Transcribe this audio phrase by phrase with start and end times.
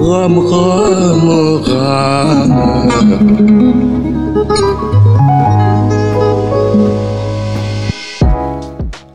[0.00, 1.24] غام غام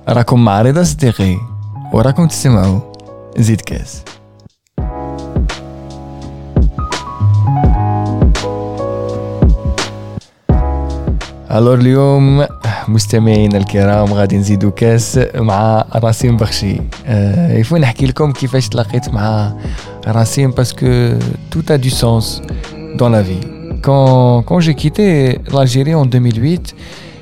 [0.09, 1.37] راكم مع رضا صديقي
[1.93, 2.79] وراكم تسمعوا
[3.37, 4.03] زيد كاس.
[11.51, 12.45] الور اليوم
[12.88, 19.52] مستمعينا الكرام غادي نزيدو كاس مع راسيم بخشي أه يفو نحكي لكم كيفاش تلاقيت مع
[20.06, 21.12] راسيم باسكو
[21.54, 22.42] tout a du sens
[22.98, 23.40] dans la vie
[23.82, 26.74] quand, quand j'ai quitté l'Algérie en 2008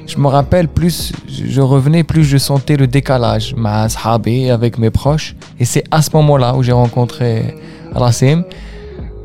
[0.07, 4.91] je me rappelle plus je revenais plus je sentais le décalage مع صحابي avec mes
[4.91, 7.55] proches et c'est à ce moment-là où j'ai rencontré
[7.95, 8.43] Rassim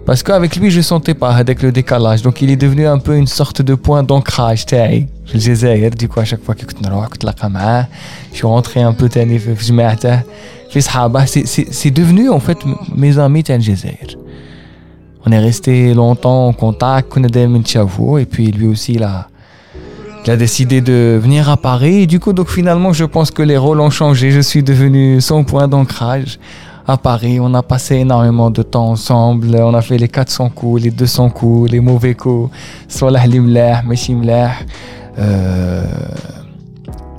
[0.09, 2.23] parce qu'avec lui, je sentais pas avec le décalage.
[2.23, 4.65] Donc il est devenu un peu une sorte de point d'ancrage.
[4.71, 9.11] Je le disais, du coup, à chaque fois que je suis rentré un peu,
[11.27, 12.57] c'est devenu en fait
[12.97, 13.99] mes amis Algésier.
[15.27, 19.29] On est resté longtemps en contact, et puis lui aussi, il a,
[20.39, 22.05] décidé de venir à Paris.
[22.05, 24.31] Et du coup, donc finalement, je pense que les rôles ont changé.
[24.31, 26.39] Je suis devenu son point d'ancrage
[26.89, 27.39] à Paris.
[27.39, 29.55] On a passé énormément de temps ensemble.
[29.57, 32.51] On a fait les 400 coups, les 200 coups, les mauvais coups.
[32.89, 34.51] Salah Limlah, Meshimlah.
[35.19, 35.85] Euh,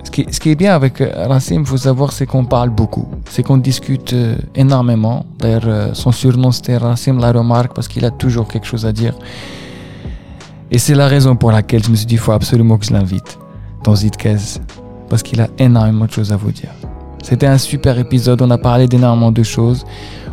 [0.04, 3.08] ce qui, ce qui est bien avec Racine, faut savoir, c'est qu'on parle beaucoup.
[3.30, 5.26] C'est qu'on discute euh, énormément.
[5.38, 8.92] D'ailleurs, euh, son surnom, c'était Racine la remarque, parce qu'il a toujours quelque chose à
[8.92, 9.14] dire.
[10.72, 12.94] Et c'est la raison pour laquelle je me suis dit, il faut absolument que je
[12.94, 13.38] l'invite
[13.84, 14.60] dans Zitkez,
[15.10, 16.72] parce qu'il a énormément de choses à vous dire.
[17.23, 18.43] C'était un super épisode.
[18.43, 19.85] On a parlé d'énormément de choses.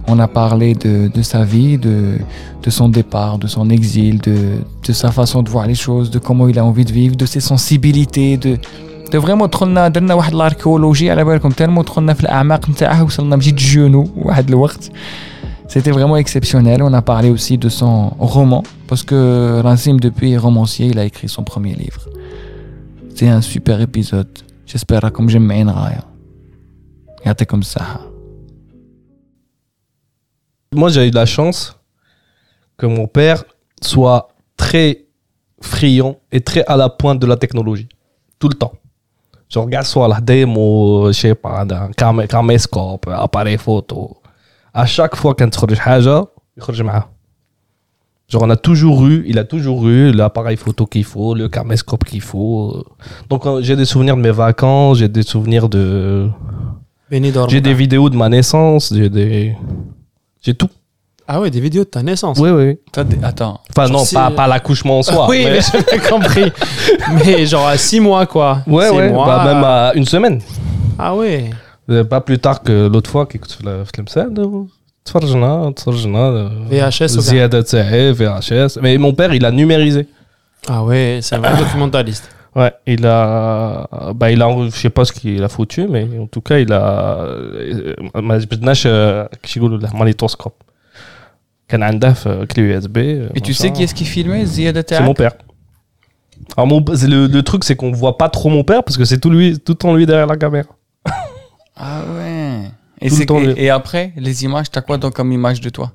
[0.07, 2.17] On a parlé de, de sa vie, de,
[2.63, 4.37] de son départ, de son exil, de,
[4.87, 7.25] de sa façon de voir les choses, de comment il a envie de vivre, de
[7.25, 8.57] ses sensibilités, de,
[9.11, 13.55] de vraiment دخلنا درنا واحد الاركيولوجي على بالكم تالمو دخلنا في الاعماق نتاعه وصلنا بجد
[13.55, 14.91] جونو واحد الوقت
[15.73, 16.83] C'était vraiment exceptionnel.
[16.83, 21.29] On a parlé aussi de son roman, parce que Rassim, depuis romancier, il a écrit
[21.29, 22.03] son premier livre.
[23.15, 24.27] C'est un super épisode.
[24.65, 26.03] J'espère comme j'aime bien Raya.
[27.25, 28.01] Regardez comme ça.
[30.73, 31.77] Moi, j'ai eu de la chance
[32.77, 33.43] que mon père
[33.81, 35.05] soit très
[35.61, 37.89] friand et très à la pointe de la technologie.
[38.39, 38.73] Tout le temps.
[39.49, 44.17] Je regarde soit la démo, je sais pas, d'un cam- caméscope, appareil photo.
[44.73, 46.25] À chaque fois qu'un تخرج حاجة
[46.57, 47.09] يخرج معاه.
[48.31, 52.05] Genre, on a toujours eu, il a toujours eu l'appareil photo qu'il faut, le caméscope
[52.05, 52.81] qu'il faut.
[53.29, 56.29] Donc, euh, j'ai des souvenirs de mes vacances, j'ai des souvenirs de.
[57.09, 57.49] Benidorm.
[57.49, 59.55] J'ai des vidéos de ma naissance, j'ai des.
[60.41, 60.69] J'ai tout.
[61.27, 62.37] Ah ouais, des vidéos de ta naissance.
[62.39, 62.77] Oui, oui.
[63.23, 63.59] Attends.
[63.69, 65.27] Enfin, Genre non, si- pas, pas l'accouchement en soi.
[65.29, 66.51] oui, mais- mais j'ai compris.
[67.25, 68.63] mais genre à 6 mois, quoi.
[68.67, 69.09] Ouais, Six ouais.
[69.11, 69.25] mois.
[69.25, 70.41] Bah, même à une semaine.
[70.99, 71.49] Ah ouais.
[71.89, 74.67] Euh, Pas plus tard que l'autre fois كي كنت في ال- في المساعد
[75.05, 80.07] تفرجنا تفرجنا VHS ou زيادة تاعي VHS mais mon père il a numérisé
[80.69, 82.29] Ah ouais, c'est un vrai documentaliste.
[82.55, 83.87] ouais il a
[84.19, 86.71] bah il a je sais pas ce qu'il a foutu mais en tout cas il
[86.73, 86.81] a
[87.19, 90.51] euh, ما جبدناش آه، كيش يقولوا له مانيتوسكوب
[91.67, 94.83] كان عنده في كلي يو اس بي Et tu sais qui est-ce qui filmait Ziad
[94.89, 95.31] c'est mon père
[96.57, 99.05] alors mon, c'est le, le truc c'est qu'on voit pas trop mon père parce que
[99.05, 100.71] c'est tout lui tout le temps lui derrière la caméra
[101.75, 102.61] Ah ouais.
[103.03, 105.31] Et, Tout le c'est- temps, et, le- et après, les images, t'as quoi donc comme
[105.39, 105.87] image de toi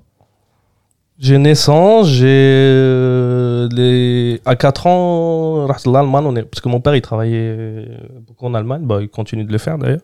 [1.19, 4.41] J'ai naissance, j'ai euh, les...
[4.45, 6.43] à 4 ans, رحت l'Allemagne, on est...
[6.43, 7.89] parce que mon père il travaillait
[8.27, 10.01] beaucoup en Allemagne, bah, il continue de le faire d'ailleurs.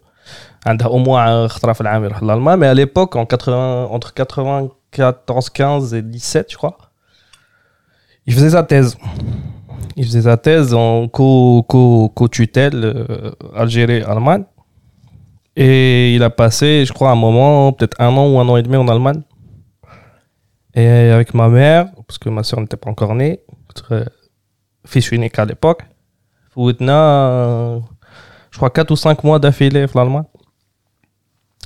[0.66, 3.88] عنده au moins خطرة في العام يروح l'Allemagne, mais à l'époque, en 80...
[3.90, 6.76] entre 94, 15 et 17, je crois,
[8.26, 8.96] il faisait sa thèse.
[9.96, 14.44] Il faisait sa thèse en co- co- co-tutelle euh, Algérie-Allemagne.
[15.56, 18.62] Et il a passé, je crois, un moment, peut-être un an ou un an et
[18.62, 19.22] demi en Allemagne.
[20.73, 23.41] Et avec ma mère, parce que ma soeur n'était pas encore née,
[23.91, 24.05] euh,
[24.85, 25.83] fils unique à l'époque,
[26.57, 27.79] euh,
[28.51, 30.23] je crois, 4 ou 5 mois d'affilée en Allemagne.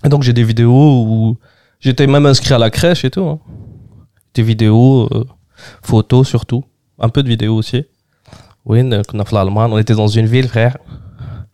[0.04, 1.38] Et donc j'ai des vidéos où
[1.80, 3.22] j'étais même inscrit à la crèche et tout.
[3.22, 3.40] Hein.
[4.34, 5.26] Des vidéos, euh,
[5.84, 6.64] photos surtout,
[7.00, 7.86] un peu de vidéos aussi.
[8.66, 10.78] Oui, on l'Allemagne, on était dans une ville, frère,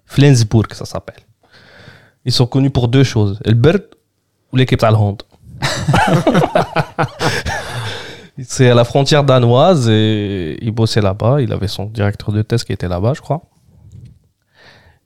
[0.05, 1.23] Flensburg, ça s'appelle.
[2.25, 3.83] Ils sont connus pour deux choses, le Bird
[4.51, 5.23] ou l'équipe allemande.
[8.43, 11.41] C'est à la frontière danoise et il bossait là-bas.
[11.41, 13.41] Il avait son directeur de thèse qui était là-bas, je crois.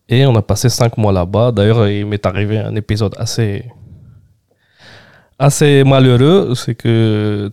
[0.10, 1.54] Et on a passé cinq mois là-bas.
[1.54, 3.64] D'ailleurs, il m'est arrivé un épisode assez,
[5.40, 6.54] assez malheureux.
[6.56, 7.50] C'est que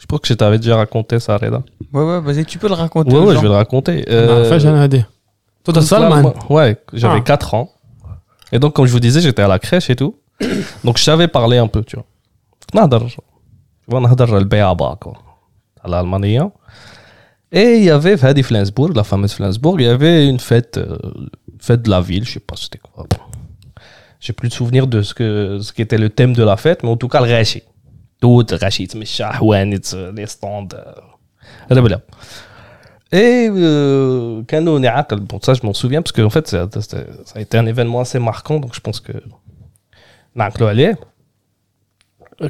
[0.00, 1.62] Je pense que je t'avais déjà raconté ça, Reda.
[1.92, 3.12] Ouais, ouais, vas-y, tu peux le raconter.
[3.14, 4.04] Ouais, ouais, je vais le raconter.
[4.08, 5.04] Ah, euh, enfin, j'en ai dit.
[5.62, 5.72] Toi,
[6.50, 7.20] Ouais, j'avais ah.
[7.20, 7.70] 4 ans.
[8.52, 10.16] Et donc, comme je vous disais, j'étais à la crèche et tout.
[10.84, 12.06] Donc je savais parler un peu, tu vois.
[17.52, 20.96] Et il y avait, Fadi Flensburg, la fameuse Flensburg, il y avait une fête, euh,
[21.60, 23.06] fête de la ville, je sais pas c'était quoi.
[24.18, 26.82] J'ai plus de souvenir de ce que ce qui était le thème de la fête,
[26.82, 27.62] mais en tout cas le rachi.
[28.20, 29.04] Tout le rachi, mais
[30.16, 30.68] les stands.
[30.72, 30.94] Euh,
[33.12, 36.66] Et euh, Kano bon ça je m'en souviens parce que en fait ça
[37.34, 39.12] a été un événement assez marquant, donc je pense que
[40.35, 40.97] نعقلوا عليه.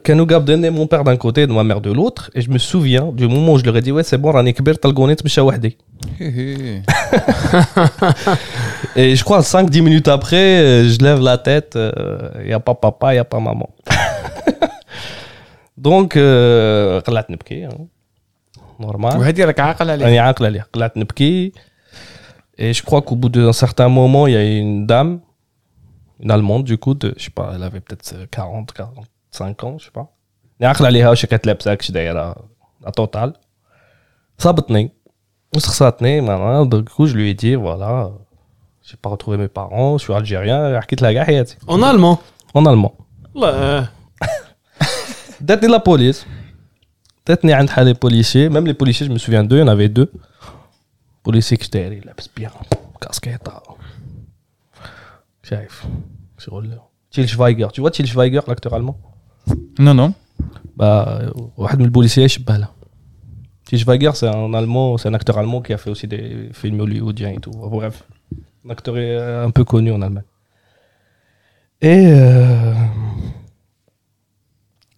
[0.04, 3.12] كانوا قابضين mon père d'un côté et ma mère de l'autre et je me souviens
[3.12, 5.78] du moment où je leur ai dit ouais c'est bon راني كبرت طلقوني نتمشى وحدي.
[8.96, 11.78] Et je crois 5-10 minutes après, euh, je lève la tête,
[12.42, 13.70] il n'y a pas papa, il n'y a pas maman.
[15.78, 17.88] Donc, euh, قلعت نبكي hein.
[18.80, 19.18] normal.
[19.18, 21.52] وهذه راك عاقل عليها راني عاقل عليه قلعت نبكي
[22.60, 25.20] et je crois qu'au bout d'un certain moment il y a une dame
[26.24, 29.86] une allemande du coup de je sais pas elle avait peut-être 40 45 ans je
[29.86, 30.08] sais pas
[30.62, 32.36] راني عاقل عليها واش كانت لابسه كش دايره
[32.82, 33.34] لا توتال
[34.38, 34.92] صابتني
[35.56, 38.12] وسخساتني ماما du coup je lui ai dit voilà
[38.88, 42.18] j'ai pas retrouvé mes parents je suis algérien حكيت لها كاع حياتي En allemand.
[42.58, 42.92] en allemand
[43.36, 43.90] والله
[45.42, 46.26] داتني لا بوليس
[47.28, 50.00] داتني عند حالي بوليسي ميم لي بوليسي جو me souviens d'eux il y en avait
[50.00, 50.08] deux
[51.26, 52.52] بوليسي كش دايرين لابس بيان
[53.02, 53.64] كاسكيطة
[57.11, 58.97] Til Schweiger, tu vois Til Schweiger, l'acteur allemand?
[59.79, 60.15] Non, non.
[60.77, 61.21] Bah,
[61.79, 62.71] le policier, je sais pas là.
[63.67, 66.81] Til Schweiger, c'est un allemand, c'est un acteur allemand qui a fait aussi des films
[66.81, 67.51] hollywoodiens et tout.
[67.51, 68.05] Bref,
[68.67, 70.25] un acteur euh, un peu connu en Allemagne.
[71.81, 72.75] Et euh...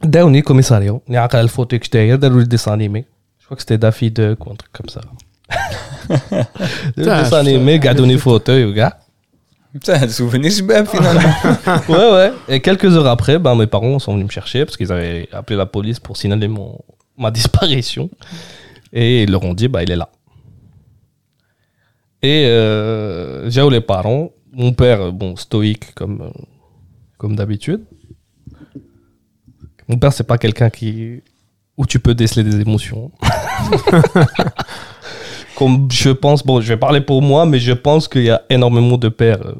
[0.02, 3.06] Downey Commissario, il a la photo que j'étais, il a le dessin animé.
[3.38, 5.00] Je crois que c'était Daffy 2 euh, ou un truc comme ça.
[6.96, 8.98] le dessin animé, il a donné fauteuil, gars.
[9.76, 11.20] Putain, un souvenir super finalement.
[11.90, 12.32] ouais, ouais.
[12.48, 15.54] Et quelques heures après, ben, mes parents sont venus me chercher parce qu'ils avaient appelé
[15.56, 16.78] la police pour signaler mon,
[17.18, 18.08] ma disparition.
[18.90, 20.08] Et ils leur ont dit, bah, il est là.
[22.22, 24.30] Et euh, j'ai eu les parents.
[24.50, 26.42] Mon père, bon, stoïque comme, euh,
[27.18, 27.82] comme d'habitude.
[29.88, 31.22] Mon père, c'est pas quelqu'un qui
[31.76, 33.10] où tu peux déceler des émotions.
[35.55, 38.41] comme je pense bon je vais parler pour moi mais je pense qu'il y a
[38.49, 39.53] énormément de pères euh,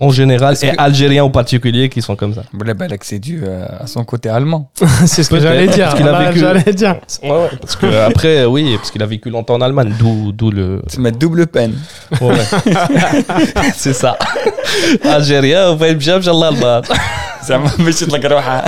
[0.00, 3.20] en général Est-ce et que- algériens en particulier qui sont comme ça Bla balak, c'est
[3.20, 4.62] dû euh, à son côté allemand.
[5.06, 5.84] C'est ce que Peut-être, j'allais dire.
[5.86, 6.96] parce qu'il a Voilà, vécu- J'allais dire.
[7.22, 10.50] ouais, ouais, parce que après oui parce qu'il a vécu longtemps en Allemagne d'où d'où
[10.50, 11.74] le Tu mets double peine.
[12.20, 12.46] Ouais, ouais.
[13.76, 14.12] c'est ça
[15.04, 16.82] algérien وفاي مشى مشى للالمان
[17.46, 18.64] زعما باش تطلق روحها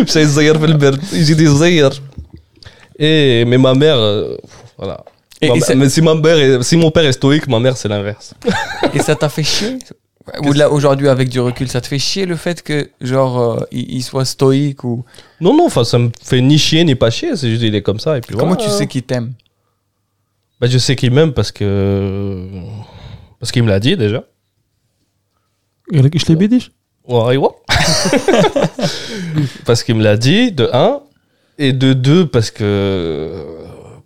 [0.00, 1.92] مشى يزير في البرد يجي يزير
[2.99, 4.35] et, mais ma mère, euh,
[4.77, 5.03] voilà.
[5.41, 8.35] Mais si, mon père est stoïque, ma mère, c'est l'inverse.
[8.93, 9.79] et ça t'a fait chier?
[10.53, 14.03] Là aujourd'hui avec du recul ça te fait chier le fait que genre euh, il,
[14.03, 15.03] soit stoïque ou?
[15.41, 17.81] Non non enfin ça me fait ni chier ni pas chier c'est juste il est
[17.81, 19.33] comme ça et puis comment tu sais qu'il t'aime?
[20.61, 22.47] Bah je sais qu'il m'aime parce que
[23.39, 24.23] parce qu'il me l'a dit déjà.
[25.91, 26.69] Je l'ai dit
[29.65, 31.01] parce qu'il me l'a dit de un
[31.59, 33.45] et de deux, parce que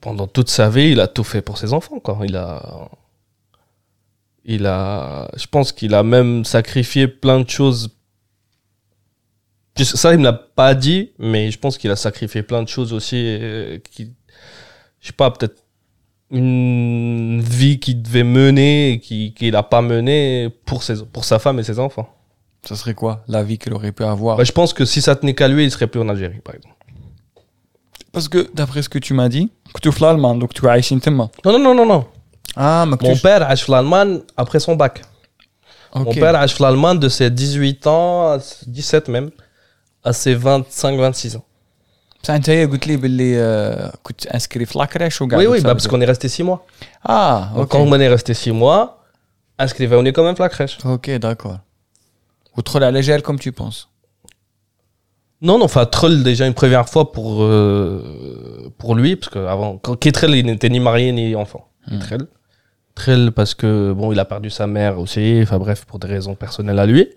[0.01, 1.99] pendant toute sa vie, il a tout fait pour ses enfants.
[1.99, 2.19] Quoi.
[2.25, 2.89] Il a.
[4.43, 5.29] Il a.
[5.37, 7.95] Je pense qu'il a même sacrifié plein de choses.
[9.77, 12.91] Ça, il me l'a pas dit, mais je pense qu'il a sacrifié plein de choses
[12.91, 13.15] aussi.
[13.17, 14.11] euh, qui,
[14.99, 15.63] je sais pas, peut-être
[16.31, 21.37] une vie qu'il devait mener et qui- qu'il a pas menée pour, ses, pour sa
[21.39, 22.09] femme et ses enfants.
[22.67, 24.37] Ça serait quoi la vie qu'il aurait pu avoir?
[24.37, 26.55] Bah, je pense que si ça tenait qu'à lui, il serait plus en Algérie, par
[26.55, 26.75] exemple.
[28.12, 30.68] Parce que, d'après ce que tu m'as dit, que tu es allemand, donc tu es
[30.68, 31.28] عايشين تما.
[31.46, 32.04] Non, non, non, non, non.
[32.56, 33.20] Ah, mais que Mon tu...
[33.22, 35.02] père a en Allemagne après son bac.
[35.94, 36.14] Mon Ok.
[36.20, 39.30] père a en Allemagne de ses 18 ans, à 17 même,
[40.04, 41.44] à ses 25-26 ans.
[42.22, 45.74] بصح انت هي قلت لي باللي آه، كنت انسكري في لاكريش وكاع Oui, oui, bah,
[45.74, 46.66] parce qu'on est resté 6 mois.
[47.04, 47.68] Ah, Donc, ok.
[47.72, 49.04] quand on est resté 6 mois,
[49.58, 50.78] inscrivez-on est quand même la crèche.
[50.84, 51.58] Ok, d'accord.
[52.56, 53.88] وتدخل على جال comme tu penses.
[55.43, 60.35] Non, non, enfin, Troll, déjà une première fois pour, euh, pour lui, parce qu'avant, Ketrel,
[60.35, 61.67] il n'était ni marié ni enfant.
[61.87, 61.99] Mmh.
[62.95, 66.35] Trell, parce que, bon, il a perdu sa mère aussi, enfin, bref, pour des raisons
[66.35, 67.09] personnelles à lui.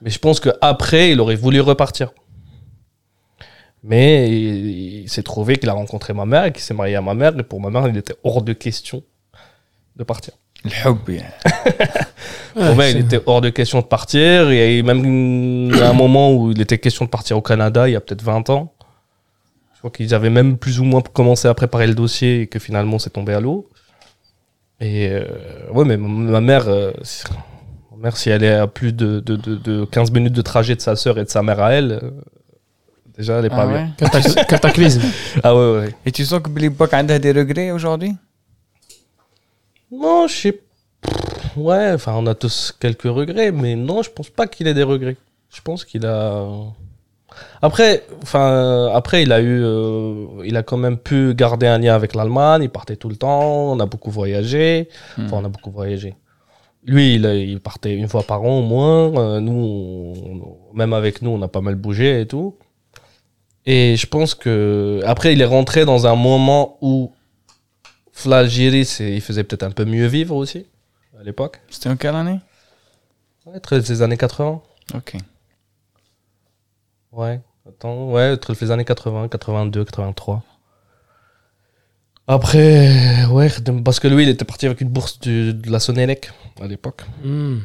[0.00, 2.12] Mais je pense qu'après, il aurait voulu repartir.
[3.82, 7.36] Mais il, s'est trouvé qu'il a rencontré ma mère qu'il s'est marié à ma mère,
[7.36, 9.02] et pour ma mère, il était hors de question
[9.96, 10.34] de partir.
[10.64, 11.18] Le hobby.
[12.56, 14.50] Pour moi, il était hors de question de partir.
[14.50, 17.88] Il y a eu même un moment où il était question de partir au Canada,
[17.88, 18.72] il y a peut-être 20 ans.
[19.74, 22.58] Je crois qu'ils avaient même plus ou moins commencé à préparer le dossier et que
[22.58, 23.68] finalement c'est tombé à l'eau.
[24.80, 25.24] Et euh,
[25.72, 26.92] ouais, mais ma ma mère, euh,
[27.98, 30.80] Mère, si elle est à plus de, de, de, de 15 minutes de trajet de
[30.82, 32.10] sa sœur et de sa mère à elle, euh,
[33.16, 33.76] déjà, elle est pas Ah bien.
[33.76, 35.00] ouais Catac- Cataclysme.
[35.42, 35.94] Ah ouais, ouais.
[36.04, 38.14] Et tu sens que Billy Buck a des regrets aujourd'hui?
[39.90, 40.52] Non, je sais.
[40.52, 41.12] Pff,
[41.56, 44.82] Ouais, enfin, on a tous quelques regrets, mais non, je pense pas qu'il ait des
[44.82, 45.16] regrets.
[45.50, 46.46] Je pense qu'il a.
[47.62, 51.94] Après, enfin, après, il a eu, euh, il a quand même pu garder un lien
[51.94, 52.62] avec l'Allemagne.
[52.64, 53.72] Il partait tout le temps.
[53.72, 54.88] On a beaucoup voyagé.
[55.18, 56.14] Enfin, on a beaucoup voyagé.
[56.84, 59.16] Lui, il, partait une fois par an au moins.
[59.18, 62.56] Euh, nous, on- même avec nous, on a pas mal bougé et tout.
[63.64, 67.12] Et je pense que après, il est rentré dans un moment où
[68.24, 70.66] l'Algérie, il faisait peut-être un peu mieux vivre aussi
[71.18, 71.60] à l'époque.
[71.70, 72.40] C'était en quelle année?
[73.46, 74.60] Ouais, très les années 80.
[74.94, 75.16] Ok.
[77.12, 80.42] Ouais, attends, ouais, entre les années 80, 82, 83.
[82.28, 83.48] Après, ouais,
[83.84, 86.30] parce que lui, il était parti avec une bourse du- de la Sonelec
[86.60, 87.02] à l'époque.
[87.22, 87.58] Hmm.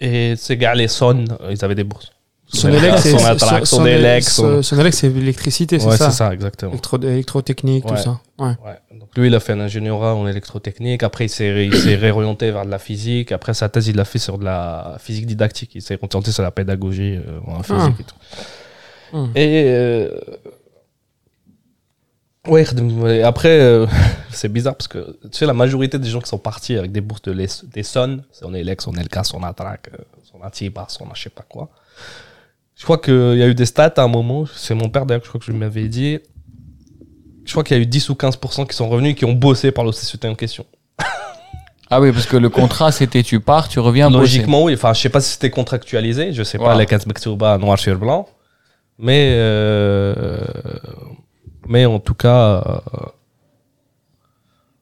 [0.00, 2.12] Et ces gars, les Son, ils avaient des bourses.
[2.50, 6.10] Sonelec, c'est Sonatrach, Son- Sonelec, Son- Son- c'est l'électricité, c'est Ouais, ça?
[6.10, 6.72] c'est ça, exactement.
[6.72, 7.96] Électro- électrotechnique, Ouais.
[7.96, 8.20] tout ça.
[8.38, 8.54] Ouais.
[8.98, 11.02] Donc lui, il a fait un ingénierat en électrotechnique.
[11.02, 11.52] Après, il s'est
[11.96, 13.32] réorienté vers de la physique.
[13.32, 15.72] Après, sa thèse, il l'a fait sur de la physique didactique.
[15.74, 19.16] Il s'est orienté sur la pédagogie euh, en physique et tout.
[19.18, 19.30] Hmm.
[19.34, 20.10] Et euh,
[22.46, 22.64] ouais,
[23.24, 23.86] après, euh,
[24.30, 27.00] c'est bizarre parce que tu sais, la majorité des gens qui sont partis avec des
[27.00, 29.90] bourses de des SON, c'est on Elex, on LK, on Atrac,
[30.34, 31.68] on Atiba, on je sais pas quoi.
[32.78, 35.22] Je crois qu'il y a eu des stats à un moment, c'est mon père d'ailleurs,
[35.24, 36.20] je crois que je m'avais dit.
[37.44, 39.32] Je crois qu'il y a eu 10 ou 15% qui sont revenus et qui ont
[39.32, 40.64] bossé par la société en question.
[41.90, 44.20] Ah oui, parce que le contrat, c'était tu pars, tu reviens bosser.
[44.20, 44.74] Logiquement, oui.
[44.74, 46.78] Enfin, je sais pas si c'était contractualisé, je sais pas, Ouais.
[46.80, 48.28] les 15 Mektouba noir sur blanc.
[48.98, 50.44] Mais, euh,
[51.66, 53.06] mais en tout cas, euh,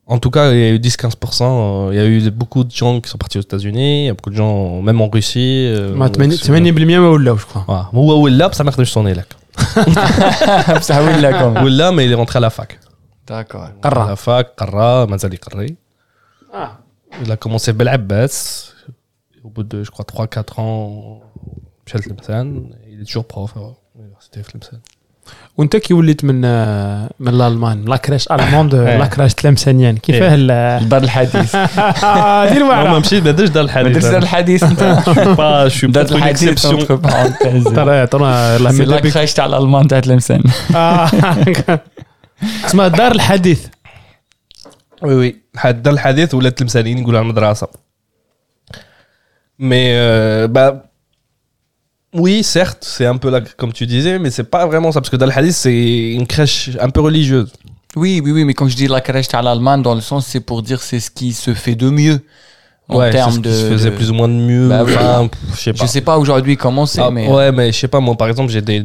[0.08, 1.42] en tout cas, il y a eu 10-15%.
[1.44, 4.10] euh, Il y a eu beaucoup de gens qui sont partis aux États-Unis, il y
[4.10, 5.66] a beaucoup de gens, même en Russie.
[5.68, 7.96] euh, ما qui sont- 80% ما ولاو جو كخوا Voilà.
[7.96, 9.30] هو ولا بصح ما خدمش son élec.
[10.88, 11.64] Ça oui, là, quand même.
[11.64, 12.80] ولا mais il est rentré à la fac.
[13.28, 13.64] D'accord.
[13.64, 15.76] À قرا la fac, قرا مازال يقري.
[17.24, 18.74] Il a commencé Belabès.
[19.44, 21.20] Au bout de, je crois, 3-4 ans,
[21.86, 22.48] Michel Tlemcen.
[22.92, 23.60] Il est toujours prof à
[23.98, 24.80] l'université de Tlemcen.
[25.57, 26.41] وانت كي وليت من
[27.21, 28.99] من الألمان لاكراش ألموند إيه.
[28.99, 29.97] لاكراش تلمسانيان.
[29.97, 31.57] كيفاه الدار الحديث.
[32.53, 33.87] دير معنا ما مشيت ما درتش دار الحديث.
[33.87, 34.83] ما درتش دار الحديث انت.
[35.39, 40.43] با شو دار الحديث ترى ترى لاكراش تاع الألمان تاع تلمسان.
[40.75, 41.11] آه،
[42.67, 43.67] اسمها دار الحديث.
[45.03, 45.37] وي وي.
[45.65, 47.69] دار الحديث ولا تلمسانيين يقولوا على المدرسة.
[49.59, 50.47] مي آه،
[52.15, 55.11] oui, certes, c'est un peu là, comme tu disais, mais c'est pas vraiment ça, parce
[55.11, 57.53] que dans le hadith, c'est une crèche un peu religieuse.
[57.95, 60.41] Oui, oui, oui, mais quand je dis la crèche à l'Allemagne, dans le sens, c'est
[60.41, 62.21] pour dire c'est ce qui se fait de mieux
[62.89, 63.49] en ouais, termes ce de.
[63.51, 64.69] qui se faisait de- plus ou moins de mieux.
[64.69, 64.95] Bah oui.
[64.95, 65.85] enfin, pff, je sais pas.
[65.85, 67.27] Je sais pas aujourd'hui comment c'est, Ah, mais.
[67.29, 68.83] Ouais, mais je sais pas, moi par exemple, j'ai des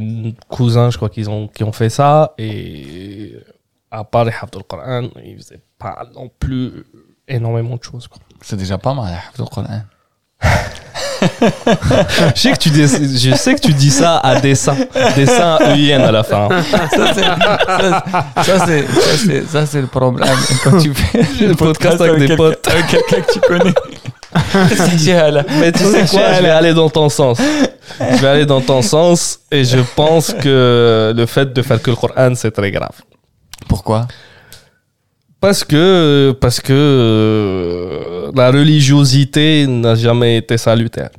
[0.50, 3.34] cousins, je crois qu'ils ont, qui ont fait ça, et
[3.92, 6.72] à part les hafd al-Qur'an, ils faisaient pas non plus
[7.28, 8.08] énormément de choses.
[8.08, 8.18] quoi.
[8.42, 9.66] C'est déjà pas mal, le Coran.
[11.22, 14.76] je, sais que tu dis, je sais que tu dis ça à dessin,
[15.16, 16.50] dessin EIN à la fin.
[16.92, 17.14] Ça,
[18.66, 18.86] c'est,
[19.48, 20.28] ça, c'est, le problème.
[20.64, 22.68] Quand tu fais le podcast avec des quelqu'un- potes.
[22.68, 23.74] Avec quelqu'un que tu connais.
[25.60, 27.38] Mais tu sais quoi, je vais aller dans ton sens.
[28.00, 31.90] Je vais aller dans ton sens, et je pense que le fait de faire que
[31.90, 32.96] le Coran, c'est très grave.
[33.68, 34.08] Pourquoi?
[35.42, 41.10] Parce que, parce que euh, la religiosité n'a jamais été salutaire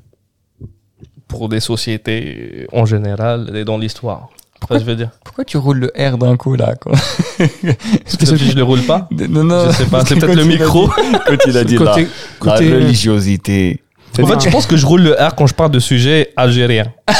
[1.27, 4.29] pour des sociétés en général et dans l'histoire.
[4.69, 5.11] Ça, je veux dire?
[5.25, 6.93] Pourquoi tu roules le R d'un coup là quoi?
[7.39, 9.09] Parce que je le roule pas?
[9.11, 9.67] Non, non.
[9.67, 10.87] Je sais pas, c'est peut-être le micro.
[10.87, 13.83] Quand il a dit la, côté la côté religiosité.
[14.21, 16.93] En fait, je pense que je roule le R quand je parle de sujets algériens.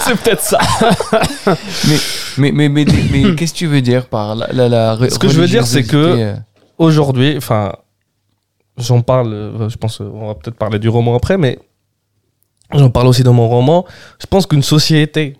[0.00, 0.58] c'est peut-être ça.
[2.38, 5.18] Mais, mais, mais, mais, mais qu'est-ce que tu veux dire par la, la, la Ce
[5.18, 6.34] que je veux dire, c'est que- euh,
[6.78, 7.72] Aujourd'hui, enfin,
[8.78, 11.58] j'en parle, euh, je pense, euh, on va peut-être parler du roman après, mais
[12.72, 13.84] j'en parle aussi dans mon roman.
[14.18, 15.36] Je pense qu'une société,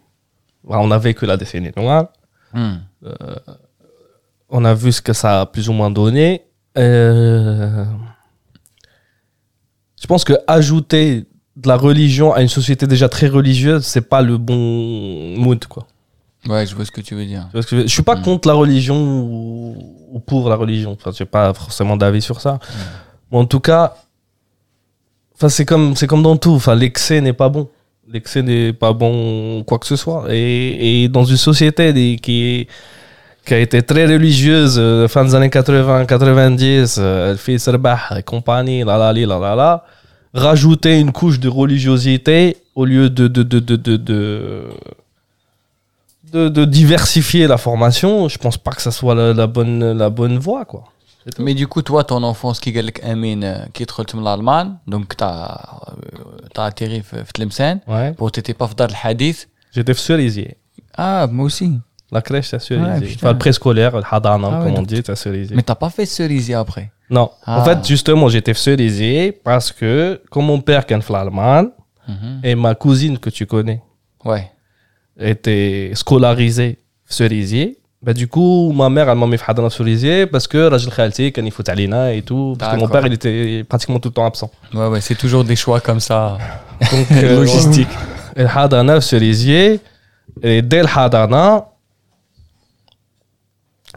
[0.69, 2.09] on a vécu la décennie noire,
[2.53, 2.75] hmm.
[4.51, 6.43] on a vu ce que ça a plus ou moins donné.
[6.79, 7.85] Euh,
[10.01, 11.27] je pense que ajouter
[11.57, 14.57] de la religion à une société déjà très religieuse, c'est pas le bon
[15.37, 15.87] mood, quoi.
[16.49, 17.49] Ouais, je vois ce que tu veux dire.
[17.53, 17.83] Je, veux dire?
[17.89, 18.23] Je suis pas Mm.
[18.23, 19.77] contre la religion ou,
[20.13, 20.93] ou pour la religion.
[20.99, 22.59] Enfin, j'ai pas forcément d'avis sur ça.
[23.31, 23.95] Mais en tout cas,
[25.35, 26.53] enfin, c'est comme, c'est comme dans tout.
[26.53, 27.69] Enfin, l'excès n'est pas bon.
[28.09, 30.27] L'excès n'est pas bon, quoi que ce soit.
[30.31, 32.69] Et, et dans une société des- qui est,
[33.45, 38.01] qui a été très religieuse, euh, fin des années 80, 90, euh, elle fait Serbah
[38.17, 38.85] et compagnie,
[40.35, 43.27] rajouter une couche de religiosité au lieu de
[46.65, 50.85] diversifier la formation, je pense pas que ça soit la, bonne, la bonne voie, quoi.
[51.39, 52.73] Mais du coup, toi, ton enfance, qui
[53.45, 53.85] euh, qui
[54.23, 55.81] l'Allemagne, donc tu as
[56.57, 57.25] atterri à
[58.17, 59.49] pour t'étais pas dans le hadith.
[59.73, 60.17] J'étais sur
[60.97, 61.79] Ah, moi aussi.
[62.13, 63.07] La crèche, c'est cerisé.
[63.07, 65.55] Ouais, enfin, le préscolaire, le hadana, ah comme on dit, c'est cerisé.
[65.55, 66.91] Mais t'as pas fait cerisé après?
[67.09, 67.31] Non.
[67.47, 67.65] En ah.
[67.65, 72.41] fait, justement, j'étais cerisé parce que, comme mon père, qui est mhm.
[72.43, 73.81] et ma cousine que tu connais,
[74.25, 74.51] ouais.
[75.19, 77.79] était scolarisée cerisier.
[78.03, 81.45] Bah, du coup, ma mère, elle m'a mis Fahadana Cerisier parce que Rajel Khalti, quand
[81.45, 84.25] il faut Alina et tout, parce que mon père, il était pratiquement tout le temps
[84.25, 84.51] absent.
[84.73, 86.39] Ouais, ouais, c'est toujours des choix comme ça.
[86.81, 87.89] Donc, euh, logistique.
[88.37, 89.81] Et Hadana Cerisier,
[90.41, 91.67] et dès le Hadana,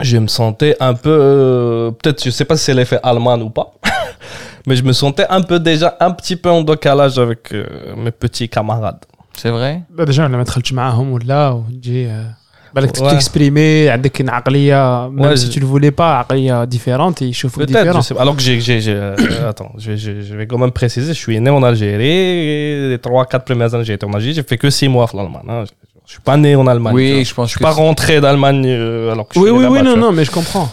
[0.00, 3.50] je me sentais un peu, euh, peut-être, je sais pas si c'est l'effet allemand ou
[3.50, 3.68] pas,
[4.66, 7.64] mais je me sentais un peu déjà un petit peu en décalage avec euh,
[7.96, 9.02] mes petits camarades.
[9.36, 12.34] C'est vrai لا ديجا لما دخلتش معاهم ولا وتجي آه،
[12.74, 13.10] بالك Ouais.
[13.12, 17.68] تكسبريمي عندك عقليه Ouais, ميم سي je- تو le voulais pas عقليه ديفيرونت يشوفوك Peut-être,
[17.68, 18.20] je ديفيرون sais pas.
[18.22, 21.14] Alors que j'ai, j'ai, j'ai- euh, attends, je vais, je, je vais quand même préciser,
[21.14, 24.42] je suis né en Algérie, et les 3-4 premières années j'ai été en Algérie, j'ai
[24.50, 25.66] fait que 6 mois en Allemagne.
[26.12, 26.12] hein.
[26.12, 26.92] Je, je suis pas né en Allemagne.
[26.94, 27.22] tu Oui, vois.
[27.24, 29.58] je pense je suis que pas c'est- rentré d'Allemagne euh, alors que je Oui, suis
[29.58, 30.08] né oui, oui, là-bas, non, tu vois.
[30.10, 30.68] non, mais je comprends.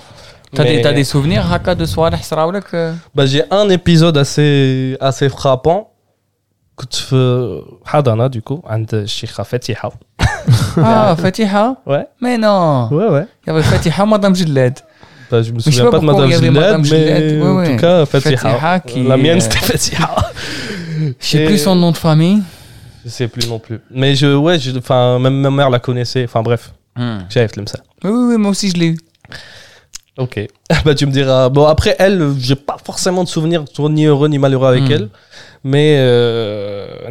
[0.54, 4.18] T'as des, Mais- t'as des souvenirs هكا de صوالح صراولك euh Bah, j'ai un épisode
[4.18, 5.88] assez, assez frappant.
[6.75, 9.92] كنت في حضانة du coup عند الشيخة فتيحة.
[10.77, 12.06] Ah, Fatiha Ouais.
[12.22, 13.25] Mais non Ouais, ouais.
[13.44, 14.84] Il y avait Fatiha, Madame Gillette.
[15.32, 16.63] Bah, je me je sais souviens pas pas de pourquoi Madame il y avait Gillette,
[16.63, 17.70] Madame mais Gillette, ouais, en ouais.
[17.72, 18.38] tout cas, Fatiha.
[18.38, 20.10] Fatiha qui La mienne, est- c'était Fatiha.
[21.20, 22.42] Je sais Et- plus son nom de famille.
[23.04, 23.80] Je sais plus non plus.
[23.90, 24.59] Mais je, ouais,
[25.19, 26.25] même ma mère la connaissait.
[26.25, 26.73] Enfin, bref.
[26.97, 27.21] Hmm.
[27.28, 27.80] J'avais ça.
[28.04, 28.99] Oui, oui, moi aussi, je l'ai eu.
[30.19, 30.40] Ok.
[30.85, 31.49] bah, tu me diras.
[31.49, 34.92] Bon, après, elle, j'ai pas forcément de souvenirs, ni heureux ni malheureux avec hmm.
[34.92, 35.09] elle.
[35.64, 37.09] Mais, euh,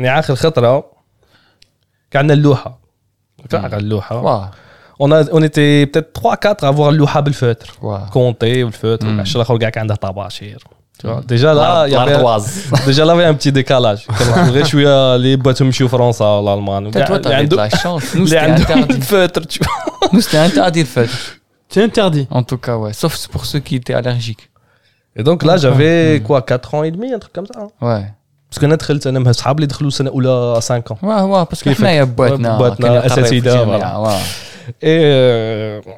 [5.00, 7.79] on, a, on était peut-être 3-4 à avoir le louha le feutre.
[8.11, 9.05] Compter le feutre.
[11.04, 11.04] Mm.
[11.04, 11.04] العشرة الآخر كاع عندها طباشير.
[11.04, 12.71] Tu vois, déjà là, il y avait, L'ardoise.
[12.87, 14.06] déjà là, il y avait un petit décalage.
[14.19, 16.93] كانوا غير شوية les boîtes مشيو فرنسا ولا ألمان.
[16.93, 18.15] Toi, toi, t'avais de la chance.
[18.15, 18.95] Nous, اللي c'était عندهم interdit.
[18.95, 20.08] الفeutre, tu vois.
[20.13, 21.10] Nous, c'était interdit le fait.
[21.75, 22.26] C'est interdit.
[22.30, 22.93] En tout cas, ouais.
[22.93, 24.45] Sauf pour ceux qui étaient allergiques.
[25.19, 27.58] Et donc là, j'avais quoi, 4 ans et demi, un truc comme ça.
[27.60, 27.71] hein.
[27.89, 28.04] Ouais.
[28.50, 30.97] Parce que انا دخلت انا مع صحابي اللي دخلوا سنه اولى 5 ans.
[31.02, 34.04] Ouais, ouais, parce que كيفك؟ حنايا بواتنا بواتنا كانوا يقراو في أساتذة، الجامعة.
[34.04, 34.23] Ouais.
[34.82, 35.91] Et euh,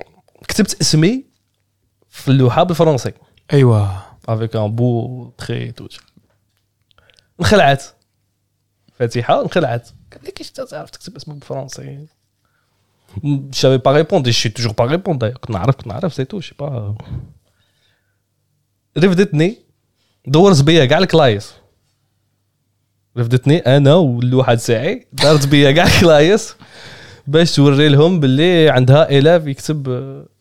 [0.48, 1.24] كتبت اسمي
[2.10, 3.12] في اللوحه بالفرنسي
[3.52, 3.88] ايوه
[4.27, 5.99] افيك ان بو تخي توت
[7.39, 7.83] انخلعت
[8.93, 12.07] فاتيحة انخلعت قال لي كيفاش تعرف تكتب اسمك بالفرنسي
[13.51, 16.95] شافي با ريبوندي شي توجور با ريبوندي كنت نعرف كنت نعرف سي تو شي با
[18.97, 19.57] رفدتني
[20.27, 21.53] دورت بيا كاع الكلايس
[23.17, 26.55] رفدتني أنا والواحد ساعي دارت بيا كاع الكلايس
[27.27, 29.87] باش توري لهم باللي عندها الاف يكتب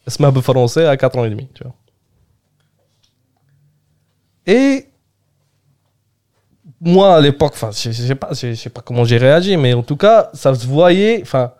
[0.08, 1.48] اسمه بالفرنسي 4 اوني
[4.50, 4.88] Et
[6.80, 9.96] moi, à l'époque, je, ne sais pas, sais pas comment j'ai réagi, mais en tout
[9.96, 11.50] cas, ça se voyait, en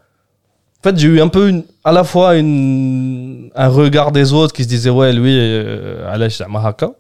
[0.83, 4.91] fait, j'ai eu un peu à la fois un regard des autres qui se disait
[4.91, 6.91] ouais, lui, euh, Alesh Mahaka.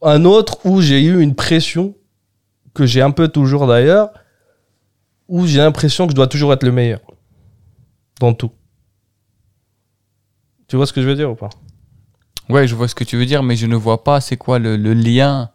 [0.00, 1.94] Un autre où j'ai eu une pression,
[2.72, 4.10] que j'ai un peu toujours d'ailleurs,
[5.28, 7.00] où j'ai l'impression que je dois toujours être le meilleur.
[8.20, 8.52] Dans tout.
[10.66, 11.50] Tu vois ce que je veux dire ou pas?
[12.48, 14.58] Ouais, je vois ce que tu veux dire, mais je ne vois pas c'est quoi
[14.58, 15.50] le, le lien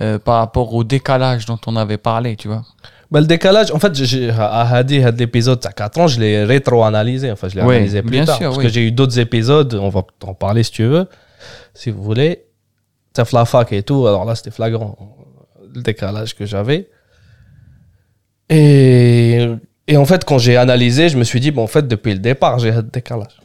[0.00, 2.62] euh, par rapport au décalage dont on avait parlé, tu vois.
[3.10, 7.30] Bah, le décalage, en fait, j'ai- à l'épisode à 4 ans, je l'ai rétro-analysé.
[7.30, 8.36] Enfin, je l'ai analysé plus bien tard.
[8.36, 8.64] sûr, parce oui.
[8.64, 11.06] que j'ai eu d'autres épisodes, on va en parler si tu veux,
[11.72, 12.42] si vous voulez.
[13.16, 15.16] Ça fait la fac et tout, alors là, c'était flagrant,
[15.74, 16.90] le décalage que j'avais.
[18.50, 19.46] Et,
[19.88, 22.18] et en fait, quand j'ai analysé, je me suis dit, bon, en fait, depuis le
[22.18, 23.40] départ, j'ai un décalage.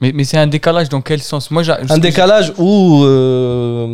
[0.00, 3.04] Mais, mais c'est un décalage dans quel sens Moi, j'a- ce Un que décalage où
[3.04, 3.86] euh,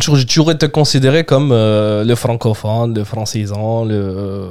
[0.00, 4.50] j'ai toujours été considéré comme euh, le francophone, le francisant, le.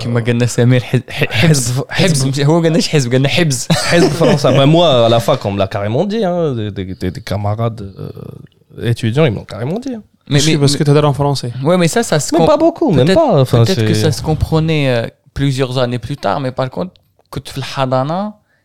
[0.00, 4.12] j'ai- كما قلنا سمير ح- ح- حبز حبز مش- هو قالناش حزب قالنا حبز Hezb
[4.20, 4.52] français.
[4.58, 6.24] Ben, moi, à la fac, on me l'a carrément dit.
[6.24, 9.94] Hein, des, des- des- des camarades euh, étudiants, ils m'ont carrément dit.
[9.94, 10.02] hein.
[10.32, 11.50] mais, mais, parce que tu en français.
[11.62, 13.40] mais- ouais, mais ça, ça se Mais comp- pas beaucoup, même peut-être- pas.
[13.44, 15.06] Enfin, Peut-être que c'est- ça se comprenait euh,
[15.38, 16.92] plusieurs années plus tard, mais par contre,
[17.30, 18.20] quand tu fais le Hadana,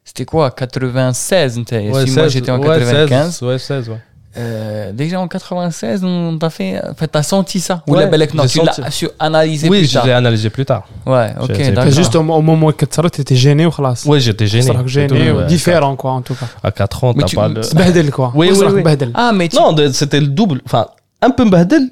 [0.06, 3.36] c'était quoi 96 انت Ouais, Si moi 16, j'étais en ouais, 95.
[3.40, 3.96] 16, ouais, 16, ouais.
[4.38, 8.34] euh, déjà en 96, on t'a fait, enfin, t'as senti ça Ou Ouais, la Balek,
[8.34, 8.92] non, j'ai tu l'as senti.
[8.92, 10.06] su analyser Oui, plus je tard.
[10.06, 10.84] l'ai analysé plus tard.
[11.06, 11.92] Ouais, ok, J'ai- j'ai d'accord.
[11.92, 14.68] Juste au, au moment où tu étais gêné ou خلاص Oui, j'étais gêné.
[14.68, 15.46] صراحة C'est gêné tout, ou ouais.
[15.56, 17.62] différent quoi en tout cas À 4 ans, Mais t'as tu- pas le.
[17.62, 18.82] تبهدل quoi Oui, oui, وصراحة oui.
[18.84, 19.56] تبهدل Ah, mais tu...
[19.58, 20.60] Non, de- c'était le double.
[20.68, 20.86] Enfin,
[21.28, 21.84] un peu mbadel,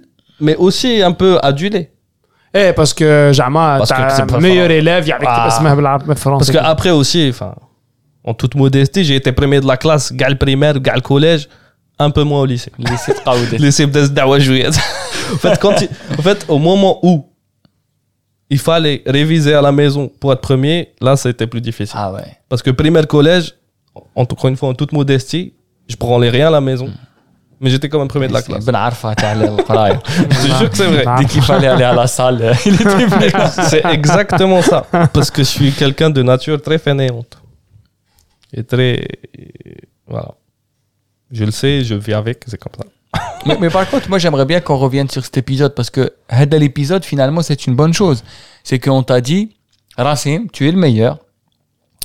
[0.46, 1.90] mais aussi un peu adulé.
[2.56, 5.48] ايه باسكو زعما Parce que تاع c'est pas ميور ايليف يعطيك Ah.
[5.48, 7.54] اسمه بالعربي Parce بالفرنسي qu'après aussi, enfin,
[8.25, 11.49] en toute modestie, j'ai été premier de la classe, gal primaire, gal collège,
[11.99, 12.73] un peu moins au lycée.
[12.79, 13.21] Lycée de
[15.33, 15.75] en, fait, quand
[16.19, 17.27] en fait, au moment où
[18.49, 21.97] il fallait réviser à la maison pour être premier, là, c'était plus difficile.
[21.99, 22.37] Ah ouais.
[22.49, 23.55] Parce que primaire, collège,
[24.15, 25.55] encore une fois, en toute modestie,
[25.89, 26.87] je branlais rien à la maison.
[26.87, 26.95] Hmm.
[27.61, 28.65] Mais j'étais quand même premier de la classe.
[30.17, 31.05] Je te jure que c'est vrai.
[31.19, 33.31] Dès qu'il fallait aller à la salle, euh, il était
[33.69, 34.87] C'est exactement ça.
[35.13, 37.40] Parce que je suis quelqu'un de nature très fainéante
[38.53, 39.07] est très.
[40.07, 40.35] Voilà.
[41.31, 42.85] Je le sais, je vis avec, c'est comme ça.
[43.61, 46.13] mais, par contre, moi j'aimerais bien qu'on revienne sur cet épisode parce que
[46.53, 48.23] l'épisode finalement c'est une bonne chose.
[48.63, 49.57] C'est qu'on t'a dit,
[49.97, 51.19] Racine, tu es le meilleur.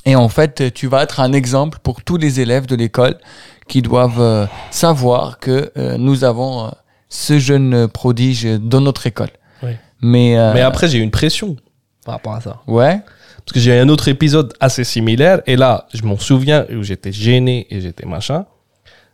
[0.05, 3.17] Et en fait, tu vas être un exemple pour tous les élèves de l'école
[3.67, 6.69] qui doivent euh, savoir que euh, nous avons euh,
[7.09, 9.31] ce jeune prodige dans notre école.
[9.63, 9.71] Oui.
[10.01, 11.55] Mais, mais après, j'ai eu une pression
[12.05, 12.61] par rapport à ça.
[12.67, 13.01] Ouais.
[13.45, 15.41] Parce que j'ai eu un autre épisode assez similaire.
[15.45, 18.45] Et là, je m'en souviens où j'étais gêné et j'étais machin.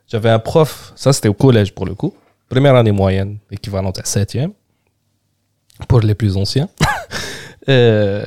[0.07, 2.13] J'avais un prof, ça c'était au collège pour le coup.
[2.49, 4.51] Première année moyenne, équivalente à septième.
[5.87, 6.69] Pour les plus anciens.
[7.69, 8.25] Euh,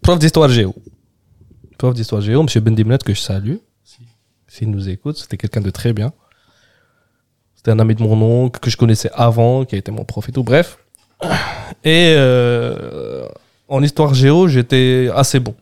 [0.00, 0.74] prof d'histoire géo.
[1.76, 3.56] Prof d'histoire géo, monsieur Bendimnet, que je salue.
[3.84, 3.98] si-
[4.48, 6.14] S'il nous écoute, c'était quelqu'un de très bien.
[7.56, 10.26] C'était un ami de mon oncle que je connaissais avant, qui a été mon prof
[10.30, 10.42] et tout.
[10.42, 10.78] Bref.
[11.84, 13.28] Et euh,
[13.70, 15.54] en histoire géo, j'étais assez bon.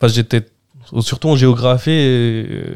[0.00, 0.42] Enfin, j'étais
[1.00, 1.90] surtout en géographie.
[1.90, 2.74] euh,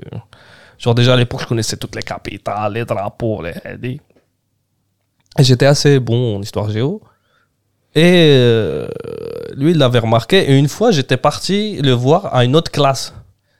[0.78, 3.52] genre déjà à l'époque, je connaissais toutes les capitales, les drapeaux, les
[5.38, 7.00] Et j'étais assez bon en histoire géo.
[7.94, 8.88] Et euh,
[9.54, 10.50] lui, il l'avait remarqué.
[10.50, 13.14] Et une fois, j'étais parti le voir à une autre classe.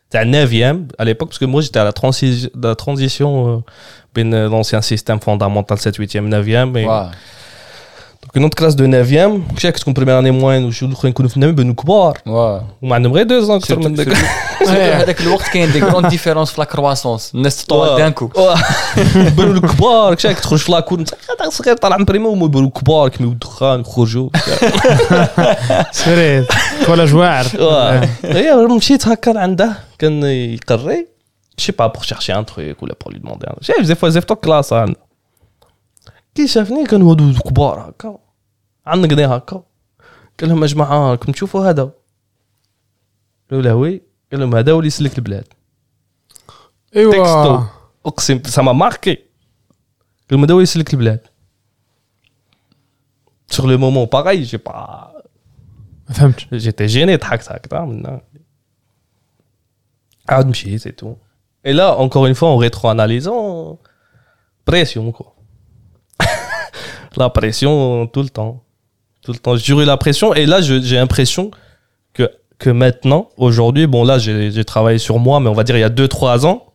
[0.04, 3.60] C'était à 9e à l'époque, parce que moi, j'étais à la, transi- la transition euh,
[4.14, 6.76] ben, l'ancien système fondamental 7, 8e, 9e.
[6.78, 7.10] Et, ouais.
[8.23, 11.39] Donc une autre classe de 9e, كنت تكون première année moyenne وشو الاخرين يكونوا في
[11.39, 12.63] 9 بانوا كبار ouais.
[12.81, 14.17] وما عندهم غير 2 ans اكثر من ذاك
[14.57, 18.29] Surtout هذاك الوقت كاين دي غروند ديفيرونس في لا كرواسونس الناس تطول دان كو
[19.37, 21.09] بانوا كبار كشاك تخرج في لاكور انت
[21.49, 24.29] صغير طالع من بريمو وما يبانوا كبار كيميو الدخان يخرجوا
[25.91, 26.45] سريت
[26.85, 27.45] كولاج واعر
[28.23, 31.07] اي مشيت هكا عنده كان يقري
[31.57, 34.35] شي با بور شيرشي ان تروك ولا بور لي دوموندي شايف زي فوا زي في
[34.35, 34.95] كلاس انا
[36.35, 38.19] كي شافني كانوا هادو كبار هكا
[38.85, 39.63] عنقني هكا
[40.39, 41.91] قال لهم يا جماعه راكم تشوفوا هذا
[43.51, 45.47] قالوا له وي قال لهم هذا هو اللي يسلك البلاد
[46.95, 47.63] ايوا تكستو
[48.05, 49.21] اقسم سما ماركي قال
[50.31, 51.27] لهم هذا هو اللي يسلك البلاد
[53.53, 55.17] sur le moment pareil j'ai pas
[56.09, 58.21] ما فهمتش J'étais gêné, tac, tac, tac, maintenant.
[60.27, 61.17] Ah, مشيت, c'est tout.
[61.63, 63.79] Et là, encore une fois, en rétro-analysant,
[64.65, 65.35] pression, quoi.
[67.16, 68.62] la pression tout le temps.
[69.22, 70.34] Tout le temps, j'ai eu la pression.
[70.34, 71.50] Et là, j'ai l'impression
[72.12, 75.80] que, que maintenant, aujourd'hui, bon, là, j'ai travaillé sur moi, mais on va dire il
[75.80, 76.72] y a 2-3 ans,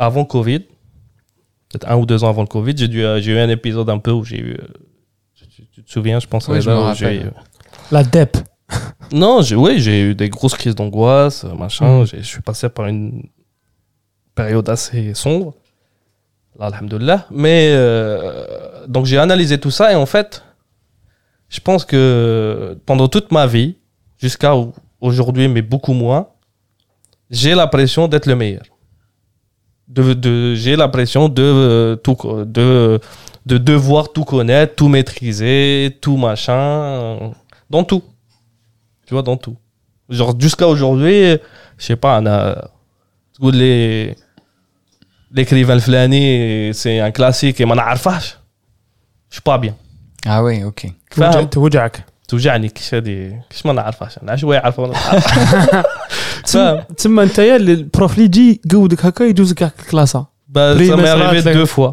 [0.00, 0.60] avant Covid,
[1.68, 4.24] peut-être un ou deux ans avant Covid, euh, j'ai eu un épisode un peu où
[4.24, 4.54] j'ai eu.
[4.54, 4.66] Euh,
[5.72, 6.66] tu, te souviens, je pense, là, eu...
[6.66, 7.30] Euh,
[7.92, 8.38] la DEP.
[9.12, 12.02] non, oui, j'ai eu des grosses crises d'angoisse, machin.
[12.02, 12.06] Mm.
[12.06, 13.28] Je suis passé par une
[14.34, 15.54] période assez sombre.
[16.60, 17.26] Bah, Alhamdulillah.
[17.30, 20.44] Mais euh, donc j'ai analysé tout ça et en fait,
[21.48, 23.76] je pense que pendant toute ma vie,
[24.18, 24.52] jusqu'à
[25.00, 26.28] aujourd'hui, mais beaucoup moins,
[27.30, 28.64] j'ai la pression d'être le meilleur.
[29.88, 33.00] De, de j'ai l'impression de, euh, tout, de,
[33.46, 37.28] de devoir tout connaître, tout maîtriser, tout machin, euh,
[37.70, 38.02] dans tout.
[39.06, 39.56] Tu vois, dans tout.
[40.10, 41.38] Genre, jusqu'à aujourd'hui,
[41.78, 42.68] je sais pas, on a.
[43.42, 44.14] Les,
[45.37, 48.35] l'écrivain الفلاني c'est un classique et ما نعرفهاش
[49.31, 49.73] je suis pas bien
[50.27, 50.91] Ah oui, ok.
[51.11, 55.83] فاهم توجعك توجعني كيش هذه كيش ما نعرفهاش انا شويه عارفه وانا نعرفها.
[56.45, 60.87] فاهم تسمى انت يا اللي البروف اللي يجي يقودك هكا يجوزك هكا كلاسه Bah, Prix
[60.89, 61.91] ça m'est Mesrat, arrivé c'est- deux fois.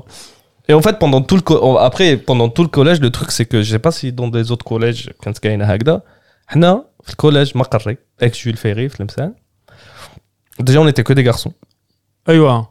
[0.68, 3.46] Et en fait, pendant tout le co- après, pendant tout le collège, le truc, c'est
[3.52, 6.02] que je sais pas si dans des autres collèges, quand c'est qu'il y a هكذا,
[6.46, 9.34] حنا في الكوليج ما قري, avec Jules Ferry, في المسان.
[10.62, 11.52] Déjà, on était que des garçons.
[12.28, 12.64] ايوا Euh,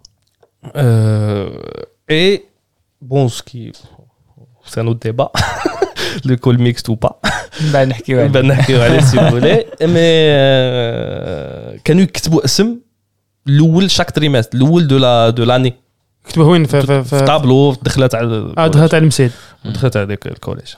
[2.08, 2.44] Et
[3.02, 3.72] bon, ce qui,
[4.64, 5.30] c'est un autre débat,
[6.24, 7.20] le col mixte ou pas.
[7.72, 8.32] بعد نحكيو عليه.
[8.32, 9.66] Ben, نحكيو عليه si vous voulez.
[9.80, 12.76] Mais euh, كانوا يكتبوا اسم
[13.48, 15.72] الأول chaque trimestre, الأول de la de l'année.
[16.28, 18.66] كتبه وين في في طابلو دخلت على آه.
[18.66, 19.32] دخلت على المسيد
[19.64, 20.74] دخلت على ذاك الكوليج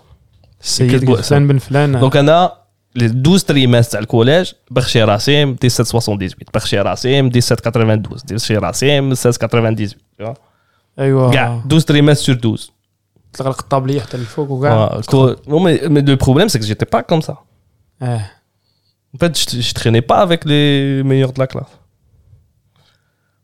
[0.63, 2.53] السيد فلان بن فلان دونك أنا
[2.96, 10.26] لي 12 تريماس تاع الكوليج بخشي راسيم 1778 بخشي راسيم 1792 بخشي راسيم 1698 tu
[10.26, 10.38] vois.
[11.00, 12.70] ايوه كاع 12 تريماس سور 12
[13.34, 16.86] تغلق الطابليه حتى للفوق وكاع Ouais, co- non, mais, mais le problème, c'est que j'étais
[16.86, 17.36] pas comme ça.
[18.02, 18.22] اه
[19.16, 21.74] En fait, je, je traînais pas avec les meilleurs de la classe.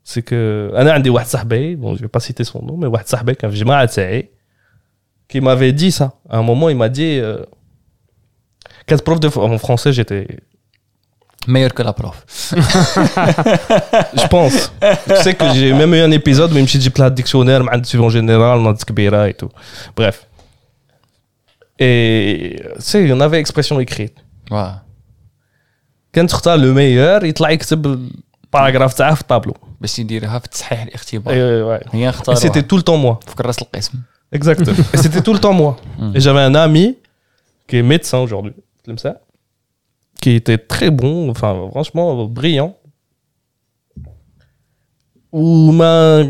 [0.04, 0.70] C'est que.
[0.76, 3.50] أنا عندي واحد صاحبي, bon, je vais pas citer son nom, mais واحد صاحبي كان
[3.50, 4.28] في جماعة تاعي
[5.32, 6.08] qui m'avait dit ça.
[6.28, 7.18] À un moment, il m'a dit.
[7.20, 7.44] Euh,
[8.86, 9.28] quel prof de.
[9.38, 10.26] En français, j'étais.
[11.46, 12.16] meilleur que la prof
[14.20, 14.58] Je pense.
[15.08, 17.14] tu sais que j'ai même eu un épisode où il me dit j'ai plein de
[17.14, 17.72] dictionnaire, مع
[18.06, 19.50] en général, notes كبيرة et tout.
[19.96, 20.26] Bref.
[21.78, 22.60] Et.
[22.76, 24.16] Tu sais, on avait expression écrite.
[24.50, 24.72] Ouais.
[26.12, 27.86] كان تختار لو ميور يطلع يكتب
[28.44, 32.76] الباراغراف تاعه في الطابلو باش يديرها في تصحيح الاختبار ايوه هي Et اختار c'était tout
[32.78, 33.28] le temps moi.
[33.28, 33.92] في كراس القسم
[34.36, 34.76] Exactement.
[34.94, 35.76] Et c'était tout le temps moi.
[36.14, 36.86] Et j'avais un ami
[37.68, 39.12] qui est médecin aujourd'hui, comme ça,
[40.20, 42.72] qui était très bon, enfin franchement brillant.
[45.32, 46.22] وما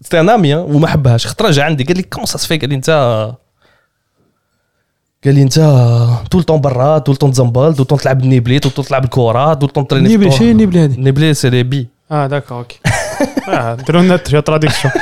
[0.00, 2.68] c'était un ami hein, وما حبهاش خطره جا عندي قال لي كوم سا سفي قال
[2.68, 2.90] لي انت
[5.24, 5.58] قال لي انت
[6.30, 9.68] طول طون برا طول طون تزنبل طول طون تلعب النيبلي طول طون تلعب الكره طول
[9.68, 10.38] طون تريني في نيبلي الطور.
[10.38, 12.78] شي نيبلي هذه النيبلي سي لي بي اه داكا اوكي
[13.48, 14.92] اه ديروا لنا شي تراديكسيون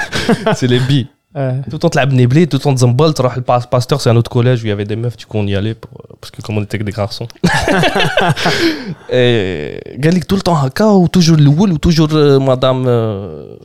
[0.53, 1.07] سي لي بي اه
[1.38, 4.16] euh, tout le temps, tu l'as tout le temps, Zambol, tu le pasteur, c'est un
[4.16, 6.32] autre collège où il y avait des meufs, du coup, on y allait, euh, parce
[6.32, 7.28] que comme on était que des garçons.
[9.12, 9.80] et
[10.28, 12.10] tout le temps, Haka, ou toujours Louul, ou toujours
[12.42, 12.86] Madame.
[12.88, 13.56] Euh,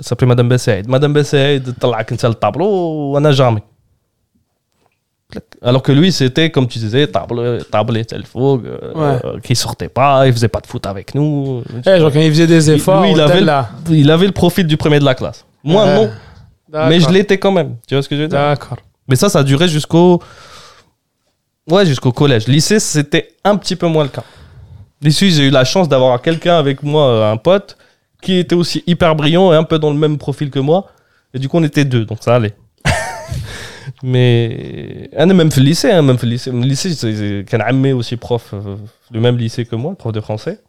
[0.00, 0.88] ça s'appelait Madame Bessaïd.
[0.88, 3.62] Madame Bessaïd, tu as le tableau, oh, on n'a jamais.
[5.62, 9.20] Alors que lui, c'était, comme tu disais, table, tablé, tel fou, euh, ouais.
[9.24, 11.62] Euh, qui sortait pas, il faisait pas de foot avec nous.
[11.84, 14.32] Hey, genre, quand il faisait des efforts, il, avait le, là.
[14.34, 15.44] profil du premier de la classe.
[15.62, 16.10] Moi, non.
[16.72, 17.76] Mais je l'étais quand même.
[17.86, 18.38] Tu vois ce que je veux dire?
[18.38, 18.78] D'accord.
[19.08, 20.22] Mais ça, ça durait jusqu'au.
[21.68, 22.48] Ouais, jusqu'au collège.
[22.48, 24.24] Lycée, c'était un petit peu moins le cas.
[25.02, 27.76] Lycée, j'ai eu la chance d'avoir quelqu'un avec moi, euh, un pote,
[28.22, 30.86] qui était aussi hyper brillant et un peu dans le même profil que moi.
[31.32, 32.54] Et du coup, on était deux, donc ça allait.
[34.02, 37.92] mais ah, un même fait lycée un même fait lycée le lycée c'est un ami
[37.92, 38.76] aussi prof euh,
[39.10, 40.60] le même lycée que moi prof de français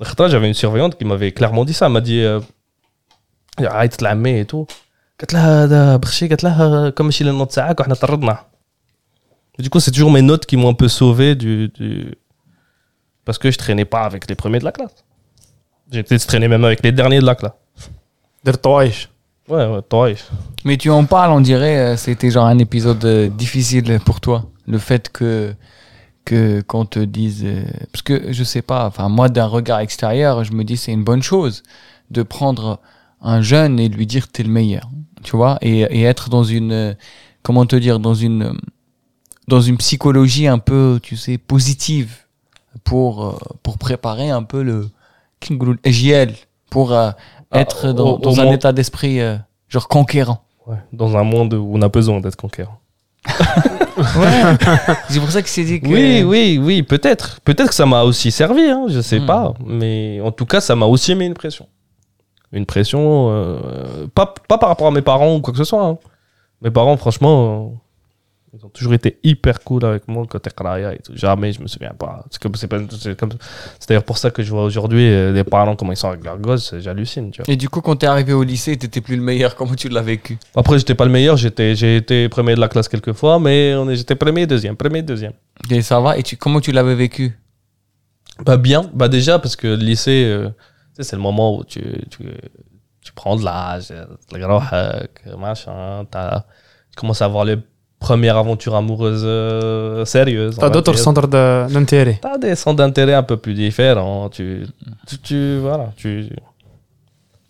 [0.00, 2.24] j'avais une surveillante qui m'avait clairement dit ça elle m'a dit
[3.58, 4.66] arrête la main et tout
[5.19, 8.37] قالت لها هذا بخشي قالت لها كم ماشي النوت تاعك وحنا طردنا
[9.61, 12.15] du coup c'est toujours mes notes qui m'ont un peu sauvé du, du...
[13.25, 14.95] parce que je traînais pas avec les premiers de la classe
[15.91, 17.57] j'étais je traînais même avec les derniers de la classe
[18.45, 19.09] درت طوايش
[19.49, 20.09] ouais ouais toi
[20.65, 24.37] Mais tu en parles, on dirait, euh, c'était genre un épisode euh, difficile pour toi.
[24.73, 25.53] Le fait que,
[26.23, 27.43] que qu'on te dise.
[27.43, 30.93] euh, parce que je sais pas, enfin, moi, d'un regard extérieur, je me dis c'est
[30.99, 31.55] une bonne chose
[32.15, 32.79] de prendre
[33.22, 34.88] un jeune et lui dire t'es le meilleur.
[35.24, 36.96] Tu vois, et, et être dans une.
[37.42, 38.56] Comment te dire Dans une.
[39.48, 42.14] Dans une psychologie un peu, tu sais, positive
[42.84, 44.88] pour, euh, pour préparer un peu le.
[45.84, 46.34] GL,
[46.70, 47.10] pour euh,
[47.50, 49.36] Ah, être au- dans, au dans un état d'esprit euh,
[49.68, 50.42] genre conquérant.
[50.66, 52.78] ouais dans un monde où on a besoin d'être conquérant
[55.08, 55.86] C'est pour ça qu'il s'est dit que.
[55.88, 59.26] oui oui oui peut-être peut-être que ça m'a aussi servi hein, je sais Hmm.
[59.26, 61.66] pas mais en tout cas ça m'a aussi mis une pression
[62.52, 65.84] une pression euh, pas, pas par rapport à mes parents ou quoi que ce soit
[65.84, 65.98] hein.
[66.62, 67.76] mes parents franchement euh,
[68.56, 71.12] ils ont toujours été hyper cool avec moi côté Kraya et tout.
[71.14, 72.24] Jamais je me souviens pas.
[72.30, 72.54] C'est comme
[73.86, 76.38] d'ailleurs pour ça que je vois aujourd'hui euh, les parents comment ils sont avec leurs
[76.38, 77.52] gosses j'hallucine tu vois.
[77.52, 79.54] Et du coup, quand t'es arrivé au lycée, t'étais plus le meilleur.
[79.54, 80.38] Comment tu l'as vécu?
[80.56, 83.74] Après j'étais pas le meilleur j'étais j'ai été premier de la classe quelques fois mais
[83.74, 85.32] on est j'étais premier deuxième premier deuxième.
[85.70, 86.16] Et ça va?
[86.16, 87.36] Et tu, comment tu l'avais vécu?
[88.44, 90.48] Bah bien, bah déjà parce que le lycée, euh,
[91.04, 91.80] c'est le moment où tu,
[92.10, 92.24] tu,
[93.02, 94.04] tu prends de l'âge, euh,
[95.26, 96.44] le machin, t'as-
[96.90, 97.56] tu commences à avoir les
[98.00, 100.56] premières aventures amoureuses euh, sérieuses.
[100.56, 102.18] T'as d'autres centres de- d'intérêt.
[102.22, 104.28] T'as des centres d'intérêt un peu plus différents.
[104.28, 104.66] Tu,
[105.06, 106.28] tu, tu- voilà, tu,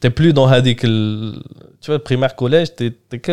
[0.01, 1.35] t'es plus dans Hadik, le-
[1.81, 3.33] tu vois, primaire, collège, t'es, t'es que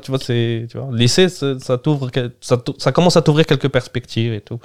[0.00, 4.32] tu vois, c'est, tu vois, lycée, ça t'ouvre, ça, ça commence à t'ouvrir quelques perspectives
[4.32, 4.58] et tout.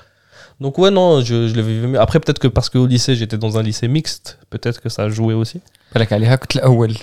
[0.60, 2.00] Donc ouais, non, je, je l'ai vécu mieux.
[2.00, 5.08] Après, peut-être que parce qu'au lycée, j'étais dans un lycée mixte, peut-être que ça a
[5.08, 5.60] joué aussi.
[5.94, 6.96] بالك عليها كنت الاول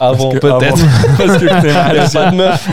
[0.00, 0.82] Avant, que peut-être.
[1.18, 2.68] parce que il n'y avait pas de meuf.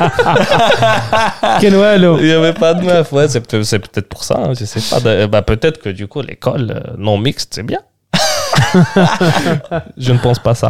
[1.61, 3.11] كاين والو Il n'y avait pas de meuf.
[3.13, 4.99] Ouais, c'est peut- c'est peut-être pour ça, hein, je sais pas.
[5.05, 7.79] De- Bah, peut-être que du coup, l'école euh, non mixte, c'est bien.
[10.05, 10.69] je ne pense pas ça.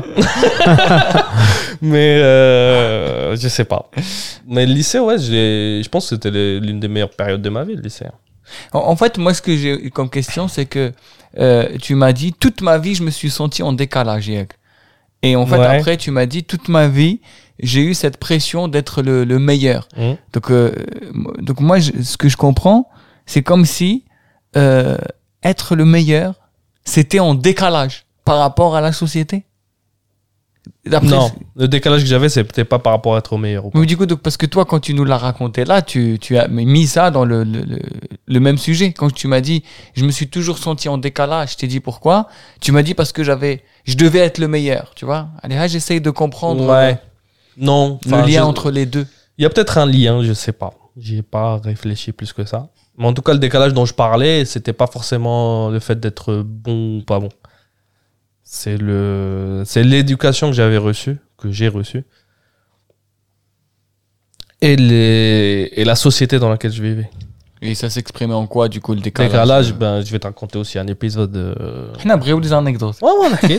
[1.81, 3.83] Mais euh, je sais pas.
[4.47, 7.51] Mais le lycée, ouais, j'ai- je pense que c'était les- l'une des meilleures périodes de
[7.57, 8.05] ma vie, le lycée.
[8.72, 10.92] En, en fait, moi, ce que j'ai eu comme question, c'est que
[11.38, 14.28] euh, tu m'as dit toute ma vie, je me suis senti en décalage.
[15.22, 15.66] Et en fait, Ouais.
[15.66, 17.20] après, tu m'as dit, toute ma vie,
[17.58, 19.88] j'ai eu cette pression d'être le, le meilleur.
[19.96, 20.14] Hmm.
[20.34, 20.72] Donc, euh,
[21.38, 22.88] donc moi, je- ce que je comprends,
[23.24, 24.04] c'est comme si
[24.56, 24.96] euh,
[25.42, 26.34] être le meilleur,
[26.84, 29.45] c'était en décalage par rapport à la société.
[31.02, 33.66] Non, le décalage que j'avais, c'était pas par rapport à être au meilleur.
[33.66, 33.78] ou pas.
[33.78, 36.36] Mais du coup, donc, parce que toi, quand tu nous l'as raconté là, tu, tu
[36.38, 37.78] as mis ça dans le, le, le-
[38.26, 38.92] le même sujet.
[38.92, 39.62] Quand tu m'as dit,
[39.94, 42.28] je me suis toujours senti en décalage, je t'ai dit pourquoi.
[42.60, 45.28] Tu m'as dit parce que j'avais, je devais être le meilleur, tu vois.
[45.42, 46.98] Allez, là, j'essaye de comprendre euh, Ouais.
[47.58, 47.98] Non.
[48.06, 49.06] le lien je- entre les deux.
[49.38, 50.72] Il y a peut-être un lien, je sais pas.
[50.98, 52.68] J'y ai pas réfléchi plus que ça.
[52.98, 56.42] Mais en tout cas, le décalage dont je parlais, c'était pas forcément le fait d'être
[56.42, 57.28] bon ou pas bon.
[58.48, 62.04] C'est le, c'est l'éducation que j'avais reçue, que j'ai reçue,
[64.60, 67.10] et les, et la société dans laquelle je vivais.
[67.60, 69.32] Et ça s'exprimait en quoi, du coup, le décalage?
[69.32, 71.36] Décalage, ben, je vais te raconter aussi un épisode.
[71.36, 71.92] Euh...
[72.04, 72.98] On a des anecdotes.
[73.02, 73.58] Ouais, ouais.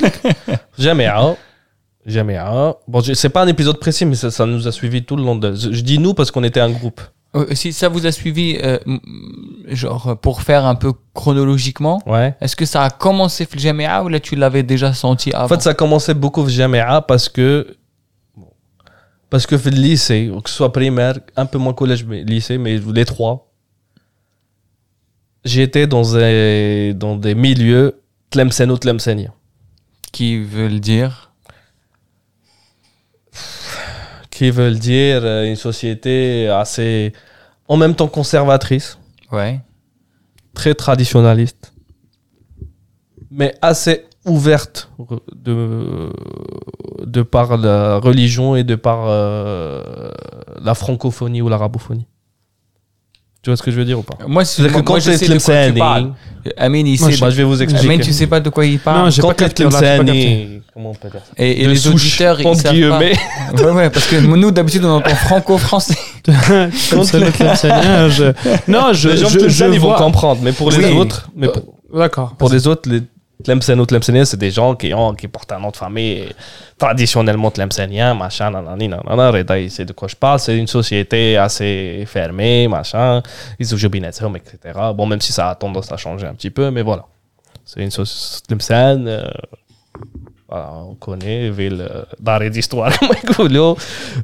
[0.80, 1.36] Jamais un.
[2.06, 2.40] Jamais.
[2.88, 5.36] Bon, c'est pas un épisode précis, mais ça, ça, nous a suivis tout le long
[5.36, 5.54] de.
[5.54, 7.02] Je dis nous parce qu'on était un groupe.
[7.36, 8.80] Euh, si ça vous a suivi, euh,
[9.68, 12.02] genre pour faire un peu chronologiquement,
[12.42, 15.62] est-ce que ça a commencé Fjaméa ou là tu l'avais déjà senti avant En fait,
[15.62, 17.78] ça a commencé beaucoup Fjaméa parce que
[19.30, 22.78] parce que le lycée, que ce soit primaire, un peu moins collège, mais lycée, mais
[22.78, 23.52] les trois,
[25.44, 29.34] j'étais dans des dans des milieux Tlemcen ou Tlemcenia.
[30.14, 31.27] Qui veulent dire
[34.38, 37.14] Qui veulent dire euh, une société assez.
[37.68, 38.98] en même temps conservatrice.
[39.32, 39.60] ouais
[40.58, 41.72] très traditionnaliste,
[43.30, 44.90] mais assez ouverte
[45.32, 46.12] de,
[47.06, 50.10] de par la religion et de par euh,
[50.60, 52.08] la francophonie ou l'arabophonie.
[53.48, 54.18] Tu vois ce que je veux dire ou pas?
[54.28, 56.12] Moi, c'est- que quand je sais de quoi tu parles.
[56.58, 57.88] Amine il sait je- vais vous expliquer.
[57.88, 59.06] Amine tu sais pas de quoi il parle.
[59.06, 61.32] Non, j'ai quand pas capté, comment on peut dire ça?
[61.38, 63.00] Et, les auditeurs ils savent pas.
[63.00, 65.96] ouais ouais parce que nous d'habitude on entend franco-français.
[66.28, 68.34] Ça, le Tlemcenien, je-
[68.70, 71.30] Non, je, les gens je, de je Tlemcen, ils vont comprendre, mais pour les autres,
[71.34, 71.64] mais pour,
[71.98, 72.36] D'accord.
[72.38, 73.02] pour les autres, les
[73.44, 76.28] Tlemceno, Tlemcenien, c'est des gens qui, ont, qui portent un nom famille
[76.78, 79.32] traditionnellement Tlemcenien, machin, nanani, nanana.
[79.70, 80.40] Sait de quoi je parle.
[80.40, 83.22] C'est une société assez fermée, machin.
[83.60, 83.78] Ils ont
[84.38, 84.80] etc.
[84.96, 87.06] Bon, même si ça a tendance à changer un petit peu, mais voilà.
[87.64, 89.08] C'est une société Tlemcen.
[89.08, 89.28] euh,
[90.50, 92.90] voilà, on connaît ville euh, barré d'histoire
[93.36, 93.76] comme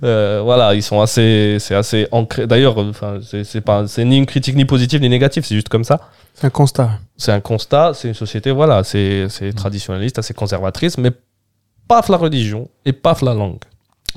[0.03, 2.47] euh, voilà ils sont assez c'est assez ancré.
[2.47, 5.83] D'ailleurs enfin c'est pas c'est ni une critique ni positive ni négative c'est juste comme
[5.83, 5.99] ça.
[6.33, 6.91] C'est un constat.
[7.17, 9.53] C'est un constat c'est une société voilà c'est c'est mm.
[9.53, 11.11] traditionnaliste assez conservatrice mais
[11.89, 13.59] paf la religion et paf la langue.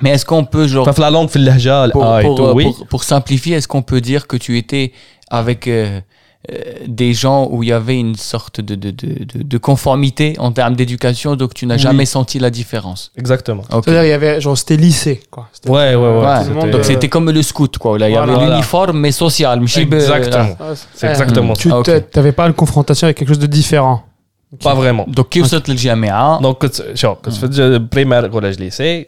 [0.01, 2.73] Mais est-ce qu'on peut genre paf la langue pour, ah, pour, euh, pour, oui.
[2.89, 4.93] pour, simplifier est-ce qu'on peut dire que tu étais
[5.31, 6.01] avec euh,
[7.02, 10.52] des gens où il y avait une sorte de, de, de, de- de conformité en
[10.60, 11.86] termes d'éducation, donc tu n'as Oui.
[11.88, 13.64] jamais senti la différence Exactement.
[13.72, 13.84] Ok.
[13.86, 15.44] C'est-à-dire, il y avait, genre, c'était lycée, quoi.
[15.54, 16.26] C'était- Ouais, ouais, ouais.
[16.26, 17.92] Ouais, tout le monde, c'était- donc euh, c'était comme le scout, quoi.
[18.00, 18.24] Là, il y Voilà.
[18.34, 18.56] avait Voilà.
[18.56, 19.60] l'uniforme, mais social.
[19.60, 20.56] ماشي ب- Exactement.
[20.60, 21.76] Ah, C'est eh, exactement Tu ça.
[21.76, 21.90] Ah, ok.
[22.16, 23.98] n'avais pas une confrontation avec quelque chose de différent.
[24.64, 25.06] Pas vraiment.
[25.18, 29.06] Donc, كيف وصلت للجامعة Donc, كنت- شوف كنت في بريمير كوليج ليسي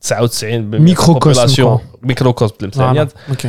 [0.00, 3.46] 99 Microcosme, population ميكروكوسم بالمثانيات Voilà.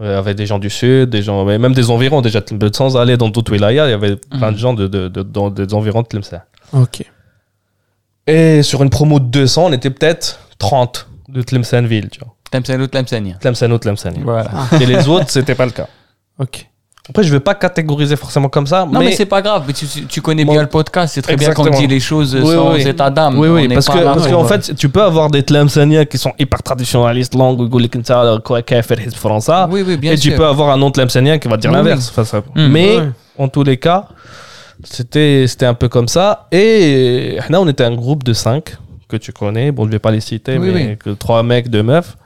[0.00, 2.40] il y avait des gens du sud, des gens, même des environs déjà,
[2.72, 4.38] sans aller dans d'autres wilayas, il y avait mm.
[4.38, 6.42] plein de gens de, de, dans des environs de Tlemcen.
[6.72, 7.04] Ok.
[8.26, 12.20] Et sur une promo de 200, on était peut-être 30 de Tlemcenville, tu.
[12.50, 13.36] Tlemcen ou Tlemcenien.
[13.40, 14.22] Tlemcen ou Tlemcenien.
[14.24, 14.50] Voilà.
[14.80, 15.88] Et les autres, c'était pas le cas.
[16.38, 16.66] Ok.
[17.08, 18.86] Après, je veux pas catégoriser forcément comme ça.
[18.90, 19.64] Non, mais, c'est pas grave.
[20.08, 21.14] Tu, connais bien le podcast.
[21.14, 22.86] C'est très bien qu'on dit les choses oui, sans oui.
[22.86, 23.36] état d'âme.
[23.38, 24.48] Oui, oui, parce, que, parce qu'en ouais.
[24.48, 27.68] fait, tu peux avoir des Tlemceniens qui sont hyper traditionnalistes, langue, Oui,
[29.84, 32.12] oui, bien Et tu peux avoir un autre Tlemcenien qui va dire oui, l'inverse.
[32.16, 32.98] Enfin, hum, mais
[33.36, 34.06] en tous les cas,
[34.84, 36.46] c'était, c'était un peu comme ça.
[36.52, 38.76] Et là, on était un groupe de cinq
[39.08, 39.72] que tu connais.
[39.72, 42.16] Bon, je vais pas les citer, mais que trois mecs, deux meufs.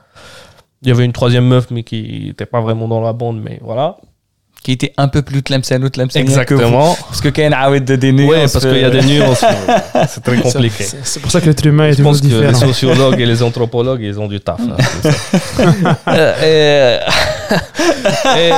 [0.83, 3.59] Il y avait une troisième meuf, mais qui n'était pas vraiment dans la bande, mais
[3.63, 3.97] voilà
[4.63, 6.61] qui était un peu plus tlemcen ou tlemcenien que vous.
[6.61, 6.97] Exactement.
[7.09, 8.31] Parce que quand il y a des nuances.
[8.31, 9.45] Oui, parce qu'il y a des nuances.
[10.09, 10.85] C'est très compliqué.
[11.05, 14.03] C'est pour ça que l'être humain est Je pense que les sociologues et les anthropologues,
[14.03, 14.59] ils ont du taf.
[14.59, 15.99] là, c'est ça.
[16.09, 16.99] Euh,
[18.37, 18.51] et-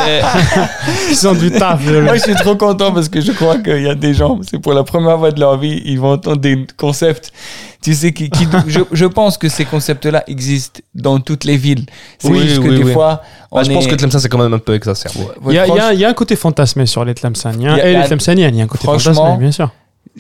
[1.11, 1.84] Ils ont du taf.
[1.84, 4.59] Moi, je suis trop content parce que je crois qu'il y a des gens, c'est
[4.59, 7.32] pour la première fois de leur vie, ils vont entendre des concepts.
[7.80, 11.86] Tu sais, qui, qui- je, je pense que ces concepts-là existent dans toutes les villes.
[12.18, 12.93] C'est Oui, juste que oui, des oui.
[12.93, 13.22] fois,
[13.53, 15.20] on bah, je pense que Tlemcen, c'est quand même un peu exacerbé.
[15.49, 15.59] Il y,
[16.05, 18.55] a- un côté fantasmé sur les Tlemceniens et les Tlemceniennes.
[18.55, 19.70] Il y a un côté Franchement, fantasmé, bien sûr.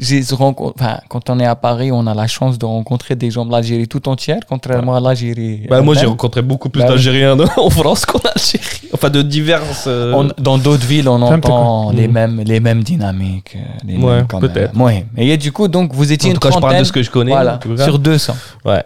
[0.00, 3.30] J'ai rencontré, enfin, quand on est à Paris, on a la chance de rencontrer des
[3.30, 5.66] gens de l'Algérie tout entière, contrairement à l'Algérie.
[5.68, 6.94] Bah, moi, j'ai rencontré beaucoup plus Bah, oui.
[6.94, 8.88] d'Algériens en France qu'en Algérie.
[8.92, 9.84] Enfin, de diverses.
[9.86, 12.12] euh, On- dans d'autres villes, on entend les Mhm.
[12.14, 13.56] mêmes, les mêmes dynamiques.
[13.56, 14.50] euh, Les Ouais, mêmes quand même.
[14.52, 14.76] peut-être.
[14.80, 15.06] Ouais.
[15.16, 17.02] Et du coup, donc, vous étiez En une tout cas, je parle de ce que
[17.02, 17.32] je connais.
[17.32, 18.36] Voilà, sur 200.
[18.64, 18.82] Ouais.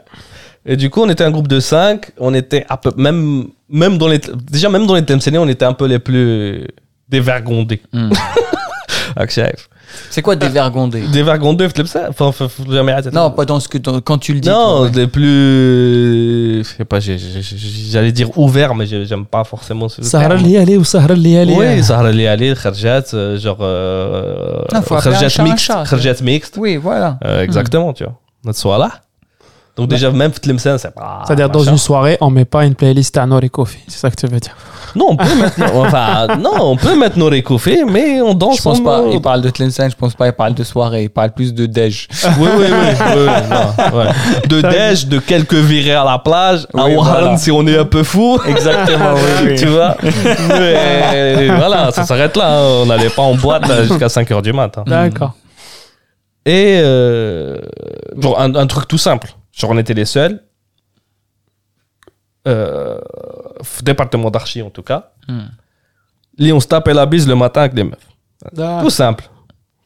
[0.65, 2.11] Et du coup, on était un groupe de 5.
[2.19, 2.93] On était un peu.
[2.97, 4.21] Même, même dans les.
[4.51, 6.67] Déjà, même dans les Tlemcenais, on était un peu les plus
[7.09, 7.83] dévergondés.
[7.93, 8.11] Hmm.
[10.11, 11.01] C'est quoi dévergondé?
[11.13, 13.11] Dévergondés, في Tlemcen Enfin, enfin, faut jamais arrêter.
[13.13, 14.49] Non, pas dans ce que dans- quand tu le dis.
[14.49, 14.91] Non, toi, ouais.
[14.91, 16.65] des plus.
[16.65, 16.99] Je sais pas,
[17.93, 20.35] j'allais dire ouvert, mais j'ai- j'aime pas forcément ce Sahara.
[20.37, 21.55] Liali ou Sahara Liali.
[21.57, 23.59] Oui, Sahara Liali, Kharjat, euh, genre.
[23.61, 25.73] Euh, Ah, Kharjat mixte.
[25.91, 26.55] Kharjat mixte.
[26.63, 27.19] Oui, voilà.
[27.25, 28.15] Euh, exactement, tu vois.
[28.45, 28.91] Notre soir là.
[29.77, 31.23] Donc, déjà, même Tlemcen, c'est pas.
[31.25, 33.79] C'est-à-dire, dans une soirée, on met pas une playlist à Nori Kofi.
[33.89, 34.55] C'est ça que tu veux dire?
[34.95, 38.59] Non, on peut mettre, enfin, non, on peut mettre nos récouffés, mais on danse.
[38.59, 39.03] Je pense en pas.
[39.03, 40.27] mode- Il parle de Tlemcen, je pense pas.
[40.27, 41.05] Il parle de soirée.
[41.05, 42.09] Il parle plus de déj.
[42.39, 42.69] Oui, oui, oui.
[42.71, 44.07] oui, oui, non, ouais.
[44.49, 47.37] De déj, de quelques virées à la plage, à Oui, Warren voilà.
[47.37, 48.39] si on est un peu fou.
[48.47, 49.15] Exactement.
[49.15, 49.55] oui, oui.
[49.59, 49.97] tu vois?
[50.03, 52.59] Mais voilà, ça s'arrête là.
[52.59, 52.81] hein.
[52.83, 54.85] On n'allait pas en boîte là, jusqu'à 5h du matin.
[54.87, 55.33] D'accord.
[56.45, 57.59] Et euh,
[58.17, 59.29] bon, un, un truc tout simple.
[59.53, 60.41] Genre, on était les seuls.
[62.49, 62.99] Euh,
[63.83, 66.53] département d'archi en tout cas, mm.
[66.53, 68.09] on se tapait la bise le matin avec des meufs.
[68.81, 69.25] Tout simple.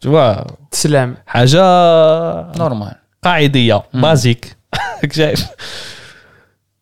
[0.01, 0.45] Tu vois.
[0.70, 1.16] Salam.
[1.27, 2.49] Haja.
[2.57, 3.01] Normal.
[3.22, 4.01] Qaïdia, mm.
[4.01, 4.55] basique.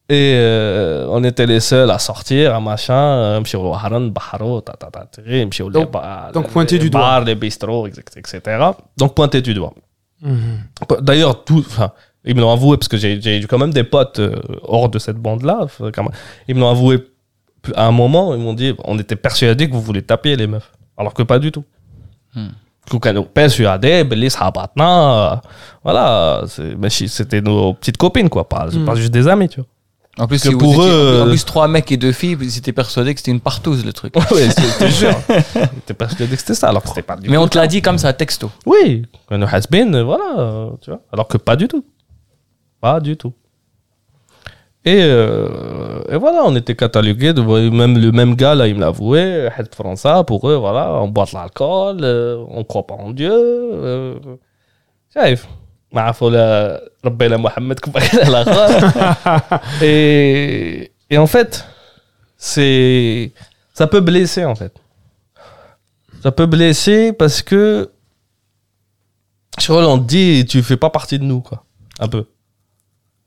[0.06, 5.70] Et euh, on était les seuls à sortir, à machin, monsieur Waharan, Baharo, tatatati, monsieur
[5.70, 5.90] Donc,
[6.34, 7.20] donc pointé du doigt.
[7.20, 8.40] Les les bistrots, etc.,
[8.98, 9.72] Donc pointé du doigt.
[11.00, 11.64] D'ailleurs, tout.
[11.66, 11.92] Enfin,
[12.24, 14.98] ils me l'ont avoué parce que j'ai eu quand même des potes euh, hors de
[14.98, 15.66] cette bande-là.
[15.80, 15.90] Euh,
[16.48, 17.06] ils me l'ont avoué
[17.74, 18.34] à un moment.
[18.34, 20.72] Ils m'ont dit on était persuadés que vous voulez taper les meufs.
[20.96, 21.64] Alors que pas du tout.
[22.34, 22.48] Hmm.
[23.34, 23.50] Ben,
[24.80, 25.36] euh,
[25.82, 26.44] voilà,
[26.76, 28.48] ben, c'était nos petites copines, quoi.
[28.48, 28.94] Pas, hmm.
[28.94, 29.68] juste des amis, tu vois.
[30.16, 31.22] En plus, pour eux...
[31.22, 33.92] en plus, trois mecs et deux filles, ils étaient persuadés que c'était une partouze, le
[33.92, 34.14] truc.
[34.30, 35.10] oui, c'était sûr.
[35.56, 37.66] Ils étaient persuadés que c'était ça, alors que c'était pas du Mais on te l'a
[37.66, 38.48] dit comme ça, texto.
[38.64, 41.00] Oui, has been, voilà, tu vois.
[41.12, 41.84] Alors que pas du tout.
[42.83, 43.33] Pas du tout.
[44.85, 48.79] Et, euh, et voilà, on était catalogués, de, même le même gars là, il me
[48.79, 52.95] l'a avoué, Had France, pour eux, voilà, on boit de l'alcool, euh, on croit pas
[52.95, 53.31] en Dieu.
[53.33, 54.15] Euh,
[55.13, 55.47] شايف
[55.91, 61.65] ما عرفوا لا ربنا محمد كما قال الاخر et, et en fait
[62.37, 63.31] c'est
[63.73, 64.73] ça peut blesser en fait
[66.23, 67.89] ça peut blesser parce que
[69.59, 71.65] je vois, on te dit tu fais pas partie de nous quoi
[71.99, 72.25] un peu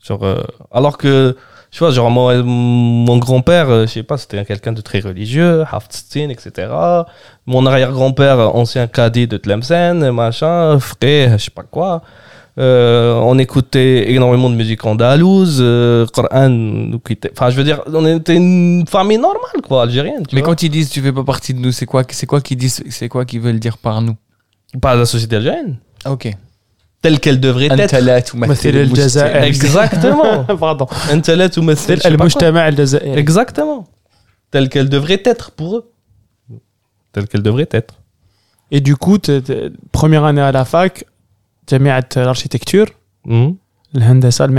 [0.08, 0.42] genre euh,
[0.72, 1.36] alors que
[1.72, 5.64] tu vois genre moi, mon grand-père euh, je sais pas c'était quelqu'un de très religieux
[5.72, 6.70] Haftzin etc
[7.46, 12.02] mon arrière-grand-père ancien cadet de Tlemcen machin frère je sais pas quoi
[12.60, 17.82] euh, on écoutait énormément de musique andalouse, euh, Coran, nous quittait- enfin je veux dire,
[17.86, 20.26] on était une famille normale quoi, algérienne.
[20.28, 20.50] Tu Mais vois.
[20.56, 22.84] quand ils disent tu fais pas partie de nous, c'est quoi, c'est quoi qu'ils disent,
[22.90, 24.16] c'est quoi qu'ils veulent dire par nous?
[24.82, 25.78] Pas la société algérienne,
[26.08, 26.32] Ok
[27.02, 27.94] telle qu'elle devrait être.
[29.44, 30.44] Exactement.
[30.60, 30.88] Pardon.
[33.18, 33.88] Exactement.
[34.52, 35.92] Telle qu'elle devrait être pour eux.
[37.12, 37.96] Telle qu'elle devrait être.
[38.72, 39.18] Et du coup,
[39.92, 41.06] première année à la fac,
[41.66, 41.80] tu as
[42.16, 42.88] l'architecture,
[43.26, 43.52] hmm.
[43.94, 44.54] l'handassa, le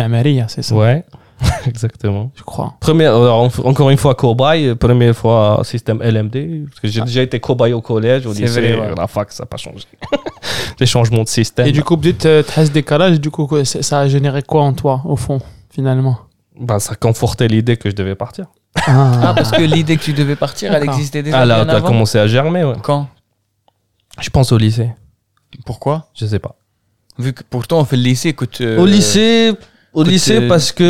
[0.49, 0.75] c'est ça.
[0.75, 1.05] Ouais.
[1.67, 2.31] Exactement.
[2.35, 2.75] je crois.
[2.81, 4.75] Première, alors, encore une fois, cobaye.
[4.75, 6.67] Première fois, système LMD.
[6.69, 8.61] Parce que j'ai déjà été cobaye au collège, au C'est lycée.
[8.75, 8.95] vrai, ouais.
[8.97, 9.85] La fac, ça n'a pas changé.
[10.81, 11.67] Les changements de système.
[11.67, 14.73] Et du coup, euh, t'as ce décalage, et du coup, ça a généré quoi en
[14.73, 16.19] toi, au fond, finalement?
[16.59, 18.47] Bah, ça confortait l'idée que je devais partir.
[18.87, 21.87] Ah, parce que l'idée que tu devais partir, elle existait déjà Ah, là, avant.
[21.87, 22.75] commencé à germer, ouais.
[22.83, 23.09] Quand?
[24.21, 24.91] Je pense au lycée.
[25.65, 26.09] Pourquoi?
[26.15, 26.57] Je sais pas.
[27.19, 28.59] Vu que pourtant on fait le lycée, écoute.
[28.61, 29.53] euh, Au lycée,
[29.99, 30.85] au lycée, parce que.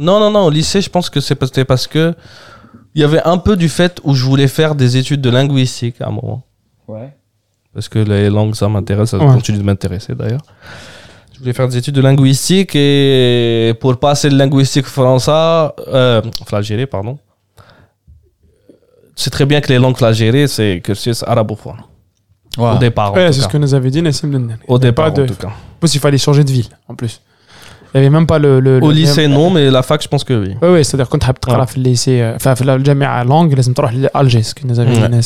[0.00, 2.14] Non, non, non, au lycée, je pense que c'était parce que.
[2.94, 6.00] Il y avait un peu du fait où je voulais faire des études de linguistique
[6.00, 6.42] à un moment.
[6.86, 7.14] Ouais.
[7.72, 9.32] Parce que les langues, ça m'intéresse, ça ouais.
[9.32, 10.42] continue de m'intéresser d'ailleurs.
[11.32, 16.86] Je voulais faire des études de linguistique et pour passer le linguistique français, euh, flagéré,
[16.86, 17.18] pardon.
[19.16, 21.78] C'est très bien que les langues flagérées, c'est que c'est arabophone.
[22.58, 22.76] Wow.
[22.76, 23.14] Au départ.
[23.14, 24.60] Ouais, c'est ce que nous avait dit Nassim Lendani.
[24.68, 25.22] Au départ, de...
[25.22, 25.48] en tout cas.
[25.48, 27.22] En plus, il fallait changer de ville, en plus.
[27.94, 28.60] Il n'y avait même pas le.
[28.60, 30.56] le Au lycée, non, mais la fac, je pense que oui.
[30.62, 31.66] Oui, oui, c'est-à-dire quand tu as ouais.
[31.76, 32.74] le lycée, euh, enfin, la
[33.14, 35.20] à langue, les Alger, ce que nous avait donné.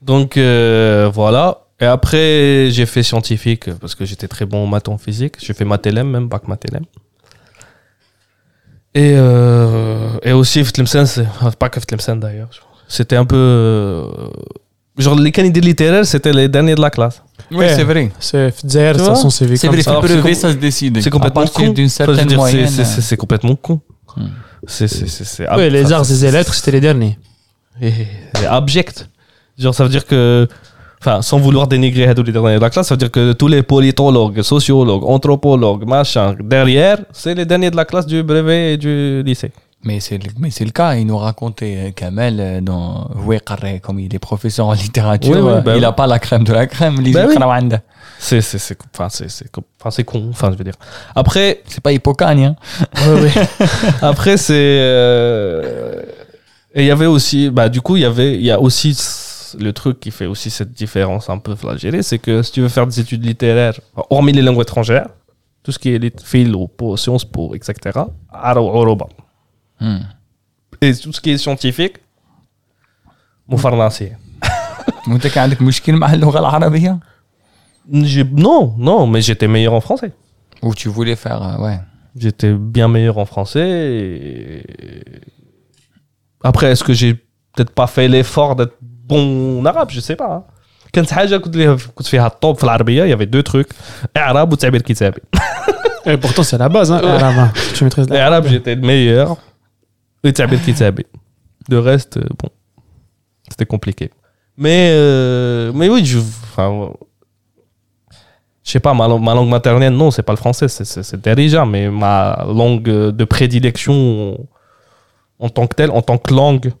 [0.00, 1.58] Donc, euh, voilà.
[1.78, 5.36] Et après, j'ai fait scientifique parce que j'étais très bon en maths en physique.
[5.38, 6.84] J'ai fait maths même bac maths LM.
[8.94, 10.62] Et, euh, et aussi,
[11.58, 12.48] pas que d'ailleurs.
[12.88, 13.36] C'était un peu.
[13.36, 14.04] Euh,
[14.98, 17.22] genre, les candidats littéraires, c'était les derniers de la classe.
[17.50, 18.10] Oui, eh, c'est vrai.
[18.20, 19.56] C'est dire, de toute c'est vécu.
[19.58, 21.00] C'est vrai, c'est privé, ça se décide.
[21.00, 21.70] C'est complètement con.
[21.70, 22.68] d'une certaine moyenne.
[22.68, 23.80] C'est complètement con.
[24.16, 24.28] Hmm.
[25.56, 27.18] Oui, les arts et les lettres, c'était les derniers.
[27.80, 27.92] Eh,
[28.48, 29.08] abject.
[29.58, 30.46] Genre, ça veut dire que
[31.00, 33.48] enfin, sans vouloir dénigrer Hadou les derniers de la classe, ça veut dire que tous
[33.48, 38.76] les politologues, sociologues, anthropologues, machin, derrière, c'est les derniers de la classe du brevet et
[38.76, 39.52] du lycée.
[39.82, 43.08] Mais c'est le cas, il nous racontait euh, Kamel euh, dans
[43.46, 46.52] Carré, comme il est professeur en littérature, euh, bah il n'a pas la crème de
[46.52, 47.26] la crème, les bah
[48.18, 50.74] C'est c'est enfin c'est con, enfin je veux dire.
[51.14, 52.44] Après, c'est pas Hippocagne.
[52.44, 52.56] Hein.
[54.02, 54.54] Après c'est
[56.72, 58.96] et il y avait aussi bah du coup il y avait il y a aussi
[59.58, 62.68] le truc qui fait aussi cette différence un peu flagellée, c'est que si tu veux
[62.68, 65.08] faire des études littéraires, hormis les langues étrangères,
[65.62, 68.00] tout ce qui est fil ou sciences po, etc.,
[69.81, 70.03] Hmm.
[70.81, 71.97] et tout ce qui est scientifique,
[73.49, 74.11] مفرنسي.
[75.07, 76.99] وانت كان عندك مشكل مع اللغة العربية
[77.91, 80.11] J'ai- Non, non, mais j'étais meilleur en français.
[80.63, 81.79] Ou tu voulais faire, euh, ouais.
[82.21, 83.69] J'étais bien meilleur en français.
[83.69, 85.21] et-
[86.49, 87.13] Après, est-ce que j'ai
[87.53, 88.75] peut-être pas fait l'effort d'être
[89.11, 90.31] bon en arabe Je sais pas.
[90.35, 90.43] hein.
[90.93, 93.73] كانت حاجة كنت ليها- كنت فيها الطوب في العربية, il y avait deux trucs.
[94.17, 95.21] إعراب وتعبير كتابي.
[96.07, 96.91] Et pourtant, c'est la base.
[96.91, 97.51] Hein, arabe, hein.
[97.75, 99.37] Tu maîtrises la الإعراب j'étais le meilleur.
[100.22, 101.06] Etsabet Ketsabet.
[101.68, 102.48] De reste, euh, bon,
[103.48, 104.10] c'était compliqué.
[104.56, 106.18] Mais, euh, mais oui, je.
[106.18, 106.92] Enfin,
[108.62, 112.44] je sais pas, ma, langue maternelle, non, c'est pas le français, c'est déjà, mais ma
[112.46, 114.46] langue de prédilection
[115.38, 116.72] en tant que telle, en tant que langue,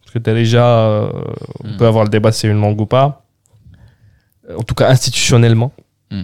[0.00, 1.76] parce que déjà, on euh, hmm.
[1.76, 3.26] peut avoir le débat si c'est une langue ou pas,
[4.56, 5.72] en tout cas institutionnellement,
[6.10, 6.22] hmm.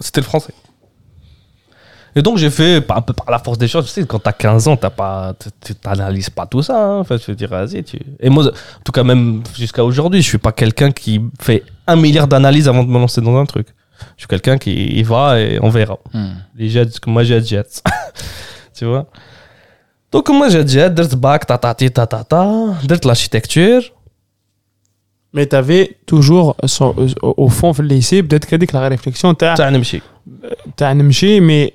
[0.00, 0.52] c'était le français.
[2.14, 4.68] Et donc, j'ai fait, par, par, la force des choses, tu sais, quand t'as 15
[4.68, 5.34] ans, t'as pas,
[5.64, 6.76] tu t'analyses pas tout ça.
[6.76, 6.98] Hein.
[7.00, 7.82] Enfin, je veux dire, vas-y.
[7.82, 7.98] Tu...
[8.20, 11.96] Et moi, en tout cas, même jusqu'à aujourd'hui, je suis pas quelqu'un qui fait un
[11.96, 13.68] milliard d'analyses avant de me lancer dans un truc.
[14.16, 15.98] Je suis quelqu'un qui y va et on verra.
[16.12, 16.32] Hmm.
[16.54, 17.82] Les jets, moi, j'ai jets.
[18.74, 19.06] tu vois?
[20.10, 22.46] Donc, moi, j'ai jets, dirt bac, tatati, tatata,
[22.84, 23.82] dirt l'architecture.
[25.32, 26.56] Mais tu avais toujours,
[27.22, 29.54] au fond, le lycée, peut-être que la réflexion, tu as.
[29.54, 31.74] Tu as mais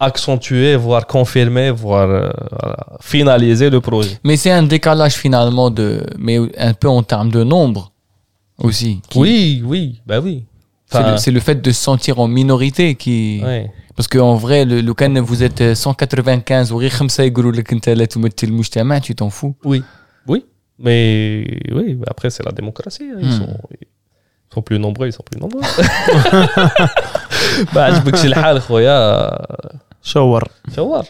[0.00, 2.30] accentuer, voire confirmer, voire euh,
[3.00, 4.18] finaliser le projet.
[4.24, 7.92] Mais c'est un décalage finalement de, mais un peu en termes de nombre
[8.58, 9.00] aussi.
[9.14, 10.44] Oui, oui, bah oui.
[10.90, 13.42] C'est, le, fait de se sentir en minorité qui.
[13.44, 13.66] Oui.
[13.94, 16.80] Parce qu'en vrai, le, le vous êtes euh, 195 ou
[19.02, 19.54] tu t'en fous.
[19.64, 19.82] Oui,
[20.26, 20.44] oui.
[20.78, 23.10] Mais oui, après, c'est la démocratie.
[23.12, 23.18] Hein.
[23.20, 23.38] Ils, hmm.
[23.38, 25.60] sont, ils sont plus nombreux, ils sont plus nombreux.
[27.74, 28.34] bah, je veux que c'est le
[28.86, 29.28] euh,
[30.08, 30.40] Shower.
[30.74, 31.02] Shower.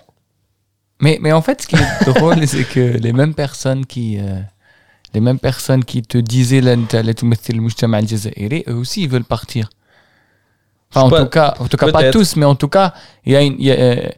[1.00, 4.18] Mais, mais en fait, ce qui est drôle, c'est que les mêmes personnes qui.
[4.18, 4.40] Euh,
[5.14, 9.70] les mêmes personnes qui te disaient là, eux aussi ils veulent partir.
[10.90, 12.92] Enfin, en, tout cas, en tout cas, pas tous, mais en tout cas,
[13.24, 14.08] il y, a une, y, euh,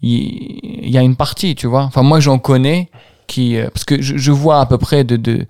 [0.00, 1.82] y a une partie, tu vois.
[1.82, 2.88] Enfin, moi, j'en connais
[3.28, 3.56] qui.
[3.56, 5.46] Euh, parce que je, je, vois à peu près de, de,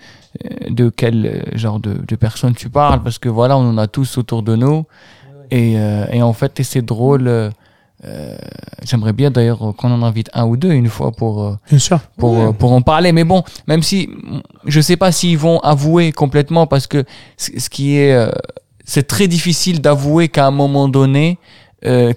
[0.68, 4.18] de quel genre de, de personnes tu parles, parce que voilà, on en a tous
[4.18, 4.84] autour de nous.
[5.51, 5.74] Et,
[6.12, 7.53] et en fait, c'est drôle
[8.05, 8.36] euh,
[8.84, 12.01] J'aimerais bien d'ailleurs qu'on en invite un ou deux une fois pour, euh, bien sûr
[12.16, 13.12] pour, euh, pour en parler.
[13.12, 14.09] Mais bon, même si
[14.66, 17.05] je sais pas s'ils vont avouer complètement parce que
[17.36, 18.30] ce qui est, euh,
[18.84, 21.38] c'est très difficile d'avouer qu'à un moment donné,
[21.84, 22.12] euh,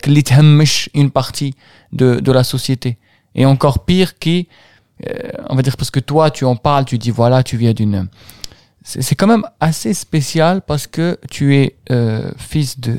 [0.93, 1.55] une partie
[1.91, 2.97] de, de la société.
[3.36, 4.47] Et encore pire qui,
[5.07, 5.13] euh,
[5.49, 8.07] on va dire parce que toi tu en parles, tu dis voilà, tu viens d'une.
[8.84, 12.97] C'est c'est quand même assez spécial parce que tu es euh, fils de.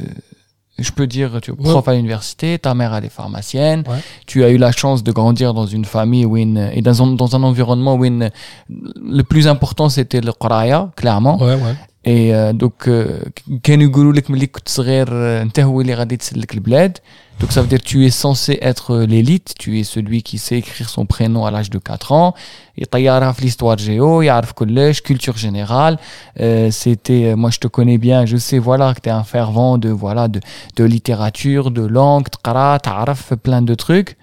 [0.79, 3.99] Je peux dire, tu es prof à l'université, ta mère elle est pharmacienne, Ouais.
[4.27, 7.12] tu as eu la chance de grandir dans une famille où une- et dans un,
[7.12, 8.31] dans un environnement où une-
[8.68, 11.39] le plus important c'était le Quraya, clairement.
[11.41, 11.55] Ouais,
[12.03, 12.03] ouais.
[12.05, 13.30] Et euh, donc, euh,
[13.64, 16.97] كانوا يقولوا لك ملي كنت صغير euh, انت هو اللي غادي تسلك البلاد.
[17.41, 20.57] Donc ça veut dire que tu es censé être l'élite, tu es celui qui sait
[20.64, 22.34] écrire son prénom à l'âge de 4 ans,
[22.78, 25.97] يطيرها في l'histoire géo, يعرف كلش, culture générale.
[26.39, 29.24] Euh, c'était euh, moi je te connais bien, je sais voilà que tu es un
[29.24, 30.39] fervent de voilà de,
[30.78, 34.18] de littérature, de langue, تقرا, تعرف plein de trucs.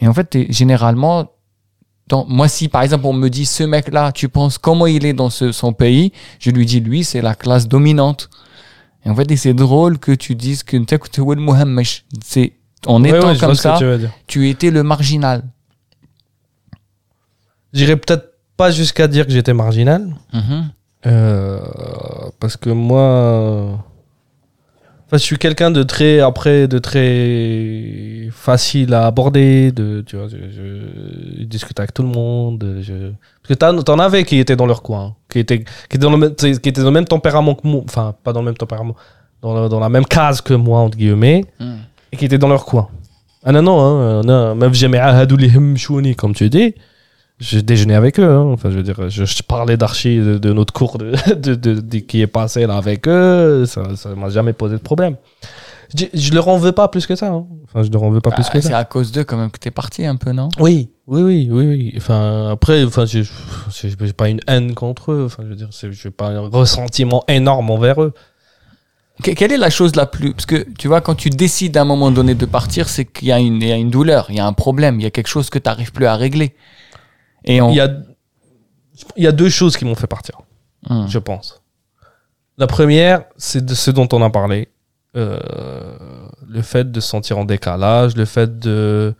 [0.00, 1.18] Et en fait, t'es- généralement
[2.27, 5.29] moi, si par exemple on me dit ce mec-là, tu penses comment il est dans
[5.29, 8.29] ce, son pays, je lui dis lui, c'est la classe dominante.
[9.05, 10.77] Et en fait, c'est drôle que tu dises que
[12.23, 12.53] c'est
[12.85, 13.79] en ouais, étant ouais, comme ça,
[14.27, 15.43] tu, étais le marginal.
[17.73, 20.69] J'irais peut-être pas jusqu'à dire que j'étais marginal, mhm.
[21.05, 21.59] euh,
[22.39, 23.85] parce que moi,
[25.09, 26.19] Enfin, je suis quelqu'un de très.
[26.19, 28.29] Après, de très.
[28.31, 29.71] facile à aborder.
[29.71, 32.77] De, tu vois, je, je- je discute avec tout le monde.
[32.81, 32.93] Je...
[33.41, 35.15] Parce que t'en t'en avais qui étaient dans leur coin.
[35.27, 37.81] Qui étaient, qui, étaient dans le même, qui étaient dans le même tempérament que moi.
[37.85, 38.95] Enfin, pas dans le même tempérament.
[39.41, 41.43] Dans, la même case que moi, entre guillemets.
[42.11, 42.89] Et qui étaient dans leur coin.
[43.43, 46.75] Ah non, non, hein, non, même jamais ahadou li hemchouni, comme tu dis.
[47.39, 48.29] Je déjeunais avec eux.
[48.29, 48.49] hein.
[48.51, 51.79] Enfin, je veux dire, je, je parlais d'archi de, de notre cours de, de, de-
[51.79, 53.65] de- qui est passé là avec eux.
[53.65, 55.15] Ça, ça m'a jamais posé de problème.
[55.97, 57.27] Je, je leur en veux pas plus que ça.
[57.29, 57.45] hein.
[57.63, 58.77] Enfin, je leur en veux pas plus Ah, que c'est ça.
[58.77, 60.49] à cause d'eux quand même que t'es parti un peu, non?
[60.59, 61.93] Oui, oui, oui, oui, oui.
[61.97, 63.23] Enfin, après, enfin, j'ai
[64.15, 65.23] pas une haine contre eux.
[65.25, 68.13] Enfin, je veux dire, c'est- j'ai pas un ressentiment énorme envers eux.
[69.23, 71.81] Que- Quelle est la chose la plus Parce que tu vois, quand tu décides à
[71.81, 74.27] un moment donné de partir, c'est qu'il y, a une- il y a une douleur,
[74.29, 76.15] il y a un problème, il y a quelque chose que tu n'arrives plus à
[76.15, 76.53] régler.
[77.45, 77.69] Et on...
[77.69, 77.89] Il y a,
[79.15, 80.39] il y a deux choses qui m'ont fait partir.
[80.89, 81.07] Hmm.
[81.07, 81.61] je pense.
[82.57, 84.69] La première, c'est de ce dont on a parlé.
[85.15, 85.39] Euh,
[86.47, 89.15] le fait de se sentir en décalage, le fait de,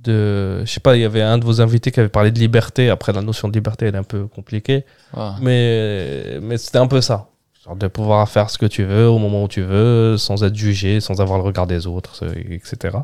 [0.00, 0.60] de.
[0.64, 2.90] Je sais pas, il y avait un de vos invités qui avait parlé de liberté.
[2.90, 4.84] Après, la notion de liberté, elle est un peu compliquée.
[5.16, 5.30] Ouais.
[5.40, 7.28] Mais, mais c'était un peu ça.
[7.64, 10.56] Genre de pouvoir faire ce que tu veux au moment où tu veux, sans être
[10.56, 12.98] jugé, sans avoir le regard des autres, etc.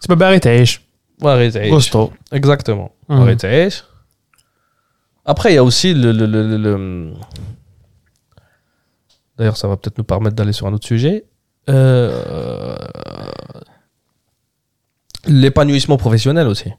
[0.00, 0.40] C'est pas barré
[1.20, 1.52] Marie
[2.32, 2.92] Exactement.
[3.08, 3.36] Mhm.
[5.24, 7.12] Après, il y a aussi le.
[9.36, 11.26] D'ailleurs, ça va peut-être nous permettre d'aller sur un autre sujet.
[11.68, 12.76] Euh,
[15.26, 16.70] l'épanouissement professionnel aussi.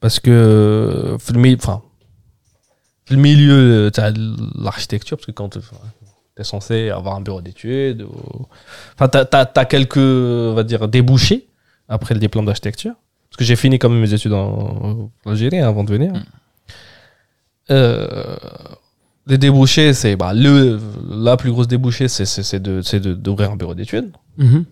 [0.00, 0.30] Parce que.
[0.30, 1.82] Euh, enfin.
[3.10, 5.58] Le milieu euh, de l'architecture, parce que quand tu
[6.38, 8.06] es censé avoir un bureau d'études,
[8.94, 11.49] enfin, tu as, quelques, on va dire, débouchés
[11.90, 12.94] après le diplôme d'architecture.
[13.28, 16.12] Parce que j'ai fini quand même mes études en, en Algérie hein, avant de venir.
[17.70, 18.36] Euh,
[19.26, 20.80] les débouchés, c'est bah, le,
[21.10, 24.10] la plus grosse débouchée, c'est de- d'ouvrir un bureau d'études.
[24.38, 24.64] Mhm.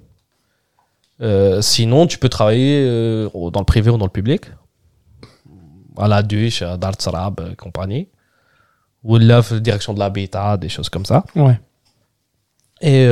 [1.21, 4.43] Euh, sinon, tu peux travailler euh, dans le privé ou dans le public.
[5.97, 8.09] À la Duche, à Dar Sarab, compagnie.
[9.05, 11.25] Ou là, direction de l'habitat, des choses comme ça.
[11.37, 11.59] Ouais.
[12.81, 13.07] Et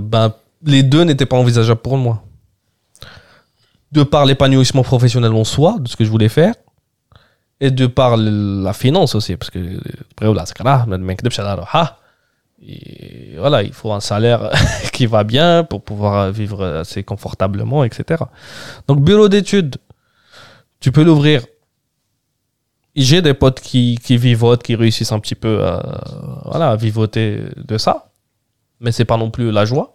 [0.00, 0.32] ben,
[0.64, 2.22] les deux n'étaient pas envisageables pour moi.
[3.92, 6.54] De par l'épanouissement professionnel en soi, de ce que je voulais faire,
[7.60, 9.78] et de par la finance aussi, parce que
[11.28, 11.98] Bchadar, ah,
[12.66, 14.50] et voilà, il faut un salaire
[14.92, 18.24] qui va bien pour pouvoir vivre assez confortablement, etc.
[18.88, 19.76] Donc, bureau d'études,
[20.80, 21.44] tu peux l'ouvrir.
[22.94, 27.42] J'ai des potes qui, qui vivotent, qui réussissent un petit peu à, voilà, à vivoter
[27.56, 28.12] de ça
[28.82, 29.91] mais c'est pas non plus la joie.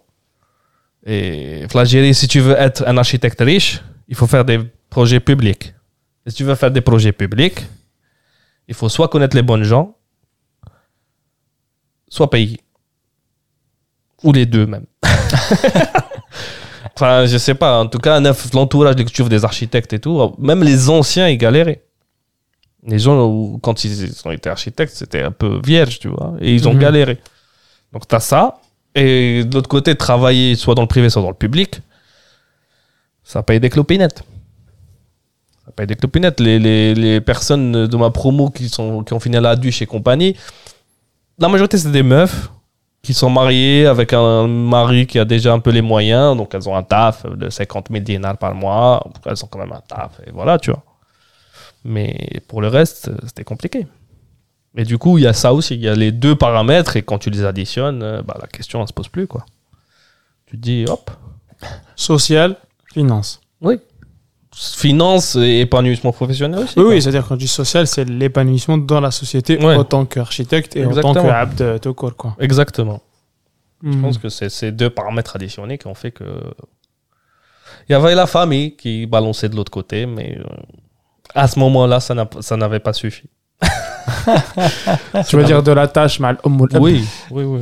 [1.06, 4.58] Et l'Algérie, si tu veux être un architecte riche, il faut faire des
[4.90, 5.74] projets publics.
[6.26, 7.60] Et si tu veux faire des projets publics,
[8.66, 9.96] il faut soit connaître les bonnes gens,
[12.08, 12.60] soit payer.
[14.24, 14.86] Ou les deux même.
[16.94, 17.78] enfin, je sais pas.
[17.80, 18.20] En tout cas,
[18.52, 21.84] l'entourage dès que tu des architectes et tout, même les anciens, ils galéraient.
[22.84, 26.34] Les gens, quand ils ont été architectes, c'était un peu vierge, tu vois.
[26.40, 26.80] Et ils ont Mhm.
[26.80, 27.18] galéré.
[27.92, 28.60] Donc, tu as ça.
[28.94, 31.80] Et de l'autre côté, travailler soit dans le privé, soit dans le public,
[33.22, 34.22] ça paye des clopinettes.
[35.64, 36.40] Ça paye des clopinettes.
[36.40, 39.82] Les, les, les personnes de ma promo qui, sont, qui ont fini à la duche
[39.82, 40.36] et compagnie,
[41.38, 42.50] la majorité, c'est des meufs
[43.02, 46.36] qui sont mariées avec un mari qui a déjà un peu les moyens.
[46.36, 49.06] Donc, elles ont un taf de 50 000 dinars par mois.
[49.24, 50.20] Elles ont quand même un taf.
[50.26, 50.82] Et voilà, tu vois.
[51.84, 53.86] Mais pour le reste, c'était compliqué.
[54.76, 55.74] Et du coup, il y a ça aussi.
[55.74, 58.80] Il y a les deux paramètres et quand tu les additionnes, euh, bah, la question
[58.80, 59.26] ne se pose plus.
[59.26, 59.44] Quoi.
[60.46, 61.10] Tu te dis, hop,
[61.96, 62.56] Social,
[62.92, 63.40] finance.
[63.60, 63.76] oui.
[64.60, 66.74] Finance et épanouissement professionnel aussi.
[66.78, 66.92] Oui, quoi.
[66.94, 69.76] oui, c'est-à-dire quand je dis social, c'est l'épanouissement dans la société Ouais.
[69.76, 71.14] en tant qu'architecte et en Exactement.
[71.14, 72.34] tant qu'abd tout court, quoi.
[72.40, 73.00] Exactement.
[73.84, 74.02] Je Mhm.
[74.02, 76.24] pense que c'est ces deux paramètres additionnés qui ont fait que.
[77.88, 80.44] Il y avait la famille qui balançait de l'autre côté, mais euh,
[81.36, 83.28] à ce moment-là, ça n'avait pas suffi
[85.28, 87.60] tu veux dire de la tâche mal Oui, oui, oui.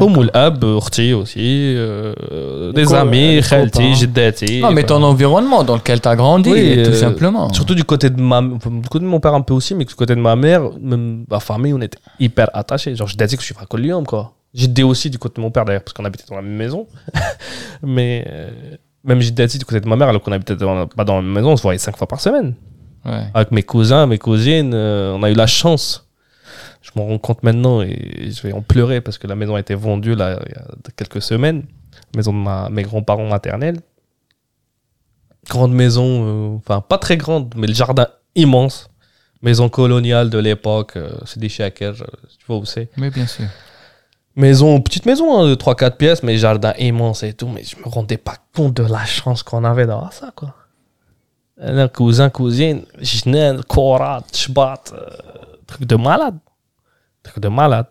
[0.00, 4.60] Oumoul Ab, aussi, euh, des amis, euh, Khalti, Jiddati.
[4.60, 7.52] Non, mais ton environnement dans lequel tu as grandi, tout euh, simplement.
[7.52, 10.20] Surtout du côté de ma du mon père un peu aussi, mais du côté de
[10.20, 12.96] ma mère, même ma famille, on était hyper attachés.
[12.96, 14.32] Genre, Jiddati, que je suis fracollium, quoi.
[14.52, 16.86] Jiddati aussi du côté de mon père, d'ailleurs, parce qu'on habitait dans la même maison.
[17.82, 18.50] mais euh,
[19.04, 21.50] même Jiddati du côté de ma mère, alors qu'on habitait pas dans la même maison,
[21.52, 22.54] on se voyait cinq fois par semaine.
[23.04, 23.26] Ouais.
[23.34, 26.08] Avec mes cousins, mes cousines, euh, on a eu la chance.
[26.82, 29.60] Je m'en rends compte maintenant et je vais en pleurer parce que la maison a
[29.60, 30.64] été vendue là, il y a
[30.96, 31.64] quelques semaines.
[32.16, 33.80] Maison de ma- mes grands-parents maternels.
[35.48, 38.88] Grande maison, euh, enfin pas très grande, mais le jardin immense.
[39.42, 42.88] Maison coloniale de l'époque, euh, c'est des shaker, tu vois où c'est.
[42.96, 43.44] Mais bien sûr.
[44.36, 47.46] Maison, petite maison, hein, de 3-4 pièces, mais jardin immense et tout.
[47.48, 50.54] Mais je me rendais pas compte de la chance qu'on avait d'avoir ça, quoi.
[51.60, 55.08] Un cousin, cousine, jnen, korat, shbat, euh,
[55.66, 56.36] truc de malade.
[57.22, 57.86] Truc de malade.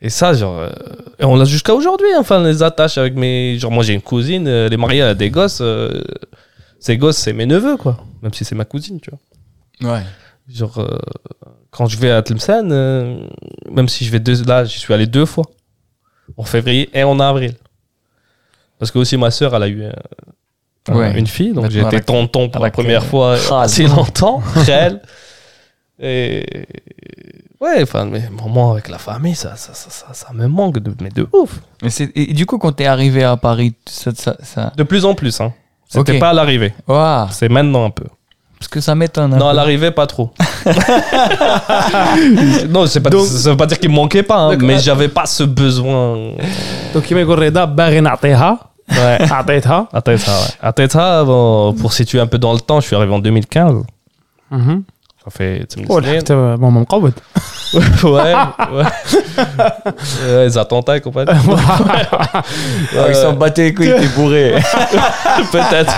[0.00, 0.70] Et ça, genre, euh,
[1.18, 3.58] et on l'a jusqu'à aujourd'hui, hein, enfin, les attaches avec mes.
[3.58, 5.60] Genre, moi j'ai une cousine, euh, elle est mariée, a des gosses.
[5.62, 6.02] euh,
[6.78, 8.04] ses gosses, c'est mes neveux, quoi.
[8.22, 9.94] Même si c'est ma cousine, tu vois.
[9.94, 10.02] Ouais.
[10.48, 10.98] Genre, euh,
[11.70, 13.26] quand je vais à Tlemcen, euh,
[13.70, 15.44] même si je vais deux, là, j'y suis allé deux fois.
[16.36, 17.54] En février et en avril.
[18.78, 19.84] Parce que aussi ma sœur, elle a eu
[20.88, 21.52] euh, une fille.
[21.52, 25.00] Donc j'ai été tonton pour la première fois euh, ah, assez longtemps, réel.
[25.98, 26.44] Et
[27.60, 31.08] ouais, enfin, mes moments avec la famille, ça, ça, ça, ça, me manque, de, mais
[31.08, 31.60] de ouf.
[32.14, 35.52] Et, du coup, quand t'es arrivé à Paris, ça, De plus en plus, hein.
[35.88, 36.74] C'était pas à l'arrivée.
[37.30, 38.04] C'est maintenant un peu.
[38.58, 39.36] Parce que ça m'étonne.
[39.36, 40.32] Non, à l'arrivée, pas trop.
[42.68, 45.26] non, c'est pas, ça veut pas dire qu'il manquait pas, hein, mais euh, j'avais pas
[45.26, 46.32] ce besoin.
[46.94, 47.24] Donc, il me
[48.91, 49.31] Ouais.
[49.31, 50.53] عطيتها À Teta, ouais.
[50.61, 53.83] À Teta, bon, pour situer un peu dans le temps, je suis arrivé en 2015.
[54.51, 54.83] مهم.
[55.23, 55.65] Ça fait.
[55.69, 57.13] tu me dis, ولحقت ماما مقود
[57.73, 58.35] ouais, ouais.
[58.75, 61.31] Ouais, Les attentats et compagnie.
[62.99, 64.55] Ah, ils s'en battaient les couilles, t'es bourré.
[65.55, 65.95] Peut-être.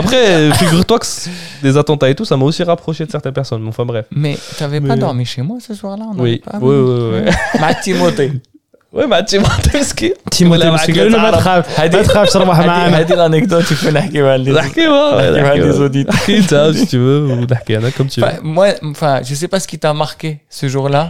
[0.00, 1.30] Après, figure-toi que c'est-
[1.62, 3.66] des attentats et tout, ça m'a aussi rapproché de certaines personnes.
[3.68, 4.06] Enfin bref.
[4.24, 7.22] Mais t'avais pas Mais- dormi chez moi ce soir-là on Oui, avait pas oui, oui,
[7.26, 7.60] oui.
[7.60, 8.32] مع تيموتي
[8.92, 10.12] Ouais, bah, tu m'as مسكين.
[10.30, 11.66] تيموتي ولا مسكين معك قال له ما تعرف.
[11.66, 15.58] تخاف ما هذه تخافش ربح معانا هذه الانكدوت يكون نحكيوها لي نحكي معاه، نحكيوها نحكي
[15.58, 15.70] لي معاه.
[15.72, 18.24] زوديت نحكي انت si tu veux ou نحكي انا comme tu veux.
[18.24, 21.04] Enfin, moi, enfin, je sais pas ce qui t'a marqué ce jour-là.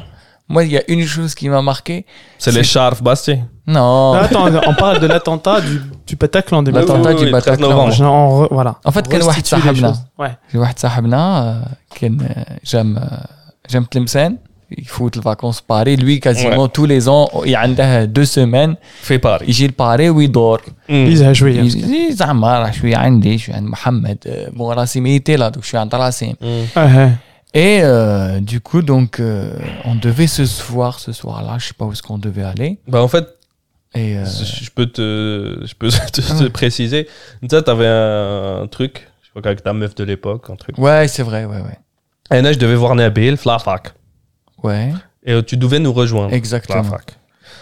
[0.48, 1.96] Moi, il y a une chose qui m'a marqué.
[2.42, 3.38] C'est les charfs Bastien.
[3.76, 4.12] Non.
[4.24, 5.74] Attends, on parle de l'attentat du,
[6.08, 6.88] du Bataclan en 2013.
[6.88, 7.68] L'attentat du 13 Bataclan.
[7.70, 7.92] novembre.
[7.98, 8.72] Je- on re- voilà.
[8.88, 10.22] En fait, كان واحد Restituer les صاحبنا choses.
[10.24, 10.54] Ouais.
[10.56, 11.68] واحد صاحبنا آه،
[12.00, 13.26] كان آه، جام آه،
[14.70, 19.16] جام تلمسان يفوت الفاكونس باري lui quasiment tous les ans il عنده deux semaines في
[19.16, 19.46] باري.
[19.48, 24.74] يجي لباري ويدور يزهق شويه يجي زعما راه شويه عندي شويه عند محمد آه، بون
[24.74, 26.34] راسيم يتي là donc شويه عند راسيم
[26.76, 27.10] اه
[27.54, 29.48] Et euh, du coup, donc, euh,
[29.90, 31.54] on devait se voir ce soir-là.
[31.60, 32.70] Je sais pas où est-ce qu'on devait aller.
[32.92, 33.26] Bah, en fait,
[33.94, 37.02] Et euh, je peux te, je peux te, te préciser.
[37.40, 40.76] Tu sais, t'avais un, truc, je crois qu'avec ta meuf de l'époque, un truc.
[40.76, 41.78] ouais, c'est vrai, ouais, ouais,
[42.36, 43.84] Et là, je devais voir Nabil, Flafak.
[44.63, 44.93] ouais,
[45.23, 46.33] Et tu devais nous rejoindre.
[46.33, 46.83] exactement.
[46.83, 47.17] Flafak.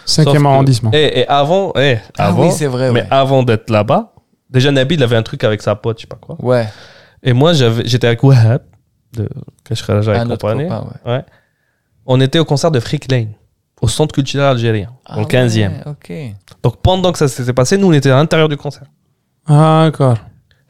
[0.06, 0.90] Cinquième Sauf que- arrondissement.
[0.92, 3.08] Et, et avant, eh, Ah avant, oui, c'est vrai, mais ouais.
[3.10, 4.12] avant d'être là-bas,
[4.48, 6.36] déjà Nabil il avait un truc avec sa pote, je sais pas quoi.
[6.40, 6.66] Ouais,
[7.22, 8.62] Et moi, j'avais, j'étais avec Wahab
[9.12, 9.28] de
[9.64, 10.68] Cache Kharaja et compagnie.
[10.68, 11.24] copain, ouais.
[12.06, 13.32] On était au concert de Freak Lane,
[13.82, 15.68] au centre culturel algérien, Ah dans le 15e.
[15.68, 16.12] ouais, ok.
[16.62, 18.86] Donc pendant que ça s'était passé, nous on était à l'intérieur du concert.
[19.46, 20.16] Ah, d'accord.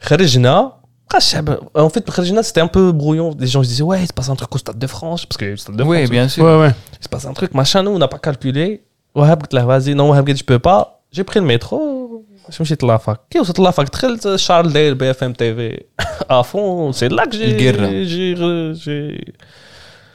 [0.07, 0.77] Kharajna,
[1.13, 3.35] ah, euh, en fait, Regina, c'était un peu brouillon.
[3.37, 5.25] Les gens se disaient, ouais, il se passe un truc au Stade de France.
[5.25, 5.95] Parce que le Stade de France.
[5.95, 6.43] Oui, bien sûr.
[6.43, 6.71] Ouais, ouais.
[6.99, 7.83] Il se passe un truc, machin.
[7.83, 8.81] Nous, on n'a pas calculé.
[9.15, 11.01] Ouais, vas-y, non, je peux pas.
[11.11, 12.25] J'ai pris le métro.
[12.49, 13.19] Je me suis dit, la fac.
[13.29, 13.91] Qui est la fac?
[13.91, 15.87] Très Charles Dale, BFM TV.
[16.29, 18.05] À fond, c'est là que j'ai.
[18.05, 19.21] J'ai.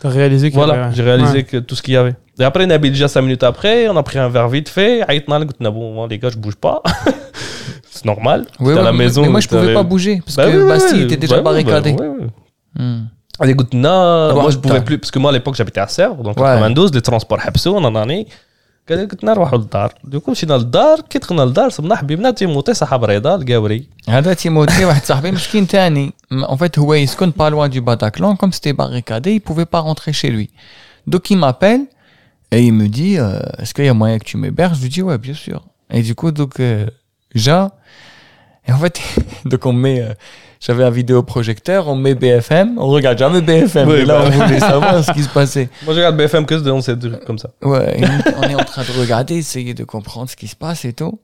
[0.01, 1.03] T'as réalisé, voilà, avait...
[1.03, 2.15] réalisé que tout ce qu'il y avait.
[2.40, 5.36] Et après Nabil déjà 5 minutes après, on a pris un verre vite fait, عيطنا
[5.40, 6.82] له قلت bon moi, les gars, je bouge pas.
[7.94, 8.40] c'est normal.
[8.60, 9.22] Ouais, T'es à ouais, la mais- maison.
[9.22, 11.04] mais moi, je pouvais t'avais- pas bouger parce Bah que oui, oui, Bastille oui.
[11.04, 11.92] était déjà Bah oui, bah barricadé.
[12.00, 12.28] oui, oui.
[12.80, 13.02] Hmm.
[13.42, 15.84] Allez, écoute, non, moi je Ouais, pouvais t'as- plus, parce que moi à l'époque j'habitais
[15.88, 16.48] à Sèvres, donc Ouais.
[16.56, 18.28] 92, les transports حبسوا ناناني
[18.90, 23.04] قال لي قلت نروحوا للدار دوكو مشينا للدار كي دخلنا للدار صبنا حبيبنا تيموتي صاحب
[23.04, 27.82] رضا القاوري هذا تيموتي واحد صاحبي مسكين تاني en fait هو يسكن pas loin du
[27.82, 30.50] Bataclan comme c'était barricadé il pouvait pas rentrer chez lui
[31.08, 31.82] donc il m'appelle
[32.51, 34.79] et il me dit euh, est-ce qu'il y a moyen que tu m'héberges?
[34.79, 36.87] Je lui dis ouais bien sûr et du coup donc euh,
[37.35, 37.67] j'ai
[38.67, 39.01] et en fait
[39.45, 40.15] donc on met euh,
[40.61, 44.45] j'avais un vidéoprojecteur on met BFM on regarde jamais BFM Oui, et là bah on
[44.45, 47.39] voulait savoir ce qui se passait Moi je regarde BFM que dans ces trucs comme
[47.39, 47.51] ça.
[47.63, 48.01] Ouais,
[48.39, 51.21] on est en train de regarder, essayer de comprendre ce qui se passe et tout.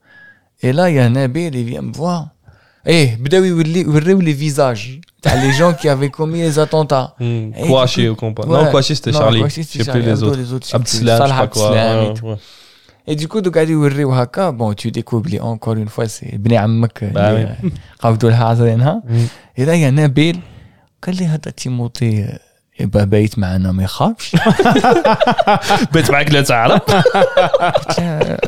[0.62, 2.29] Et là, il y a un Nabil, il vient me voir.
[2.85, 3.18] Eh, hey,
[4.20, 5.01] les visages.
[5.20, 7.14] T'as les gens qui avaient commis les attentats.
[7.20, 8.45] Hmm, eh, Kouachi ou compas.
[8.45, 9.45] Non, Kouachi c'était Charlie.
[9.49, 10.74] Je sais plus les autres.
[10.74, 12.39] Abdeslam, je sais pas quoi.
[13.07, 16.35] Et du coup, donc, allez, Urri ou Haka, bon, tu découvres, encore une fois, c'est
[16.35, 17.33] Ibn Ammak, bah
[18.01, 19.01] Kavdoul euh, Hazrenha.
[19.05, 19.24] Hmm.
[19.57, 20.37] Et là, il y a Nabil,
[21.01, 22.26] qu'elle est à Timothée.
[22.28, 22.37] Euh,
[22.83, 24.37] يبقى بايت معنا ما يخافش
[25.93, 26.83] بيت معك لا تعرف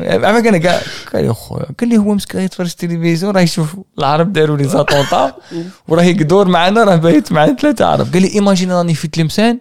[0.01, 0.81] أما كان قال
[1.13, 5.33] قال لي خويا قال لي هو مسكين يتفرج التلفزيون راه يشوف العرب داروا لي زاتونطا
[5.89, 9.59] وراه يقدور معنا راه بايت مع ثلاثة عرب قال لي ايماجين راني في تلمسان؟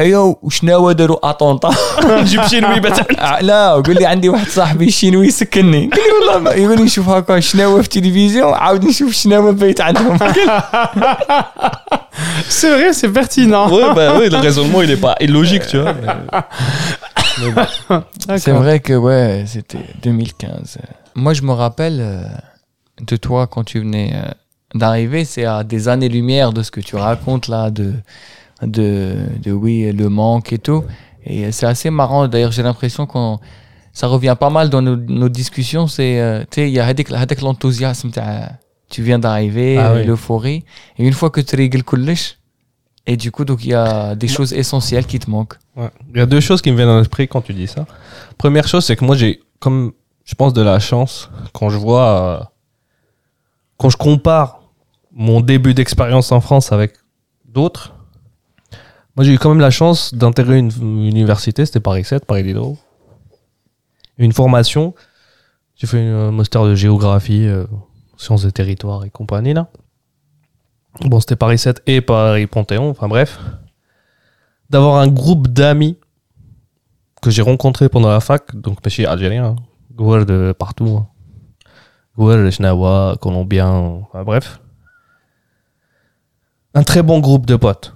[0.00, 1.70] ايوا وشناوا داروا اطونطا
[2.04, 3.12] نجيب شنوي بات
[3.42, 7.08] لا وقال لي عندي واحد صاحبي شينوي يسكنني قال لي والله ما يقول لي نشوف
[7.08, 10.18] هكا شناوا في التلفزيون عاود نشوف شناوا بايت عندهم
[12.48, 13.66] C'est vrai, c'est pertinent.
[13.70, 15.94] Ouais, bah oui, le raisonnement il est pas illogique, tu vois.
[15.94, 16.40] mais-
[17.40, 17.66] mais bon.
[18.36, 20.78] C'est vrai que ouais, c'était 2015.
[21.14, 22.22] Moi, je me rappelle euh,
[23.10, 24.30] de toi quand tu venais euh,
[24.74, 27.92] d'arriver, c'est à des années-lumière de ce que tu racontes là, de,
[28.61, 30.83] de, de oui, le manque et tout.
[31.25, 32.27] Et c'est assez marrant.
[32.27, 33.39] D'ailleurs, j'ai l'impression qu'on
[33.95, 35.87] ça revient pas mal dans nos, discussions.
[35.87, 36.93] C'est, euh, tu sais, il y a
[37.41, 38.11] l'enthousiasme,
[38.89, 40.65] tu viens d'arriver, ah l'euphorie.
[40.99, 42.37] Et une fois que tu règles kullish,
[43.07, 45.57] et du coup, donc il y a des choses essentielles qui te manquent.
[45.77, 47.85] Il y a deux choses qui me viennent à l'esprit quand tu dis ça.
[48.37, 49.93] Première chose, c'est que moi, j'ai, comme
[50.25, 52.43] je pense, de la chance quand je vois, euh,
[53.77, 54.61] quand je compare
[55.13, 56.95] mon début d'expérience en France avec
[57.45, 57.94] d'autres,
[59.15, 62.77] moi j'ai eu quand même la chance d'intégrer une, université, c'était Paris 7, Paris Diderot.
[64.17, 64.93] Une formation.
[65.75, 67.65] J'ai fait un master de géographie, euh,
[68.17, 69.69] sciences des territoires et compagnie là.
[71.01, 73.39] Bon, c'était Paris 7 et Paris Panthéon, enfin bref
[74.69, 75.97] d'avoir un groupe d'amis
[77.21, 81.07] que j'ai rencontrés pendant la fac, donc monsieur algérien, hein, de partout,
[82.17, 82.35] hein.
[82.37, 84.59] de Chinawa, colombiens, enfin bref.
[86.73, 87.94] Un très bon groupe de potes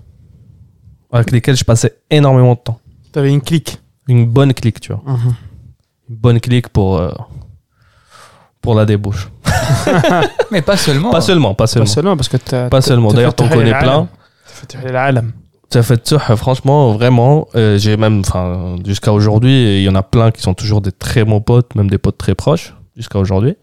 [1.12, 2.80] avec lesquels je passais énormément de temps.
[3.12, 5.02] T'avais une clique Une bonne clique, tu vois.
[5.06, 5.36] Mhm.
[6.10, 7.12] Une bonne clique pour, euh,
[8.62, 9.30] pour la débauche.
[10.52, 11.12] Mais pas seulement.
[11.12, 11.22] Pas hein.
[11.22, 11.86] seulement, pas seulement.
[11.86, 13.14] Pas seulement, parce que t'as, Pas seulement.
[13.14, 14.08] D'ailleurs, t'en connais plein.
[15.72, 17.48] Ça fait ça, franchement, vraiment.
[17.56, 20.92] Euh, j'ai même, enfin, jusqu'à aujourd'hui, il y en a plein qui sont toujours des
[20.92, 23.56] très bons potes, même des potes très proches, jusqu'à aujourd'hui.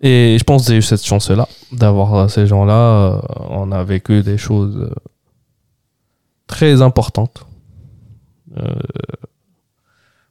[0.00, 3.20] Et je pense que j'ai eu cette chance-là d'avoir ces gens-là.
[3.48, 4.94] On a vécu des choses euh,
[6.48, 7.46] très importante.
[8.56, 8.74] Euh,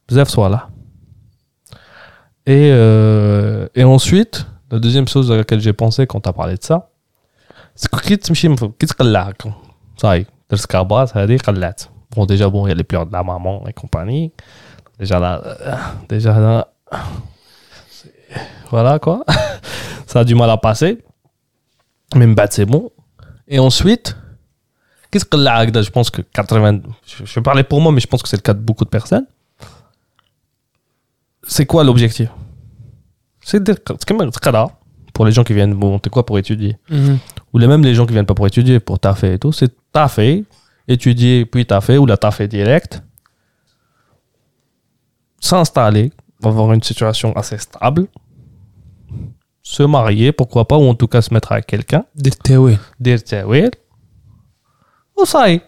[0.09, 0.68] Bzef soit là.
[2.45, 6.55] Et, euh, et ensuite, la deuxième chose à laquelle j'ai pensé quand tu as parlé
[6.55, 6.89] de ça,
[7.76, 8.34] c'est que qui te
[10.01, 11.76] Ça y est, le scarbat, ça veut dire qu'elle
[12.15, 14.32] Bon, déjà, bon, il y a les pleurs de la maman et compagnie.
[14.97, 15.76] Déjà là, euh,
[16.09, 16.68] déjà là,
[18.72, 19.24] voilà quoi.
[20.07, 21.03] ça a du mal à passer.
[22.15, 22.89] Même bah, c'est bon.
[23.47, 24.15] Et ensuite,
[25.12, 26.82] Qu'est-ce que là, je pense que 80.
[27.05, 28.89] Je vais parler pour moi, mais je pense que c'est le cas de beaucoup de
[28.89, 29.26] personnes.
[31.43, 32.30] C'est quoi l'objectif?
[33.41, 33.64] C'est
[35.14, 36.78] pour les gens qui viennent monter quoi pour étudier?
[36.89, 37.18] Mhm.
[37.53, 39.51] Ou les, même les gens qui viennent pas pour étudier, pour taffer et tout.
[39.51, 40.45] C'est taffer,
[40.88, 43.01] étudier, puis taffer, ou la taffer direct.
[45.39, 46.12] S'installer,
[46.43, 48.08] avoir une situation assez stable.
[49.64, 52.05] Se marier, pourquoi pas, ou en tout cas se mettre avec quelqu'un.
[52.99, 53.20] Dire
[55.18, 55.61] وصاي,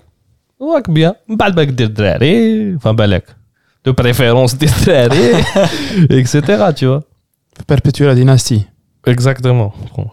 [0.60, 3.36] واك bien, من بعد بالك دير دراري, enfin بالك,
[3.88, 5.44] de préférence دير دراري,
[6.10, 6.72] etc.
[6.76, 7.02] tu vois.
[7.66, 8.64] Perpétuer la dynastie.
[9.06, 9.72] Exactement.
[9.96, 10.08] Bon.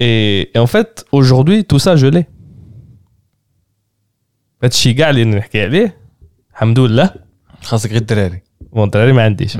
[0.00, 2.26] et, et en fait, aujourd'hui, tout ça, je l'ai.
[4.62, 5.96] هادشي كاع اللي نحكي عليه
[6.52, 7.10] الحمد لله
[7.62, 8.42] خاصك غير الدراري
[8.72, 9.56] بون الدراري ما عنديش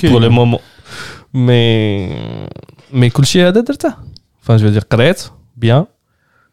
[0.00, 0.60] pour le moment
[1.34, 2.10] mais
[2.92, 3.94] mais كلشي هذا درته
[4.42, 5.22] enfin je veux dire قريت
[5.59, 5.87] bien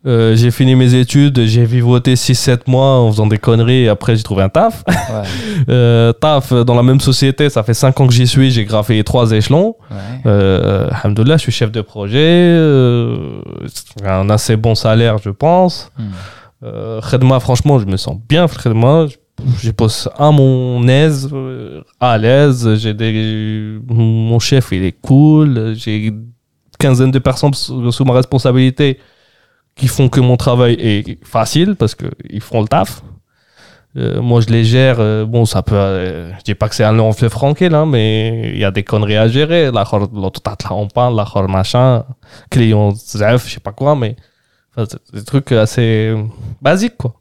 [0.07, 4.15] Euh, j'ai fini mes études, j'ai vivoté 6-7 mois en faisant des conneries et après
[4.15, 4.85] j'ai trouvé un taf.
[4.87, 4.95] Ouais.
[5.69, 9.03] Euh, taf dans la même société, ça fait 5 ans que j'y suis, j'ai graffé
[9.03, 9.75] trois échelons.
[9.91, 10.21] Ouais.
[10.27, 13.41] Euh, je suis chef de projet, euh,
[14.05, 15.91] un assez bon salaire, je pense.
[16.63, 19.07] Euh, Khedma, franchement, je me sens bien, Khedma.
[19.63, 22.77] Je, bosse à mon aise, euh, à l'aise.
[22.77, 25.75] J'ai des, mon chef, il est cool.
[25.77, 26.13] J'ai
[26.79, 28.99] quinzaine de personnes sous, ma responsabilité
[29.75, 33.03] qui font que mon travail est facile parce qu'ils font le taf.
[33.97, 34.97] Euh, moi, je les gère.
[35.01, 35.75] euh, bon, ça peut.
[35.75, 38.71] euh, je dis pas que c'est un long fleuve tranquille, hein, mais il y a
[38.71, 39.71] des conneries à gérer.
[39.71, 42.05] L'autre on parle, la chor machin,
[42.51, 44.17] client zef, je sais pas quoi, mais
[44.77, 46.15] enfin, des trucs assez
[46.61, 47.15] basiques, quoi.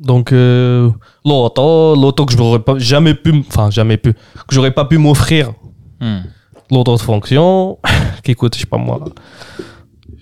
[0.00, 4.98] Donc, l'auto, l'auto que je n'aurais jamais pu, enfin, jamais pu, que j'aurais pas pu
[4.98, 5.52] m'offrir
[6.02, 6.22] Hmm
[6.70, 7.78] l'autre fonction
[8.24, 9.00] qui coûte, je sais pas moi,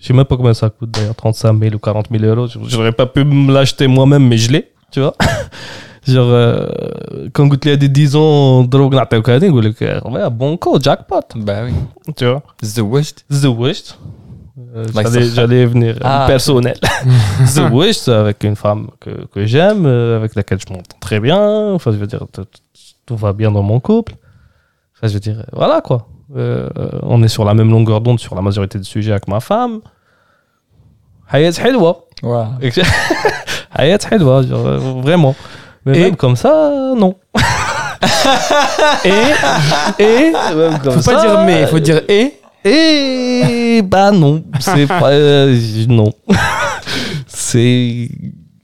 [0.00, 2.48] je sais même pas combien ça coûte d'ailleurs, 35 000 ou 40 000 euros.
[2.66, 5.14] J'aurais pas pu me l'acheter moi-même, mais je l'ai, tu vois.
[6.06, 6.66] Genre, euh,
[7.34, 9.22] quand tu as des 10 ans, drogue n'a pas eu
[10.30, 11.20] bon coup, jackpot.
[11.36, 11.72] Bah oui.
[12.16, 12.42] Tu vois.
[12.62, 13.26] The worst.
[13.30, 13.98] The worst.
[14.74, 14.84] Euh,
[15.34, 16.24] J'allais venir euh, ah.
[16.26, 16.78] personnel.
[17.54, 21.72] The worst avec une femme que, que j'aime, euh, avec laquelle je m'entends très bien.
[21.72, 22.24] Enfin, je veux dire,
[23.06, 24.14] tout va bien dans mon couple.
[24.96, 26.08] Enfin, je veux dire, voilà quoi.
[26.36, 26.68] Euh,
[27.02, 29.80] on est sur la même longueur d'onde sur la majorité des sujets avec ma femme.
[31.32, 32.04] Hayat Helwa.
[33.74, 35.34] Hayat Helwa, euh, vraiment.
[35.84, 37.16] Mais et même comme ça, non.
[39.04, 39.08] et,
[39.98, 42.34] et, faut pas dire mais, faut euh, dire et.
[42.62, 45.10] Et, bah non, c'est pas,
[45.88, 46.12] non.
[47.26, 48.10] c'est,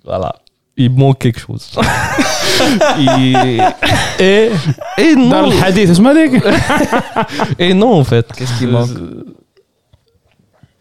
[0.05, 0.35] voilà
[0.77, 1.71] il manque quelque chose.
[4.19, 4.51] et,
[4.99, 5.29] et non.
[5.29, 5.89] Dans le hadith,
[7.59, 8.31] et non, en fait.
[8.33, 9.25] Qu'est-ce qui manque euh,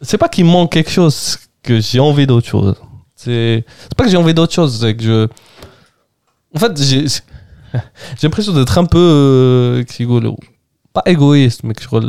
[0.02, 2.76] C'est pas qu'il manque quelque chose, que j'ai envie d'autre chose.
[3.16, 3.64] C'est
[3.96, 5.28] pas que j'ai envie d'autre chose, c'est que je.
[6.54, 7.06] En fait, j'ai
[8.24, 8.98] l'impression d'être un peu.
[9.00, 9.84] Euh,
[10.94, 12.02] pas égoïste, mais que je crois.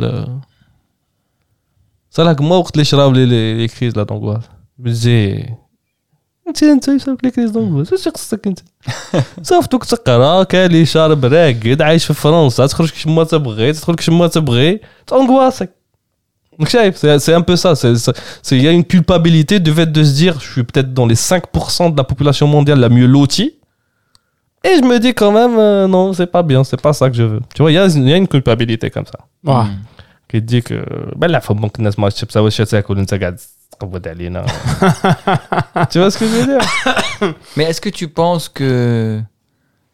[2.09, 3.13] C'est là que moi, je
[3.59, 4.49] les crises d'angoisse.
[4.77, 5.57] Je me disais.
[6.48, 8.58] انت انت يصيبك لي كريز دونغواس اش خصك انت
[9.42, 15.70] صافطوك تقرا كالي شارب راقد عايش في فرنسا تخرج كيما تبغي تدخل كيما تبغي تانغواسك
[16.60, 17.70] Donc, شايف, c'est c'est un peu ça.
[17.80, 20.64] c'est- c'est- c'est- Il y a une culpabilité du fait de se dire je suis
[20.68, 23.50] peut-être dans les 5% de la population mondiale la mieux lotie.
[24.68, 27.16] Et je me dis quand même, euh, non, c'est pas bien, c'est pas ça que
[27.20, 27.40] je veux.
[27.54, 29.18] Tu vois, il y a, il y a une culpabilité comme ça.
[29.44, 29.66] واه.
[30.30, 30.76] Qui te dit que,
[31.20, 31.96] ben là, faut bon que الناس
[33.79, 34.43] Comodalina.
[35.89, 37.33] tu vois ce que je veux dire?
[37.57, 39.21] Mais est-ce que tu penses que.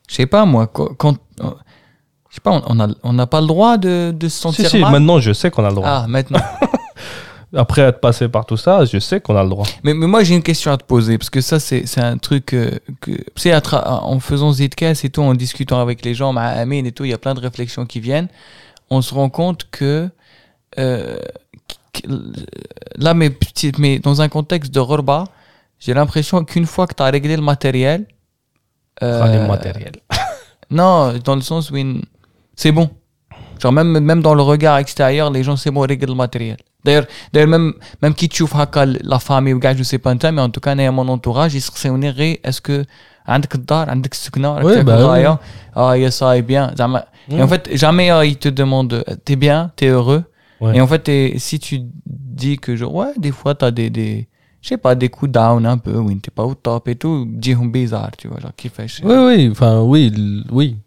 [0.07, 1.17] Je sais pas, moi, quand.
[1.39, 4.67] Je sais pas, on n'a on a pas le droit de, de se sentir.
[4.67, 4.87] Si, mal?
[4.87, 5.87] si, maintenant je sais qu'on a le droit.
[5.87, 6.39] Ah, maintenant.
[7.55, 9.67] Après être passé par tout ça, je sais qu'on a le droit.
[9.83, 12.53] Mais, mais moi j'ai une question à te poser, parce que ça c'est un truc
[12.53, 13.11] euh, que.
[13.11, 17.05] que c'est en faisant Zidcast et tout, en discutant avec les gens, ma et tout,
[17.05, 18.29] il y a plein de réflexions qui viennent.
[18.89, 20.09] On se rend compte que.
[20.79, 21.17] Euh,
[22.96, 25.24] là, mais, petit- mais dans un contexte de Rorba,
[25.78, 28.06] j'ai l'impression qu'une fois que tu as réglé le matériel.
[29.02, 29.92] euh, les matériels.
[30.70, 32.02] Non, dans le sens où il-
[32.56, 32.90] c'est bon.
[33.62, 36.56] Genre même, même dans le regard extérieur, les gens c'est bon, règle le matériel.
[36.84, 40.16] D'ailleurs, d'ailleurs même, même qui tu haka la famille ou gars, je sais pas un
[40.16, 42.84] temps, mais en tout cas, dans mon entourage, ils se sont est-ce que
[43.28, 45.04] عندك الدار عندك السكنة راك Ouais, تاكل bah oui.
[45.04, 45.38] غاية
[45.76, 49.14] ah yeah, ça est bien زعما et en fait jamais euh, ils te demandent euh,
[49.24, 50.24] t'es bien t'es heureux
[50.61, 50.77] Ouais.
[50.77, 54.27] Et en fait, si tu dis que, genre, ouais, des fois, t'as des, des
[54.63, 57.27] je sais pas, des coups down un peu, oui, t'es pas au top et tout,
[57.27, 59.05] disons bizarre, tu vois, genre, qui fait chier.
[59.05, 60.11] Oui, oui, enfin, oui,
[60.51, 60.77] oui.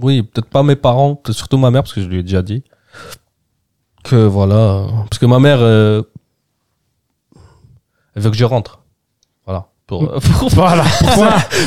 [0.00, 2.62] Oui, peut-être pas mes parents, surtout ma mère, parce que je lui ai déjà dit.
[4.04, 4.86] Que voilà.
[5.10, 6.02] Parce que ma mère, euh,
[8.14, 8.81] elle veut que je rentre
[9.92, 10.84] pour, euh, pour voilà.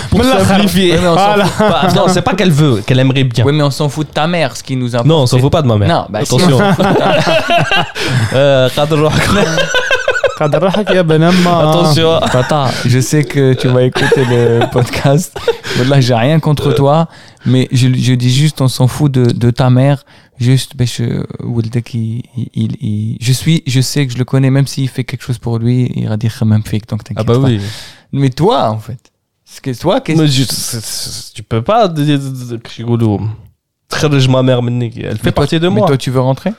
[0.10, 0.98] pour, simplifier.
[0.98, 1.46] voilà.
[1.96, 3.46] Non, c'est pas qu'elle veut, qu'elle aimerait bien.
[3.46, 5.08] Oui, mais on s'en fout de ta mère, ce qui nous importe.
[5.08, 5.88] Non, on s'en fout pas de ma mère.
[5.88, 6.60] Non, bah, attention.
[8.34, 8.68] euh,
[11.70, 12.20] Attention.
[12.32, 15.38] Tata, je sais que tu vas écouter le podcast.
[15.88, 17.08] Là, j'ai rien contre toi,
[17.46, 20.04] mais je, je dis juste, on s'en fout de, de, ta mère.
[20.38, 20.86] Juste, ben,
[21.94, 22.24] il,
[22.54, 25.38] il, il, je suis, je sais que je le connais, même s'il fait quelque chose
[25.38, 27.18] pour lui, il va dire même fake, donc t'inquiète.
[27.20, 27.48] Ah bah pas.
[27.48, 27.62] oui.
[28.14, 29.03] Mais toi, en fait,
[29.45, 32.18] c'est que toi, qu'est-ce Mais je- c'est- c'est- tu peux pas dire
[32.64, 33.18] que يقولوا
[33.91, 34.93] تخرج ma mère مني.
[34.97, 35.87] Elle fait Mais toi- partie de mais moi.
[35.89, 36.53] toi, tu veux rentrer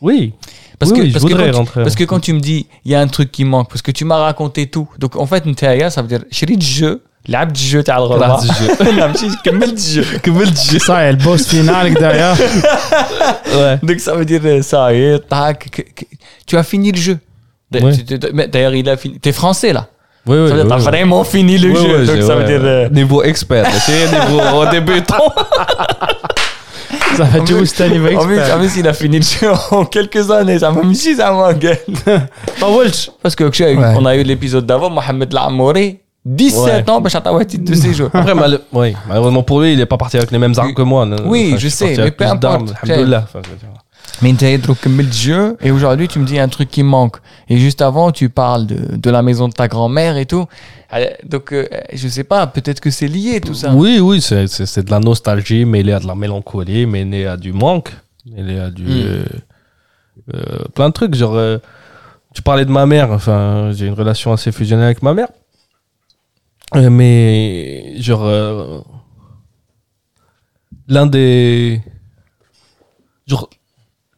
[0.00, 0.32] Oui.
[0.78, 1.82] Parce Oui, que, oui, je parce, que voudrais quand tu, rentrer.
[1.84, 3.92] parce que quand tu me dis il y a un truc qui manque, parce que
[3.98, 4.88] tu m'as raconté tout.
[4.98, 8.26] Donc en fait, Ntaya, ça veut dire شريت jeu, لعبت الجو تاع الغربة.
[8.26, 8.90] لعبت الجو.
[8.98, 10.02] لا ماشي كملت الجو.
[10.22, 10.78] كملت الجو.
[10.78, 13.78] صاير البوس فينال هكذايا Ouais.
[13.86, 16.06] Donc ça veut dire euh, ça y est, tac, que- que-
[16.46, 17.18] tu as fini le jeu.
[17.70, 17.92] D- Ouais.
[17.96, 19.14] tu- tu- mais D'ailleurs, il a fini.
[19.24, 19.84] T'es français là.
[20.27, 22.05] Oui, oui, ça veut oui, t'as vraiment fini le jeu.
[22.05, 22.61] Donc ça veut dire.
[22.61, 25.15] Euh, niveau expert, c'est niveau débutant.
[27.17, 28.55] Ça va juste arriver expert.
[28.55, 30.59] En plus, il a fini le jeu en quelques années.
[30.59, 31.79] Ça m'a mis 6 ans, ma gueule.
[33.23, 35.99] Parce que, on a eu l'épisode d'avant, Mohamed Lamouri.
[36.27, 36.89] 17 ouais.
[36.89, 38.09] ans, ben, bah, Chatawati de séjour.
[38.13, 38.59] Après, mal...
[38.73, 41.07] oui, malheureusement pour lui, il n'est pas parti avec les mêmes armes que moi.
[41.25, 42.73] Oui, je sais, mais peu importe.
[42.83, 43.23] Enfin,
[44.21, 47.17] mais le et aujourd'hui tu me dis un truc qui manque.
[47.49, 50.45] Et juste avant tu parles de, de la maison de ta grand-mère et tout.
[50.93, 53.73] Euh, Donc euh, je sais pas, peut-être que c'est lié tout ça.
[53.73, 57.37] Oui, oui, c'est c'est- c'est de la nostalgie mêlée à de la mélancolie, mêlée à
[57.37, 57.91] du manque,
[58.25, 58.83] mêlée à du.
[58.83, 58.87] Mm.
[58.89, 59.25] euh,
[60.33, 61.13] euh, plein de trucs.
[61.13, 61.59] Genre,
[62.33, 65.29] tu parlais de ma mère, enfin, j'ai une relation assez fusionnelle avec ma mère.
[66.75, 68.83] Mais, genre,
[70.87, 71.81] l'un des.
[73.25, 73.49] genre,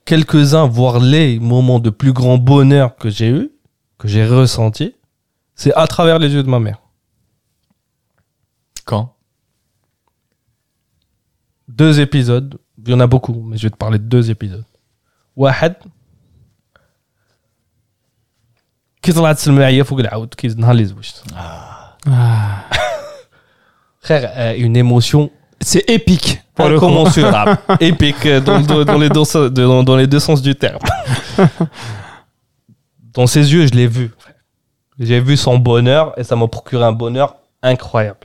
[0.09, 3.51] quelques-uns, voire les moments de plus grand bonheur que j'ai eu,
[3.99, 4.95] que j'ai ressenti,
[5.55, 6.81] c'est à travers les yeux de ma mère.
[8.85, 9.15] Quand
[11.69, 12.59] deux épisodes.
[12.79, 14.65] Il y en a beaucoup, mais je vais te parler de deux épisodes.
[15.37, 15.75] واحد
[19.03, 21.25] كي طلعت سلمى فوق العود كي نهار اللي زوجت
[22.07, 22.69] Ah.
[24.01, 25.31] frère euh, une émotion
[25.62, 26.42] c'est épique.
[26.56, 27.58] Pour Incommensurable.
[27.80, 29.50] Épique euh, dans, dans, les deux,
[29.84, 30.80] dans, les deux, sens du terme.
[33.14, 34.12] Dans ses yeux, je l'ai vu.
[35.00, 38.20] J'ai vu son bonheur et ça m'a procuré un bonheur incroyable.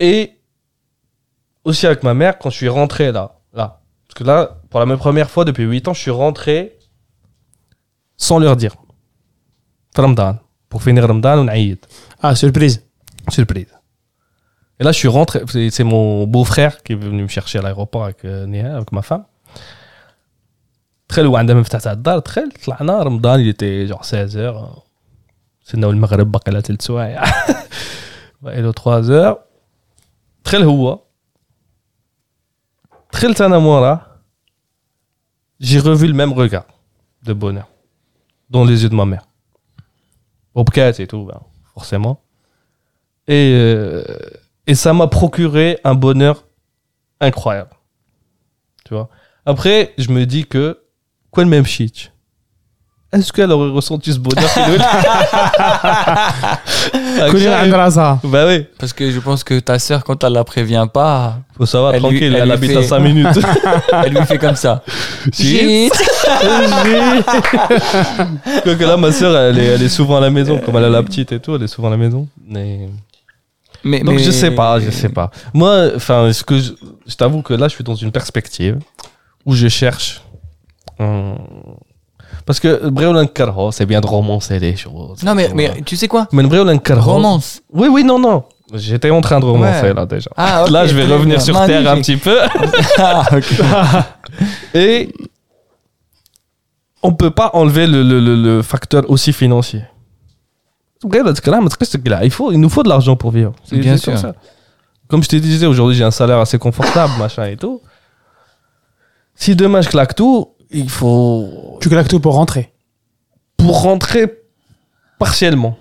[0.00, 0.32] Et
[1.64, 4.96] aussi avec ma mère, quand je suis rentré là, là, parce que là, pour la
[4.96, 6.78] première fois depuis 8 ans, je suis rentré
[8.16, 8.74] sans leur dire.
[9.94, 10.38] Ramadan.
[10.68, 11.78] Pour finir Ramadan, on aïd.
[12.20, 12.84] Ah, surprise.
[13.28, 13.68] Surprise.
[14.83, 17.61] et là je suis rentré c'est c'est mon beau-frère qui est venu me chercher à
[17.61, 19.25] l'aéroport avec euh, Néha, avec ma femme
[21.09, 24.81] دخل وعندها مفتاح تاع الدار دخل طلعنا رمضان il était genre 16 heures
[25.63, 27.23] سناو المغرب باقي لها ثلاث سوايع
[28.41, 29.37] باقي له 3 heures
[30.45, 30.99] دخل هو
[33.13, 34.01] دخلت انا موراه
[35.63, 36.67] j'ai revu le même regard
[37.23, 37.67] de bonheur
[38.49, 39.25] dans les yeux de ma mère
[40.55, 41.41] وبكات et tout ben,
[41.73, 42.21] forcément
[43.27, 44.03] et euh,
[44.66, 46.44] et ça m'a procuré un bonheur
[47.20, 47.70] incroyable.
[48.84, 49.08] Tu vois?
[49.46, 50.78] Après, je me dis que
[51.30, 52.10] quoi de même shit.
[53.12, 56.32] est-ce qu'elle aurait ressenti ce bonheur ah,
[58.24, 58.66] Bah oui.
[58.78, 61.36] Parce que je pense que ta sœur, quand elle la prévient pas.
[61.56, 62.78] Faut savoir, elle tranquille, elle, habite fait...
[62.78, 63.38] à 5 minutes.
[64.04, 64.82] elle lui fait comme ça.
[65.32, 65.92] Shit
[68.62, 70.90] Quoique là, ma sœur, elle est, elle est souvent à la maison, comme elle a
[70.90, 72.26] la petite et tout, elle est souvent à la maison.
[72.48, 72.88] Mais.
[73.84, 75.30] Mais, Donc mais- je sais pas, je sais pas.
[75.52, 76.72] Moi, enfin, ce que je,
[77.06, 78.78] je t'avoue que là, je suis dans une perspective
[79.44, 80.22] où je cherche.
[80.98, 81.36] hum,
[82.46, 85.22] parce que Breolan Karho, c'est bien de romancer les choses.
[85.22, 86.26] Non, mais, mais tu sais quoi?
[86.32, 87.12] Mais Breolan Karho.
[87.12, 87.62] Romance.
[87.72, 88.44] Oui, oui, non, non.
[88.74, 89.94] J'étais en train de romancer Ouais.
[89.94, 90.30] là déjà.
[90.36, 91.44] Ah, ok, là, je vais revenir bien.
[91.44, 92.38] sur terre un petit peu.
[92.98, 93.24] Ah.
[94.74, 95.12] Et
[97.02, 99.82] on peut pas enlever le, le, le, le facteur aussi financier.
[102.24, 103.52] Il faut, il nous faut de l'argent pour vivre.
[103.64, 104.18] C'est- Bien comme sûr.
[104.18, 104.34] ça.
[105.08, 107.80] Comme je te disais, aujourd'hui, j'ai un salaire assez confortable, machin et tout.
[109.34, 111.78] Si demain je claque tout, il faut.
[111.80, 112.72] Tu claques tout pour rentrer.
[113.56, 114.40] Pour rentrer
[115.18, 115.76] partiellement.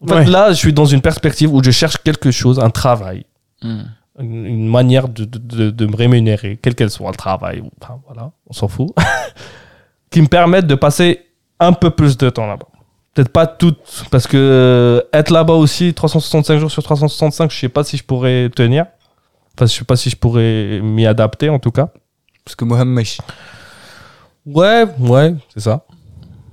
[0.00, 0.24] En fait, Ouais.
[0.26, 3.24] là, je suis dans une perspective où je cherche quelque chose, un travail,
[3.62, 3.80] Hmm.
[4.20, 7.98] une, une manière de, de, de- de me rémunérer, quel qu'elle soit le travail, enfin,
[8.06, 8.90] voilà, on s'en fout,
[10.10, 11.26] qui me permette de passer
[11.58, 12.68] un peu plus de temps là-bas
[13.17, 13.75] Peut-être pas tout,
[14.09, 18.03] parce que euh, être là-bas aussi 365 jours sur 365, je sais pas si je
[18.03, 18.85] pourrais tenir.
[19.55, 21.89] Enfin, je sais pas si je pourrais m'y adapter en tout cas.
[22.43, 23.05] Parce que Mohamed.
[24.45, 25.81] Ouais, ouais, c'est ça.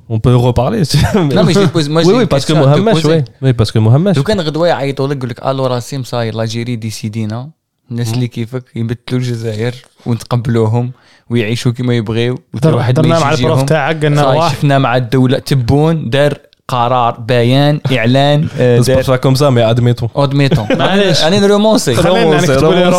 [0.09, 0.85] On peut reparler.
[0.85, 1.89] si- Non, mais je te pose.
[1.89, 3.17] Moi, oui, j'ai oui, une parce que question à te Mohamed, poser.
[3.17, 3.25] oui.
[3.43, 4.17] Oui, parce que Mohamed.
[4.17, 7.51] لو كان غدوه يعيطوا لك يقول لك الو راسم صاير لاجيري ديسيدينا
[7.91, 9.75] الناس اللي كيفك يبدلوا الجزائر
[10.07, 10.93] ونتقبلوهم
[11.31, 14.79] ويعيشوا كما يبغيو وكل واحد هضرنا ما مع البروف يجيهم تاعك قلنا صاي روح شفنا
[14.79, 16.39] مع الدوله تبون دار
[16.69, 20.09] قرار بيان اعلان آه، C'est pas دار ça comme ça, mais admettons.
[20.17, 21.25] اودميتون معليش.
[21.25, 22.99] انا نرومونسي خلينا رومانسي، نكتبوا لي رومانسي.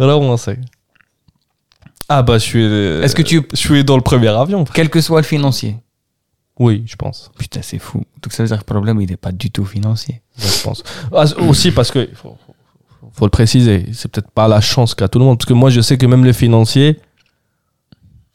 [0.00, 0.58] رومون Vraiment, c'est.
[2.12, 2.64] Ah bah, je suis.
[2.64, 4.60] euh, Est-ce que tu, Je suis dans le premier avion.
[4.64, 4.74] frère.
[4.76, 5.72] quel que soit le financier
[6.64, 7.18] Oui, je pense.
[7.42, 7.98] Putain, c'est fou.
[8.22, 10.16] Donc ça veut dire que le problème, il n'est pas du tout financier.
[10.40, 10.80] Ouais, je pense.
[11.18, 12.00] Ah, c- aussi parce que.
[12.20, 12.56] Faut, faut-
[13.16, 13.78] faut le préciser.
[13.98, 15.36] C'est peut-être pas la chance qu'a tout le monde.
[15.38, 16.92] Parce que moi, je sais que même les financiers.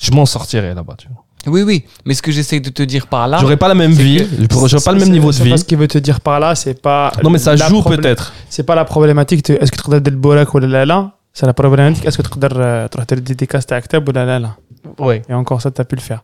[0.05, 1.18] Je m'en sortirai là-bas, tu vois.
[1.46, 3.38] Oui, oui, mais ce que j'essaie de te dire par là.
[3.40, 5.50] J'aurais pas la même vie, j'aurais pas le même niveau de vie.
[5.50, 7.12] Pas ce qu'il veut te dire par là, c'est pas.
[7.22, 8.32] Non, mais ça joue peut-être.
[8.48, 11.46] C'est pas la problématique de est-ce que tu as le bolak ou la la C'est
[11.46, 14.56] la problématique est-ce que tu as le dédicace à Actab ou la la.
[14.98, 15.22] Oui.
[15.28, 16.22] Et encore ça, tu as pu le faire.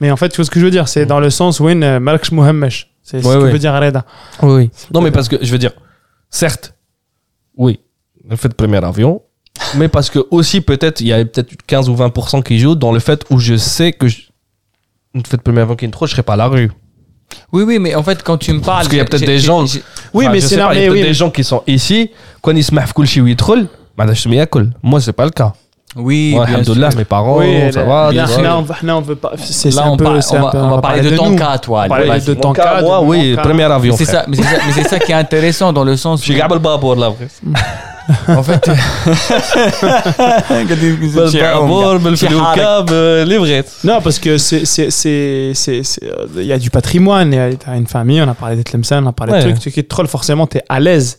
[0.00, 1.08] Mais en fait, ce que je veux dire, c'est mm.
[1.08, 2.90] dans le sens où une euh, Marx Mohamesh.
[3.02, 4.04] C'est ce que veut dire Reda.
[4.42, 4.70] Oui.
[4.92, 5.72] Non, mais parce que je veux dire,
[6.30, 6.74] certes,
[7.56, 7.80] oui,
[8.28, 9.22] le fait de premier avion,
[9.76, 12.92] mais parce que aussi peut-être, il y a peut-être 15 ou 20% qui jouent dans
[12.92, 14.06] le fait où je sais que
[15.14, 16.70] ne faites pas avant qu'il y ait une trop, je serai pas à la rue.
[17.52, 18.78] Oui, oui, mais en fait, quand tu me parles.
[18.78, 19.64] Parce qu'il y a peut-être des gens.
[20.14, 22.10] Oui, mais c'est Il y a peut-être des gens qui sont ici,
[22.42, 23.68] quand ils se mettent à mafcoulent chez Witroll,
[24.82, 25.52] moi, c'est pas le cas.
[25.96, 27.40] Oui, ouais, mes parents,
[27.72, 28.12] ça va.
[28.12, 28.26] Là,
[28.58, 29.32] on, veut pas.
[29.32, 30.20] Là, on, on, va,
[30.54, 31.86] on va parler de, ton cas, toi.
[31.86, 32.82] On va parler de ton cas.
[32.82, 33.96] Moi, oui, premier avion.
[33.96, 34.36] C'est ça, mais
[34.74, 36.24] c'est ça, qui est intéressant dans le sens.
[36.24, 37.40] Je le babour là, en fait.
[43.84, 44.88] Non, parce que c'est.
[46.02, 49.08] Euh, il y a du patrimoine, il une famille, on a parlé des Tlemcen, on
[49.08, 49.74] a parlé de trucs.
[49.74, 51.18] Tu es troll, forcément, tu à l'aise.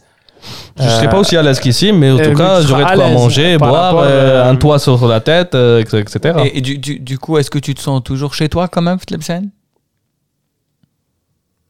[0.78, 3.10] Je serais pas aussi à l'aise qu'ici, mais en euh, tout cas, seras de quoi
[3.10, 6.40] manger, boire, euh, euh, un toit sur la tête, euh, etc.
[6.46, 8.82] Et, et du, du, du coup, est-ce que tu te sens toujours chez toi quand
[8.82, 9.50] même, Tlebsen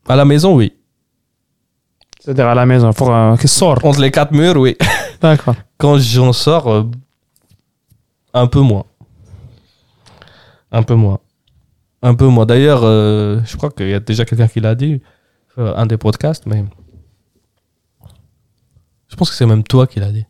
[0.07, 0.73] À la maison, oui.
[2.19, 3.83] C'est-à-dire à la maison, pour euh, qu'il sort.
[3.83, 4.77] Entre les quatre murs, oui.
[5.21, 5.55] D'accord.
[5.77, 6.83] Quand j'en sors, euh,
[8.33, 8.85] un peu moins.
[10.71, 11.19] Un peu moins.
[12.03, 12.45] Un peu moins.
[12.45, 15.01] D'ailleurs, euh, je crois qu'il y a déjà quelqu'un qui l'a dit,
[15.57, 16.63] euh, un des podcasts, mais
[19.10, 20.26] je pense que c'est même toi qui l'a dit.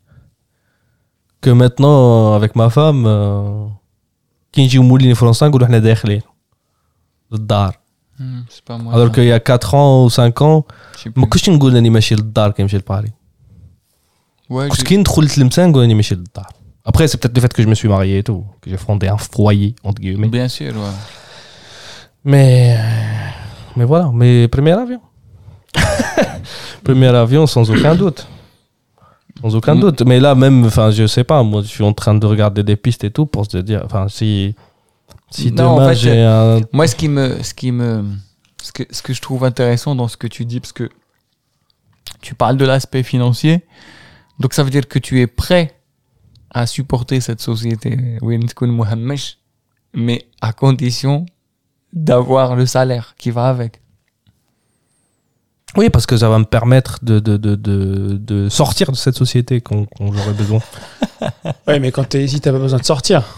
[1.43, 1.97] Que maintenant,
[2.33, 3.69] euh, avec ma femme, euh,
[4.53, 6.21] كي نجيو مولين فرنسا نقولوا احنا داخلين
[7.33, 7.79] للدار
[8.21, 8.93] Hmm, C'est pas moi.
[8.95, 9.15] alors ça.
[9.15, 10.65] qu'il y a 4 ans ou 5 ans
[10.97, 11.21] Je sais plus.
[11.21, 13.12] ما كنتش نقول اني ماشي للدار كي نمشي لباري
[14.51, 16.47] Ouais, كنت j'ai- كي ندخل لتلمسان نقول اني ماشي للدار
[16.89, 19.09] après c'est peut-être le fait que je me suis marié et tout que j'ai fondé
[19.09, 20.97] un foyer entre guillemets bien sûr, ouais.
[22.31, 22.79] mais
[23.77, 25.01] mais voilà mais premier avion
[26.85, 28.21] premier avion sans aucun doute
[29.41, 29.80] Sans aucun mm.
[29.80, 30.02] doute.
[30.02, 32.76] Mais là, même, enfin, je sais pas, moi, je suis en train de regarder des
[32.76, 34.56] pistes et tout pour se dire, enfin, si,
[35.30, 36.60] si demain j'ai un.
[36.72, 37.41] Moi, ce qui me.
[37.44, 38.03] Ce, qui me
[38.61, 40.90] ce, que, ce que je trouve intéressant dans ce que tu dis, parce que
[42.22, 43.64] tu parles de l'aspect financier,
[44.40, 45.76] donc ça veut dire que tu es prêt
[46.52, 47.98] à supporter cette société,
[49.94, 51.26] mais à condition
[51.94, 53.82] d'avoir le salaire qui va avec
[55.78, 59.16] oui parce que ça va me permettre de de, de, de, de sortir de cette
[59.16, 60.60] société quand, quand j'aurai besoin
[61.68, 63.24] Oui, mais quand t'es ici, t'as pas besoin de sortir.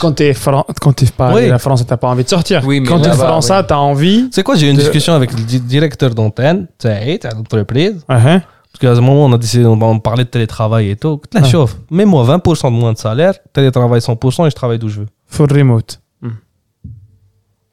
[0.00, 0.34] Quand t'es
[0.80, 1.48] quand t'es pas Oui.
[1.48, 2.62] la France, t'as pas envie de sortir.
[2.64, 3.64] Oui, mais quand t'es là-bas, français, oui.
[3.68, 4.28] t'as envie.
[4.32, 7.96] C'est quoi, j'ai eu une De- discussion avec le di- directeur d'antenne, Saïd, à l'entreprise.
[8.08, 8.40] Uh-huh.
[8.40, 11.20] Parce qu'à ce moment, on a décidé, on parler de télétravail et tout.
[11.34, 11.46] Là, Ah.
[11.46, 11.76] chauffe.
[11.90, 15.06] Mets-moi 20% de moins de salaire, télétravail 100% et je travaille d'où je veux.
[15.26, 16.00] Full remote.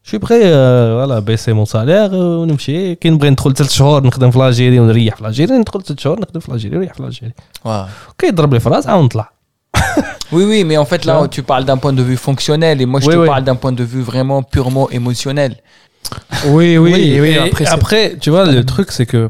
[0.05, 4.06] Je suis prêt euh, voilà, baisser mon salaire euh, ونمشي كي نبغي ندخل 3 شهور
[4.06, 7.32] نخدم في لاجيري ونريح في لاجيري ندخل 3 شهور نخدم في لاجيري ونريح في لاجيري
[8.19, 9.32] كي يضرب لي في راس عاود نطلع
[10.36, 12.77] Oui, oui, mais en fait, Tu là, vois tu parles d'un point de vue fonctionnel
[12.82, 13.27] et moi, je Oui, te oui.
[13.32, 15.52] parle d'un point de vue vraiment purement émotionnel.
[16.55, 16.93] Oui, oui,
[17.23, 17.31] oui.
[17.35, 19.23] et après, après, c'est- tu vois, le truc, c'est que.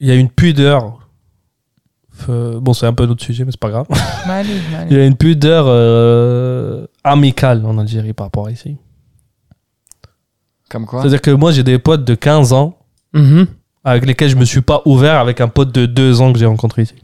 [0.00, 0.82] Il y a une pudeur.
[2.29, 3.87] euh, Bon, c'est un peu notre sujet, mais c'est pas grave.
[4.89, 8.77] Il y a une pudeur euh, amicale en Algérie par rapport à ici.
[10.69, 11.01] Comme quoi?
[11.01, 12.77] C'est-à-dire que moi, j'ai des potes de 15 ans
[13.13, 13.47] Mhm.
[13.85, 16.45] avec lesquels je me suis pas ouvert avec un pote de 2 ans que j'ai
[16.45, 16.95] rencontré ici.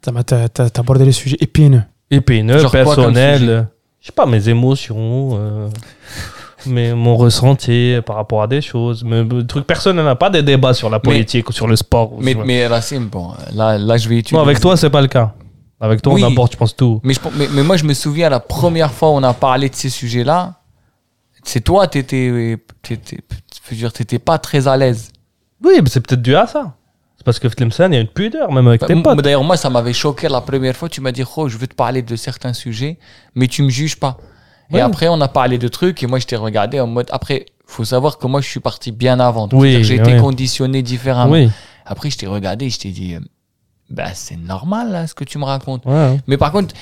[0.00, 1.82] T'as abordé les sujets épineux.
[2.10, 3.68] Épineux, personnel.
[4.00, 5.68] Je sais pas, mes émotions, euh,
[6.66, 9.04] mais mon ressenti par rapport à des choses.
[9.04, 12.12] Mais, trucs personnels, hein, pas des débats sur la politique ou sur le sport.
[12.18, 14.36] Mais, sur- mais Racine, bon, là, là, je vais étudier.
[14.36, 15.34] Non, avec toi, c'est pas le cas.
[15.80, 16.24] Avec toi, Oui.
[16.24, 17.00] on aborde, je pense, tout.
[17.04, 19.68] Mais, je- mais, mais moi, je me souviens la première fois où on a parlé
[19.68, 20.54] de ces sujets-là,
[21.44, 25.10] c'est toi, t'étais, t'étais, pas très à l'aise.
[25.64, 26.74] Oui, mais c'est peut-être dû à ça.
[27.16, 29.22] C'est parce que Tlemcen, il y a une pudeur, même avec tes Bah, potes.
[29.24, 30.88] D'ailleurs, moi, ça m'avait choqué la première fois.
[30.88, 32.98] Tu m'as dit, oh, je veux te parler de certains sujets,
[33.34, 34.18] mais tu me juges pas.
[34.70, 34.78] Ouais.
[34.78, 37.06] Et après, on a parlé de trucs, et moi, je t'ai regardé en mode.
[37.10, 39.46] Après, faut savoir que moi, je suis parti bien avant.
[39.48, 41.32] Donc, Oui, j'ai été conditionné différemment.
[41.32, 41.50] Oui.
[41.86, 43.20] Après, je t'ai regardé, et je t'ai dit, euh,
[43.90, 45.86] bah, c'est normal, là, ce que tu me racontes.
[45.86, 46.18] Ouais.
[46.26, 46.74] Mais par contre,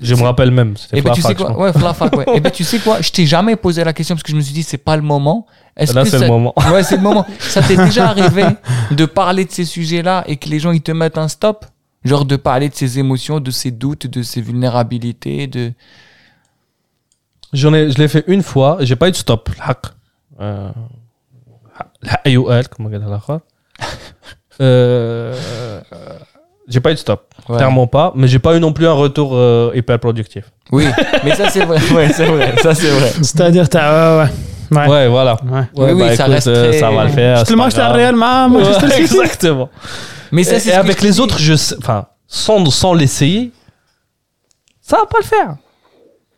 [0.00, 0.76] Je me rappelle même.
[0.76, 1.58] C'était Eh ben, tu sais quoi?
[1.58, 2.24] Ouais, Flafac, ouais.
[2.34, 3.00] Eh ben, tu sais quoi?
[3.00, 5.02] Je t'ai jamais posé la question parce que je me suis dit, c'est pas le
[5.02, 5.46] moment.
[5.76, 6.52] Est-ce Là, que c'est ça- le moment.
[6.72, 7.24] Ouais, c'est le moment.
[7.38, 8.44] Ça t'est déjà arrivé
[8.90, 11.64] de parler de ces sujets-là et que les gens ils te mettent un stop?
[12.04, 15.72] Genre de parler de ses émotions, de ses doutes, de ses vulnérabilités, de.
[17.52, 19.50] J'en ai, je l'ai fait une fois, j'ai pas eu de stop.
[20.40, 20.70] Euh,
[24.60, 26.18] euh,
[26.68, 27.56] j'ai pas eu de stop, ouais.
[27.56, 30.44] clairement pas, mais j'ai pas eu non plus un retour euh, hyper productif.
[30.70, 30.86] Oui,
[31.24, 31.78] mais ça c'est vrai.
[31.94, 33.10] ouais, c'est vrai, ça c'est vrai.
[33.16, 33.92] C'est-à-dire, t'as.
[33.92, 34.26] Euh,
[34.70, 34.88] ouais.
[34.88, 35.08] ouais.
[35.08, 35.34] voilà.
[35.44, 36.46] Ouais, oui, bah, oui, ça écoute, reste.
[36.46, 36.78] Euh, très...
[36.78, 37.38] Ça va le faire.
[37.38, 39.02] Justement, j'étais à Real Manchester City.
[39.02, 39.68] Exactement.
[40.30, 43.52] Mais ça, et, et avec les autres, je sais, enfin, sans, sans l'essayer,
[44.80, 45.56] ça va pas le faire.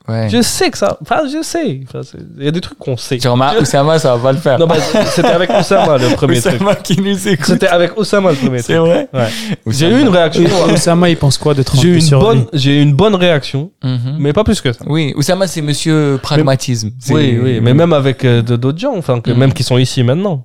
[0.06, 0.28] Ouais.
[0.28, 0.98] Je sais que ça.
[1.00, 1.80] Enfin, je sais.
[1.88, 3.18] Enfin, c'est- Il y a des trucs qu'on sait.
[3.18, 4.58] Genre, ma- Oussama, ça va pas le faire.
[4.58, 4.76] Non, bah,
[5.06, 6.56] c'était avec Oussama le premier truc.
[6.56, 7.46] Oussama qui nous écoute.
[7.46, 8.86] C'était avec Oussama le premier C'est truc.
[8.86, 9.08] vrai.
[9.14, 9.28] Ouais.
[9.66, 9.98] J'ai Oussama.
[9.98, 10.44] eu une réaction.
[10.74, 12.92] Osama, il pense quoi de 30 J'ai eu une sur bonne, lui j'ai eu une
[12.92, 14.16] bonne réaction, Mhm.
[14.18, 14.84] mais pas plus que ça.
[14.86, 16.90] Oui, Oussama c'est monsieur pragmatisme.
[16.98, 19.38] C'est- Oui, oui, mais même avec euh, de- d'autres gens, enfin, que Mhm.
[19.38, 20.44] même qui sont ici maintenant.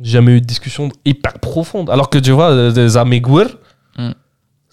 [0.00, 1.90] J'ai jamais eu de discussion hyper profonde.
[1.90, 3.56] Alors que tu vois, euh, des Mhm.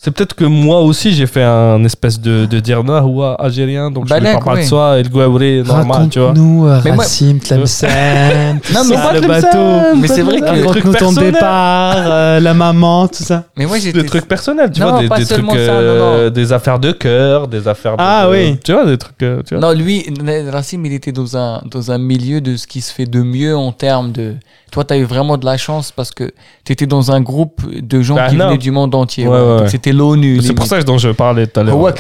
[0.02, 3.92] C'est peut-être que moi aussi j'ai fait un espèce de, de dire non, ouah, algérien,
[3.92, 6.30] donc je ne parle pas de soi, et le Gouaouri, normal, tu vois.
[6.30, 9.98] Raconte-nous, euh, Mais moi- Racim, Tlemcen, Non, mais pas le bateau.
[9.98, 11.34] Mais c'est vrai que- des trucs Raconte-nous ton personnels.
[11.34, 13.44] départ, euh, la maman, tout ça.
[13.58, 14.02] Mais moi j'étais.
[14.02, 16.92] Des trucs personnels, tu Non, vois, des, des trucs, ça, euh, non, des affaires de
[16.94, 18.58] cœur, des affaires de, Ah oui.
[18.64, 19.62] tu vois, des trucs, euh, tu vois.
[19.74, 20.06] Non, lui,
[20.50, 23.56] Racim, il était dans un, dans un milieu de ce qui se fait de mieux
[23.58, 24.36] en termes de
[24.72, 26.32] toi, tu as eu vraiment de la chance parce que
[26.64, 29.28] tu étais dans un groupe de gens bah, qui venaient du monde entier.
[29.68, 30.42] C'était l'ONU.
[30.42, 31.78] C'est pour ça dont je parlais tout à l'heure.
[31.78, 31.94] Ouais,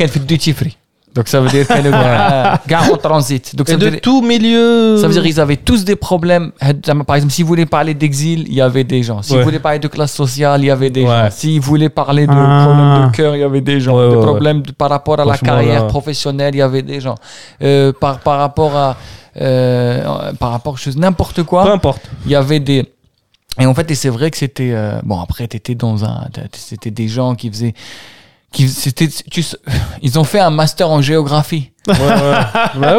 [1.15, 1.91] donc ça veut dire qu'elle est
[2.67, 3.55] gare en transit.
[3.55, 4.97] Donc, ça de dire, tout milieu.
[4.97, 6.51] Ça veut dire qu'ils avaient tous des problèmes.
[7.05, 9.21] Par exemple, si vous voulez parler d'exil, il y avait des gens.
[9.21, 9.39] Si ouais.
[9.39, 11.29] vous voulez parler de classe sociale, il y avait des gens.
[11.31, 12.65] Si vous voulez parler de ah.
[12.65, 13.97] problèmes de cœur, il y avait des gens.
[13.97, 17.15] Ouais, des problèmes par rapport à la carrière professionnelle, il y avait des gens.
[17.63, 18.97] Euh, par, par rapport à
[19.37, 22.01] euh, par rapport à chose- n'importe Peu quoi, importe.
[22.25, 22.85] il y avait des.
[23.59, 24.71] Et en fait, et c'est vrai que c'était.
[24.73, 26.27] euh, bon, après, t'étais dans un.
[26.53, 27.73] C'était des gens qui faisaient.
[28.51, 29.43] Qui, c'était, tu,
[30.01, 31.71] ils ont fait un master en géographie.
[32.75, 32.95] Bah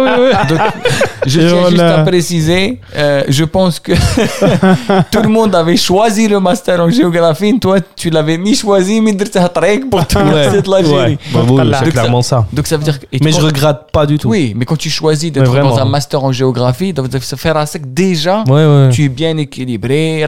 [1.27, 3.93] je tiens juste à préciser, euh, je pense que
[5.11, 7.59] tout le monde avait choisi le master en géographie.
[7.59, 10.63] Toi, tu l'avais mis choisi, ni pour te ouais.
[10.63, 11.19] de l'Algérie.
[11.33, 12.47] Bah, oui, c'est clairement ça.
[12.53, 12.99] Donc ça veut dire.
[13.23, 14.29] Mais je regrette pas du tout.
[14.29, 17.93] Oui, mais quand tu choisis d'être dans un master en géographie, ça faire un sec
[17.93, 18.45] déjà.
[18.93, 20.21] Tu es bien équilibré.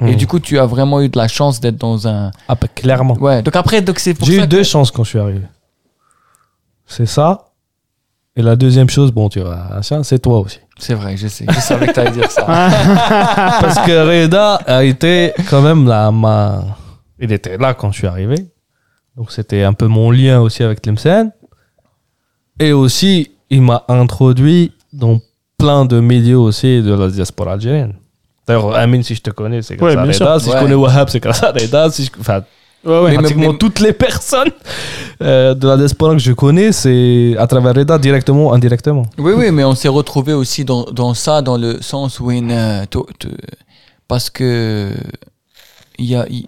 [0.00, 0.16] Et hmm.
[0.16, 2.30] du coup, tu as vraiment eu de la chance d'être dans un.
[2.48, 3.14] Ah, bah, clairement.
[3.14, 4.16] Donc après, donc c'est.
[4.24, 4.90] J'ai eu deux chances.
[4.90, 5.40] Quoi quand je suis arrivé.
[6.86, 7.46] C'est ça.
[8.36, 10.60] Et la deuxième chose, bon, tu vois, ça, c'est toi aussi.
[10.78, 12.44] c'est vrai je sais je savais que tu allais dire ça
[13.60, 16.62] Parce que Reda a été quand même là, ma...
[17.18, 18.36] il était là quand je suis arrivé.
[19.16, 21.32] Donc c'était un peu mon lien aussi avec Tlemcen.
[22.60, 25.20] Et aussi, il m'a introduit dans
[25.58, 27.94] plein de milieux aussi de la diaspora algérienne.
[28.46, 30.38] D'ailleurs, Amine, si je te connais, c'est grâce Ouais, à bien Reda.
[30.38, 30.40] sûr.
[30.40, 31.90] Si je connais Wahab, c'est grâce à Reda.
[31.90, 32.10] Si je...
[32.20, 32.42] Enfin,
[32.84, 33.10] Ouais, ouais.
[33.12, 34.50] Mais- pratiquement toutes les personnes
[35.22, 39.04] euh, de la diaspora que je connais, c'est à travers Reda, directement ou indirectement.
[39.18, 42.50] Oui, oui, mais on s'est retrouvé aussi dans, dans ça, dans le sens où une,
[42.50, 42.98] euh, te-
[44.08, 44.92] parce que
[45.98, 46.44] il y, a, il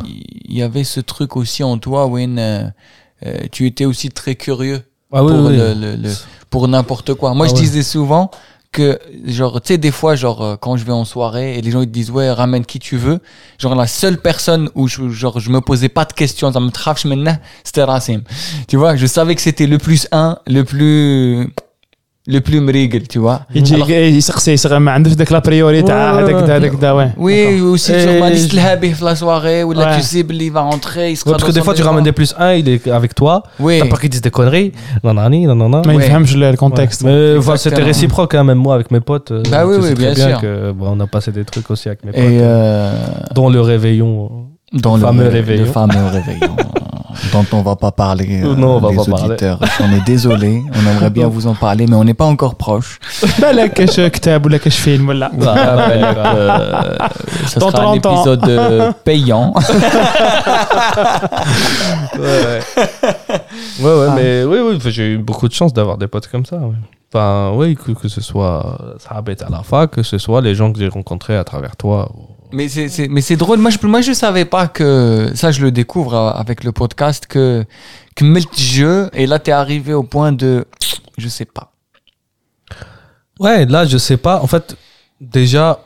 [0.47, 2.65] il y avait ce truc aussi en toi où une, euh,
[3.27, 4.81] euh, tu étais aussi très curieux
[5.13, 5.57] Ah oui, pour oui.
[5.57, 6.13] le- le- le-
[6.51, 7.35] pour n'importe quoi.
[7.35, 8.31] Moi, Ah je disais souvent
[8.75, 11.71] que genre tu sais des fois genre euh, quand je vais en soirée et les
[11.71, 13.21] gens ils te disent ouais ramène qui tu veux
[13.59, 16.71] genre la seule personne où je genre je me posais pas de questions ça me
[16.71, 18.23] traffe maintenant c'était Rassim
[18.67, 21.49] tu vois je savais que c'était le plus un le plus
[22.28, 26.24] le plus مريقل tu vois يجي Alors- يسقسي يسقسي ما عندوش ذاك لابريوري تاع Ouais,
[26.24, 26.48] هذاك ouais.
[26.48, 29.72] دا هذاك دا واه Oui, aussi Et sur ma je- liste l'habé la soirée ou
[29.74, 29.96] là Ouais.
[29.98, 31.82] tu sais il va rentrer, il sera Ouais, parce que dans des son fois, tu
[31.82, 31.90] maison.
[31.90, 33.36] ramènes des plus 1, il est avec toi.
[33.66, 33.76] Oui.
[33.80, 34.72] T'as pas qu'ils disent des conneries.
[35.06, 35.82] Non, non, non, non, non.
[35.88, 36.04] ما Ouais.
[36.04, 37.86] يفهمش الكونتكست Mais voilà, c'était Exactement.
[37.94, 39.32] réciproque, hein, même moi avec mes potes.
[39.32, 40.42] euh, Bah oui, tu oui, sais très bien sûr.
[40.44, 42.22] que, bon, on a passé des trucs aussi avec mes potes.
[42.22, 42.94] Et euh,
[43.38, 44.14] Dont le réveillon.
[44.75, 45.67] dans le, fameux réveillon.
[45.73, 48.27] Euh, dont on va pas parler,
[48.57, 49.59] non, on euh, va les pas auditeurs.
[49.59, 49.75] Parler.
[49.81, 52.99] On est désolé, on aimerait bien vous en parler, mais on n'est pas encore proche.
[57.47, 59.55] Ça euh, sera un épisode payant.
[62.17, 62.61] ouais, ouais.
[63.81, 64.15] ouais, ouais ah.
[64.17, 66.59] mais oui, oui, j'ai eu beaucoup de chance d'avoir des potes comme ça.
[67.13, 70.81] Enfin, oui, que, ce soit Sahabet à la fac, que ce soit les gens que
[70.81, 72.11] j'ai rencontrés à travers toi.
[72.55, 73.59] Mais c'est, mais c'est drôle.
[73.59, 77.27] Moi, je, moi, je savais pas que ça, je le découvre euh, avec le podcast
[77.27, 77.65] que
[78.15, 78.25] que
[78.57, 80.65] jeu et là, t'es arrivé au point de,
[81.19, 81.73] je sais pas.
[83.41, 84.41] Ouais, là, je sais pas.
[84.41, 84.77] En fait,
[85.21, 85.81] déjà,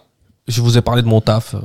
[0.47, 1.55] je vous ai parlé de mon taf.
[1.55, 1.61] euh,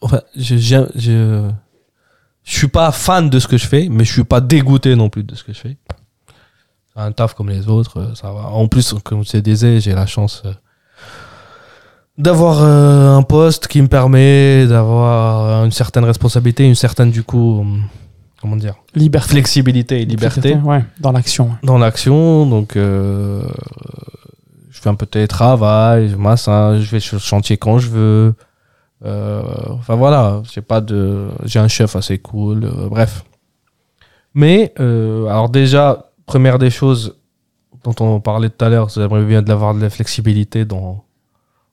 [0.00, 1.50] Enfin, je, je, je,
[2.42, 5.08] je suis pas fan de ce que je fais, mais je suis pas dégoûté non
[5.10, 5.76] plus de ce que je fais.
[6.96, 8.46] Un taf comme les autres, euh, ça va.
[8.48, 10.42] En plus, comme je te disais, j'ai la chance
[12.20, 17.60] d'avoir euh, un poste qui me permet d'avoir une certaine responsabilité, une certaine, du coup,
[17.60, 17.82] hum,
[18.40, 21.56] comment dire, liberté flexibilité et liberté ouais dans l'action ouais.
[21.62, 22.46] dans l'action.
[22.46, 23.42] Donc, euh,
[24.70, 27.88] je fais un peu de télétravail, je massage, je vais sur le chantier quand je
[27.88, 28.34] veux.
[29.04, 32.64] Euh, enfin voilà, j'ai pas de, j'ai un chef assez cool.
[32.64, 33.24] euh, bref.
[34.34, 37.16] Mais euh, alors déjà, première des choses
[37.82, 41.04] dont on parlait tout à l'heure, j'aimerais bien d'avoir de la flexibilité dans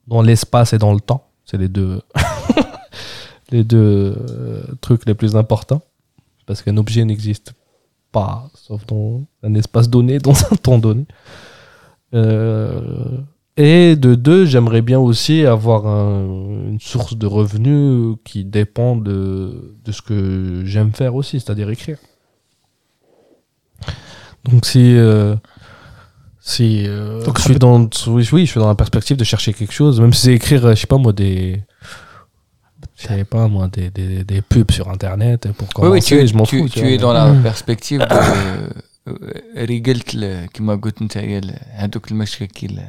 [0.08, 1.28] dans l'espace et dans le temps.
[1.44, 2.00] C'est les deux
[3.50, 5.82] les deux euh, trucs les plus importants
[6.46, 7.52] parce qu'un objet n'existe
[8.12, 11.06] pas, sauf dans un espace donné, dans un temps donné.
[12.14, 13.18] Euh,
[13.56, 16.24] et de deux, j'aimerais bien aussi avoir un-
[16.68, 21.98] une source de revenus qui dépend de, de ce que j'aime faire aussi, c'est-à-dire écrire.
[24.44, 25.34] Donc si, euh,
[26.47, 29.17] si euh, Donc, je ça suis peut- dans, oui, oui, je suis dans la perspective
[29.17, 31.61] de chercher quelque chose, même si c'est écrire, euh, je sais pas moi, des,
[32.97, 36.27] je sais pas moi, des, des, des pubs sur internet pour Oui, commencer, oui, tu,
[36.27, 36.69] je m'en tu, fous.
[36.69, 36.89] tu vois.
[36.89, 37.43] es dans la Mm.
[37.43, 38.23] perspective de
[39.57, 40.15] رجلت
[40.53, 41.17] كما قلت انت
[41.71, 42.79] هذوك المشاكل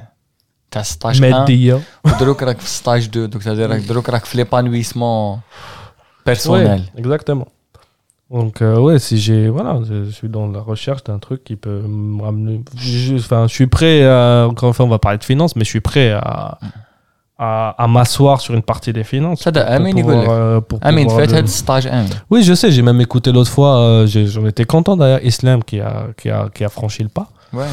[0.71, 4.37] تاع 16 1 مادية ودروك راك في ستاج 2 دونك تادير راك دروك راك في
[4.37, 5.41] ليبانويسمون
[6.27, 7.49] بيرسونيل Ouais, exactement.
[8.32, 9.50] Donc, euh, ouais, si j'ai.
[9.50, 12.62] Voilà, je, suis dans la recherche d'un truc qui peut me ramener.
[13.16, 16.60] Enfin, je, suis prêt, à, on va parler de finances mais je suis prêt à.
[17.40, 19.42] à, m'asseoir sur une partie des finances.
[19.42, 20.62] Ça euh,
[22.30, 25.80] Oui, je sais, j'ai même écouté l'autre fois, euh, j'en étais content d'ailleurs, Islam qui
[25.80, 27.30] a, franchi le pas.
[27.52, 27.66] Ouais.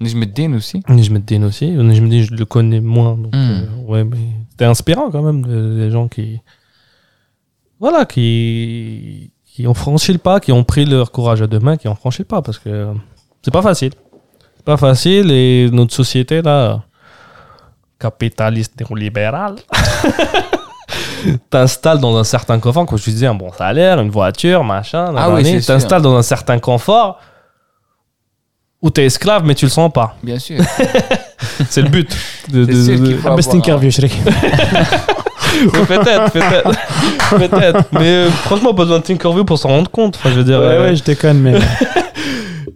[0.00, 0.82] Nijmeddin aussi.
[0.88, 1.68] Nijmeddin aussi.
[1.68, 3.16] Nijmeddin, je le connais moins.
[3.16, 3.26] Hmm.
[3.34, 4.16] Euh, ouais, mais
[4.50, 5.44] c'était inspirant quand même,
[5.76, 6.40] les gens qui.
[7.80, 11.76] Voilà, qui qui ont franchi le pas, qui ont pris leur courage à deux mains,
[11.76, 12.86] qui ont franchi le pas, parce que
[13.42, 13.92] c'est pas facile.
[14.56, 16.82] C'est pas facile et notre société là,
[17.98, 19.56] capitaliste néolibérale,
[21.50, 25.12] t'installes dans un certain confort, comme je te disais, un bon salaire, une voiture, machin,
[25.16, 27.18] Ah oui, t'installes dans un certain confort
[28.82, 30.16] où t'es esclave mais tu le sens pas.
[30.22, 30.58] bien sûr
[31.68, 32.10] C'est le but.
[32.48, 33.28] De, de- de-
[35.51, 37.83] qu'il faut حبست avoir- انكرفيو شريك peut-être, peut-être, peut-être.
[37.91, 40.15] Mais euh, franchement, pas besoin de Tinkerview pour s'en rendre compte.
[40.17, 41.55] Enfin, je veux dire, Ouais, euh, ouais, je déconne, mais.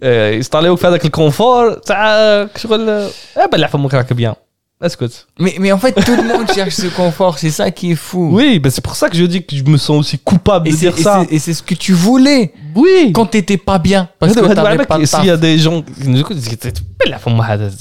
[0.04, 3.10] euh, يستعلي وك هذاك الكونفور تاع شغل اه
[3.52, 4.34] بلع فمك راك بيان
[4.82, 8.02] اسكت mais mais en fait tout le monde cherche ce confort c'est ça qui est
[8.08, 10.66] fou Oui, ben c'est pour ça que je dis que je me sens aussi coupable
[10.68, 11.16] et de c'est dire et ça.
[11.22, 12.44] c'est- et c'est ce que tu voulais
[12.84, 13.12] Oui.
[13.18, 15.38] quand t'étais pas bien parce que هذا- هذا t'avais بالك pas le s'il y a
[15.38, 17.72] taf des gens qui nous écoutent بلع فما هذا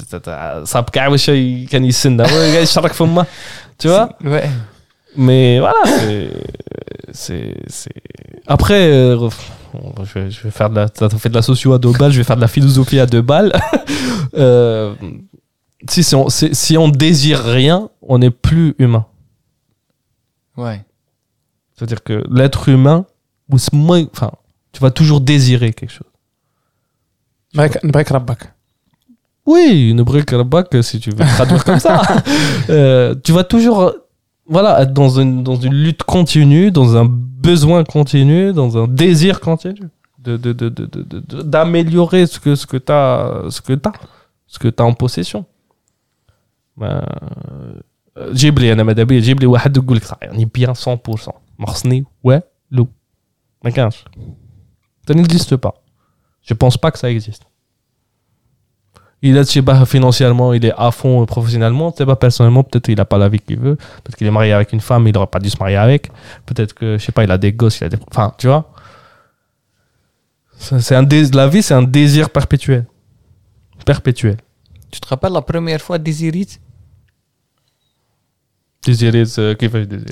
[0.65, 1.31] صاب كاع واش
[1.70, 3.27] كان يسنى قاعد يشرك فما
[3.83, 4.49] tu vois ouais
[5.15, 5.84] Mais voilà,
[7.11, 7.53] c'est.
[8.48, 9.30] Après, euh,
[10.03, 12.11] je, vais, je, vais, faire de la, ça fait de la socio à deux balles,
[12.11, 13.53] je vais faire de la philosophie à deux balles.
[14.35, 14.94] euh,
[15.90, 19.06] si, si, on, si on désire rien, on n'est plus humain.
[20.57, 20.84] Ouais.
[21.76, 23.06] C'est-à-dire que l'être humain,
[23.49, 24.31] ou enfin,
[24.72, 26.07] tu vas toujours désirer quelque chose.
[27.84, 28.53] Nebrek Rabbak.
[29.45, 32.02] Oui, Nebrek Rabbak, euh, si tu veux traduire comme ça.
[32.69, 33.94] euh, tu vas toujours
[34.47, 39.41] voilà, être dans une, dans une lutte continue, dans un besoin continu, dans un désir
[39.41, 39.81] continu
[40.19, 43.75] de, de, de, de, de- de- d'améliorer ce que, ce que tu as, ce que
[43.75, 43.93] t'as,
[44.47, 45.45] ce que t'as en possession.
[46.77, 47.03] Ben,
[47.51, 47.81] euh,
[48.33, 50.79] جيب لي انا ماذا بيا جيب لي واحد يقول لك صح يعني بيان 100%
[51.59, 52.89] ما خصني والو
[53.65, 54.05] ما كانش
[55.11, 55.73] ça n'existe pas
[56.43, 57.43] je pense pas que ça existe
[59.24, 61.91] il est financièrement, il est à fond professionnellement.
[61.94, 63.76] Tu sais personnellement, peut-être il a pas la vie qu'il veut.
[63.78, 66.12] Peut-être qu'il est marié avec une femme, il aurait pas dû se marier avec.
[66.45, 67.98] Peut-être que, je sais pas, il a des gosses, il a des.
[68.12, 68.70] Enfin, tu vois.
[70.58, 72.86] C'est un dés- La vie, c'est un désir perpétuel.
[73.86, 74.38] Perpétuel.
[74.91, 76.60] tu te rappelles la première fois Désirit
[78.86, 80.12] Désolé de qui fait désolé.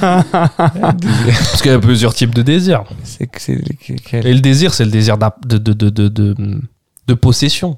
[0.00, 2.84] Parce qu'il y a plusieurs types de désirs.
[4.12, 6.34] Et le désir, c'est le désir de, de, de, de,
[7.06, 7.76] de, possession.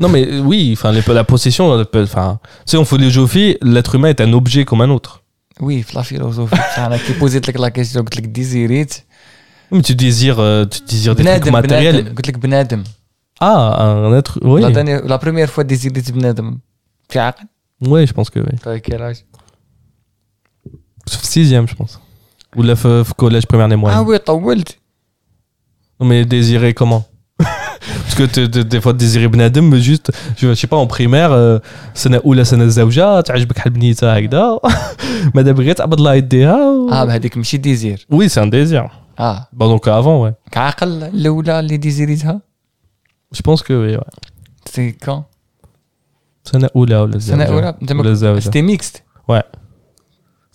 [0.00, 4.08] Non mais oui, enfin la possession, enfin, tu sais, on fait les géophiles, l'être humain
[4.08, 5.24] est un objet comme un autre.
[5.60, 6.56] Oui, la philosophie,
[7.06, 9.04] qui posait la question, que désirite.
[9.73, 11.95] Mais tu désires, euh, tu désires des trucs بنادم matériels.
[12.01, 12.83] بنادم قلت لك بنادم
[13.41, 14.61] Ah, un être, oui.
[14.61, 16.57] لا داني لا بروميير فوا ديزيريت بنادم
[17.09, 17.43] في عقل
[17.85, 18.63] Oui, je pense que oui.
[18.63, 19.15] طيب كيل اج
[21.09, 21.99] Sauf sixième, je pense.
[22.57, 24.07] Ou le f- f- collège primaire des اه moyens.
[24.07, 24.77] وي طولت
[26.01, 27.03] Non, mais désirer comment
[28.03, 30.87] Parce que te- te- des fois, désirer بنادم, mais juste, je, je sais pas, en
[30.87, 31.59] primaire, euh,
[31.93, 34.59] سنة أولى سنة الزوجة تعجبك حال بنيتها هكذا
[35.35, 36.89] ماذا بغيت عبد الله يديها و...
[36.91, 38.89] اه بهذيك ماشي ديزير Oui, c'est un désir.
[39.19, 40.33] اه Bon, donc avant, ouais.
[40.51, 42.41] كعقل الاولى اللي ديزيريتها
[43.35, 44.19] Je pense que oui, ouais.
[44.65, 45.23] سي كون
[46.43, 49.03] سنة أولى ولا الزوجة سنه اولى انت ولا ما الزوجة سيتي ميكست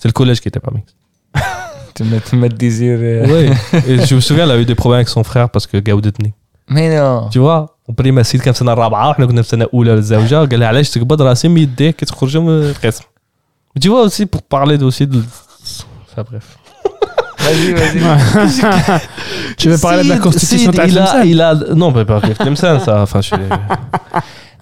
[0.00, 0.94] C'est le collège qui était pas mixte.
[1.94, 3.56] تما تما ديزير Oui.
[3.74, 6.34] Et je me souviens, elle a eu des problèmes avec son frère parce que جاودتني.
[6.68, 9.64] مي نو Tu vois, on بريما سيد كان في السنة الرابعة وحنا كنا في السنة
[9.64, 13.04] الأولى للزوجة قال لها علاش تقبض راسي من يديك كي تخرج من القسم.
[13.84, 15.22] Tu vois aussi pour parler aussi de.
[16.06, 16.46] Enfin bref.
[17.49, 18.99] Vas-y, vas-y.
[19.57, 22.79] tu veux parler de la constitution de il a, il a, Non, mais pas Clemson,
[22.79, 23.01] ça.
[23.01, 23.35] Enfin, je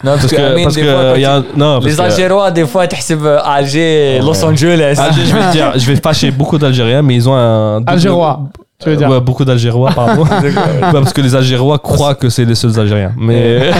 [0.04, 3.40] non, parce, que, parce que y a, non, les Algérois, des fois, ils tu euh,
[3.42, 4.96] Alger, Los Angeles.
[4.96, 7.82] Alger, je vais te dire, je vais fâcher beaucoup d'Algériens, mais ils ont un.
[7.84, 8.48] Algérois.
[8.80, 10.22] Tu veux dire beaucoup d'Algérois, pardon.
[10.42, 10.52] ouais,
[10.92, 13.12] parce que les Algérois croient que c'est les seuls Algériens.
[13.18, 13.72] Mais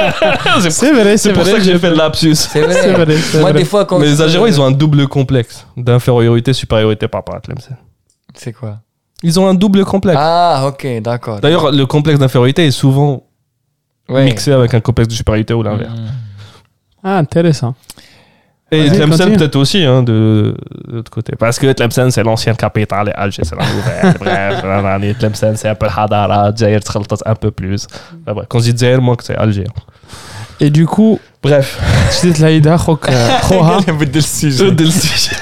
[0.68, 2.36] c'est vrai, c'est pour ça que j'ai fait le lapsus.
[2.36, 2.94] C'est vrai.
[3.40, 7.20] Moi, des fois, quand mais les Algérois, ils ont un double complexe d'infériorité, supériorité par
[7.20, 7.76] rapport à Tlemcen.
[8.34, 8.78] C'est quoi
[9.22, 10.18] Ils ont un double complexe.
[10.20, 11.40] Ah, ok, d'accord.
[11.40, 13.24] D'ailleurs, le complexe d'infériorité est souvent
[14.08, 15.98] mixé avec un complexe de supériorité ou l'inverse.
[15.98, 16.06] Mm.
[17.02, 17.74] Ah, intéressant.
[18.70, 20.56] Et Tlemcen peut-être aussi, hein, de,
[20.88, 21.34] l'autre côté.
[21.38, 24.14] Parce que Tlemcen, c'est l'ancienne capitale et Alger, c'est la nouvelle.
[24.20, 26.80] bref, Tlemcen, c'est un peu Hadara, Djaïr,
[27.26, 27.86] un peu plus.
[28.26, 29.66] Bref, quand je dis Djaïr, moi, c'est Alger.
[30.60, 31.20] Et du coup...
[31.42, 31.78] Bref.
[32.10, 33.80] Je dis Tlaïda, Khoha.
[33.86, 35.36] Je dis le sujet.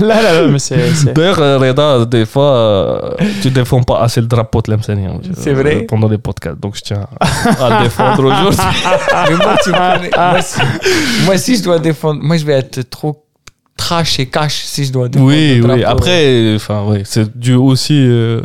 [0.00, 3.10] لا لا لا mais c'est c'est- D'ailleurs, euh, Reda, des fois, euh,
[3.42, 5.10] tu défends pas assez le drapeau de l'Amsania.
[5.42, 6.58] C'est vrai Pendant les podcasts.
[6.64, 7.04] Donc, je tiens
[7.64, 8.58] à le défendre aujourd'hui.
[9.28, 10.10] Mais moi, tu me connais.
[10.32, 10.60] Moi, si,
[11.26, 13.12] moi, si je dois défendre, moi, je vais être trop
[13.82, 15.30] trash et cash si je dois défendre.
[15.30, 15.80] Oui, le oui.
[15.82, 15.92] drapeau.
[15.94, 16.20] Après,
[16.60, 17.98] enfin, oui, c'est dû aussi.
[17.98, 18.40] euh,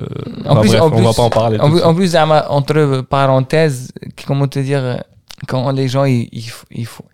[0.46, 1.58] En enfin, plus, bref, en on plus, va pas en parler.
[1.60, 1.88] En, tout plus- ça.
[1.90, 3.80] en plus, Zama, entre parenthèses,
[4.28, 4.96] comment te dire, euh,
[5.50, 6.50] quand les gens, ils, ils,
[6.82, 7.10] ils font-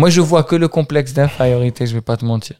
[0.00, 2.56] Moi, je vois que le complexe d'infériorité, je vais pas te mentir.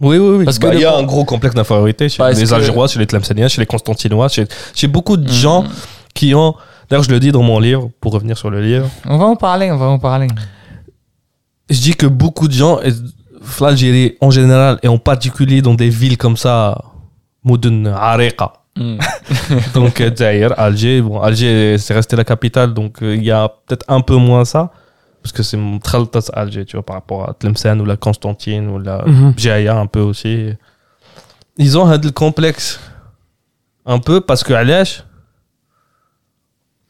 [0.00, 0.44] Oui, oui, oui.
[0.44, 2.88] Parce Bah, que il y a un gros complexe d'infériorité chez Parce les que- Algérois,
[2.88, 5.68] chez les Tlemceniens, chez les Constantinois, chez, chez beaucoup de gens Mm.
[6.14, 6.54] qui ont.
[6.90, 8.88] D'ailleurs, je le dis dans mon livre, pour revenir sur le livre.
[9.06, 10.26] On va en parler, on va en parler.
[11.70, 12.78] Je dis que beaucoup de gens,
[13.60, 16.78] l'Algérie en général, et en particulier dans des villes comme ça,
[17.44, 18.98] Moudun, Ariqa, Mm.
[19.74, 23.84] donc euh, Alger, bon, Alger, c'est resté la capitale, donc euh, il y a peut-être
[23.86, 24.72] un peu moins ça,
[25.24, 28.68] parce que c'est mon Traltas Alger, tu vois, par rapport à Tlemcen ou la Constantine
[28.68, 29.32] ou la Mhm.
[29.38, 30.50] Jaya un peu aussi.
[31.56, 32.78] Ils ont un complexe
[33.86, 35.02] un peu parce que Alèche,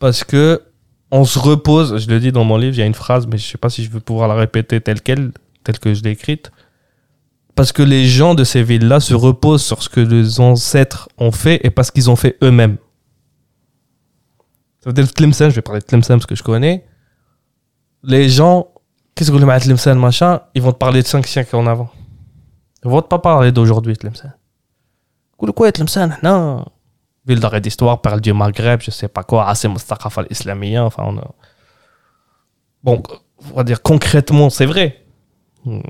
[0.00, 0.62] parce que
[1.12, 3.38] on se repose, je le dis dans mon livre, il y a une phrase, mais
[3.38, 5.30] je sais pas si je vais pouvoir la répéter telle qu'elle,
[5.62, 6.50] telle que je l'ai écrite.
[7.54, 11.30] Parce que les gens de ces villes-là se reposent sur ce que les ancêtres ont
[11.30, 12.78] fait et parce qu'ils ont fait eux-mêmes.
[14.80, 16.84] Ça veut dire Tlemcen, je vais parler de Tlemcen parce que je connais.
[18.06, 18.68] Les gens,
[19.14, 21.90] qu'est-ce que vous voulez Tlemcen, machin, ils vont te parler de 5 siècles en avant.
[22.84, 24.34] Ils vont pas parler d'aujourd'hui, Tlemcen.
[25.38, 26.64] Cool, quoi, Tlemcen Non.
[27.26, 31.16] Ville d'arrêt d'histoire, perle du Maghreb, je sais pas quoi, assez Mustafa al-Islamiyya, enfin, on
[31.18, 31.30] a...
[32.82, 33.02] Bon,
[33.52, 35.06] on va dire concrètement, c'est vrai.
[35.64, 35.80] Hmm,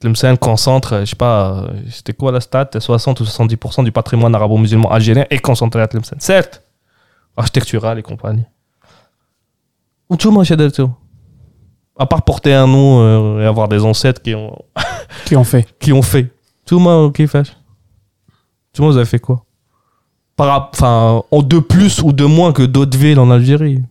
[0.00, 2.68] Tlemcen concentre, je sais pas, c'était quoi la stat?
[2.78, 6.20] 60 ou 70% du patrimoine arabo-musulman algérien est concentré à Tlemcen.
[6.20, 6.62] Certes,
[7.34, 8.44] architectural et compagnie.
[10.10, 10.92] Où tu manges tout?
[11.96, 14.58] À part porter un nom euh, et avoir des ancêtres qui ont,
[15.24, 15.66] qui ont fait.
[15.78, 16.32] qui ont fait.
[16.66, 17.44] Tout le monde qui fait.
[18.72, 19.44] Tout le monde, vous avez fait quoi?
[20.36, 23.82] Par, enfin, en de plus ou de moins que d'autres villes en Algérie.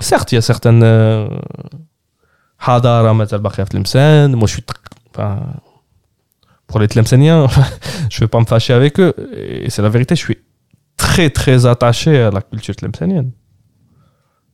[0.00, 0.82] Certes, il y a certaines.
[0.82, 1.28] euh,
[2.58, 3.14] Hadara,
[3.66, 4.36] Tlemcen.
[4.36, 4.64] Moi, je suis.
[5.10, 5.40] Enfin,
[6.66, 7.46] pour les Tlemceniens,
[8.10, 9.14] je vais pas me fâcher avec eux.
[9.34, 10.38] Et c'est la vérité, je suis
[10.96, 13.32] très, très attaché à la culture tlemcenienne.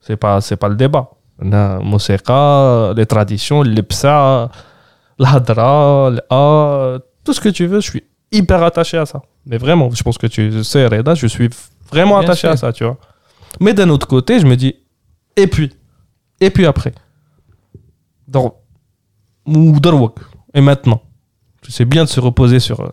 [0.00, 1.10] C'est pas, c'est pas le débat.
[1.40, 4.50] La musiqa, les traditions, les psa,
[5.18, 9.22] l'A, tout ce que tu veux, je suis hyper attaché à ça.
[9.46, 11.48] Mais vraiment, je pense que tu sais, Reda, je suis
[11.90, 12.96] vraiment Bien attaché à ça, tu vois.
[13.60, 14.74] Mais d'un autre côté, je me dis,
[15.36, 15.72] et puis,
[16.40, 16.92] et puis après,
[18.26, 18.54] dans,
[20.54, 21.02] et maintenant,
[21.68, 22.92] c'est bien de se reposer sur,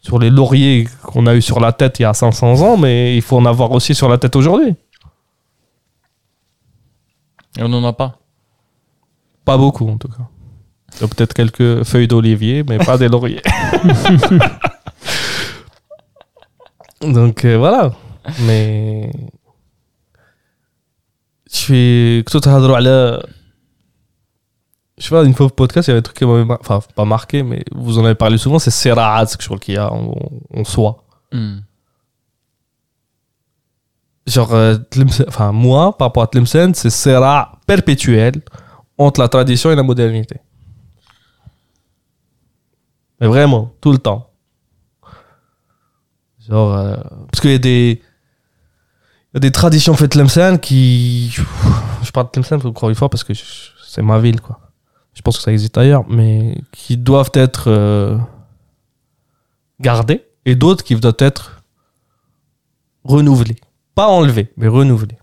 [0.00, 3.16] sur les lauriers qu'on a eu sur la tête il y a 500 ans, mais
[3.16, 4.74] il faut en avoir aussi sur la tête aujourd'hui.
[7.58, 8.18] Et on n'en a pas.
[9.44, 11.06] Pas beaucoup, en tout cas.
[11.06, 13.42] Peut-être quelques feuilles d'olivier, mais pas des lauriers.
[17.02, 17.92] Donc euh, voilà.
[18.46, 19.10] Mais.
[21.50, 22.24] Je suis.
[22.26, 22.48] Quand tu.
[24.98, 26.44] Je sais pas, une fois au podcast, il y avait un truc qui m'avait.
[26.44, 26.58] Mar...
[26.60, 29.92] Enfin, pas marqué, mais vous en avez parlé souvent, c'est Seraat, ce qu'il y a
[29.92, 30.14] en,
[30.54, 31.04] en soi.
[31.32, 31.58] Mm.
[34.26, 34.76] Genre, euh,
[35.28, 38.42] enfin, moi, par rapport à Tlemcen, c'est Sera perpétuel
[38.98, 40.40] entre la tradition et la modernité.
[43.20, 44.30] Mais vraiment, tout le temps.
[46.48, 46.96] Genre, euh,
[47.30, 48.02] parce qu'il y a des.
[49.32, 51.28] Il y a des traditions faites Tlemcen qui.
[52.02, 54.60] Je parle de Tlemcen encore une fois parce que c'est ma ville, quoi.
[55.14, 58.18] Je pense que ça existe ailleurs, mais qui doivent être euh,
[59.80, 61.62] gardées et d'autres qui doivent être
[63.02, 63.56] renouvelées.
[63.96, 65.18] Pas enlevées, mais renouvelées.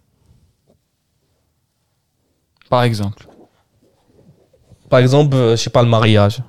[2.69, 3.27] Par exemple.
[4.89, 6.41] Par exemple, euh, je sais pas, le mariage.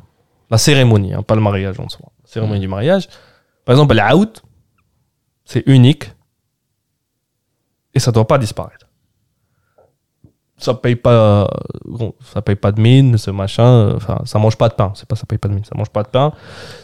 [0.51, 2.09] La cérémonie, hein, pas le mariage en soi.
[2.25, 3.09] La cérémonie du mariage.
[3.65, 4.43] Par exemple, l'out,
[5.45, 6.11] c'est unique.
[7.95, 8.87] Et ça doit pas disparaître.
[10.57, 11.49] Ça paye pas,
[11.85, 13.65] bon, ça paye pas de mine, ce machin.
[13.67, 14.93] euh, Enfin, ça mange pas de pain.
[14.95, 16.33] C'est pas ça paye pas de mine, ça mange pas de pain.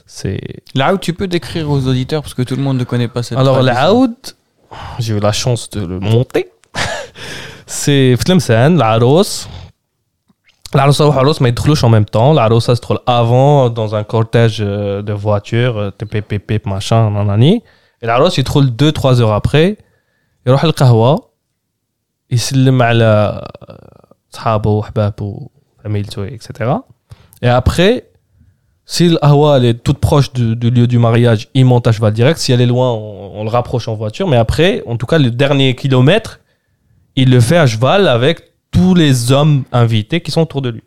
[0.07, 0.41] C'est
[0.75, 3.23] Là où tu peux décrire aux auditeurs parce que tout le monde ne connaît pas
[3.23, 4.01] cette Alors, tradition.
[4.01, 4.37] l'out,
[5.00, 6.52] j'ai eu la chance de le monter.
[7.68, 9.48] c'est في Tlemcen, العروس
[10.76, 12.32] العروسة والعروس ما يدخلوش en même temps.
[12.32, 17.64] العروسة تدخل avant dans un cortège euh, de voitures, euh, TPPP, machin, nanani.
[18.02, 19.78] Et العروس يدخل 2-3 heures après.
[20.48, 21.30] يروح القهوة
[22.32, 23.42] يسلم على
[24.30, 25.50] صحابه وحبابه
[25.84, 26.50] فاميلته etc.
[27.42, 28.04] Et après,
[28.93, 32.13] si l'Ahwa elle est toute proche du, du lieu du mariage, il monte à cheval
[32.13, 32.41] direct.
[32.41, 34.27] Si elle est loin, on, on le rapproche en voiture.
[34.27, 36.41] Mais après, en tout cas, le dernier kilomètre,
[37.15, 38.43] il le fait à cheval avec
[38.73, 40.83] tous les hommes invités qui sont autour de lui.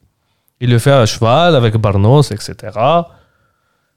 [0.60, 2.78] Il le fait à cheval avec Barnos, etc.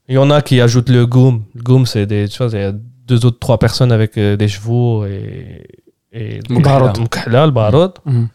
[0.09, 1.43] Il y en a qui ajoutent le goum.
[1.57, 2.73] Le goum, c'est des, tu vois, il y a
[3.09, 5.67] deux autres, trois personnes avec euh, des chevaux et,
[6.13, 7.95] et le barod.
[8.05, 8.29] Mhm.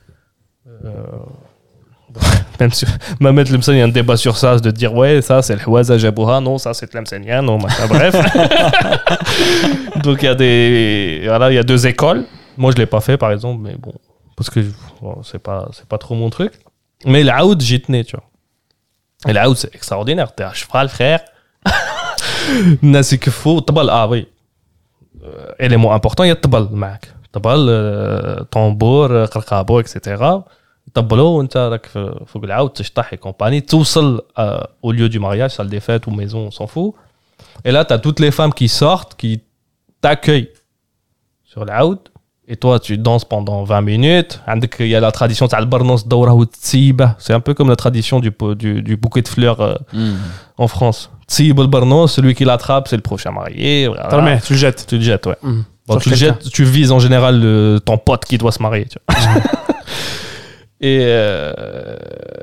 [2.60, 2.88] même sur,
[3.20, 5.68] Mohamed Lemsen, il y a un débat sur ça, de dire ouais, ça c'est le
[5.68, 8.16] Houaza Jabouha, non, ça c'est le non, machin, bref.
[10.04, 11.22] Donc il y a des.
[11.26, 12.26] Voilà, il y a deux écoles.
[12.58, 13.94] Moi je ne l'ai pas fait par exemple, mais bon,
[14.36, 14.60] parce que
[15.02, 16.54] bon, c'est pas, pas trop mon truc.
[17.06, 18.26] Mais l'out, j'y tenais, tu vois.
[19.28, 20.34] Et l'out, c'est extraordinaire.
[20.34, 21.22] T'es à cheval, frère.
[22.82, 24.28] Nasi faut tabal, ah oui.
[25.24, 27.12] Euh, élément important, il y a tabal, mec.
[27.32, 29.28] Tabal, euh, tambour, euh,
[29.80, 30.24] etc.
[30.91, 34.43] يطبلوا وانت راك في- فوق العاود تشطح et compagnie توصل euh,
[34.83, 36.95] au lieu du mariage salle des fêtes ou maison on s'en fout
[37.65, 39.41] et là tu as toutes les femmes qui sortent qui
[40.01, 40.51] t'accueillent
[41.45, 41.99] sur العاود
[42.49, 46.03] et toi tu danses pendant 20 minutes عندك il y a la tradition تاع البرنوس
[46.05, 49.61] دوره وتسيبه c'est un peu comme la tradition du, po- du, du bouquet de fleurs
[49.61, 49.75] euh,
[50.59, 54.07] en France تسيب البرنوس celui qui l'attrape c'est le prochain marié voilà.
[54.11, 54.87] T'as le tu le jettes.
[54.89, 55.65] tu le jettes ouais Mhm.
[55.89, 56.35] Bon, Sur tu, le quelqu'un.
[56.35, 58.87] jettes, tu vises en général le- ton pote qui doit se marier.
[58.93, 59.43] Tu vois.
[60.82, 61.96] et, euh,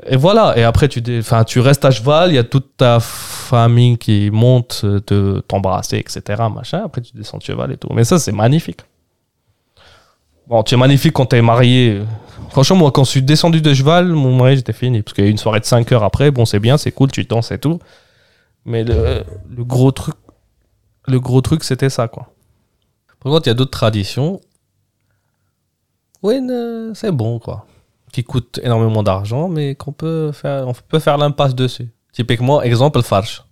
[0.07, 0.57] et voilà.
[0.57, 2.31] Et après, tu, enfin, tu restes à cheval.
[2.31, 6.43] Il y a toute ta famille qui monte euh, te t'embrasser, etc.
[6.53, 6.83] Machin.
[6.85, 7.89] Après, tu descends de cheval et tout.
[7.93, 8.79] Mais ça, c'est magnifique.
[10.47, 12.01] Bon, tu es magnifique quand tu es marié.
[12.51, 15.01] Franchement, moi, quand je suis descendu de cheval, mon mariage était fini.
[15.01, 16.31] Parce qu'il y a une soirée de 5 heures après.
[16.31, 17.79] Bon, c'est bien, c'est cool, tu danses et tout.
[18.63, 20.15] Mais le, le gros truc,
[21.07, 22.31] le gros truc, c'était ça, quoi.
[23.19, 24.39] Par contre, il y a d'autres traditions.
[26.23, 26.39] Oui,
[26.93, 27.65] c'est bon, quoi
[28.11, 31.89] qui coûte énormément d'argent, mais qu'on peut faire, on peut faire l'impasse dessus.
[32.11, 33.43] Typiquement, exemple, le farch.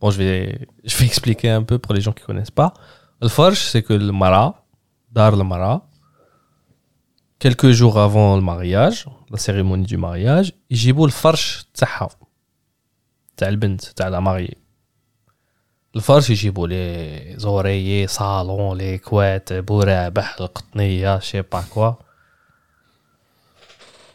[0.00, 2.72] Bon, je vais, je vais expliquer un peu pour les gens qui connaissent pas.
[3.20, 4.66] Le farch, c'est que le mara,
[5.10, 5.88] dar le mara,
[7.38, 12.08] quelques jours avant le mariage, la cérémonie du mariage, j'ai beau le farch tsaha.
[13.36, 14.58] T'as le t'as la mariée.
[15.94, 21.98] Le farch, j'ai beau les oreillers, salons, les couettes, bourrabah, le je sais pas quoi.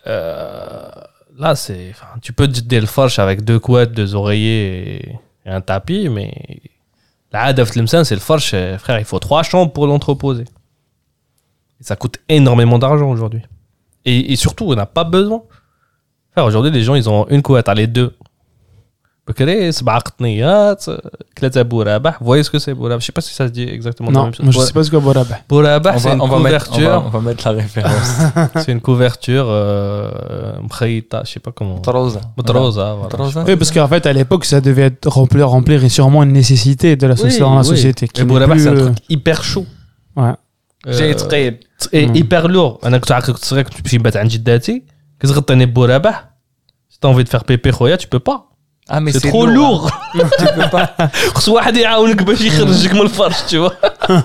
[0.07, 0.89] Euh,
[1.37, 6.61] là, c'est, tu peux te délefarche avec deux couettes, deux oreillers et, un tapis, mais
[7.31, 10.45] la Hadaf Tlemcen, c'est le farche, frère, il faut trois chambres pour l'entreposer.
[11.79, 13.41] Et ça coûte énormément d'argent aujourd'hui.
[14.05, 15.43] Et, surtout, on n'a pas besoin.
[16.31, 18.15] Frère, aujourd'hui, les gens, ils ont une couette, allez deux.
[19.28, 20.84] بكري سبعة قطنيات
[21.40, 23.62] ثلاثة بورابح vous voyez ce que c'est بورابح je sais pas si ça se dit
[23.76, 25.38] exactement la Non, même chose moi je sais pas ce que Borabah.
[25.50, 27.52] بورابح On c'est va, une on, va mettre, on, va, couverture on va mettre la
[27.62, 28.10] référence.
[28.62, 32.20] c'est une couverture euh, مخيطة je sais pas comment Troza.
[32.38, 33.08] مطروزة voilà.
[33.16, 33.44] Troza.
[33.48, 36.88] Oui, parce qu'en fait, à l'époque, ça devait être remplir, remplir et sûrement une nécessité
[36.96, 37.74] de la Oui, société dans la oui.
[37.76, 38.02] société.
[38.08, 39.66] qui Et n'est بورابح plus, c'est un euh, truc hyper chaud
[40.20, 40.34] Ouais.
[40.86, 41.56] جاي Euh, ثقيل
[41.92, 42.16] et Mm.
[42.16, 44.82] hyper lourd انا كنت عاقل كنت صغير كنت نمشي نبات عند جداتي
[45.20, 46.30] كتغطيني بورابح
[46.92, 48.49] si t'as envie de faire pépé خويا tu peux pas
[48.93, 49.89] ah, mais c'est trop lourd.
[50.15, 50.19] Hein.
[50.37, 50.95] tu peux pas.
[52.51, 53.47] Mm.
[53.47, 53.73] tu vois.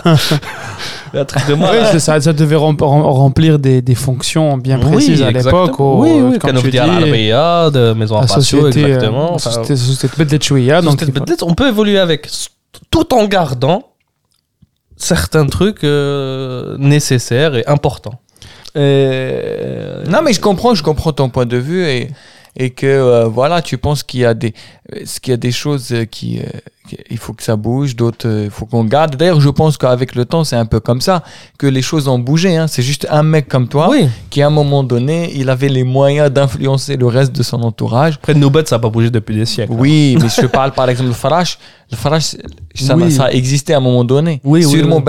[1.15, 5.77] oui, ça, ça, devait remplir des, des fonctions bien précises oui, à l'époque.
[5.79, 9.35] Oui, oui, euh, quand tu dis à de euh, maison à société, euh, exactement.
[9.35, 11.01] Enfin, société, société chouïa, donc
[11.43, 12.29] on peut évoluer avec
[12.91, 13.85] tout en gardant
[14.97, 18.21] certains trucs euh, nécessaires et importants.
[18.75, 19.41] Et...
[20.09, 22.11] Non, mais je comprends, je comprends ton point de vue et
[22.57, 24.55] et que euh, voilà, tu penses qu'il y a des,
[25.23, 26.45] qu'il y a des choses euh, qui, euh,
[27.11, 29.17] il faut que ça bouge, d'autres, euh, il faut qu'on garde.
[29.17, 31.23] D'ailleurs, je pense qu'avec le temps, c'est un peu comme ça
[31.59, 32.57] que les choses ont bougé.
[32.57, 32.67] Hein.
[32.67, 35.85] C'est juste un mec comme toi oui, qui, à un moment donné, il avait les
[35.85, 38.15] moyens d'influencer le reste de son entourage.
[38.15, 39.73] après Noubet, ça n'a pas bougé depuis des siècles.
[39.73, 41.59] Oui, mais je parle par exemple le farash.
[41.91, 42.37] Le farash,
[42.75, 43.13] ça, Oui.
[43.13, 44.41] ça a existé à un moment donné.
[44.45, 45.03] Oui, oui, Sûrement, oui.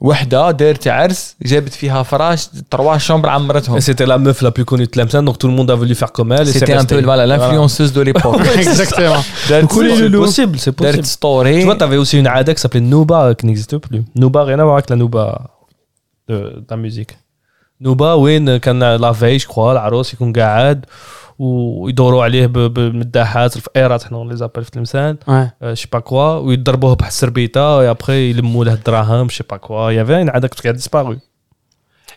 [0.00, 3.80] وحدة دارت عرس جابت فيها فراش تروا شومبر عمرتهم.
[3.80, 6.46] سيتي لا ميف لا بي كوني تلامسان دونك تول موند افولي فولي فيغ كوم ال
[6.46, 9.22] سيتي ان بو فوالا لانفلونسوز دو ليبوك اكزاكتومون
[9.66, 13.46] كل بوسيبل سي بوسيبل دارت ستوري تو تافي اوسي اون عاده كي سابلي نوبا كي
[13.46, 15.46] نيكزيست بلو نوبا غير نوبا لا نوبا
[16.68, 17.16] تاع ميوزيك
[17.80, 20.84] نوبا وين كان لا فيج كوا العروس يكون قاعد
[21.39, 25.75] ويدوروا عليه ب- ب- بالمداحات الفقيرات حنا لي زابيل في تلمسان Ouais.
[25.75, 29.59] je sais pas quoi ويضربوه بواحد السربيته et après يلموا له الدراهم je sais pas
[29.59, 31.17] quoi il y avait une ADA qui a disparu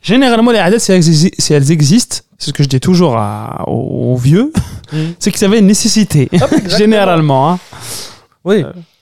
[0.02, 3.14] Généralement, les adeptes, si elles, exi- si elles existent, c'est ce que je dis toujours
[3.16, 4.48] à- aux, aux vieux,
[5.20, 6.22] c'est qu'ils avaient une nécessité.
[6.82, 7.42] Généralement.
[7.50, 7.58] hein.
[8.48, 8.58] oui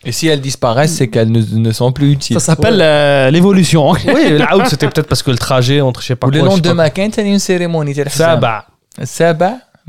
[0.08, 2.36] Et si elles disparaissent, c'est qu'elles ne, ne sont plus utiles.
[2.40, 3.82] Ça s'appelle euh, l'évolution.
[4.16, 6.48] oui العود c'était peut-être parce que le trajet entre je sais pas Ou le quoi
[6.50, 8.40] je sais lendemain, pas- كاين ثاني une cérémonie تاع الحزام.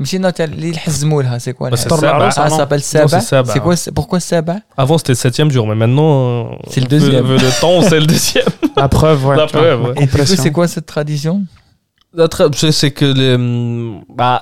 [0.00, 2.04] ماشي نوع تاع اللي يحزموا لها سي كوا Bah, c'est طر Saba.
[2.04, 2.56] العروس Ah, ça non.
[2.56, 3.08] s'appelle Non, Saba.
[3.08, 3.52] c'est Saba.
[3.52, 6.12] C'est quoi c'est- Pourquoi Saba Avant, c'était le septième jour, mais maintenant.
[6.26, 7.24] euh, C'est le vu- deuxième.
[7.30, 8.50] vu le temps, c'est le deuxième.
[8.82, 9.36] La preuve, ouais.
[9.42, 9.90] La tu vois, preuve, ouais.
[9.90, 10.42] Et du coup, compression.
[10.44, 11.34] c'est quoi cette tradition
[12.20, 14.36] La tra- c'est c'est que les, hum, bah,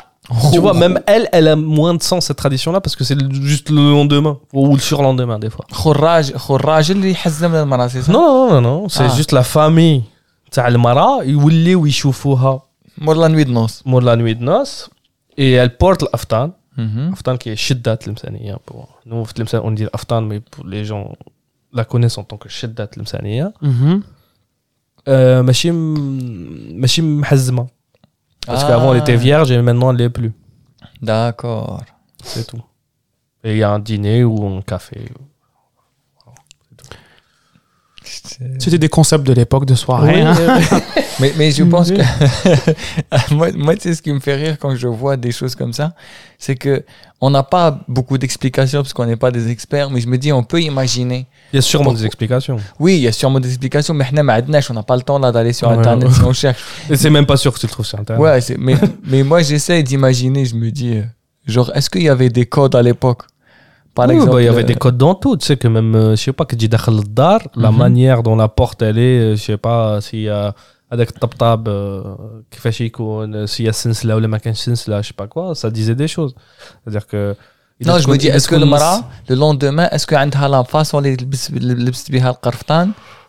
[0.53, 3.29] tu vois, même elle, elle a moins de sens cette tradition-là parce que c'est le-
[3.53, 5.67] juste le lendemain ou le surlendemain des fois.
[5.73, 9.17] خراج خراج اللي يحزم للمرأة سي صح؟ Non, non, non, non, c'est Ah.
[9.19, 10.01] juste la famille.
[10.53, 12.63] تاع المرأة يوليو يشوفوها
[12.99, 14.91] مور لا نوي دو نوس مور لا نوي دو نوس
[15.39, 17.09] et elle porte الأفطان Mhm.
[17.09, 20.85] الأفطان qui est شدة المسانية pour nous في الإمسان on dit الأفطان mais pour les
[20.85, 21.13] gens
[21.73, 24.01] la connaissent en tant que شدة المسانية Mhm.
[25.09, 27.67] euh, ماشي م- ماشي محزمة
[28.47, 28.67] parce Ah.
[28.69, 30.33] qu'avant elle était vierge et maintenant elle l'est plus
[31.03, 31.83] D'accord.
[32.23, 32.63] c'est tout
[33.45, 35.01] et il y a un dîner ou un café
[38.60, 40.16] C'était des concepts de l'époque de soirée.
[40.16, 40.36] Oui, hein.
[41.20, 42.02] mais, mais, je pense que
[43.34, 45.94] moi, moi c'est ce qui me fait rire quand je vois des choses comme ça,
[46.38, 46.84] c'est que
[47.22, 50.32] on n'a pas beaucoup d'explications parce qu'on n'est pas des experts, mais je me dis
[50.32, 51.28] on peut imaginer.
[51.52, 52.58] Il y a sûrement des explications.
[52.80, 55.70] Oui, il y a sûrement des explications, mais on n'a pas le temps d'aller sur
[55.70, 56.62] internet si on cherche.
[56.90, 58.22] Et c'est même pas sûr que tu le trouves sur internet.
[58.22, 61.04] Ouais, mais, mais moi j'essaie d'imaginer, je me dis euh,
[61.46, 63.24] genre est-ce qu'il y avait des codes à l'époque?
[63.98, 65.36] Oui, bah, il y euh, avait des codes dans tout.
[65.36, 67.78] tu sais, que même, euh, je sais pas, que dit dar, la mhm.
[67.78, 70.52] manière dont la porte elle est, euh, je sais pas, si euh,
[70.90, 71.70] avec tap tab,
[73.46, 75.96] s'il y a sensla euh, ou le makin sensla, je sais pas quoi, ça disait
[75.96, 76.34] des choses.
[76.84, 77.36] C'est-à-dire que.
[77.86, 81.02] Non, je me dis, est-ce que le mara, le lendemain, est-ce qu'elle a la façon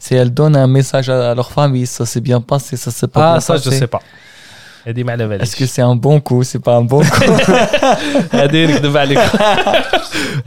[0.01, 3.35] si elle donne un message à leur femme, ça s'est bien passé, ça s'est pas
[3.35, 3.53] passé.
[3.53, 4.01] Ah, ça, je sais pas.
[4.88, 7.32] هذه ما على باليش Est-ce que c'est un bon coup, c'est pas un bon coup
[8.36, 9.20] هذه نكذب عليك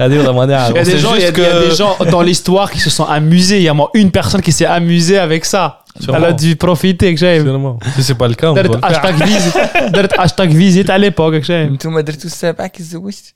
[0.01, 1.43] هذه والله ما نعرف Il y a des C'est gens, il y a, juste il
[1.43, 3.57] y a que- des gens dans l'histoire qui se sont amusés.
[3.57, 5.65] Il y a moi une personne qui s'est amusée avec ça.
[6.01, 6.19] Sûrement.
[6.19, 7.09] Elle a dû profiter.
[7.15, 7.43] que j'aime.
[7.49, 7.77] Sûrement.
[7.97, 9.57] si c'est pas le cas on doit درت le faire hashtag visite
[9.97, 11.69] درت hashtag visite à l'époque que j'aime.
[11.73, 13.35] انتم درتوا السابع كي تزوجت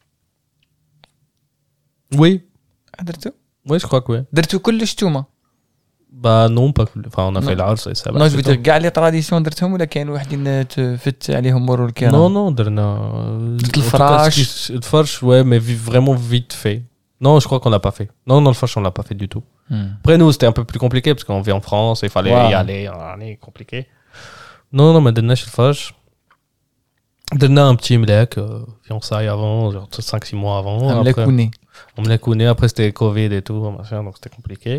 [2.15, 2.41] oui
[3.03, 3.33] درتوا
[3.71, 5.25] oui je crois que oui درتوا كلش نتوما
[6.25, 7.47] bah non pas cool enfin on a Non.
[7.47, 10.09] fait العرس et ça va, نو جو c'est بدير كاع لي تراديسيون درتهم ولا كاين
[10.09, 14.35] واحدين تفت عليهم مرور الكرام Non, non, درنا Juste le En tout cas, farage.
[14.35, 16.79] ce qui- Le farge, ouais, mais vi- vraiment vite fait.
[17.25, 18.09] Non, je crois qu'on l'a pas fait.
[18.29, 19.45] Non, non, le farge, on l'a pas fait du tout.
[19.71, 19.89] Hmm.
[20.01, 22.51] Après, nous, c'était un peu plus compliqué parce qu'on vit en France, il fallait Ouais.
[22.53, 22.81] y aller,
[23.15, 23.79] aller compliqué.
[24.77, 25.83] Non, non, mais درنا le farge.
[27.35, 30.83] درنا un petit mlek, euh, fiançailles avant, genre 5-6 mois avant.
[30.91, 31.51] عم Après, لاكوني
[31.99, 34.75] on me l'a connu, après c'était Covid et tout, machin, donc c'était compliqué.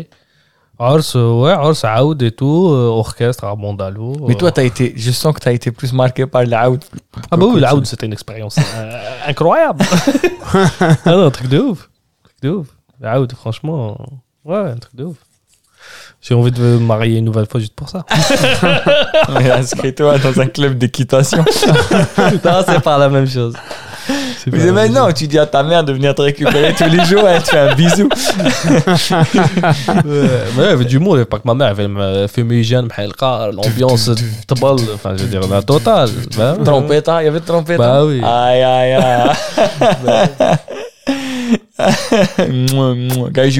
[0.79, 4.15] Ars, euh, ouais, Ars, Aoud et tout, euh, orchestre à Mondalo.
[4.25, 6.89] Mais toi, t'as été, je sens que tu as été plus marqué par le out.
[7.29, 9.83] Ah bah oui, l'Aoud, c'était une expérience euh, incroyable.
[10.53, 11.89] ah non, un truc de ouf.
[12.23, 12.67] Un truc de ouf.
[13.01, 13.97] L'Aoud, franchement,
[14.45, 15.17] ouais, un truc de ouf.
[16.21, 18.05] J'ai envie de me marier une nouvelle fois juste pour ça.
[19.27, 21.39] Inscris-toi dans un club d'équitation.
[22.17, 23.53] non, c'est pas la même chose.
[24.47, 27.41] Mais maintenant, tu dis à ta mère de venir te récupérer tous les jours, elle
[27.43, 28.09] te fait un bisou.
[30.05, 30.23] mais
[30.57, 34.09] il y avait du monde, pas que ma mère, elle avait fumigène, l'ambiance
[34.47, 36.09] table, enfin, je veux dire, la totale.
[36.37, 36.55] Bah.
[36.63, 37.77] Trompette, hein, il y avait trompette.
[37.77, 38.05] Bah hein.
[38.05, 38.21] oui.
[38.23, 39.29] Aïe, aïe, aïe.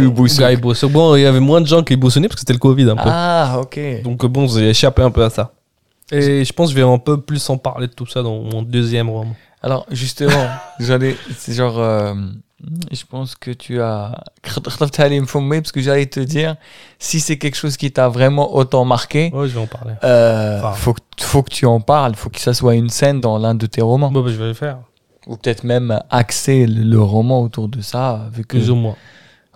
[0.09, 0.41] Boussou.
[0.41, 0.87] Gars, ils bossaient.
[0.87, 2.95] Bon, il y avait moins de gens qui bossaient parce que c'était le Covid un
[2.95, 3.03] peu.
[3.05, 3.79] Ah, ok.
[4.03, 5.51] Donc bon, j'ai échappé un peu à ça.
[6.11, 8.39] Et je pense que je vais un peu plus en parler de tout ça dans
[8.39, 9.35] mon deuxième roman.
[9.61, 10.47] Alors, justement,
[10.79, 11.15] j'allais.
[11.37, 11.79] C'est genre.
[11.79, 12.13] Euh,
[12.91, 14.23] je pense que tu as.
[14.63, 16.55] Parce que j'allais te dire,
[16.97, 19.31] si c'est quelque chose qui t'a vraiment autant marqué.
[19.33, 19.93] Ouais, je vais en parler.
[20.03, 20.93] Euh, faut,
[21.43, 22.15] que tu en parles.
[22.15, 24.11] Faut que ça soit une scène dans l'un de tes romans.
[24.11, 24.79] Bon, bah, je vais le faire.
[25.27, 28.27] Ou peut-être même axer le roman autour de ça.
[28.33, 28.57] Vu que...
[28.57, 28.95] Plus ou moins.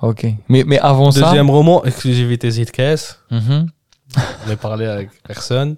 [0.02, 0.28] Ok.
[0.50, 1.30] Mais, mais avant Deuxième ça.
[1.30, 3.20] Deuxième roman, exclusivité ZKS.
[3.32, 3.68] Mm -hmm.
[4.46, 5.76] On n'a parlé avec personne.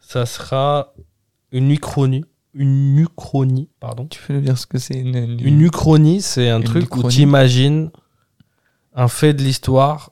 [0.00, 0.92] Ça sera
[1.52, 4.06] une nuit chronique une uchronie, pardon.
[4.06, 5.40] Tu peux nous dire ce que c'est une, une...
[5.40, 7.90] une, uchronie C'est un truc où tu imagines
[8.94, 10.10] un fait de l'histoire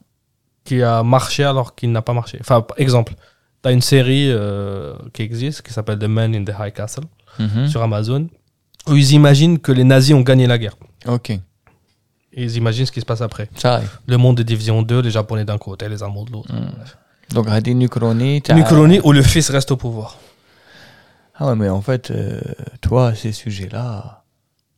[0.64, 2.38] qui a marché alors qu'il n'a pas marché.
[2.40, 3.14] Enfin, exemple,
[3.62, 7.04] tu as une série euh, qui existe qui s'appelle The Man in the High Castle
[7.38, 7.68] mhm.
[7.68, 8.28] sur Amazon
[8.86, 10.76] où ils imaginent que les nazis ont gagné la guerre.
[11.06, 11.30] Ok.
[11.30, 11.40] Et
[12.44, 13.50] ils imaginent ce qui se passe après.
[13.56, 13.82] Ça.
[14.06, 16.52] Le monde est divisé en deux, les Japonais d'un côté, les Allemands de l'autre.
[16.52, 17.34] Mm.
[17.34, 18.42] Donc, une uchronie.
[18.48, 20.16] Une uchronie où le fils reste au pouvoir.
[21.40, 22.40] Ah ouais, mais en fait, euh,
[22.82, 24.24] toi, ces sujets-là,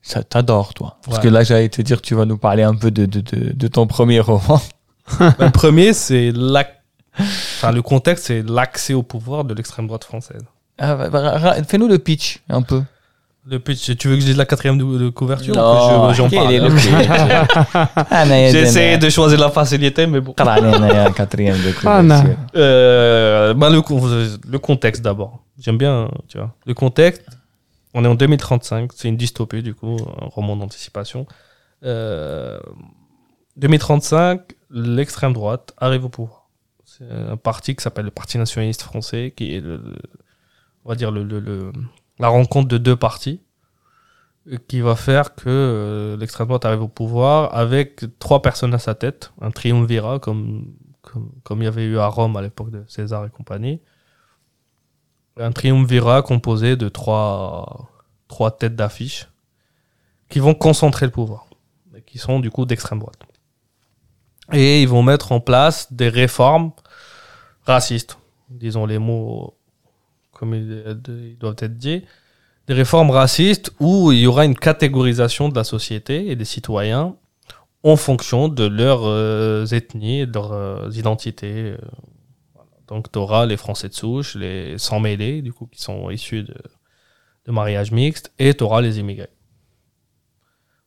[0.01, 0.99] ça t'adore, toi.
[1.05, 1.23] Parce Ouais.
[1.25, 3.69] que là, j'allais te dire, tu vas nous parler un peu de, de, de, de
[3.69, 4.61] ton premier roman.
[5.21, 6.83] le premier, c'est l'ac-
[7.19, 10.43] enfin, le contexte, c'est l'accès au pouvoir de l'extrême droite française.
[10.79, 12.83] Ah, bah, bah, Fais-nous le pitch, un peu.
[13.45, 16.13] Le pitch, tu veux que je dise la quatrième de, de couverture Non, ou que
[16.13, 16.55] je- j'en parle?
[16.55, 16.79] le Ok.
[18.53, 20.33] J'ai essayé de choisir la facilité, mais bon.
[20.33, 22.37] quatrième de Ah, couverture.
[22.55, 23.81] Euh, bah, le,
[24.49, 25.43] le contexte d'abord.
[25.59, 26.55] J'aime bien, tu vois.
[26.67, 27.25] Le contexte,
[27.95, 31.27] On est en 2035, c'est une dystopie du coup, un roman d'anticipation.
[31.85, 32.59] Euh,
[33.57, 34.41] 2035,
[34.71, 36.49] l'extrême droite arrive au pouvoir.
[36.85, 39.97] C'est un parti qui s'appelle le Parti nationaliste français, qui est, le, le-
[40.85, 41.73] on va dire, le, le- le-
[42.23, 43.41] la rencontre de deux partis,
[44.49, 48.79] euh, qui va faire que euh, l'extrême droite arrive au pouvoir avec trois personnes à
[48.79, 50.73] sa tête, un triumvirat comme,
[51.03, 53.81] comme, il y avait eu à Rome à l'époque de César et compagnie.
[55.37, 57.91] Un triumvirat composé de trois,
[58.29, 59.29] trois têtes d'affiche
[60.29, 61.47] qui vont concentrer le pouvoir,
[61.97, 63.19] et qui sont du coup d'extrême droite.
[64.53, 66.71] Et ils vont mettre en place des réformes
[67.67, 68.17] racistes,
[68.49, 69.57] disons les mots
[70.43, 72.03] comme ils, doivent être dits,
[72.67, 77.15] des réformes racistes où il y aura une catégorisation de la société et des citoyens
[77.85, 81.77] en fonction de leurs euh, ethnies et de leurs euh, identités.
[81.77, 81.77] euh.
[82.89, 86.43] Donc tu auras les Français de souche, les sans mêlés, du coup, qui sont issus
[86.43, 86.57] de,
[87.47, 89.31] de mariages mixtes, et tu auras les immigrés.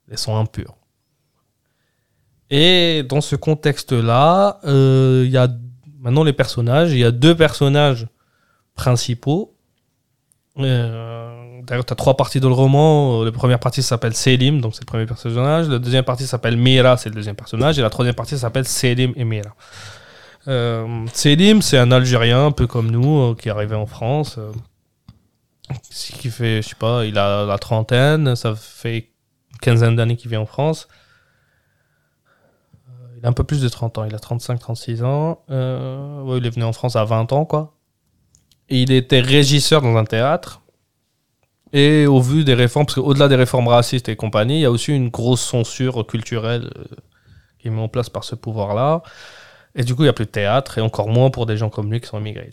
[0.10, 0.76] Les sont impurs.
[2.49, 5.48] Et dans ce contexte-là, il y a
[5.99, 6.91] maintenant les personnages.
[6.91, 8.07] Il y a deux personnages
[8.76, 9.56] principaux.
[10.60, 13.23] Euh, D'ailleurs, tu as trois parties dans le roman.
[13.23, 15.68] La première partie s'appelle Selim, donc c'est le premier personnage.
[15.68, 17.80] La deuxième partie s'appelle Mira, c'est le deuxième personnage.
[17.80, 19.56] Et la troisième partie s'appelle Selim et Mira.
[20.47, 24.35] Euh, Selim, c'est un Algérien, un peu comme nous, euh, qui est arrivé en France.
[24.38, 24.52] euh,
[25.89, 28.97] qui fait, je sais pas, il a la trentaine, ça fait
[29.52, 30.88] une quinzaine d'années qu'il vit en France.
[32.88, 35.39] Euh, Il a un peu plus de 30 ans, il a 35-36 ans.
[35.49, 37.74] Ouais, il est venu en France à 20 ans, quoi.
[38.69, 40.61] Il était régisseur dans un théâtre.
[41.73, 44.71] Et au vu des réformes, parce qu'au-delà des réformes racistes et compagnie, il y a
[44.71, 46.85] aussi une grosse censure culturelle euh,
[47.59, 49.01] qui est mise en place par ce pouvoir-là.
[49.75, 51.69] Et du coup, il n'y a plus de théâtre, et encore moins pour des gens
[51.69, 52.49] comme lui qui sont immigrés.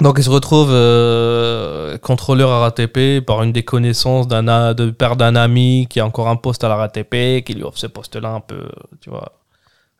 [0.00, 5.16] Donc, il se retrouve euh, contrôleur à RATP par une des connaissances d'un de père
[5.16, 8.30] d'un ami qui a encore un poste à la RATP, qui lui offre ce poste-là
[8.30, 8.68] un peu,
[9.00, 9.40] tu vois,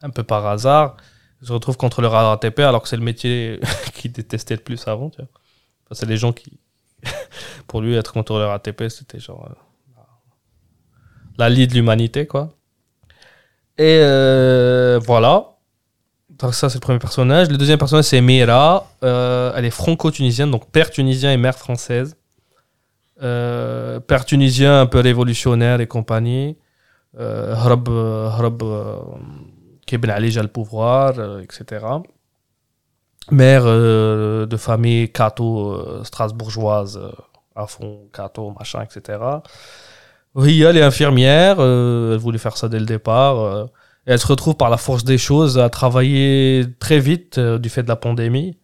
[0.02, 0.96] un peu par hasard
[1.44, 3.60] se retrouvent contre le RATP alors que c'est le métier
[3.94, 5.10] qu'il détestait le plus avant.
[5.92, 6.58] C'est les gens qui.
[7.66, 9.48] pour lui, être contrôleur ATP, c'était genre.
[9.50, 9.54] Euh,
[11.36, 12.54] la lie de l'humanité, quoi.
[13.76, 15.56] Et euh, voilà.
[16.30, 17.50] Donc, ça, c'est le premier personnage.
[17.50, 18.88] Le deuxième personnage, c'est Mira.
[19.02, 22.16] Euh, elle est franco-tunisienne, donc père tunisien et mère française.
[23.18, 26.56] père tunisien un peu révolutionnaire et compagnie.
[29.98, 31.84] Ben Alige a le pouvoir, euh, etc.
[33.30, 37.00] Mère euh, de famille catho euh, strasbourgeoise
[37.56, 39.18] à fond, catho, machin, etc.
[40.34, 43.68] Ria, elle est infirmière, elle voulait faire ça dès le départ.
[44.06, 47.84] Et elle se retrouve par la force des choses à travailler très vite du fait
[47.84, 48.58] de la pandémie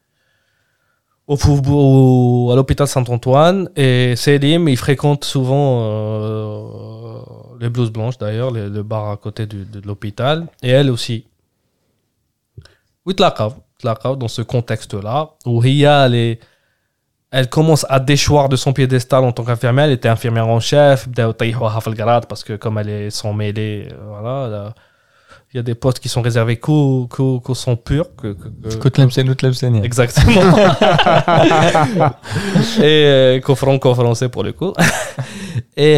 [1.28, 1.36] au,
[1.69, 5.86] au à l'hôpital Saint-Antoine et Selim il fréquente souvent
[7.61, 11.27] les blouses blanches d'ailleurs, le, bar à côté de, l'hôpital, et elle aussi.
[13.07, 16.39] Oui, dans ce contexte-là, où Ria, elle,
[17.31, 19.85] elle commence à déchoir de son piédestal en tant qu'infirmière.
[19.85, 21.09] Elle était infirmière en chef,
[22.28, 24.74] parce que comme elle est sans mêlée, euh, voilà,
[25.52, 27.09] il y a des postes qui sont réservés qu'aux
[27.55, 28.14] sons purs.
[28.14, 28.68] Que, que, que...
[29.28, 29.82] Ou Tlemcen.
[29.82, 30.31] Exactement.
[32.78, 34.72] et euh, qu'aux français pour le coup.
[35.77, 35.94] et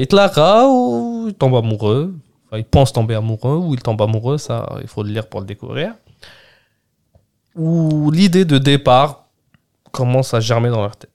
[0.00, 2.12] il te la ou il tombe amoureux.
[2.48, 4.38] Enfin, il pense tomber amoureux ou il tombe amoureux.
[4.38, 5.94] Ça, il faut le lire pour le découvrir.
[7.54, 9.26] Ou l'idée de départ
[9.90, 11.10] commence à germer dans leur tête.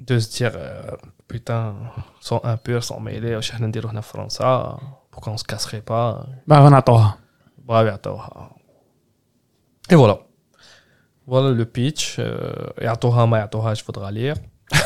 [0.00, 0.82] De se dire, euh,
[1.26, 1.74] putain,
[2.20, 4.38] sont impurs, sont mêlés, on va faire en France.
[4.40, 4.76] Ah
[5.18, 6.60] pourquoi on se casserait pas ben,
[9.90, 10.20] Et voilà.
[11.26, 12.18] Voilà le pitch.
[12.20, 13.28] Euh, et à Torah,
[13.74, 14.36] il faudra lire.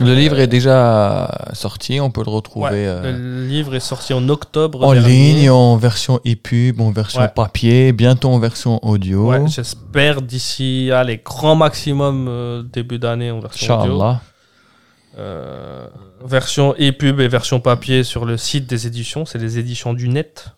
[0.00, 2.86] Le livre est déjà sorti, on peut le retrouver.
[2.86, 4.82] Le euh, livre est sorti en octobre.
[4.82, 9.46] En ligne, en version e-pub, en version papier, bientôt en version audio.
[9.46, 14.08] J'espère d'ici, allez, grand maximum euh, début d'année en version Inchallah.
[14.08, 14.20] audio.
[15.16, 15.86] Euh,
[16.24, 19.24] version e-pub et version papier sur le site des éditions.
[19.24, 20.48] C'est les éditions du net.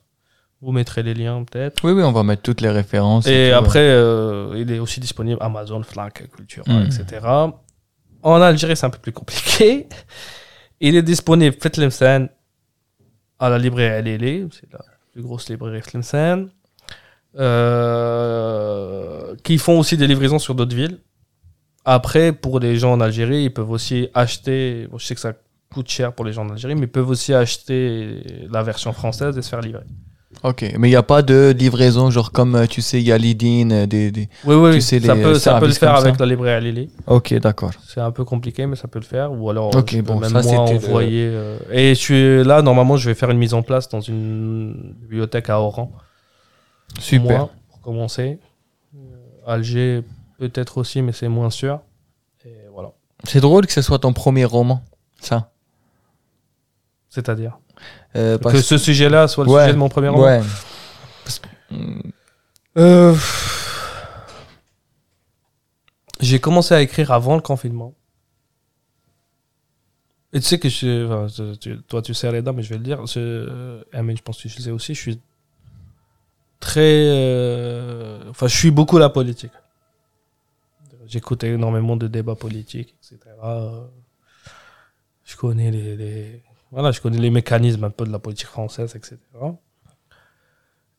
[0.62, 1.84] Vous mettrez les liens peut-être.
[1.84, 3.26] Oui, oui, on va mettre toutes les références.
[3.26, 6.86] Et tout, après, euh, il est aussi disponible Amazon, Fnac, Cultura, Mm.
[6.86, 7.26] etc.
[8.22, 9.86] En Algérie, c'est un peu plus compliqué.
[10.80, 12.28] Il est disponible, faites Tlemcen,
[13.38, 14.80] à la librairie LLE, c'est la
[15.12, 16.48] plus grosse librairie Tlemcen,
[17.38, 20.98] euh, qui font aussi des livraisons sur d'autres villes.
[21.88, 25.32] Après, pour les gens en Algérie, ils peuvent aussi acheter, bon, je sais que ça
[25.72, 29.38] coûte cher pour les gens en Algérie, mais ils peuvent aussi acheter la version française
[29.38, 29.84] et se faire livrer.
[30.42, 33.12] Ok, mais il n'y a pas de livraison, genre comme euh, tu sais, il y
[33.12, 35.72] a Lidin, euh, des, des- Oui, oui, Tu sais, ça, les peut, ça peut le
[35.72, 36.02] faire ça.
[36.08, 36.90] avec la librairie à Lily.
[37.06, 37.70] Ok, d'accord.
[37.86, 39.32] C'est un peu compliqué, mais ça peut le faire.
[39.32, 41.28] Ou alors, bon, même ça, moi le- envoyer.
[41.32, 44.94] euh, Et je suis là, normalement, je vais faire une mise en place dans une
[45.00, 45.90] bibliothèque à Oran.
[46.98, 47.38] Super.
[47.38, 48.38] Moi, pour commencer.
[48.94, 48.98] Euh,
[49.46, 50.02] Alger,
[50.38, 51.80] peut-être aussi, mais c'est moins sûr.
[52.44, 52.92] Et voilà.
[53.24, 54.82] C'est drôle que ce soit ton premier roman,
[55.20, 55.50] ça.
[57.08, 57.58] C'est-à-dire
[58.14, 60.24] Euh, parce- que ce sujet-là soit le Ouais, sujet de mon premier roman.
[60.24, 60.42] Ouais.
[61.24, 62.00] Parce que- Hmm,
[62.78, 63.16] Euh,
[66.20, 67.94] J'ai commencé à écrire avant le confinement.
[70.32, 72.82] Et tu sais que je, enfin, tu- toi tu sais Reda, mais je vais le
[72.84, 73.04] dire.
[73.06, 74.94] Je, euh, je pense que tu le sais aussi.
[74.94, 75.20] Je suis
[76.60, 79.52] très, euh, enfin, je suis beaucoup la politique.
[81.06, 83.18] J'écoute énormément de débats politiques, etc.
[83.42, 83.84] Euh,
[85.24, 89.16] Je connais les, voilà, je connais les mécanismes un peu de la politique française, etc.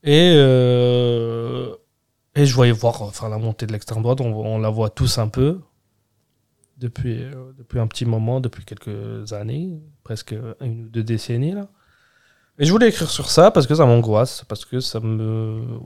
[0.04, 1.76] Et, euh,
[2.36, 5.28] et je voyais voir enfin, la montée de l'extrême droite, on, la voit tous un
[5.28, 5.60] peu
[6.78, 11.54] depuis, euh, depuis un petit moment, depuis quelques années, presque une ou deux décennies.
[11.54, 11.68] Là.
[12.60, 15.80] Et je voulais écrire sur ça parce que ça m'angoisse, parce que ça me.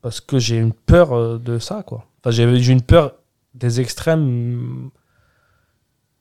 [0.00, 2.06] Parce que j'ai une peur de ça, quoi.
[2.24, 3.16] Enfin, j'ai une peur
[3.52, 4.90] des extrêmes.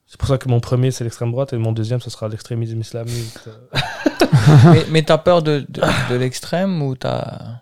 [0.06, 2.80] C'est pour ça que mon premier, c'est l'extrême droite, et mon deuxième, ce sera l'extrémisme
[2.82, 3.40] islamique.
[4.72, 7.62] mais mais t'as peur de, de, de l'extrême ou t'as.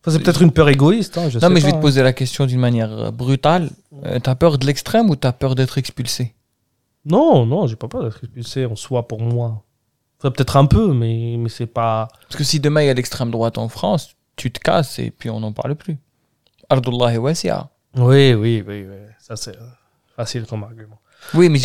[0.00, 1.18] Enfin, c'est peut-être une peur égoïste.
[1.18, 3.70] Hein, je Non, sais mais je vais te poser la question d'une manière euh, brutale.
[4.04, 6.34] Euh, t'as peur de l'extrême ou t'as peur d'être expulsé?
[7.04, 9.62] Non, non, j'ai pas peur d'être expulsé en soi pour moi.
[10.18, 12.08] Enfin, peut-être un peu, mais, mais c'est pas.
[12.22, 15.10] Parce que si demain il y a l'extrême droite en France, tu te casses et
[15.10, 15.98] puis on n'en parle plus.
[16.68, 17.68] Ardullah Wasi'a.
[17.96, 18.96] Oui, oui, oui, oui.
[19.18, 19.66] Ça, c'est euh,
[20.14, 20.98] facile comme argument.
[21.34, 21.58] Oui, mais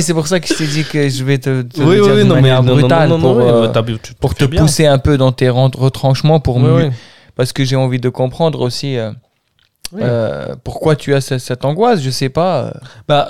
[0.00, 2.22] c'est pour ça que je t'ai dit que je vais te, te oui, oui, de
[2.22, 3.68] non, mais brutale non, non, pour, euh,
[4.20, 6.60] pour te pousser un peu dans tes retranchements pour
[7.34, 12.00] parce que j'ai envie de comprendre aussi euh, pourquoi tu as cette, angoisse.
[12.00, 12.72] Je sais pas.
[13.06, 13.28] Bah,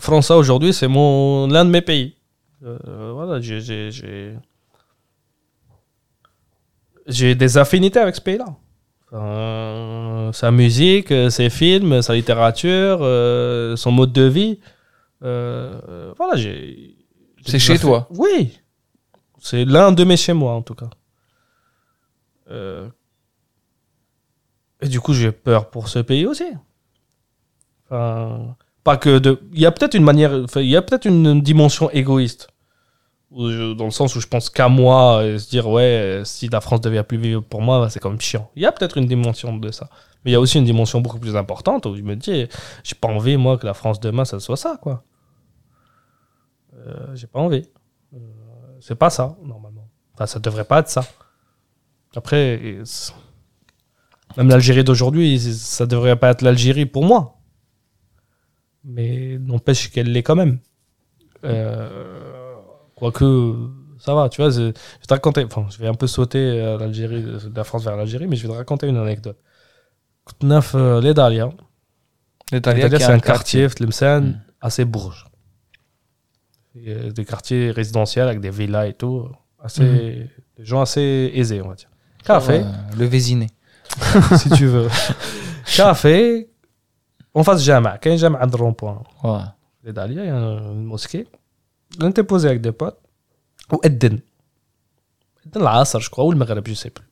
[0.00, 2.16] France aujourd'hui, c'est mon l'un de mes pays.
[2.62, 3.90] voilà, j'ai
[7.06, 8.46] j'ai des affinités avec ce pays-là
[9.12, 14.58] Enfin, sa musique euh, ses films sa littérature euh, son mode de vie
[15.22, 16.96] euh, euh, voilà j'ai
[17.46, 18.08] C'est chez toi?
[18.10, 18.58] Oui
[19.38, 20.90] c'est l'un de mes chez moi en tout cas
[22.50, 22.88] Euh,
[24.80, 26.44] et du coup, j'ai peur pour ce pays aussi.
[27.90, 29.40] Enfin, pas que de.
[29.52, 30.32] Il y a peut-être une manière.
[30.44, 32.48] enfin, il y a peut-être une dimension égoïste.
[33.36, 36.80] Dans le sens où je pense qu'à moi, et se dire, ouais, si la France
[36.80, 38.50] devient plus vive pour moi, bah, c'est quand même chiant.
[38.56, 39.90] Il y a peut-être une dimension de ça.
[40.24, 42.46] Mais il y a aussi une dimension beaucoup plus importante où je me dis,
[42.82, 45.04] j'ai pas envie, moi, que la France demain, ça soit ça, quoi.
[46.74, 47.68] Euh, j'ai pas envie.
[48.14, 48.18] Euh,
[48.80, 49.88] c'est pas ça, normalement.
[50.14, 51.04] Enfin, ça devrait pas être ça.
[52.14, 52.80] Après,
[54.36, 57.38] même l'Algérie d'aujourd'hui, ça devrait pas être l'Algérie pour moi.
[58.84, 60.58] Mais n'empêche qu'elle l'est quand même.
[61.44, 62.25] Euh,
[62.96, 63.54] Quoique,
[63.98, 66.78] ça va, tu vois, je, vais te raconter, enfin, je vais un peu sauter euh,
[66.78, 69.38] l'Algérie, euh, de la France vers l'Algérie, mais je vais te raconter une anecdote.
[70.42, 71.52] Neuf, euh, les Daliens.
[72.50, 74.20] Les Daliens, c'est un quartier, quartier.
[74.20, 74.40] Hmm.
[74.62, 75.26] assez bourge.
[76.74, 79.28] Des quartiers résidentiels avec des villas et tout.
[79.62, 79.82] Assez.
[79.82, 80.58] Hmm.
[80.58, 81.90] Des gens assez aisés, on va dire.
[82.24, 82.64] Café.
[82.96, 83.48] Le vésiné.
[84.36, 84.88] si tu veux.
[85.76, 86.50] Café.
[87.34, 87.90] On fasse jamais.
[88.02, 89.02] Quand hein, jamais un rond-point.
[89.84, 91.26] Les Daliens, il y a une mosquée.
[92.01, 92.99] on était posé avec des potes
[93.73, 94.19] وأذن
[95.45, 97.05] أذن العصر je crois ou le maghreb je sais plus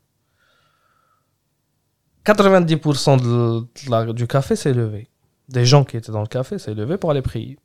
[2.25, 5.09] 90% de la- du café s'est levé.
[5.47, 7.57] Des gens qui étaient dans le café s'est levé pour aller prier.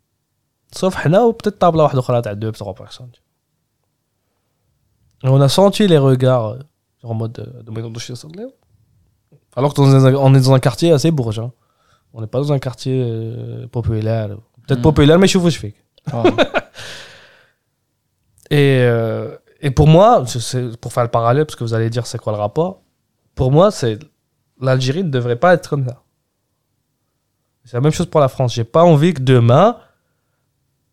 [0.73, 3.12] Sauf حنا ou peut-être table واحدة أخرى تاع deux trois personnes.
[5.24, 6.59] Et on a senti les regards euh,
[7.03, 8.47] en mode euh, de maison de chez Sandler.
[9.57, 11.45] Alors que dans un- on est dans un quartier assez bourgeois.
[11.47, 11.53] hein.
[12.15, 14.28] On n'est pas dans un quartier euh, populaire.
[14.66, 14.82] Peut-être Mm.
[14.91, 15.74] populaire, mais je fais.
[18.50, 20.24] Et, euh, et pour moi,
[20.82, 22.82] pour faire le parallèle, parce que vous allez dire c'est quoi le rapport,
[23.36, 24.00] pour moi, c'est
[24.62, 26.02] l'Algérie ne devrait pas être comme ça.
[27.66, 28.54] C'est la même chose pour la France.
[28.54, 29.78] J'ai pas envie que demain,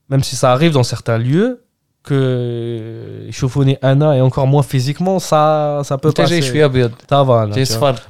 [0.08, 1.64] même si ça arrive dans certains lieux,
[2.02, 6.40] que chauffonner Anna et encore moins physiquement, ça, ça peut passer.
[6.40, 6.92] Je suis abide.
[7.08, 7.48] Ça va,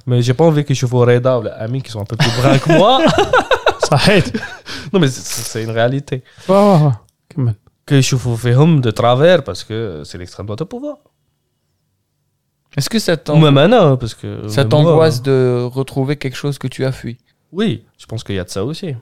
[0.06, 2.58] Mais j'ai pas envie que chauffe Reda ou Ami qui sont un peu plus bruns
[2.58, 3.00] que moi.
[3.88, 4.36] ça aide.
[4.92, 6.22] Non, mais c'est une réalité.
[6.48, 6.92] Oh,
[7.34, 7.65] come on.
[7.85, 10.97] Que يشوفوا فيهم de travers parce que c'est l'extrême droite au pouvoir.
[12.77, 14.47] est-ce que ça Ou t'an- même Anna, hein, parce que.
[14.47, 15.23] ça même moi, t'angoisse hein.
[15.25, 17.17] de retrouver quelque chose que tu as fui
[17.51, 18.95] Oui, je pense qu'il y a de ça aussi.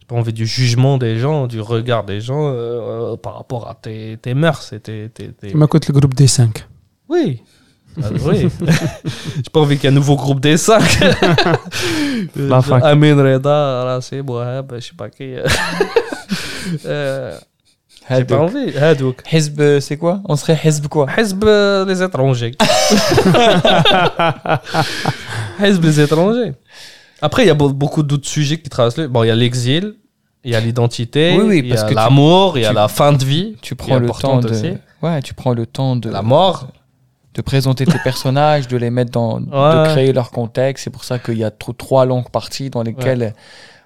[0.00, 3.68] Je pas envie du jugement des gens, du regard des gens euh, euh, par rapport
[3.68, 6.64] à tes, tes mœurs et tes, tes- tes- Ma cote le groupe des 5.
[7.08, 7.42] Oui.
[8.00, 8.46] Ah, oui.
[9.36, 10.82] J'ai pas envie qu'il y ait un nouveau groupe des 5.
[12.36, 12.84] La fac.
[12.84, 15.34] Amin Reda, Rassi, Bouhab, je sais pas qui.
[16.84, 17.36] Euh,
[18.09, 18.75] j'ai pas envie.
[18.77, 19.21] Hadouk.
[19.31, 20.21] Hizb, c'est quoi?
[20.25, 21.07] On serait Hizb quoi?
[21.17, 22.51] Hizb euh, les étrangers.
[25.63, 26.53] Hizb les étrangers.
[27.21, 29.07] Après, il y a beau- beaucoup d'autres sujets qui traversent le.
[29.07, 29.95] Bon, il y a l'exil,
[30.43, 32.65] il y a l'identité, Oui, oui, il y parce a que tu- l'amour, il y
[32.65, 33.55] a tu- la fin de vie.
[33.61, 34.49] Tu prends le temps importante de.
[34.49, 34.73] aussi.
[35.01, 36.09] Ouais, tu prends le temps de.
[36.09, 36.67] La mort.
[37.33, 39.43] de présenter tes personnages, de les mettre dans, Ouais.
[39.43, 40.83] de créer leur contexte.
[40.83, 43.33] C'est pour ça qu'il y a tro- trois longues parties dans lesquelles,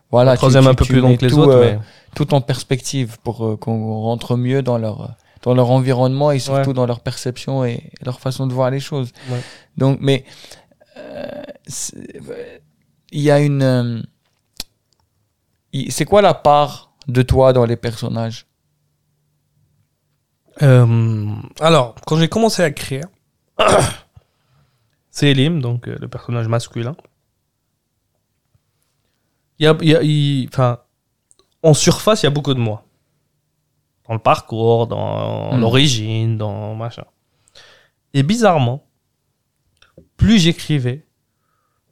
[0.09, 1.71] voilà, la tu- troisième tu- un peu tu plus long que les tout, autres, euh,
[1.73, 1.79] mais.
[2.15, 6.69] Tout en perspective pour euh, qu'on rentre mieux dans leur dans leur environnement et surtout
[6.69, 6.73] Ouais.
[6.73, 9.11] dans leur perception et leur façon de voir les choses.
[9.29, 9.41] Ouais.
[9.77, 10.25] Donc, mais
[10.97, 11.43] euh,
[13.11, 13.61] il y a une.
[13.61, 14.01] euh,
[15.89, 18.47] c'est quoi la part de toi dans les personnages?
[20.63, 21.27] Euh,
[21.59, 23.01] alors, quand j'ai commencé à créer,
[25.11, 26.95] c'est Elim, donc euh, le personnage masculin.
[29.59, 30.79] Il y a, il y a- il- enfin,
[31.65, 32.85] en surface, il y a beaucoup de moi.
[34.07, 35.59] Dans le parcours, dans Hmm.
[35.59, 37.05] l'origine, dans machin.
[38.13, 38.87] Et bizarrement,
[40.17, 41.05] plus j'écrivais,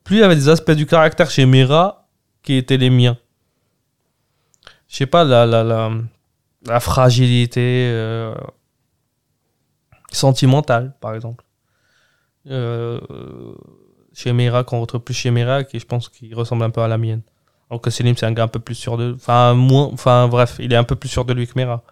[0.03, 2.07] plus il y avait des aspects du caractère chez Mira
[2.43, 3.17] qui étaient les miens.
[4.87, 5.91] Je sais pas, la, la, la,
[6.67, 8.35] la fragilité euh,
[10.11, 11.43] sentimentale, par exemple.
[12.47, 12.99] Euh,
[14.13, 16.87] chez Mira, qu'on retrouve plus chez Mira, qui je pense qu'il ressemble un peu à
[16.87, 17.21] la mienne.
[17.72, 19.14] Alors que Selim, c'est un gars un peu plus sûr de.
[19.14, 19.88] Enfin, moins.
[19.92, 21.82] Enfin, bref, il est un peu plus sûr de lui que Mira.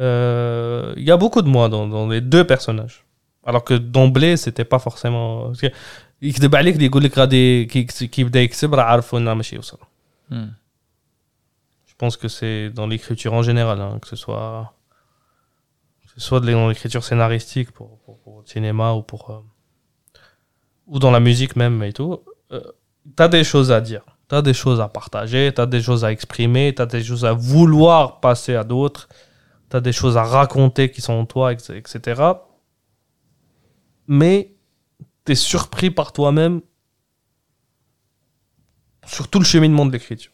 [0.00, 3.04] Euh, Il y a beaucoup de moi dans, dans les deux personnages.
[3.44, 5.46] Alors que d'emblée, c'était pas forcément.
[5.48, 5.72] parce que
[6.22, 9.56] يكذب عليك اللي يقول لك غادي كي كي يبدا يكسب راه عارف وين راه ماشي
[9.56, 9.78] يوصل.
[10.30, 10.50] Hmm.
[11.86, 14.72] Je pense que c'est dans l'écriture en général, hein, que ce soit,
[16.02, 19.40] que ce soit de- dans l'écriture scénaristique pour, pour, pour le cinéma ou pour euh,
[20.86, 22.12] ou dans la musique même et tout.
[22.52, 22.60] Euh,
[23.16, 26.74] t'as des choses à dire, t'as des choses à partager, t'as des choses à exprimer,
[26.74, 29.08] t'as des choses à vouloir passer à d'autres,
[29.68, 31.74] t'as des choses à raconter qui sont en toi, etc.
[31.76, 32.22] etc.
[34.06, 34.54] Mais
[35.24, 36.60] t'es surpris par toi-même
[39.06, 40.32] sur tout le cheminement de l'écriture.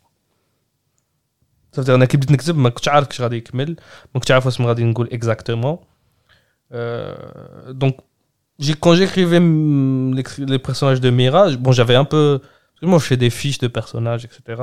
[1.73, 3.77] Ça veut dire انا كي بديت نكتب ما كنتش عارف كيش غادي يكمل
[4.15, 5.79] ما كنتش عارف واش غادي نقول exactement
[6.73, 7.15] Euh,
[7.73, 7.99] donc
[8.59, 12.58] j'ai quand j'écrivais mm, les, les personnages de Mira bon j'avais un peu parce que
[12.82, 14.62] moi je fais des fiches de personnages etc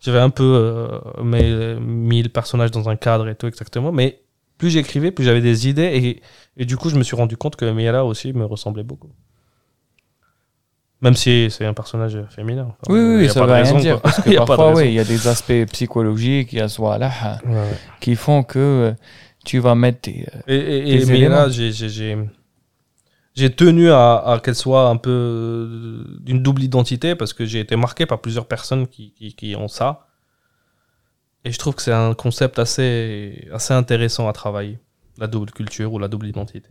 [0.00, 4.20] j'avais un peu euh, mais- mis le personnage dans un cadre et tout exactement mais
[4.58, 6.22] plus j'écrivais plus j'avais des idées et,
[6.56, 9.10] et du coup je me suis rendu compte que Mira aussi me ressemblait beaucoup
[11.02, 13.74] même si c'est un personnage féminin Enfin, Oui, oui, y a ça pas veut rien
[13.80, 14.00] dire.
[14.00, 14.10] quoi.
[14.10, 17.38] Parce que parfois, oui, il y a des aspects psychologiques, il y a soit là,
[17.44, 17.60] Ouais, ouais.
[18.00, 18.92] qui font que euh,
[19.44, 20.26] tu vas mettre tes.
[20.34, 21.48] euh, Et, et, et éléments.
[21.50, 21.70] j'ai-
[23.36, 27.60] j'ai- tenu à, à qu'elle soit un peu euh, d'une double identité parce que j'ai
[27.60, 30.06] été marqué par plusieurs personnes qui, qui, qui ont ça.
[31.44, 34.78] Et je trouve que c'est un concept assez, assez intéressant à travailler,
[35.18, 36.70] la double culture ou la double identité.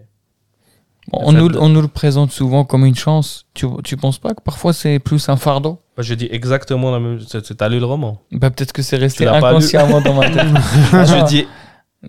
[1.11, 3.45] Bon, on, nous, de- on nous le présente souvent comme une chance.
[3.53, 5.79] Tu, tu penses pas que parfois c'est plus un fardeau?
[5.95, 7.53] Bah, je dis exactement la même chose.
[7.57, 10.43] T'as lu le roman bah, Peut-être que c'est resté inconsciemment dans ma tête.
[10.91, 11.47] Je dis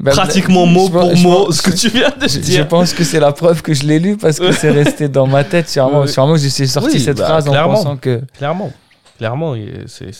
[0.01, 2.69] Bah, pratiquement mot pense- pour mot ce que tu viens de Je, je dire.
[2.69, 5.43] pense que c'est la preuve que je l'ai lu parce que c'est resté dans ma
[5.45, 5.69] tête.
[5.69, 6.09] Sûrement, Oui.
[6.09, 8.23] sûrement j'ai sorti Oui, cette bah, phrase en pensant que.
[8.37, 8.73] Clairement.
[9.19, 9.55] Clairement,
[9.87, 10.11] c'est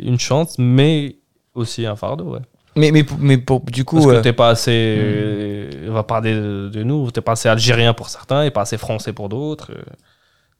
[0.00, 1.16] une chance, mais
[1.54, 2.34] aussi un fardeau.
[2.34, 2.38] Ouais.
[2.76, 3.96] Mais, mais, mais pour, du coup.
[3.96, 4.96] Parce que euh, t'es pas assez.
[4.98, 8.62] euh, On va parler de, de nous, t'es pas assez algérien pour certains et pas
[8.62, 9.72] assez français pour d'autres.
[9.72, 9.82] euh,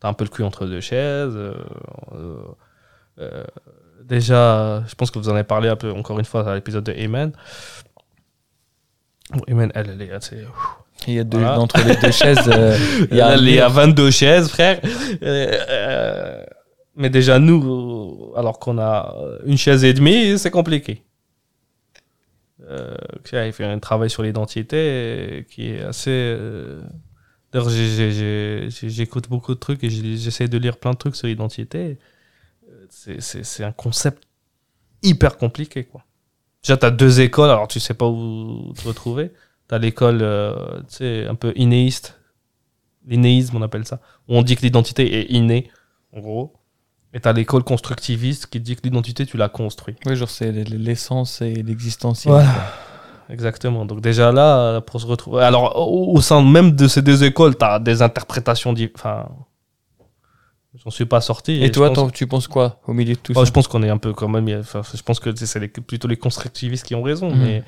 [0.00, 1.36] T'as un peu le cul entre deux chaises.
[3.20, 3.44] euh,
[4.04, 6.84] déjà, je pense que vous en avez parlé un peu, encore une fois, à l'épisode
[6.84, 7.32] de Amen.
[11.06, 11.58] Il y a deux, Voilà.
[11.60, 12.76] entre les deux chaises, euh,
[13.10, 13.68] il y a à mur.
[13.70, 14.80] 22 chaises, frère.
[15.22, 16.44] Euh,
[16.96, 19.14] mais déjà, nous, alors qu'on a
[19.44, 21.02] une chaise et demie, c'est compliqué.
[22.70, 22.94] Euh,
[23.32, 26.10] il fait un travail sur l'identité qui est assez.
[26.10, 26.80] euh,
[27.52, 31.98] D'ailleurs, j'écoute beaucoup de trucs et j'essaie de lire plein de trucs sur l'identité.
[32.88, 34.22] C'est un concept
[35.02, 36.02] hyper compliqué, quoi.
[36.64, 39.32] Déjà, tu as deux écoles, alors tu sais pas où te retrouver.
[39.68, 42.18] Tu as l'école, euh, tu sais, un peu innéiste.
[43.06, 44.00] L'innéisme, on appelle ça.
[44.28, 45.70] Où on dit que l'identité est innée,
[46.16, 46.54] en gros.
[47.12, 49.94] Et tu as l'école constructiviste qui dit que l'identité, tu la construis.
[50.06, 52.32] Oui, genre c'est l'essence et l'existentiel.
[52.32, 52.72] Voilà.
[53.28, 53.84] Exactement.
[53.84, 55.42] Donc déjà là, pour se retrouver...
[55.42, 58.74] Alors, au, sein même de ces deux écoles, tu as des interprétations...
[58.94, 59.28] Enfin,
[60.83, 61.63] J'en suis pas sorti.
[61.63, 63.51] Et, toi, je pense, t'en- tu penses quoi au milieu de tout Oh, ça je
[63.51, 64.47] pense qu'on est un peu quand même.
[64.59, 67.29] enfin, je pense que c'est les- plutôt les constructivistes qui ont raison.
[67.31, 67.43] Mhm.
[67.43, 67.63] Mais.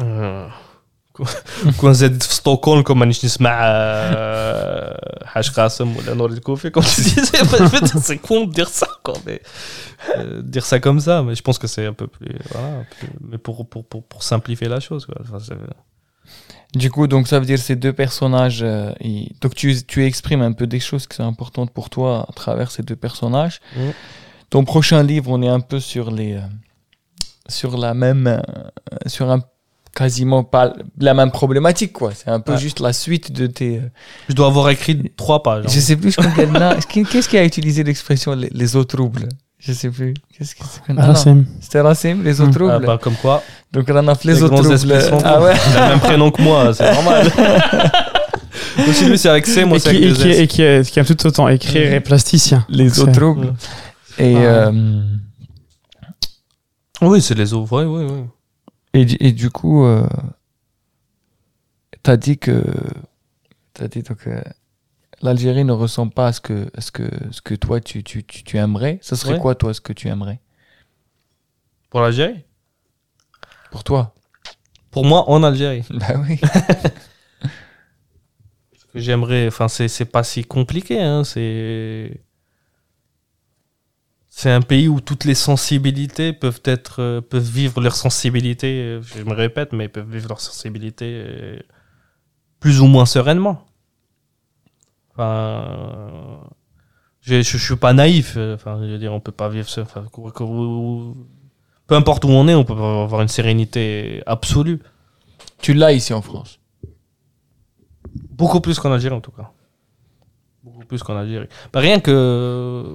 [0.00, 0.48] Euh,
[1.80, 7.00] كون زاد في ستوكهولم كون مانيش نسمع آه، حاج قاسم ولا نور الكوفي comme tu
[7.00, 9.42] disais en fait, c'est con de dire ça quoi mais
[10.16, 13.08] euh, dire ça comme ça mais je pense que c'est un peu plus voilà plus-
[13.30, 13.38] mais
[16.75, 18.59] du coup, donc ça veut dire ces deux personnages.
[18.61, 22.25] euh, ils- Donc tu, tu exprimes un peu des choses qui sont importantes pour toi
[22.29, 23.61] à travers ces deux personnages.
[23.77, 23.93] Mhm.
[24.49, 26.41] Ton prochain livre, on est un peu sur les, euh,
[27.47, 28.39] sur la même, euh,
[29.07, 29.41] sur un
[29.95, 32.13] quasiment pas la même problématique quoi.
[32.13, 32.57] C'est un peu Ouais.
[32.59, 33.77] juste la suite de tes.
[33.77, 33.89] euh,
[34.27, 35.69] je dois avoir écrit trois pages hein.
[35.71, 36.15] Je sais plus.
[36.89, 39.29] Qui- Qu'est-ce qui a utilisé l'expression les, les eaux troubles?
[39.67, 40.13] Je sais plus.
[40.37, 41.45] Qu'est-ce que c'est que- Ah non, Racem.
[41.59, 42.51] C'était Racim, les eaux Mhm.
[42.51, 42.85] Ah, troubles.
[42.85, 44.73] bah, comme quoi Donc on a fait les les grands troubles.
[44.73, 45.53] esprits sont Ah ouais.
[45.71, 47.27] il a le même prénom que moi c'est normal
[48.87, 50.89] aussi lui c'est avec C moi Et c'est qui, avec et qui, et qui, est-
[50.91, 52.65] qui aime tout autant écrire et plasticien.
[52.69, 53.53] Les eaux C'est- troubles.
[54.19, 54.39] Et, Ah.
[54.69, 55.01] euh,
[57.01, 58.23] oui c'est les eaux oui oui oui
[58.93, 60.07] et, du- et du coup, euh,
[62.03, 62.63] t'as dit que
[63.73, 64.41] t'as dit donc euh,
[65.25, 68.23] l'Algérie ne ressemble pas à ce que à ce que ce que toi tu tu
[68.23, 68.99] tu, tu aimerais.
[69.01, 69.39] Ce serait Ouais.
[69.39, 70.39] quoi toi ce que tu aimerais?
[71.89, 72.43] Pour l'Algérie?
[73.71, 74.13] Pour toi
[74.91, 76.39] pour moi en Algérie Bah oui.
[78.93, 82.21] que j'aimerais enfin c'est c'est pas si compliqué hein c'est
[84.29, 89.01] c'est un pays où toutes les sensibilités peuvent être euh, peuvent vivre leur sensibilité euh,
[89.01, 91.59] je me répète mais peuvent vivre leur sensibilité euh,
[92.59, 93.65] plus ou moins sereinement
[95.15, 96.37] enfin euh,
[97.21, 99.67] je, je, je suis pas naïf euh, enfin je veux dire on peut pas vivre
[99.67, 100.05] ce enfin,
[101.87, 104.79] peu importe où on est on peut avoir une sérénité absolue
[105.59, 106.59] tu l'as ici en France.
[108.31, 109.51] Beaucoup plus qu'en Algérie en tout cas.
[110.63, 111.47] Beaucoup plus qu'en Algérie.
[111.71, 112.85] Bah, rien que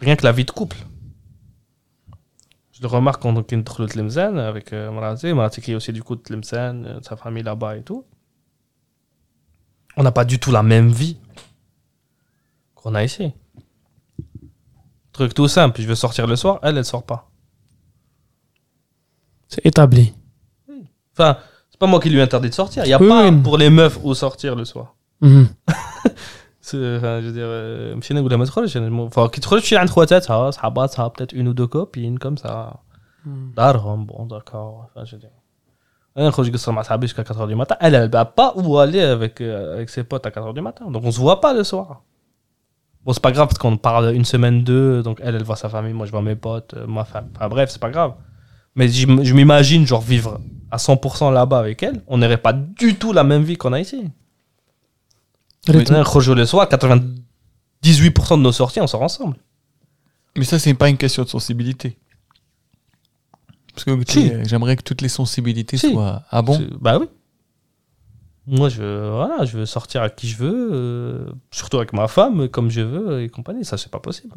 [0.00, 0.76] rien que la vie de couple.
[2.72, 5.92] Je le remarque quand on entre le Tlemcen avec euh, Marazi, Marazi qui est aussi
[5.92, 8.04] du coup de Tlemcen, euh, sa famille là-bas et tout.
[9.96, 11.18] On n'a pas du tout la même vie
[12.77, 13.31] qu'on a ici.
[15.11, 17.29] Truc tout simple, je veux sortir le soir, elle, elle sort pas.
[19.47, 20.13] C'est établi.
[21.13, 21.37] Enfin,
[21.69, 22.83] c'est pas moi qui lui interdit de sortir.
[22.85, 23.41] Il n'y a Oui, pas oui.
[23.43, 24.95] pour les meufs où sortir le soir.
[25.21, 25.47] Mhm.
[26.61, 29.61] C'est- enfin, je veux dire, euh, مشينا نقولها ما تخرجش يعني الم- enfin, كي تخرج
[29.61, 32.77] شي عند خواتاتها صحاباتها peut-être une ou deux copines comme ça
[33.55, 35.31] دارهم bon d'accord enfin, je veux dire
[36.17, 39.01] انا نخرج قصه مع صحابي jusqu'à 4h du matin elle elle va pas où aller
[39.01, 41.63] avec euh, avec ses potes à 4h du matin donc on se voit pas le
[41.63, 42.01] soir
[43.08, 45.68] bon c'est pas grave parce qu'on parle une semaine deux donc elle elle voit sa
[45.68, 48.12] famille moi je vois mes potes euh, ma femme enfin bref c'est pas grave
[48.76, 50.40] mais je m'imagine genre vivre
[50.70, 53.80] à 100% là-bas avec elle on n'aurait pas du tout la même vie qu'on a
[53.80, 54.10] ici
[55.68, 59.36] on rejoue le soir, 98% de nos sorties, on sort ensemble.
[60.36, 61.98] Mais ça, c'est pas une question de sensibilité.
[63.74, 64.32] Parce que Si.
[64.44, 65.92] j'aimerais que toutes les sensibilités Si.
[65.92, 66.22] soient.
[66.30, 66.58] Ah bon?
[66.80, 67.06] Bah oui.
[68.50, 72.08] Moi, je veux, voilà, je veux sortir avec qui je veux, euh, surtout avec ma
[72.08, 73.64] femme, comme je veux et compagnie.
[73.64, 74.34] Ça, c'est pas possible.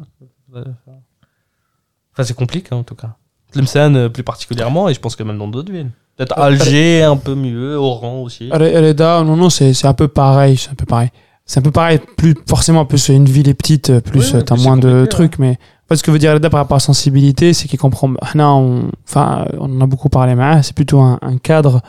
[0.54, 3.16] Enfin, c'est compliqué en tout cas.
[3.52, 5.90] Tlemcen euh, plus particulièrement, et je pense que même dans d'autres villes.
[6.16, 8.48] Peut-être Alger un peu mieux, Oran aussi.
[8.50, 10.56] Re- Reda, non, non, c'est un peu pareil.
[10.58, 11.08] C'est un peu pareil.
[11.46, 12.00] C'est un peu pareil.
[12.18, 14.82] Plus, forcément, plus une ville est petite, plus Oui, oui, euh, t'as plus moins c'est
[14.86, 15.38] de trucs.
[15.38, 17.78] Mais en fait, ce que veut dire Reda par rapport à la sensibilité, c'est qu'il
[17.78, 18.12] comprend.
[18.34, 21.80] On, enfin, on en a beaucoup parlé, mais c'est plutôt un, un cadre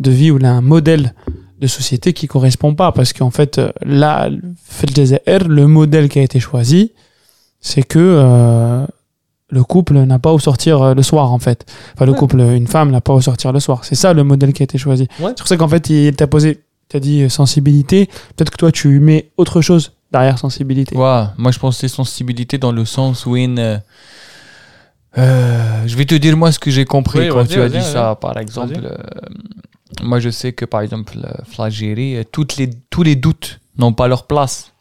[0.00, 1.14] de vie ou un modèle
[1.60, 2.92] de société qui correspond pas.
[2.92, 6.92] Parce qu'en fait, euh, là, le modèle qui a été choisi,
[7.60, 8.86] c'est que euh,
[9.50, 11.64] le couple n'a pas où sortir euh, le soir, en fait.
[11.94, 12.18] Enfin, le Ouais.
[12.18, 13.84] couple, une femme n'a pas où sortir le soir.
[13.84, 15.08] C'est ça le modèle qui a été choisi.
[15.20, 15.28] Ouais.
[15.30, 18.06] C'est pour ça qu'en fait, il t'a posé, t'as dit euh, sensibilité.
[18.36, 20.96] Peut-être que toi, tu mets autre chose derrière sensibilité.
[20.96, 23.58] Ouais, moi je pense que c'est sensibilité dans le sens où une.
[23.58, 23.78] euh,
[25.18, 27.82] euh, je vais te dire moi ce que j'ai compris Oui, quand tu as dit
[27.82, 28.16] ça.
[28.20, 28.96] Par exemple, euh,
[30.02, 33.92] moi je sais que par exemple, euh, l'Algérie, euh, toutes les, tous les doutes n'ont
[33.92, 34.72] pas leur place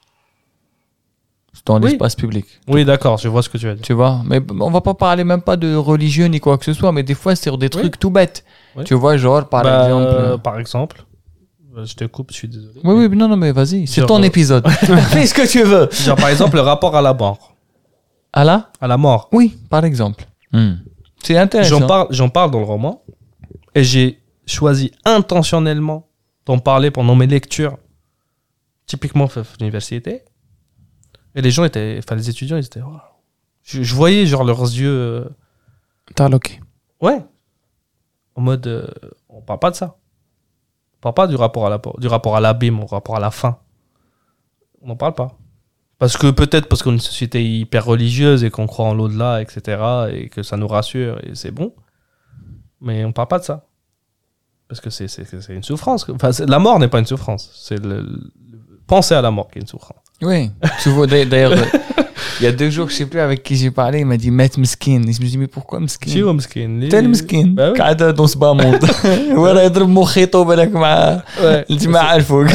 [1.65, 1.89] dans Oui.
[1.89, 2.45] l'espace public.
[2.67, 3.83] Oui, d'accord, je vois ce que tu veux dire.
[3.83, 6.73] Tu vois, mais on va pas parler même pas de religion ni quoi que ce
[6.73, 7.81] soit, mais des fois c'est sur des Oui.
[7.81, 8.45] trucs tout bêtes.
[8.75, 8.83] Oui.
[8.83, 10.03] Tu vois, genre par Bah, exemple.
[10.15, 11.03] euh, par exemple,
[11.83, 12.79] je te coupe, je suis désolé.
[12.83, 14.67] Oui, oui, non, non, mais vas-y, c'est ton euh, épisode.
[15.09, 15.89] Fais ce que tu veux.
[15.91, 17.55] Genre, par exemple, le rapport à la mort.
[18.31, 19.29] Ah là À la mort.
[19.31, 20.25] Oui, par exemple.
[20.51, 20.73] Hmm.
[21.23, 21.79] C'est intéressant.
[21.79, 23.01] J'en parle, j'en parle dans le roman.
[23.73, 26.09] Et j'ai choisi intentionnellement
[26.45, 27.77] d'en parler pendant mes lectures,
[28.85, 29.27] typiquement
[29.59, 30.23] l'université.
[31.35, 32.81] Et les gens étaient, enfin les étudiants, ils étaient.
[32.81, 32.97] oh.
[33.63, 34.89] Je, je voyais genre leurs yeux.
[34.89, 35.29] euh,
[36.15, 36.59] T'as loqué.
[37.01, 37.23] ouais.
[38.35, 38.87] En mode, euh,
[39.29, 39.97] on parle pas de ça.
[40.97, 43.31] On parle pas du rapport à la, du rapport à l'abîme, au rapport à la
[43.31, 43.59] fin.
[44.81, 45.37] On n'en parle pas.
[45.99, 49.41] Parce que peut-être parce qu'on est une société hyper religieuse et qu'on croit en l'au-delà,
[49.41, 49.81] etc.
[50.11, 51.73] Et que ça nous rassure et c'est bon.
[52.81, 53.65] Mais on parle pas de ça.
[54.68, 56.06] Parce que c'est c'est- c'est une souffrance.
[56.08, 57.50] Enfin, c'est- la mort n'est pas une souffrance.
[57.66, 58.30] C'est le, le-
[58.86, 59.98] penser à la mort qui est une souffrance.
[60.22, 60.50] Oui,
[60.82, 61.66] tu vois, d'ailleurs, d'ailleurs,
[62.38, 64.30] il y a deux jours, je sais plus avec qui j'ai parlé, il m'a dit
[64.30, 65.00] Met Miskin.
[65.08, 67.72] Et je me suis dit, mais pourquoi Miskin شي هو مسكين اللي- تاني مسكين Bah
[67.72, 67.78] oui.
[67.78, 68.84] قاعد dans ce bas monde
[69.38, 71.64] ولا يضرب مخيطه بالك مع Ouais.
[71.70, 72.46] الجماعه الفوق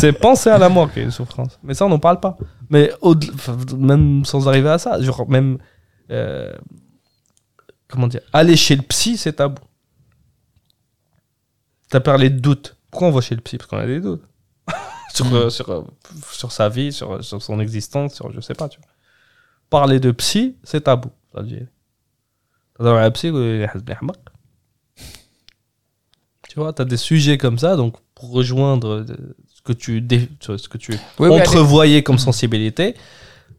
[0.00, 1.58] c'est penser à la mort qui est une souffrance.
[1.64, 2.36] Mais ça, on n'en parle pas.
[2.70, 5.58] Mais au enfin, même sans arriver à ça, genre même.
[6.10, 6.52] euh,
[7.88, 9.60] comment dire Aller chez le psy, c'est tabou.
[11.89, 12.75] T'as parlé de doutes.
[12.91, 13.57] Pourquoi on va chez le psy?
[13.57, 14.23] Parce qu'on a des doutes.
[15.13, 15.83] sur, euh, sur, euh,
[16.31, 18.89] sur, sa vie, sur, euh, sur, son existence, sur je sais pas, tu vois.
[19.69, 21.09] Parler de psy, c'est tabou.
[21.33, 23.31] Dans la tu
[26.55, 29.05] vois, t'as des sujets comme ça, donc pour rejoindre
[29.53, 32.95] ce que tu, dé, ce que tu entrevoyais comme sensibilité.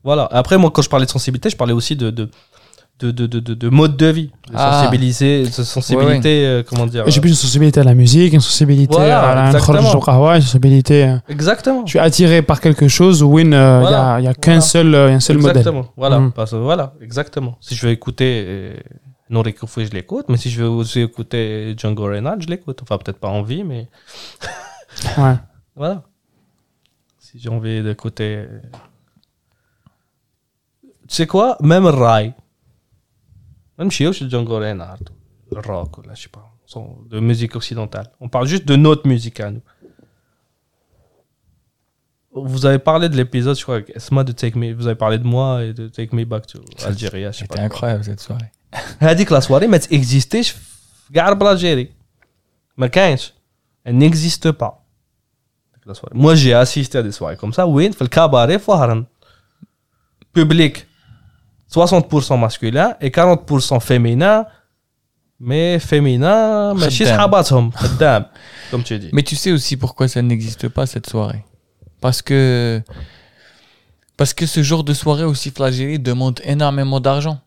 [0.03, 0.27] Voilà.
[0.31, 2.29] Après, moi, quand je parlais de sensibilité, je parlais aussi de, de
[3.01, 4.81] de, de, de, de, mode de vie, de ah.
[4.81, 6.45] sensibiliser, de sensibilité, ouais, ouais.
[6.47, 7.05] Euh, comment dire.
[7.07, 11.05] J'ai plus une sensibilité à la musique, une sensibilité voilà, à la une sensibilité.
[11.05, 11.87] Euh, exactement.
[11.87, 14.61] Je suis attiré par quelque chose où euh, il n'y a, a qu'un voilà.
[14.61, 15.77] seul, euh, un seul exactement.
[15.77, 15.93] modèle.
[15.97, 16.33] Voilà, mm.
[16.33, 17.57] parce, voilà, exactement.
[17.61, 18.77] Si je veux écouter euh,
[19.31, 22.81] Nori Koufou, je l'écoute, mais si je veux aussi écouter Django Reinhardt, je l'écoute.
[22.83, 23.89] Enfin, peut-être pas en vie, mais.
[25.19, 25.37] ouais.
[25.77, 26.03] Voilà.
[27.20, 28.47] Si j'ai envie d'écouter.
[31.07, 31.57] Tu sais quoi?
[31.61, 32.35] Même Rai.
[33.78, 33.86] rail.
[33.86, 35.06] Même chez chez Django Reinhardt,
[35.52, 38.08] le rock, là, je sais pas, son- de musique occidentale.
[38.20, 39.62] On parle juste de notre musique à nous.
[42.36, 44.74] Vous avez parlé de l'épisode, je crois, avec Esma de Take Me.
[44.74, 47.30] Vous avez parlé de moi et de Take Me Back to Algeria.
[47.32, 47.66] je sais C'était pas quoi.
[47.66, 48.52] incroyable cette soirée.
[49.00, 51.90] هذيك لا soirée ما تاكزيستيش في كاع الجيري
[52.78, 53.34] ما كاينش
[53.88, 54.72] elle n'existe pas
[55.76, 58.72] ديك لا soirée moi j'ai assisté à des soirées comme ça وين في الكاباري في
[58.72, 59.06] وهران
[60.40, 60.78] public
[61.73, 64.47] 60% masculin et 40% féminin.
[65.40, 66.90] Mais féminin, mais
[68.73, 69.09] comme tu dis.
[69.12, 71.45] Mais tu sais aussi pourquoi ça n'existe pas cette soirée.
[72.01, 72.82] Parce que,
[74.16, 77.39] parce que ce genre de soirée aussi flagellée demande énormément d'argent.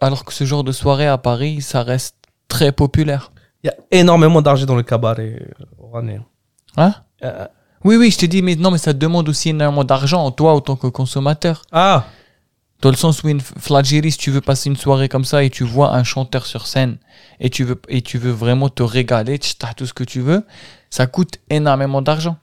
[0.00, 2.14] Alors que ce genre de soirée à Paris, ça reste
[2.46, 3.32] très populaire.
[3.64, 6.20] Il y a énormément d'argent dans le cabaret euh, rouennais.
[6.76, 6.94] Hein?
[7.24, 7.46] Euh, euh.
[7.84, 10.60] Oui, oui, je te dis, mais non, mais ça demande aussi énormément d'argent, toi, en
[10.60, 11.62] tant que consommateur.
[11.72, 12.04] Ah!
[12.82, 13.40] Dans le sens où, une
[14.10, 16.96] si tu veux passer une soirée comme ça et tu vois un chanteur sur scène
[17.38, 20.20] et tu veux, et tu veux vraiment te régaler, tu as tout ce que tu
[20.20, 20.44] veux,
[20.88, 22.38] ça coûte énormément d'argent.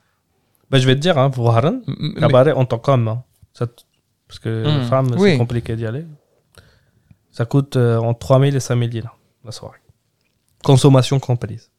[0.69, 1.51] ben, je vais te dire hein, pour
[1.87, 3.07] mais- cabaret en tant qu'homme.
[3.07, 3.23] hein.
[3.53, 3.65] Ça
[4.27, 5.31] parce que femmes, oui.
[5.31, 6.05] c'est compliqué d'y aller.
[7.31, 9.79] Ça coûte euh, entre 3000 et 5000 dinars la soirée.
[10.63, 11.71] Consommation comprise.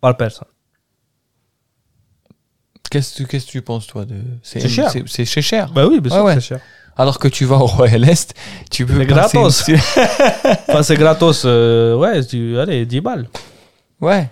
[0.00, 0.48] Par personne.
[2.90, 4.16] Qu'est-ce que tu penses, toi de...
[4.42, 4.90] C'est cher.
[5.06, 5.72] C'est cher.
[5.72, 6.40] Bah oui, bien sûr, Ouais, que ouais.
[6.40, 6.60] c'est cher.
[6.98, 8.34] Alors que tu vas au Royal Est,
[8.70, 9.68] tu peux C'est gratos.
[9.68, 9.76] une-
[10.68, 13.28] Enfin, c'est gratos, euh, ouais, du, allez, 10 balles.
[14.00, 14.28] Ouais.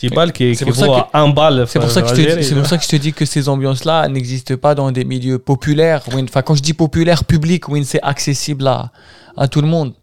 [0.00, 0.86] 10 balles qui, C'est qui pour ça
[1.32, 1.64] balle.
[1.68, 3.24] C'est pour, ça que je te dis- c'est pour ça que je te dis que
[3.24, 6.02] ces ambiances-là n'existent pas dans des milieux populaires.
[6.12, 8.90] Enfin, quand je dis populaire, public, où c'est accessible à,
[9.36, 9.94] à tout le monde.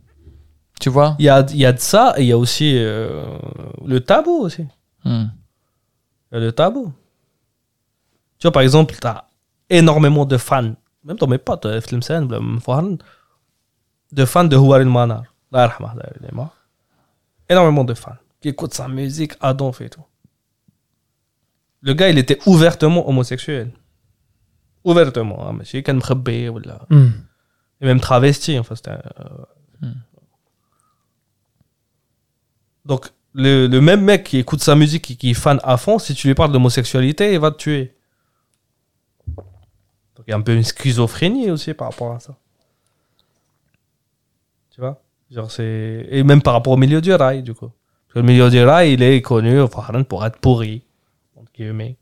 [0.79, 1.15] Tu vois?
[1.19, 3.23] Il y a, y a de ça et il y a aussi euh,
[3.85, 4.63] le tabou aussi.
[5.03, 5.25] Hmm.
[6.31, 6.91] Il y a le tabou.
[8.39, 9.25] Tu vois, par exemple, tu as
[9.69, 10.71] énormément de fans,
[11.04, 12.96] même dans mes potes, euh, Flimsen, Blam, Fouhan,
[14.12, 15.22] de fans de Houari Manar.
[15.52, 16.54] Allah yarhamah, d'ailleurs, il est mort.
[17.48, 20.04] Énormément de fans qui écoutent sa musique à donf et tout.
[21.82, 23.70] Le gars, il était ouvertement homosexuel.
[24.84, 25.48] Ouvertement.
[25.48, 27.10] hein, ماشي كان مخبي ولا Hmm.
[27.80, 28.58] et même travesti.
[28.58, 29.92] Enfin, c'était, euh,
[32.84, 35.98] Donc, le, le même mec qui écoute sa musique et qui est fan à fond,
[35.98, 37.96] si tu lui parles d'homosexualité, il va te tuer.
[40.21, 42.35] Donc, il y a un peu une schizophrénie aussi par rapport à ça.
[44.69, 45.01] Tu vois?
[45.31, 46.05] Genre, c'est...
[46.11, 47.69] Et même par rapport au milieu du rail, du coup.
[47.69, 50.83] Parce que le milieu du rail, il est connu enfin, pour être pourri.
[51.35, 51.97] Entre guillemets.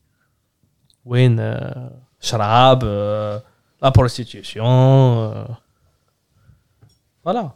[1.05, 1.71] Win, euh,
[2.19, 3.39] Shrab, euh,
[3.81, 4.65] la prostitution.
[4.65, 5.45] euh,
[7.23, 7.55] voilà.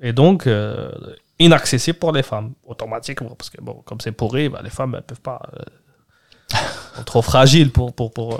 [0.00, 0.92] Et donc, euh,
[1.40, 3.30] inaccessible pour les femmes, automatiquement.
[3.30, 5.42] Parce que, bon, comme c'est pourri, bah, les femmes, elles peuvent pas.
[6.94, 8.38] sont trop fragiles pour, pour, pour,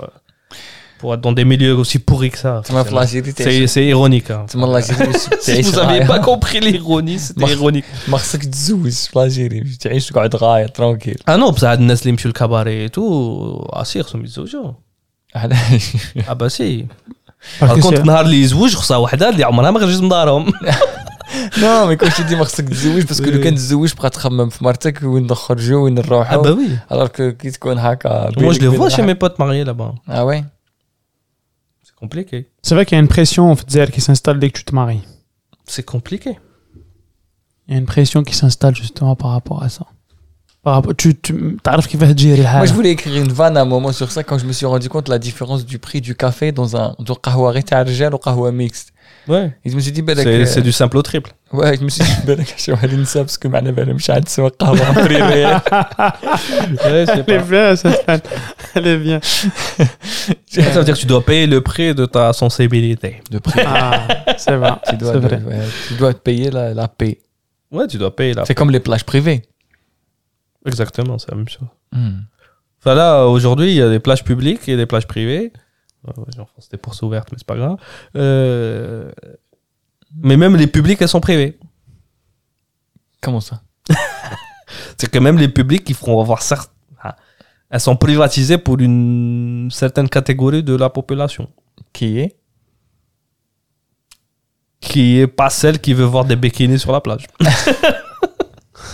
[0.98, 2.52] pour être dans des milieux aussi pourris que ça.
[2.66, 4.30] Tu m'as C'est- flagellé, t'es- C'est c'est ironique.
[4.36, 4.42] hein.
[4.50, 5.06] Tu m'as flagellé,
[5.46, 7.84] Si vous n'aviez pas compris l'ironie, c'était Mar- ironique.
[8.08, 12.30] ما خصك تتزوج فلاجيري تعيش تقعد غاية ترونكيل Ah non, بصح هاد الناس اللي يمشوا
[12.30, 14.72] الكباري et tout, عسير خصهم يتزوجوا.
[15.34, 15.92] علاش
[16.28, 16.86] اه با سي.
[17.60, 20.52] Parce que كنت c'est- نهار اللي يزوج خصها وحده اللي عمرها ما خرجت من دارهم.
[21.58, 23.44] نو مي كنت دي ما خصك تتزوج باسكو لو وي.
[23.44, 26.92] كان تتزوج بقى تخمم في مرتك وين نخرجوا وين Ah bah نروحوا oui.
[26.92, 30.10] الوغ كو كي تكون هكا Moi je les vois chez mes potes mariés là-bas.
[30.10, 30.44] اه وي
[31.99, 32.49] compliqué.
[32.61, 34.63] C'est vrai qu'il y a une pression, on peut dire, qui s'installe dès que tu
[34.63, 35.01] te maries.
[35.65, 36.37] C'est compliqué.
[37.67, 39.85] Il y a une pression qui s'installe justement par rapport à ça.
[40.63, 43.61] Par rapport, tu, tu arrives qui va gérer Moi, je voulais écrire une vanne à
[43.61, 46.01] un moment sur ça quand je me suis rendu compte de la différence du prix
[46.01, 48.93] du café dans un dans un kahwa rétargel ou kahwa mixte.
[49.28, 49.56] Ouais.
[49.64, 51.30] Et je me suis dit, بالك C'est c'est du simple au triple.
[51.52, 54.92] Ouais, je me suis dit, بالك شو هالنساء باسكو معنا بالهم مش عاد تسوى قهوة
[55.04, 55.58] بريمير.
[55.58, 57.44] Ouais, je sais Elle est pas.
[57.50, 58.20] bien cette fan.
[58.74, 59.20] Elle est bien.
[59.22, 63.20] Ça veut dire que tu dois payer le prix de ta sensibilité.
[63.30, 63.60] De prix.
[63.66, 64.72] Ah, c'est vrai.
[64.88, 65.36] Tu dois, C'est vrai.
[65.48, 67.18] ouais, tu dois payer la, la paix.
[67.70, 68.42] Ouais, tu dois payer là.
[68.46, 69.42] C'est comme les plages privées.
[70.66, 71.68] Exactement, c'est la même chose.
[71.92, 72.20] Hmm.
[72.80, 75.52] Enfin là, aujourd'hui, il y a des plages publiques et des plages privées.
[76.59, 77.77] C'était pour ouvertes, mais c'est pas grave.
[78.15, 79.11] Euh,
[80.23, 81.57] Mais même les publiques, elles sont privées.
[83.21, 83.61] Comment ça?
[84.97, 86.71] C'est que même les publics, ils feront avoir certes.
[87.01, 87.15] ah,
[87.69, 91.49] Elles sont privatisées pour une certaine catégorie de la population.
[91.93, 92.35] Qui est?
[94.79, 97.25] Qui est pas celle qui veut voir des bikinis sur la plage.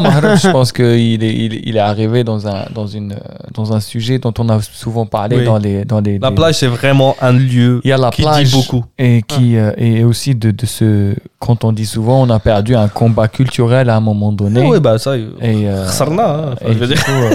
[0.00, 3.16] non, je pense qu'il est, arrivé dans un, dans, une,
[3.54, 6.18] dans un sujet dont on a souvent parlé dans, les, dans les.
[6.18, 8.84] La plage, c'est vraiment un lieu a la qui plage dit beaucoup.
[8.98, 9.34] Et, ah.
[9.34, 11.14] qui, euh, et aussi de, de, ce.
[11.38, 14.66] Quand on dit souvent, on a perdu un combat culturel à un moment donné.
[14.66, 15.16] Oui, bah ça.
[15.16, 17.34] Et, euh, Sarna, hein, et euh,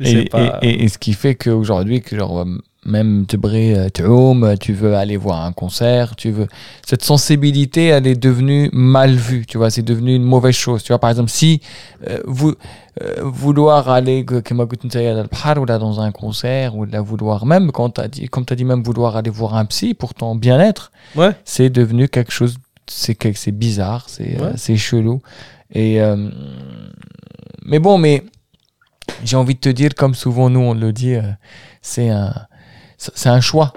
[0.62, 2.44] et, et, ce qui fait qu'aujourd'hui, que euh,
[2.86, 6.46] même Tebré, euh, Tuoum, tu veux aller voir un concert, tu veux
[6.86, 10.82] cette sensibilité, elle est devenue mal vue, tu vois, c'est devenu une mauvaise chose.
[10.82, 11.60] Tu vois, par exemple, si
[12.08, 12.54] euh, vous
[13.02, 18.26] euh, vouloir aller ou là dans un concert ou là vouloir même quand t'as dit
[18.28, 21.32] comme tu as dit même vouloir aller voir un psy pour ton bien-être, Ouais.
[21.44, 22.56] c'est devenu quelque chose
[22.88, 24.52] c'est que- c'est bizarre, c'est euh, Ouais.
[24.56, 25.20] c'est chelou
[25.74, 26.30] et euh,
[27.64, 28.24] mais bon mais
[29.24, 31.16] j'ai envie de te dire, comme souvent nous on le dit,
[31.82, 32.32] c'est un,
[32.98, 33.72] c'est un choix,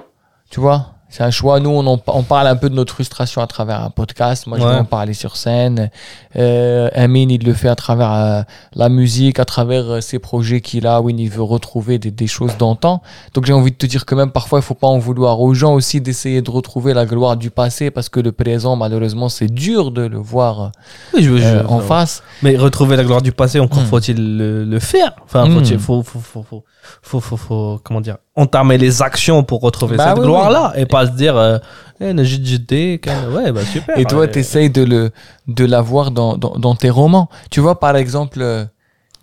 [0.50, 0.94] tu vois?
[1.12, 1.60] C'est un choix.
[1.60, 4.46] Nous, on, en- on parle un peu de notre frustration à travers un podcast.
[4.46, 5.90] Moi, je vais en parler sur scène.
[6.36, 8.42] Euh, Amine, il le fait à travers euh,
[8.76, 12.28] la musique, à travers euh, ses projets qu'il a, où il veut retrouver des, des
[12.28, 13.02] choses d'antan.
[13.34, 15.56] Donc, j'ai envie de te dire que même parfois, il faut pas en vouloir aux
[15.56, 19.48] gens aussi d'essayer de retrouver la gloire du passé, parce que le présent, malheureusement, c'est
[19.52, 20.72] dur de le voir
[21.16, 22.22] Oui, je euh, je- en face.
[22.44, 23.86] Mais retrouver la gloire du passé, encore Mm.
[23.88, 25.16] faut-il le, le faire.
[25.26, 26.64] Enfin, faut-il- faut, faut, faut, faut,
[27.02, 30.86] faut, faut, faut- comment dire, entamer les actions pour retrouver Bah cette oui, gloire-là et
[30.86, 31.58] pas se dire, euh,
[32.02, 33.98] eh, ouais, bah super.
[33.98, 34.32] Et toi, Ouais.
[34.32, 35.12] tu essayes de, le,
[35.48, 37.30] de l'avoir dans, dans, dans tes romans.
[37.52, 38.66] Tu vois, par exemple, euh,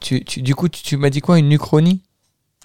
[0.01, 2.03] tu, tu, du coup, tu, tu m'as dit quoi Une uchronie?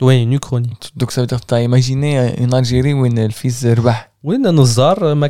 [0.02, 0.72] Oui, une uchronie.
[0.96, 3.96] Donc, ça veut dire que tu as imaginé euh, une Algérie où le fils Rbah.
[4.24, 5.30] Oui, Nanozar, euh, ma.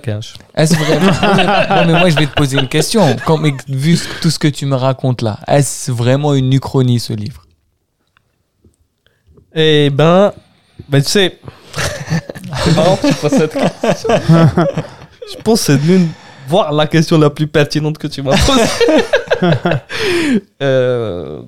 [0.55, 1.11] Est-ce vraiment?
[1.69, 3.15] Non, mais moi, je vais te poser une question.
[3.25, 7.43] Comme, vu tout ce que tu me racontes là, est-ce vraiment une uchronie, ce livre?
[9.53, 10.33] Eh ben,
[10.87, 11.39] ben tu sais,
[12.63, 14.09] c'est marrant que tu poses cette question.
[15.29, 16.09] Je pense que c'est l'une,
[16.47, 18.63] voire la question la plus pertinente que tu m'as posée.
[20.61, 21.41] Euh,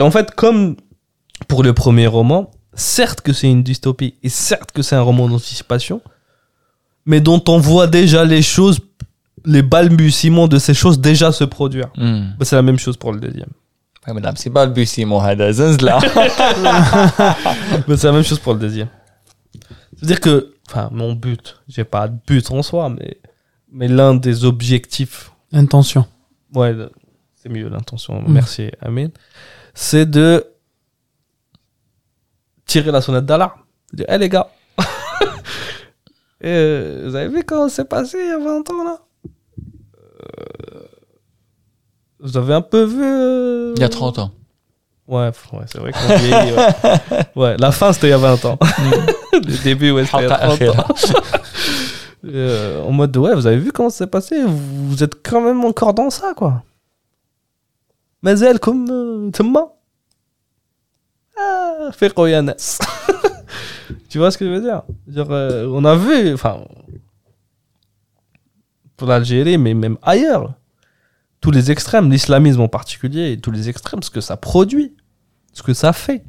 [0.00, 0.74] en fait, comme
[1.46, 5.28] pour le premier roman, certes que c'est une dystopie et certes que c'est un roman
[5.28, 6.00] d'anticipation,
[7.04, 8.80] mais dont on voit déjà les choses,
[9.44, 11.86] les balbutiements de ces choses déjà se produire.
[11.96, 12.30] Hmm.
[12.36, 13.50] Ben, c'est la même chose pour le deuxième.
[14.06, 15.52] Ouais, madame, c'est pas le but, mon hada.
[15.52, 15.98] Zanzla.
[17.88, 18.88] Mais c'est la même chose pour le deuxième.
[19.96, 23.18] C'est-à-dire que, enfin, mon but, j'ai pas de but en soi, mais,
[23.72, 26.06] mais l'un des objectifs, Intention.
[26.54, 26.74] ouais,
[27.34, 28.32] c'est mieux l'intention, Mm.
[28.32, 29.10] merci Amine,
[29.74, 30.44] c'est de
[32.66, 33.60] tirer la sonnette d'alarme.
[33.92, 34.50] Dire, hé les gars,
[36.44, 38.98] euh, vous avez vu comment c'est passé il y a 20 ans là?
[40.22, 40.65] Euh,
[42.26, 43.04] Vous avez un peu vu.
[43.04, 44.32] euh, Il y a 30 ans.
[45.06, 45.30] Ouais,
[45.68, 47.20] c'est vrai qu'on vieillit, ouais.
[47.36, 48.58] ouais, la fin c'était il y a 20 ans.
[49.32, 50.84] Le début, ouais, c'était il y a 30 ans.
[52.24, 54.42] Euh, en mode, ouais, vous avez vu comment ça s'est passé?
[54.42, 56.64] Vous, vous êtes quand même encore dans ça, quoi.
[58.22, 59.68] Mais elle, comme euh, Tma.
[61.38, 61.90] Ah.
[64.08, 64.82] Tu vois ce que je veux dire?
[65.06, 66.64] Genre, euh, On a vu, enfin,
[68.96, 70.54] pour l'Algérie, mais même ailleurs,
[71.40, 74.96] tous les extrêmes, l'islamisme en particulier, et tous les extrêmes, ce que ça produit,
[75.52, 76.24] ce que ça fait.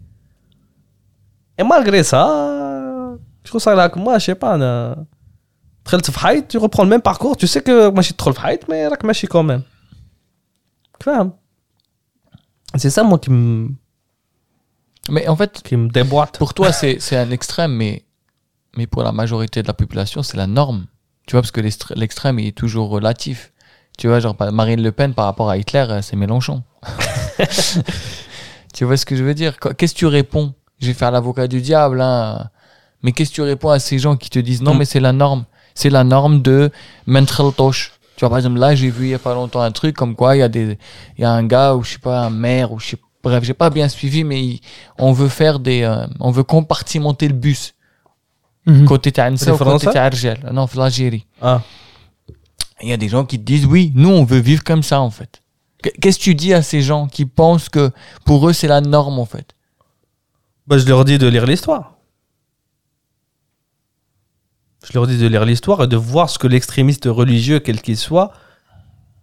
[1.57, 4.57] Et malgré ça, je trouve ça là que moi, je sais pas,
[6.47, 8.35] tu reprends le même parcours, tu sais que moi je suis trop le
[8.69, 9.63] mais je suis quand même.
[12.75, 13.69] C'est ça, moi, qui me.
[15.09, 16.37] Mais en fait, qui me déboîte.
[16.37, 18.05] Pour toi, c'est un extrême, mais,
[18.75, 20.87] mais pour la majorité de la population, c'est la norme.
[21.25, 23.53] Tu vois, parce que l'extrême, est toujours relatif.
[23.97, 26.61] Tu vois, genre Marine Le Pen par rapport à Hitler, euh, c'est Mélenchon.
[28.73, 29.59] tu vois ce que je veux dire?
[29.59, 30.53] Qu- Qu'est-ce que tu réponds?
[30.79, 32.01] Je vais faire l'avocat du diable.
[32.01, 32.49] Hein.
[33.01, 34.77] Mais qu'est-ce que tu réponds à ces gens qui te disent non, Mm.
[34.77, 35.45] mais c'est la norme?
[35.73, 36.71] C'est la norme de
[37.07, 37.93] Mentcheltosh.
[38.15, 40.15] Tu vois, par exemple, là, j'ai vu il y a pas longtemps un truc comme
[40.15, 40.77] quoi il y a des,
[41.19, 43.53] y a un gars ou je sais pas, un maire ou je sais, bref, j'ai
[43.53, 44.61] pas bien suivi, mais il-
[44.97, 47.75] on veut faire des, euh, on veut compartimenter le bus.
[48.65, 48.85] Mhm.
[48.85, 50.39] Côté Tansa Les ou côté Argel.
[50.51, 51.25] Non, l'Algérie.
[51.41, 51.61] Ah.
[52.81, 55.01] Il y a des gens qui te disent oui, nous on veut vivre comme ça
[55.01, 55.41] en fait.
[55.83, 57.91] Qu- Qu'est-ce que tu dis à ces gens qui pensent que
[58.25, 59.53] pour eux c'est la norme en fait?
[60.67, 61.95] Bah, je leur dis de lire l'histoire.
[64.85, 67.97] Je leur dis de lire l'histoire et de voir ce que l'extrémiste religieux, quel qu'il
[67.97, 68.31] soit,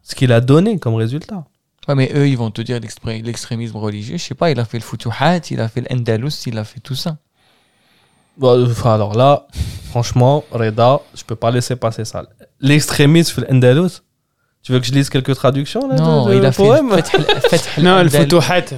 [0.02, 1.47] ce qu'il a donné comme résultat.
[1.86, 4.16] Ouais, mais eux ils vont te dire l'extrémisme religieux.
[4.16, 6.81] Je sais pas, il a fait le Futuhat, il a fait l'Andalus, il a fait
[6.81, 7.18] tout ça.
[8.43, 9.47] Enfin, alors là,
[9.90, 12.24] franchement, Reda, je peux pas laisser passer ça.
[12.61, 14.02] L'extrémisme l'Andalus,
[14.62, 17.11] tu veux que je lise quelques traductions là, Non, de, de il a fait Fath
[17.51, 18.09] Fath al- Non, le.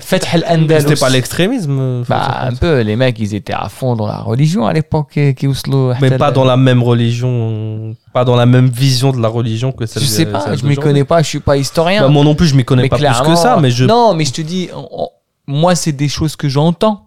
[0.01, 0.81] Fath al-Andalus.
[0.83, 1.79] C'était pas l'extrémisme.
[1.81, 5.17] euh, Bah, un peu, les mecs, ils étaient à fond dans la religion à l'époque,
[5.45, 9.71] ouslou- mais pas dans la même religion, pas dans la même vision de la religion
[9.73, 12.03] que celle Je sais pas, je m'y connais pas, je suis pas historien.
[12.03, 13.85] Bah, moi non plus, je m'y connais pas plus que ça, mais je.
[13.85, 15.09] Non, mais je te dis, on- on-
[15.47, 17.06] moi, c'est des choses que j'entends.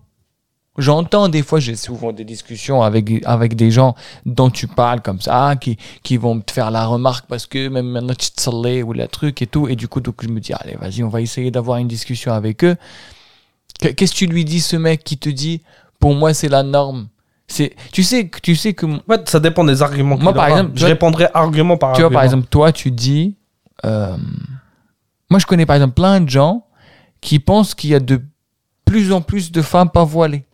[0.79, 3.95] J'entends des fois, j'ai souvent des discussions avec, avec des gens
[4.25, 7.87] dont tu parles comme ça, qui, qui vont te faire la remarque parce que même
[7.89, 9.67] maintenant tu te salais ou le truc et tout.
[9.67, 12.31] Et du coup, donc, je me dis, allez, vas-y, on va essayer d'avoir une discussion
[12.33, 12.75] avec eux.
[13.81, 15.61] Qu- Qu'est-ce que tu lui dis, ce mec qui te dit,
[15.99, 17.07] pour moi, c'est la norme?
[17.47, 20.17] C'est, tu sais, que- tu sais que, tu Ouais, ça dépend des arguments.
[20.17, 22.13] Moi, par exemple, tu je vois- répondrai argument par vois, argument.
[22.19, 23.35] par exemple, toi, tu dis,
[23.85, 24.15] euh,
[25.29, 26.65] moi, je connais par exemple plein de gens
[27.21, 28.21] qui pensent qu'il y a de
[28.85, 30.45] plus en plus de femmes pas voilées.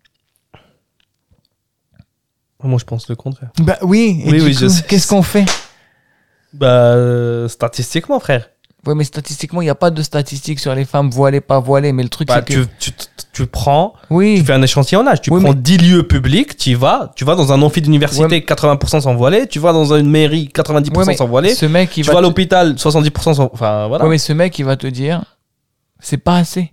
[2.66, 3.50] Moi, je pense le contraire.
[3.60, 4.84] Bah oui, et Oui, du oui, je coup, sais.
[4.88, 5.46] qu'est-ce qu'on fait?
[6.54, 8.50] Bah, euh, statistiquement, frère.
[8.88, 11.92] Ouais, mais statistiquement, il n'y a pas de statistiques sur les femmes voilées, pas voilées,
[11.92, 12.62] mais le truc, Bah, c'est que...
[12.80, 15.22] tu, tu, tu prends, Oui, tu fais un échantillonnage.
[15.22, 17.12] Tu Oui, prends mais- 10 lieux publics, tu y vas.
[17.16, 19.48] Tu vas dans un amphi d'université, Ouais, mais- 80% sans voiler.
[19.48, 21.56] Tu vas dans une mairie, 90% Ouais, sans voiler.
[21.56, 22.14] ce mec, il Tu va...
[22.14, 23.50] vas à te- l'hôpital, 70% sans.
[23.52, 24.04] Enfin, voilà.
[24.06, 25.24] Ouais, mais ce mec, il va te dire,
[26.00, 26.72] c'est pas assez.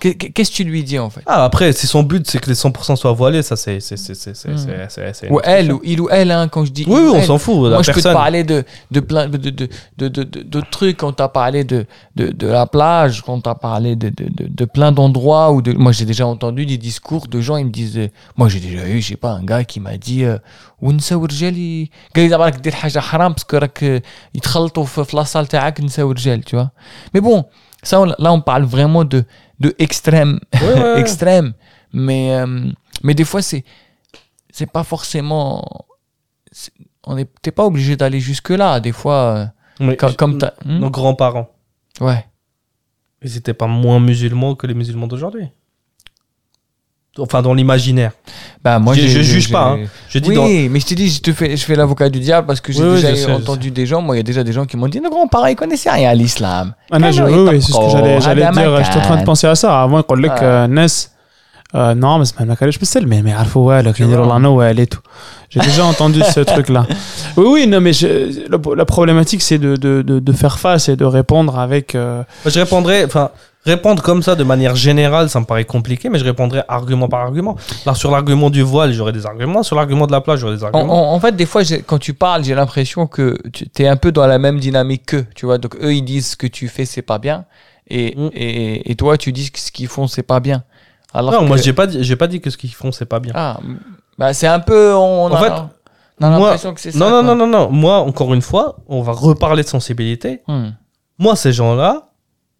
[0.00, 2.48] Qu'est- Qu'est-ce que tu lui dis, en fait Ah, après, si son but, c'est que
[2.50, 3.78] les 100% soient voilés, ça, c'est.
[3.78, 4.56] c'est- c'est- c'est- c'est- Hmm.
[4.58, 6.84] c'est- c'est- c'est- Ou elle, ou il ou elle, hein, quand je dis...
[6.88, 7.24] Oui, il ou oui, on elle.
[7.24, 7.54] s'en fout.
[7.58, 8.14] Moi, la je peux te personne.
[8.14, 9.68] parler de, de plein de, de, de,
[9.98, 11.86] de, de- de- d'autres trucs quand t'as parlé de,
[12.16, 15.72] de, de la plage, quand t'as parlé de, de, de, de plein d'endroits où de,
[15.84, 18.84] moi j'ai déjà entendu des discours de gens, ils me disent, euh, moi j'ai déjà
[18.88, 20.38] eu, je sais pas, un gars qui m'a dit, euh,
[20.82, 24.02] ونساو رجال ي- قال لي دابا راك دير حاجه حرام باسكو راك آه،
[24.34, 26.70] يتخلطوا في في لاصال تاعك نساو رجال tu vois
[27.16, 27.44] mais bon
[27.83, 29.23] ça on- là on parle vraiment de
[29.59, 30.39] de extrême.
[30.53, 30.99] Ouais, ouais, ouais.
[31.03, 31.53] extrême.
[31.93, 32.69] Mais euh,
[33.03, 33.63] mais des fois c'est
[34.49, 35.85] c'est pas forcément
[36.51, 36.73] c'est-
[37.05, 40.79] on n'est t'es pas obligé d'aller jusque là des fois euh, comme, comme Hmm?
[40.79, 41.49] Nos grands-parents,
[42.01, 42.25] ouais.
[43.23, 45.49] Ils étaient pas moins musulmans que les musulmans d'aujourd'hui
[47.19, 48.11] enfin dans l'imaginaire.
[48.63, 49.71] Bah moi je, je juge pas.
[49.71, 49.79] Hein.
[50.09, 52.47] Je dis oui, mais je te dis, je te fais, je fais l'avocat du diable
[52.47, 54.01] parce que j'ai oui, déjà entendu des gens.
[54.01, 55.91] Moi, il y a déjà des gens qui m'ont dit, non grand, pareil, ils connaissaient
[55.91, 56.73] rien à l'islam.
[56.91, 58.83] Ah non, je, oui, c'est ce que j'allais, j'allais dire.
[58.83, 59.81] J'étais en train de penser à ça.
[59.81, 61.11] Avant, quand le euh, Ness
[61.75, 63.89] euh, non, mais c'est pas je peux sais, mais mais Arfo, ouais, le
[64.79, 65.01] et tout.
[65.49, 66.85] J'ai déjà entendu ce truc-là.
[67.35, 67.91] Oui, oui, non, mais
[68.49, 71.93] la, problématique, c'est de, de, de, faire face et de répondre avec.
[71.93, 73.31] Euh, je répondrais, enfin,
[73.67, 77.21] répondre comme ça de manière générale, ça me paraît compliqué, mais je répondrai argument par
[77.21, 77.55] argument.
[77.85, 79.61] Alors, sur l'argument du voile, j'aurai des arguments.
[79.63, 81.11] Sur l'argument de la plage, j'aurai des En, arguments.
[81.11, 84.11] en- en fait, des fois, quand tu parles, j'ai l'impression que tu es un peu
[84.11, 85.25] dans la même dynamique qu'eux.
[85.35, 87.45] Tu vois, donc eux, ils disent ce que tu fais, c'est pas bien.
[87.89, 88.29] Et, Mm.
[88.33, 90.63] et, et toi, tu dis que ce qu'ils font, c'est pas bien.
[91.13, 93.19] Alors non, moi, que- j'ai pas, dit- pas dit que ce qu'ils font, c'est pas
[93.19, 93.31] bien.
[93.35, 93.59] Ah,
[94.17, 94.93] bah, c'est un peu.
[94.93, 95.51] On, En a, fait,
[96.19, 96.99] on a moi- que c'est ça.
[96.99, 97.69] non, non, non, non, non.
[97.71, 100.41] Moi, encore une fois, on va reparler de sensibilité.
[100.47, 100.71] Hmm.
[101.17, 102.06] Moi, ces gens-là,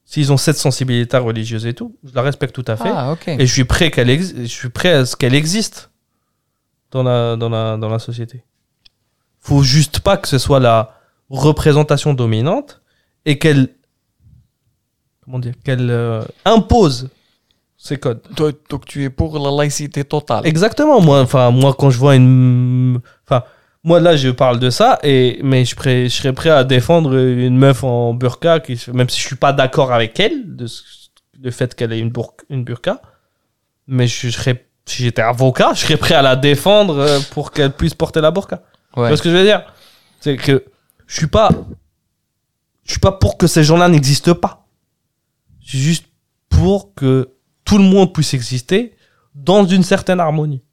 [0.10, 2.90] s'ils ont cette sensibilité religieuse et tout, je la respecte tout à fait.
[2.90, 3.28] Ah, ok.
[3.28, 5.92] Et je suis prêt qu'elle ex- je suis prêt à ce qu'elle existe
[6.92, 8.46] dans la, dans la, dans la société.
[9.42, 10.96] Faut juste pas que ce soit la
[11.30, 12.82] représentation dominante
[13.26, 13.68] et qu'elle,
[15.26, 17.10] comment dire, qu'elle euh, impose
[17.78, 18.22] ces codes.
[18.38, 20.48] Toi, donc tu es pour la laïcité totale.
[20.48, 21.02] Exactement.
[21.02, 23.44] Moi, enfin, moi, quand je vois une, enfin,
[23.88, 27.16] moi là, je parle de ça et mais je, prêt- je serais prêt à défendre
[27.18, 30.84] une meuf en burqa, qui, même si je suis pas d'accord avec elle de ce-
[31.42, 33.02] le fait qu'elle ait une, bour- une burqa,
[33.88, 37.72] mais je serais, si j'étais avocat, je serais prêt à la défendre euh, pour qu'elle
[37.72, 38.58] puisse porter la burqa.
[38.94, 39.08] Tu Ouais.
[39.10, 39.62] vois ce que je veux dire?
[40.22, 40.66] C'est que
[41.06, 41.50] je suis pas,
[42.86, 44.66] je suis pas pour que ces gens-là n'existent pas.
[45.62, 46.06] Je suis juste
[46.50, 47.30] pour que
[47.66, 48.96] tout le monde puisse exister
[49.36, 50.64] dans une certaine harmonie.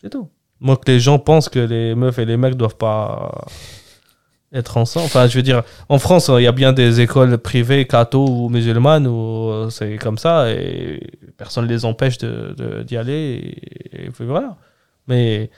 [0.00, 0.28] C'est tout.
[0.60, 3.30] Moi, que les gens pensent que les meufs et les mecs doivent pas
[4.52, 5.06] être ensemble.
[5.06, 8.48] Enfin, je veux dire, en France, il y a bien des écoles privées, catho ou
[8.48, 11.00] musulmanes, où euh, c'est comme ça, et
[11.36, 13.58] personne ne les empêche d'y de, d'y aller.
[13.92, 14.56] Et, et, voilà.
[15.08, 15.50] Mais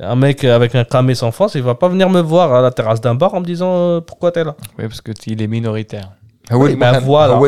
[0.00, 2.70] un mec avec un camé sans France, il va pas venir me voir à la
[2.70, 4.56] terrasse d'un bar en me disant euh, pourquoi t'es là?
[4.78, 6.12] Oui, parce que il est minoritaire.
[6.50, 7.38] Oui, bah, ben voilà.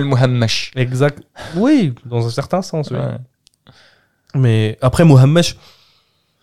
[0.77, 1.22] Exact.
[1.56, 2.93] Oui, dans un certain sens.
[4.35, 5.44] Mais après, Mohammed,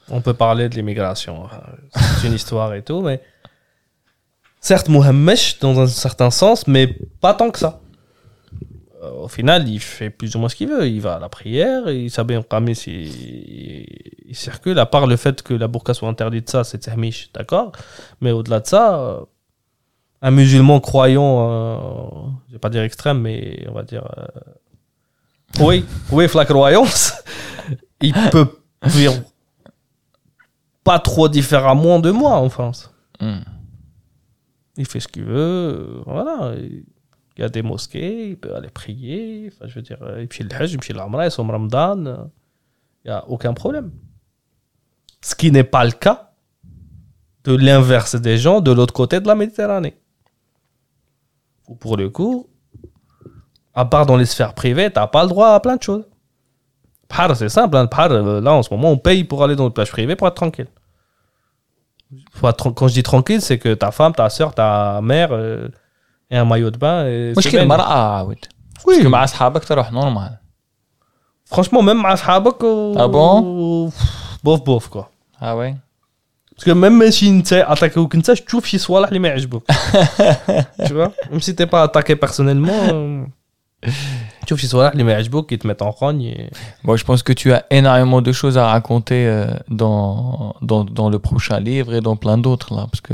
[0.10, 1.48] on peut parler de l'immigration.
[1.94, 3.22] C'est une histoire et tout, mais
[4.60, 6.88] certes Mohamed dans un certain sens, mais
[7.22, 7.82] pas tant que ça.
[9.04, 10.88] Euh, Au final, il fait plus ou moins ce qu'il veut.
[10.88, 14.80] Il va à la prière, il s'habille en qamis, il, circule.
[14.80, 17.72] À part le fait que la burqa soit interdite, ça, c'est tahmish, d'accord.
[18.22, 19.22] Mais au-delà de ça, euh,
[20.22, 24.08] un musulman croyant, euh, je vais pas dire extrême, mais on va dire.
[24.18, 24.26] euh,
[25.60, 27.14] oui, oui, la croyance,
[28.02, 28.48] il peut
[28.84, 29.16] vivre
[30.88, 32.94] pas trop différemment de moi en France.
[33.20, 33.40] Hmm.
[34.78, 36.54] Il fait ce qu'il veut, voilà.
[36.56, 39.52] Il y a des mosquées, il peut aller prier.
[39.52, 42.30] Enfin, je veux dire, il fait le Hajj, il fait l'Amra, somme Ramadan.
[43.04, 43.92] Il n'y a aucun problème.
[45.22, 46.32] Ce qui n'est pas le cas
[47.44, 49.98] de l'inverse des gens de l'autre côté de la Méditerranée.
[51.82, 52.48] Pour le coup,
[53.74, 56.06] à part dans les sphères privées, t'as pas le droit à plein de choses.
[57.10, 57.76] Bahar, c'est simple.
[57.76, 57.88] hein.
[58.42, 60.68] Là, en ce moment, on paye pour aller dans une plage privée pour être tranquille.
[62.37, 65.31] Faut être tran- quand je dis tranquille, c'est que ta femme, ta soeur, ta mère
[65.33, 65.69] euh,
[66.31, 67.07] et un maillot de bain.
[67.07, 67.63] et c'est مشكل bien.
[67.63, 68.37] المرأة عاود.
[68.85, 68.95] Oui.
[68.95, 70.39] Parce que مع أصحابك تروح normal.
[71.55, 73.91] Franchement, même مع أصحابك و- Ah bon
[74.45, 75.11] bof bof quoi.
[75.41, 75.75] Ah ouais
[76.57, 79.65] Parce que même ماشي انت اتاكيوك انت تشوف شي صوالح اللي ما يعجبوك.
[80.87, 83.27] tu vois Même si t'es pas attaqué personnellement,
[84.46, 84.60] Tchouf,
[86.84, 91.20] Moi, je pense que tu as énormément de choses à raconter euh, dans, dans, le
[91.20, 92.74] prochain livre et dans plein d'autres.
[92.74, 93.14] là, Parce que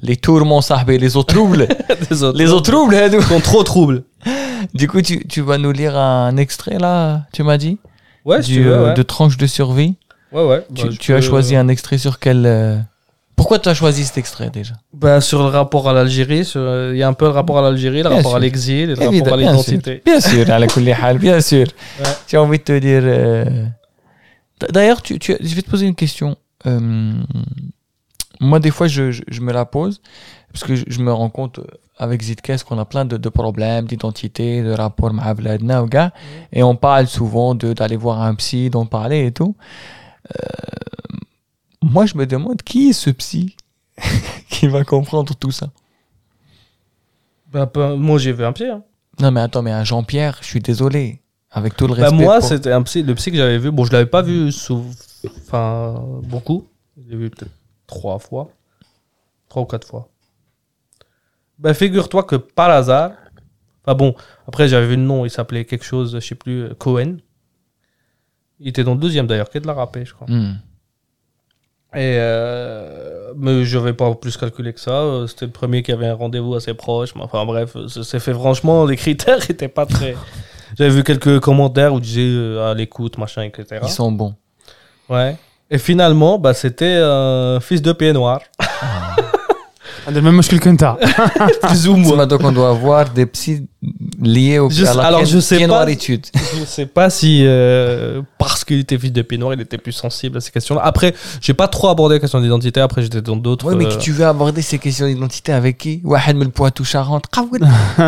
[0.00, 1.68] les tourments, sahbé, les autres troubles.
[2.10, 4.04] les autres, troubles, hein, sont trop troubles.
[4.74, 7.78] Du coup, tu, tu, vas nous lire un extrait, là, tu m'as dit?
[8.26, 9.94] Euh, de Tranche de survie.
[10.32, 10.66] Ouais, ouais.
[10.98, 12.44] Tu, as choisi un extrait sur quel.
[12.44, 12.76] Euh,
[13.36, 16.98] pourquoi tu as choisi cet extrait déjà ben, Sur le rapport à l'Algérie, euh, il
[16.98, 19.36] y a un peu le rapport à l'Algérie, le rapport à l'exil, le rapport à
[19.36, 20.02] l'identité.
[20.04, 21.66] Bien sûr, à la bien sûr.
[22.26, 23.02] J'ai envie de te dire.
[23.04, 23.66] Euh...
[24.70, 26.36] D'ailleurs, tu, tu, je vais te poser une question.
[26.66, 27.12] Euh...
[28.40, 30.00] Moi, des fois, je, je, je, me la pose
[30.52, 31.64] parce que je, me rends compte euh,
[31.98, 35.32] avec Zitkes qu'on a plein de, de problèmes d'identité, de rapport à
[35.82, 36.12] ou gars,
[36.52, 39.54] et on parle souvent d'aller voir un psy, d'en parler et tout.
[40.30, 40.46] Euh,
[41.90, 43.56] moi, je me demande qui est ce psy
[44.50, 45.68] qui va comprendre tout ça?
[47.52, 48.68] Bah, moi, j'ai vu un pied.
[48.70, 48.82] hein.
[49.20, 51.20] Non, mais attends, mais un Jean-Pierre, je suis désolé.
[51.50, 52.16] Avec tout le Bah, respect.
[52.16, 53.70] moi, pour- c'était un psy, le psy que j'avais vu.
[53.70, 54.84] Bon, je l'avais pas vu sous,
[55.38, 55.94] enfin,
[56.24, 56.66] beaucoup.
[56.98, 57.52] Je l'ai vu peut-être
[57.86, 58.50] trois fois.
[59.48, 60.08] Trois ou quatre fois.
[61.58, 63.12] Bah, figure-toi que par hasard,
[63.84, 64.14] enfin bon,
[64.46, 67.16] après j'avais vu le nom, il s'appelait quelque chose, je sais plus, Cohen.
[68.60, 70.26] Il était dans le deuxième d'ailleurs, qui est de la rapée, je crois.
[70.28, 70.56] Hmm.
[71.96, 75.24] Et euh, mais je vais pas plus calculer que ça.
[75.26, 77.14] C'était le premier qui avait un rendez-vous assez proche.
[77.14, 80.14] Mais enfin bref, ça s'est fait franchement, les critères étaient pas très.
[80.78, 83.80] J'avais vu quelques commentaires où disaient euh, à l'écoute, machin, etc.
[83.82, 84.34] Ils sont bons.
[85.08, 85.36] Ouais.
[85.70, 88.40] Et finalement, bah, c'était un fils de pied noir,
[90.07, 90.95] هذا المهم مشكل كنت
[91.63, 92.25] plus ou moins.
[92.27, 93.59] Donc on doit avoir des psys
[94.21, 95.73] liés au Je- à la alors, pied- je sais pied pas.
[95.73, 96.25] noiritude.
[96.59, 99.91] Je sais pas si euh, parce qu'il était fils de pied noir, il était plus
[100.05, 100.81] sensible à ces questions-là.
[100.91, 101.09] Après,
[101.45, 102.79] j'ai pas trop abordé la question d'identité.
[102.87, 103.65] Après, j'étais dans d'autres.
[103.69, 107.25] Oui, mais euh, tu veux aborder ces questions d'identité avec qui واحد من البوitou Charentes
[107.31, 107.61] قول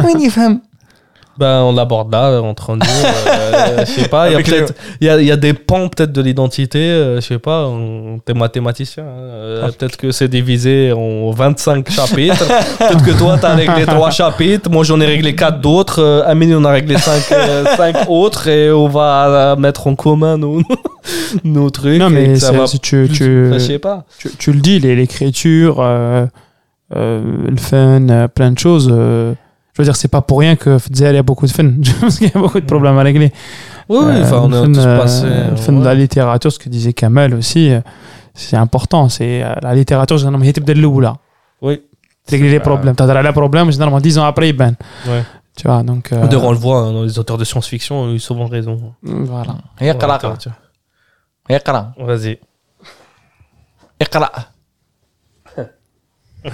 [0.05, 0.61] وين يفهم
[1.38, 2.80] ben, on l'aborde là, euh, entre nous.
[2.82, 5.52] euh, je sais pas, il y a Avec peut-être, il y a, y a des
[5.54, 7.70] pans peut-être de l'identité, euh, je sais pas,
[8.24, 9.70] t'es mathématicien, hein, euh, Ah.
[9.70, 12.44] peut-être que c'est divisé en 25 chapitres,
[12.78, 16.64] peut-être que toi t'as réglé 3 chapitres, moi j'en ai réglé 4 d'autres, Amine on
[16.64, 20.60] a réglé 5, autres et on va mettre en commun nos,
[21.44, 22.00] nos trucs.
[22.00, 24.04] Non, mais ça va si tu, plus- tu, je sais pas.
[24.18, 25.80] tu, tu le dis, l'écriture,
[26.90, 28.92] le fun, plein de choses
[29.78, 31.70] je veux dire, c'est pas pour rien que Fedzal a beaucoup de fun.
[31.82, 32.68] Je pense qu'il y a beaucoup de mm.
[32.68, 33.32] problèmes à régler.
[33.88, 35.26] Oui, enfin, euh, on est euh, passé.
[35.26, 37.70] Le euh, fun de la littérature, ce que disait Kamel aussi,
[38.34, 39.08] c'est important.
[39.08, 41.16] C'est la littérature, j'ai nommé de l'oula.
[41.62, 41.80] Oui.
[42.28, 42.96] Régler les problèmes.
[42.96, 44.74] T'as les problèmes, généralement, dix ans après, ben.
[45.06, 45.22] Ouais.
[45.56, 46.12] Tu vois, donc.
[46.12, 46.26] Euh...
[46.26, 48.94] D'ailleurs, on le voit, hein, les auteurs de science-fiction ont eu souvent raison.
[49.02, 49.54] Voilà.
[49.80, 50.18] Yaqra.
[51.48, 51.92] Yaqra.
[51.98, 52.38] Vas-y.
[54.00, 54.30] Yaqra.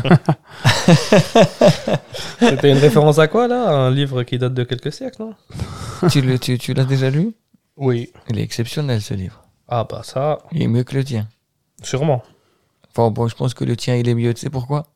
[2.39, 3.71] C'était une référence à quoi là?
[3.71, 5.35] Un livre qui date de quelques siècles, non?
[6.11, 7.35] Tu l'as déjà lu?
[7.77, 8.13] Oui.
[8.29, 9.43] Il est exceptionnel ce livre.
[9.69, 10.39] Ah bah ça.
[10.53, 11.27] Il est mieux que le tien.
[11.83, 12.23] Sûrement.
[12.91, 14.33] Enfin bon, je pense que le tien il est mieux.
[14.35, 14.87] Tu sais pourquoi?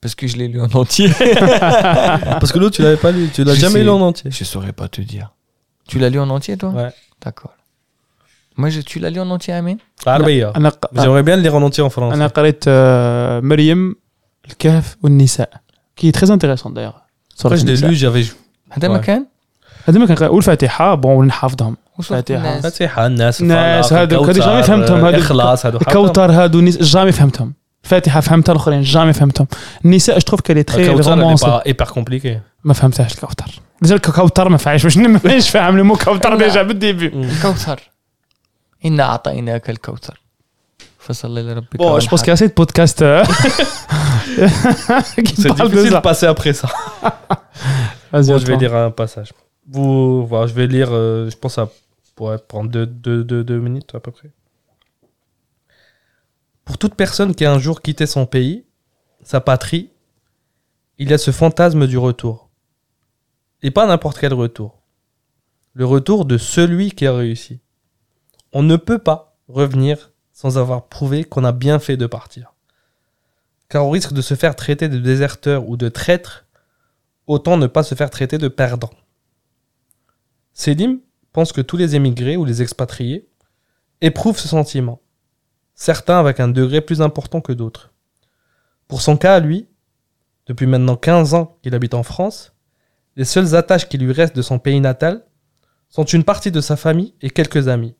[0.00, 1.08] Parce que je l'ai lu en entier.
[1.20, 4.30] Parce que l'autre tu l'avais pas lu, tu l'as jamais lu en entier.
[4.32, 5.32] Je saurais pas te dire.
[5.86, 6.70] Tu l'as lu en entier toi?
[6.70, 6.90] Ouais.
[7.24, 7.52] D'accord.
[8.56, 9.78] Moi, je, tu l'as lu en entier, Amine?
[10.04, 10.70] Ah, hein.
[10.94, 12.18] J'aimerais bien le lire en entier en français.
[12.18, 13.96] J'ai lu
[14.50, 15.50] الكهف والنساء.
[15.96, 16.92] كي تريز انتريسون دايوغ
[17.36, 18.26] فاش دو لو جافي
[18.70, 19.26] هذا ما كان
[19.88, 21.76] هذا ما كان والفاتحة بون نحافظهم.
[21.98, 23.40] الفاتحه الفاتحه الناس.
[23.40, 27.54] الناس هذوك هذه جامي فهمتهم هذوك خلاص الكوثر هادو جامي فهمتهم.
[27.84, 29.46] الفاتحه فهمتها الأخرين جامي فهمتهم.
[29.84, 33.60] النساء اش تخوف كالي تخي رومونس ايبر كومبليكي ما فهمتهاش الكوثر.
[33.82, 37.06] مازال الكوثر ما فاهمش واش ما فاهم لو مو كوثر ديجا بالديبي.
[37.06, 37.80] الكوثر.
[38.84, 40.20] إنا أعطيناك الكوثر.
[41.78, 43.22] Bon, je pense qu'il y a assez de podcasts euh,
[45.24, 46.68] qui C'est difficile de, passer après ça.
[48.12, 49.32] Bon, je vais lire un passage.
[49.68, 51.68] Vous, voilà, je vais lire, euh, je pense ça
[52.14, 54.30] pourrait prendre deux- deux- deux minutes à peu près.
[56.64, 58.64] Pour toute personne qui a un jour quitté son pays,
[59.24, 59.90] sa patrie,
[60.98, 62.48] il y a ce fantasme du retour.
[63.62, 64.78] Et pas n'importe quel retour.
[65.74, 67.60] Le retour de celui qui a réussi.
[68.52, 70.11] On ne peut pas revenir
[70.42, 72.52] sans avoir prouvé qu'on a bien fait de partir.
[73.68, 76.46] Car on risque de se faire traiter de déserteur ou de traître
[77.28, 78.90] autant ne pas se faire traiter de perdant.
[80.52, 80.98] Selim
[81.32, 83.28] pense que tous les émigrés ou les expatriés
[84.00, 85.00] éprouvent ce sentiment,
[85.76, 87.92] certains avec un degré plus important que d'autres.
[88.88, 89.68] Pour son cas lui,
[90.46, 92.52] depuis maintenant 15 ans qu'il habite en France,
[93.14, 95.24] les seules attaches qui lui restent de son pays natal
[95.88, 97.94] sont une partie de sa famille et quelques amis.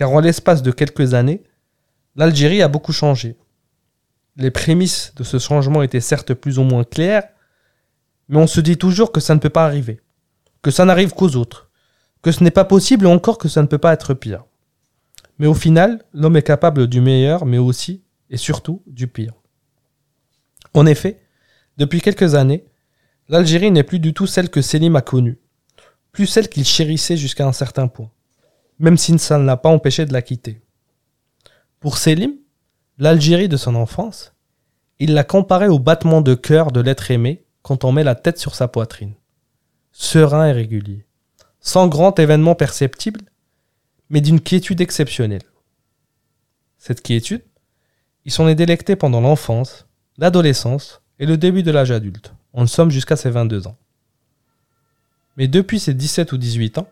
[0.00, 1.42] Car en l'espace de quelques années,
[2.16, 3.36] l'Algérie a beaucoup changé.
[4.36, 7.28] Les prémices de ce changement étaient certes plus ou moins claires,
[8.30, 10.00] mais on se dit toujours que ça ne peut pas arriver,
[10.62, 11.68] que ça n'arrive qu'aux autres,
[12.22, 14.46] que ce n'est pas possible ou encore que ça ne peut pas être pire.
[15.38, 19.34] Mais au final, l'homme est capable du meilleur, mais aussi et surtout du pire.
[20.72, 21.20] En effet,
[21.76, 22.64] depuis quelques années,
[23.28, 25.38] l'Algérie n'est plus du tout celle que Selim a connue,
[26.10, 28.10] plus celle qu'il chérissait jusqu'à un certain point,
[28.80, 30.62] même si ça ne l'a pas empêché de la quitter.
[31.80, 32.32] Pour Selim,
[32.98, 34.32] l'Algérie de son enfance,
[34.98, 38.38] il l'a comparée au battement de cœur de l'être aimé quand on met la tête
[38.38, 39.14] sur sa poitrine.
[39.92, 41.04] Serein et régulier,
[41.60, 43.20] sans grand événement perceptible,
[44.08, 45.42] mais d'une quiétude exceptionnelle.
[46.78, 47.44] Cette quiétude,
[48.24, 49.86] il s'en est délecté pendant l'enfance,
[50.16, 53.76] l'adolescence et le début de l'âge adulte, en somme jusqu'à ses 22 ans.
[55.36, 56.88] Mais depuis ses 17 ou 18 ans,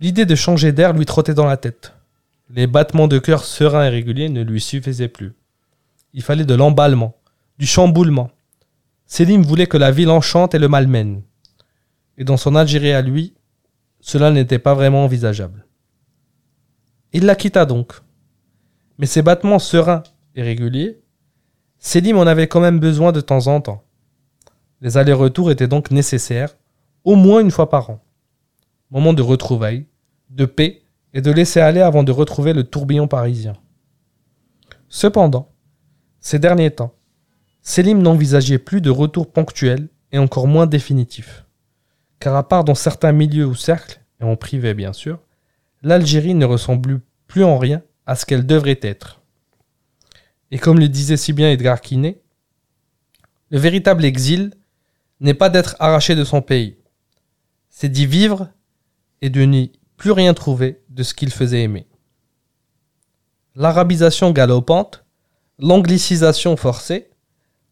[0.00, 1.94] l'idée de changer d'air lui trottait dans la tête.
[2.50, 5.32] Les battements de cœur sereins et réguliers ne lui suffisaient plus.
[6.14, 7.16] Il fallait de l'emballement,
[7.58, 8.30] du chamboulement,
[9.10, 11.22] Selim voulait que la ville enchante et le malmène.
[12.18, 13.32] Et dans son Algérie à lui,
[14.00, 15.64] cela n'était pas vraiment envisageable.
[17.14, 17.94] Il la quitta donc.
[18.98, 20.02] Mais ses battements sereins
[20.34, 21.00] et réguliers,
[21.78, 23.82] Selim en avait quand même besoin de temps en temps.
[24.82, 26.54] Les allers-retours étaient donc nécessaires,
[27.02, 28.04] au moins une fois par an.
[28.90, 29.86] Moment de retrouvailles,
[30.30, 33.54] de paix et de laisser aller avant de retrouver le tourbillon parisien.
[34.88, 35.52] Cependant,
[36.20, 36.94] ces derniers temps,
[37.62, 41.44] Selim n'envisageait plus de retour ponctuel et encore moins définitif.
[42.18, 45.20] Car à part dans certains milieux ou cercles, et en privé bien sûr,
[45.82, 49.20] l'Algérie ne ressemble plus en rien à ce qu'elle devrait être.
[50.50, 52.22] Et comme le disait si bien Edgar Quinet,
[53.50, 54.54] le véritable exil
[55.20, 56.78] n'est pas d'être arraché de son pays,
[57.68, 58.48] c'est d'y vivre
[59.22, 61.86] et de n'y plus rien trouver de ce qu'il faisait aimer.
[63.54, 65.04] L'arabisation galopante,
[65.58, 67.10] l'anglicisation forcée,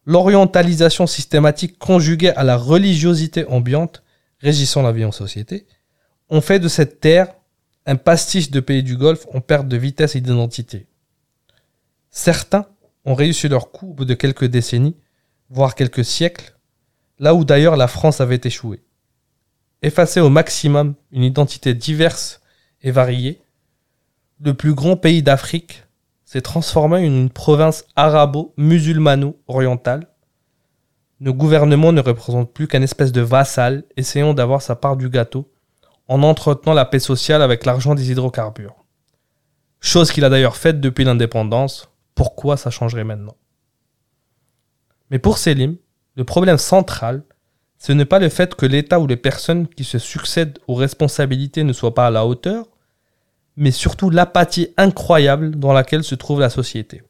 [0.05, 4.03] l'orientalisation systématique conjuguée à la religiosité ambiante
[4.41, 5.67] régissant la vie en société,
[6.29, 7.35] ont fait de cette terre
[7.87, 10.87] un pastiche de pays du Golfe en perte de vitesse et d'identité.
[12.11, 12.67] Certains
[13.05, 14.97] ont réussi leur bout de quelques décennies,
[15.51, 16.57] voire quelques siècles,
[17.19, 18.83] là où d'ailleurs la France avait échoué.
[19.83, 22.41] Effacer au maximum une identité diverse
[22.83, 23.43] et variée,
[24.41, 25.85] le plus grand pays d'Afrique
[26.25, 30.09] s'est transformé en une province arabo-musulmano-orientale.
[31.21, 35.51] Nos gouvernements ne représentent plus qu'un espèce de vassal essayant d'avoir sa part du gâteau
[36.09, 38.85] en entretenant la paix sociale avec l'argent des hydrocarbures.
[39.81, 43.37] Chose qu'il a d'ailleurs faite depuis l'indépendance, pourquoi ça changerait maintenant?
[45.11, 45.77] Mais pour Selim,
[46.17, 47.25] le problème central,
[47.79, 51.65] ce n'est pas le fait que l'État ou les personnes qui se succèdent aux responsabilités
[51.65, 52.67] ne soient pas à la hauteur,
[53.57, 57.03] mais surtout l'apathie incroyable dans laquelle se trouve la société,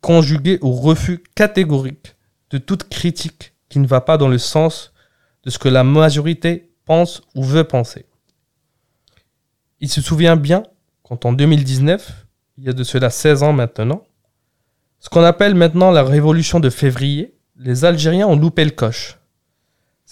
[0.00, 2.16] conjuguée au refus catégorique
[2.50, 4.92] de toute critique qui ne va pas dans le sens
[5.44, 8.06] de ce que la majorité pense ou veut penser.
[9.80, 10.64] Il se souvient bien
[11.02, 12.26] quand en 2019,
[12.58, 14.02] il y a de cela 16 ans maintenant,
[14.98, 19.19] ce qu'on appelle maintenant la révolution de février, les Algériens ont loupé le coche.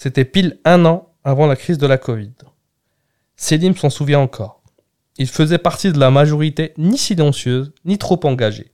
[0.01, 2.31] C'était pile un an avant la crise de la Covid.
[3.35, 4.63] Selim s'en souvient encore.
[5.17, 8.71] Il faisait partie de la majorité ni silencieuse, ni trop engagée.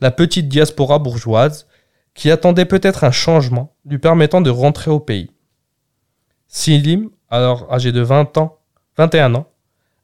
[0.00, 1.66] La petite diaspora bourgeoise
[2.14, 5.30] qui attendait peut-être un changement lui permettant de rentrer au pays.
[6.48, 8.58] Silim, alors âgé de 20 ans,
[8.96, 9.50] 21 ans,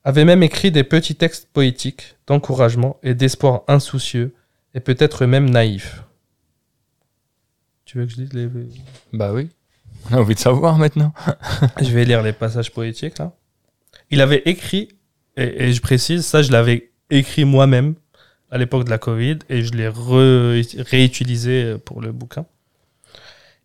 [0.05, 4.35] avait même écrit des petits textes poétiques d'encouragement et d'espoir insoucieux
[4.75, 6.05] et peut-être même naïfs.
[7.87, 8.51] Tu veux que je dise les...
[9.15, 9.49] Bah oui.
[10.11, 11.13] On a envie de savoir maintenant.
[11.81, 13.33] Je vais lire les passages poétiques là.
[14.11, 14.89] Il avait écrit,
[15.37, 17.95] et, et je précise, ça je l'avais écrit moi-même
[18.51, 22.47] à l'époque de la Covid et je l'ai réutilisé pour le bouquin.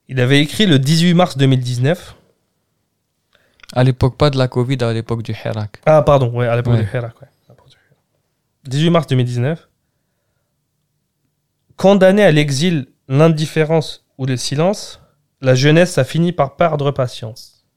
[0.10, 2.16] Il avait écrit le 18 mars 2019.
[3.76, 5.80] À l'époque, pas de la Covid, à l'époque du Hirak.
[5.86, 6.84] Ah, pardon, ouais, à l'époque Ouais.
[6.84, 7.28] du Hirak, ouais.
[7.48, 7.98] À l'époque du Hirak.
[8.66, 9.70] 18 mars 2019.
[11.78, 15.00] Condamné à l'exil, l'indifférence ou le silence,
[15.44, 17.68] la jeunesse a fini par perdre patience.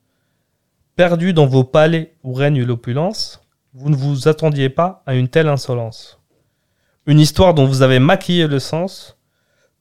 [0.95, 3.43] Perdu dans vos palais où règne l'opulence,
[3.75, 6.19] vous ne vous attendiez pas à une telle insolence.
[7.05, 9.19] Une histoire dont vous avez maquillé le sens,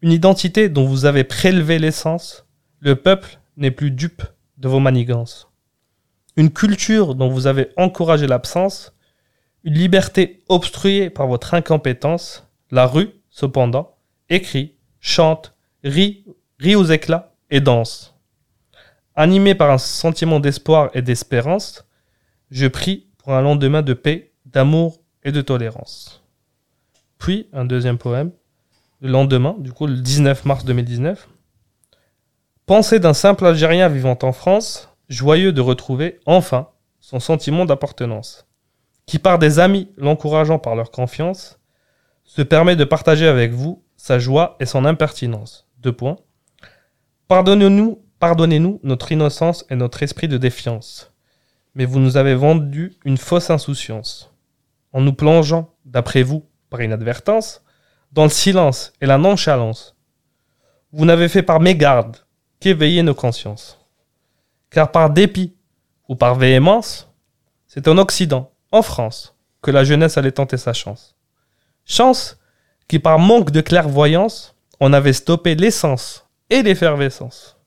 [0.01, 2.45] une identité dont vous avez prélevé l'essence,
[2.81, 4.23] le peuple n'est plus dupe
[4.57, 5.47] de vos manigances
[6.35, 8.93] une culture dont vous avez encouragé l'absence,
[9.63, 13.97] une liberté obstruée par votre incompétence, la rue, cependant,
[14.29, 16.25] écrit, chante, rit,
[16.59, 18.15] rit aux éclats et danse.
[19.15, 21.85] Animé par un sentiment d'espoir et d'espérance,
[22.51, 26.23] je prie pour un lendemain de paix, d'amour et de tolérance.
[27.17, 28.31] Puis, un deuxième poème,
[29.01, 31.27] le lendemain, du coup le 19 mars 2019.
[32.65, 38.47] Pensée d'un simple Algérien vivant en France, joyeux de retrouver enfin son sentiment d'appartenance,
[39.05, 41.59] qui par des amis l'encourageant par leur confiance,
[42.23, 45.67] se permet de partager avec vous sa joie et son impertinence.
[45.77, 46.17] Deux points.
[47.27, 51.11] Pardonnez-nous, pardonnez-nous notre innocence et notre esprit de défiance.
[51.73, 54.31] Mais vous nous avez vendu une fausse insouciance.
[54.93, 57.63] En nous plongeant, d'après vous, par inadvertance,
[58.11, 59.95] dans le silence et la nonchalance.
[60.91, 62.17] Vous n'avez fait par mégarde
[62.59, 63.85] qu'éveiller nos consciences
[64.75, 65.55] car par dépit
[66.09, 67.09] ou par véhémence,
[67.65, 71.15] c'est en Occident, en France, que la jeunesse allait tenter sa chance.
[71.85, 72.37] Chance
[72.89, 76.24] qui, par manque de clairvoyance, on avait stoppé l'essence
[76.63, 77.57] l'effervescence.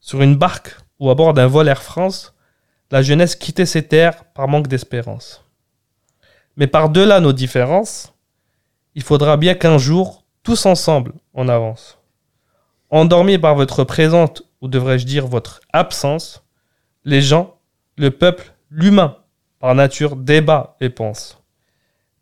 [0.00, 2.34] Sur une barque ou à bord d'un vol Air France,
[2.90, 5.44] la jeunesse quittait ses terres par manque d'espérance.
[6.56, 8.12] Mais par-delà nos différences,
[8.94, 11.98] il faudra bien qu'un jour, tous ensemble, on avance.
[12.90, 16.44] Endormis par votre présente ou devrais-je dire votre absence,
[17.04, 17.58] les gens,
[17.96, 19.16] le peuple, l'humain,
[19.58, 21.38] par nature, débat et pense.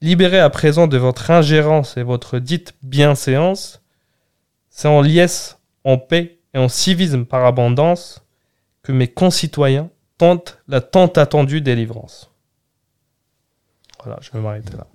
[0.00, 3.82] Libérés à présent de votre ingérence et votre dite bienséance,
[4.70, 8.22] c'est en liesse, en paix et en civisme par abondance
[8.82, 12.30] que mes concitoyens tentent la tant attendue délivrance.
[14.02, 14.86] Voilà, je vais m'arrêter là.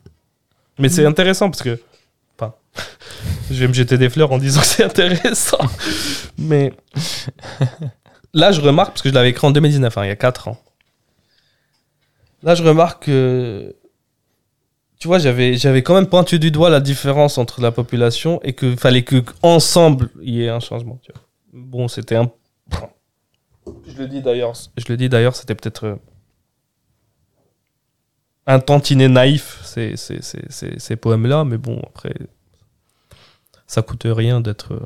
[0.79, 1.79] Mais c'est intéressant parce que.
[2.37, 2.53] Enfin,
[3.49, 5.59] je vais me jeter des fleurs en disant que c'est intéressant.
[6.37, 6.73] Mais
[8.33, 10.49] là, je remarque, parce que je l'avais écrit en 2019, hein, il y a 4
[10.49, 10.61] ans.
[12.43, 13.75] Là, je remarque que.
[15.05, 18.53] Tu vois, j'avais, j'avais quand même pointu du doigt la différence entre la population et
[18.53, 20.99] qu'il fallait que ensemble il y ait un changement.
[21.03, 21.21] tu vois.
[21.53, 22.31] Bon, c'était un.
[23.87, 24.53] Je le dis d'ailleurs.
[24.75, 25.95] Je le dis d'ailleurs, c'était peut-être euh,
[28.47, 32.15] un tantinet naïf ces, ces, ces, ces, ces poèmes-là, mais bon, après,
[33.67, 34.79] ça coûte rien d'être euh,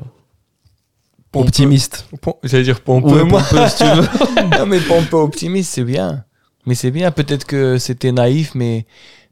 [1.32, 2.10] optimiste.
[2.42, 3.40] J'allais dire Ouais, pompeux, moi.
[3.40, 4.48] pompeux, si tu veux.
[4.58, 6.26] non, mais pompeux optimiste, c'est bien.
[6.66, 8.84] Mais c'est bien, peut-être que c'était naïf, mais,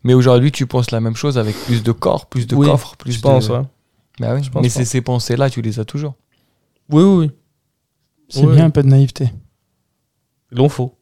[0.04, 2.96] mais aujourd'hui, tu penses la même chose avec plus de corps, plus de oui, coffre,
[2.96, 3.22] plus je de...
[3.22, 3.62] Pense, ouais.
[4.20, 6.14] Bah Mais c'est ces pensées-là, tu les as toujours.
[6.90, 7.30] Oui, oui, oui.
[8.28, 9.30] C'est bien un peu de naïveté.
[10.50, 10.94] L'on faut.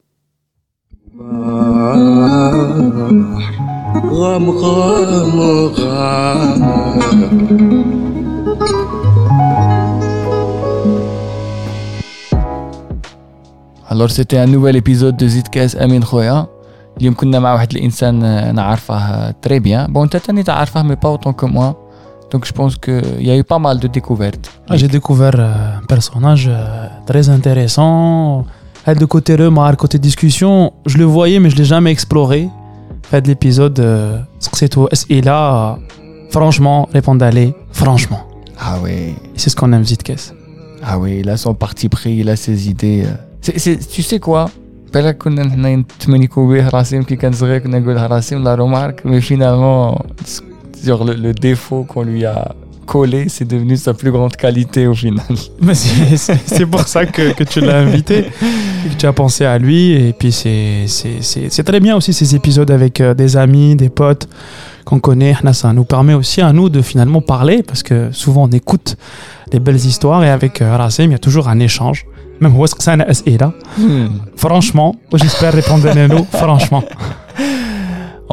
[13.89, 16.49] Alors c'était un nouvel épisode de Zidkes Amin Khoya.
[16.98, 21.10] اليوم كنا مع واحد الانسان آه، نعرفه تري بيان بون انت تاني تعرفه مي با
[21.10, 21.74] اوتون كو موا
[22.32, 25.86] دونك جو بونس كو يا يو با مال دو découvertes Ah, J'ai découvert euh, un
[25.96, 28.46] personnage euh, très intéressant.
[28.86, 30.54] Fait de côté remar, côté discussion,
[30.92, 32.42] je le voyais, mais je l'ai jamais exploré.
[33.10, 34.20] Fait de l'épisode, euh,
[34.60, 34.88] c'est tout.
[35.16, 35.40] Et là,
[36.36, 37.50] franchement, répondez allez,
[37.82, 38.22] franchement.
[38.66, 38.98] ah oui
[39.36, 40.24] Et c'est ce qu'on aime, Zitkes.
[40.90, 43.02] Ah oui, il a son parti pris, il a ses idées.
[43.06, 43.16] euh.
[43.46, 44.44] C'est- c'est- tu sais quoi
[44.94, 49.22] بالك كنا نحنا نتمنيكو به راسم كي كان صغير كنا نقول راسم لا رومارك mais
[49.22, 50.02] finalement
[50.86, 52.54] sur le, le défaut qu'on lui a
[52.86, 55.34] collé c'est devenu sa plus grande qualité au final
[55.66, 58.18] Mais c'est- c'est c'est pour ça que, que tu l'as invité.
[58.92, 59.82] que tu as pensé à lui.
[60.04, 63.70] Et puis, c'est c'est- c'est- c'est très bien aussi ces épisodes avec euh, des amis,
[63.84, 64.26] des potes
[64.88, 65.36] qu'on connaît.
[65.46, 68.90] Là, Ça nous permet aussi à nous de finalement parler parce que souvent on écoute
[69.54, 72.00] des belles histoires et avec euh, Rasim, il y a toujours un échange.
[72.42, 73.52] Même هو سقسانا أسئلة.
[74.36, 76.26] Franchement, j'espère répondre à nous.
[76.32, 76.84] Franchement.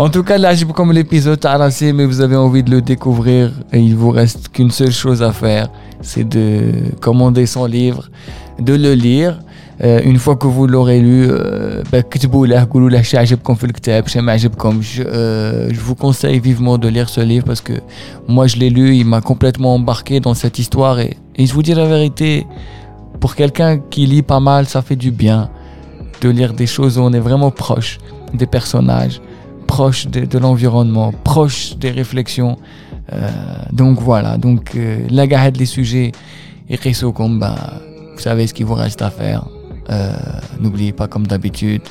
[0.04, 3.50] En tout cas, là, comme l'épisode t'a Rassim mais vous avez envie de le découvrir,
[3.72, 5.66] et il vous reste qu'une seule chose à faire,
[6.00, 8.04] c'est de commander son livre,
[8.68, 9.40] de le lire.
[9.80, 13.54] Euh, une fois que vous l'aurez lu, euh, bah, كتبوا له قولوا له شي عجبكم
[13.54, 15.00] في الكتاب شي ما عجبكمش.
[15.00, 17.74] Euh, je vous conseille vivement de lire ce livre parce que
[18.28, 21.62] moi je l'ai lu, il m'a complètement embarqué dans cette histoire et, et je vous
[21.62, 22.46] dis la vérité,
[23.23, 25.49] pour quelqu'un qui lit pas mal, ça fait du bien
[26.19, 27.97] de lire des choses où on est vraiment proche
[28.33, 29.21] des personnages,
[29.65, 32.57] proche de, l'environnement, proche des réflexions.
[33.13, 33.29] Euh,
[33.71, 36.11] donc voilà, donc euh, la les sujets
[36.69, 39.45] et vous savez ce qu'il vous reste à faire.
[39.89, 40.11] Euh,
[40.59, 41.83] n'oubliez pas comme d'habitude,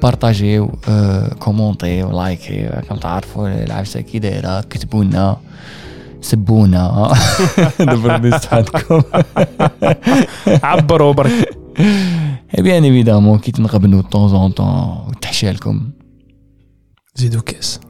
[0.00, 0.60] partagez,
[1.40, 3.00] commentez, likez, comme
[3.34, 5.40] vous savez,
[6.20, 7.12] سبونا.
[7.80, 9.02] دبر حالكم
[10.68, 11.58] عبروا برك
[12.58, 15.90] بيان ايفيدامون كي تنقبلوا طون طون وتحشى لكم
[17.14, 17.80] زيدوا كاس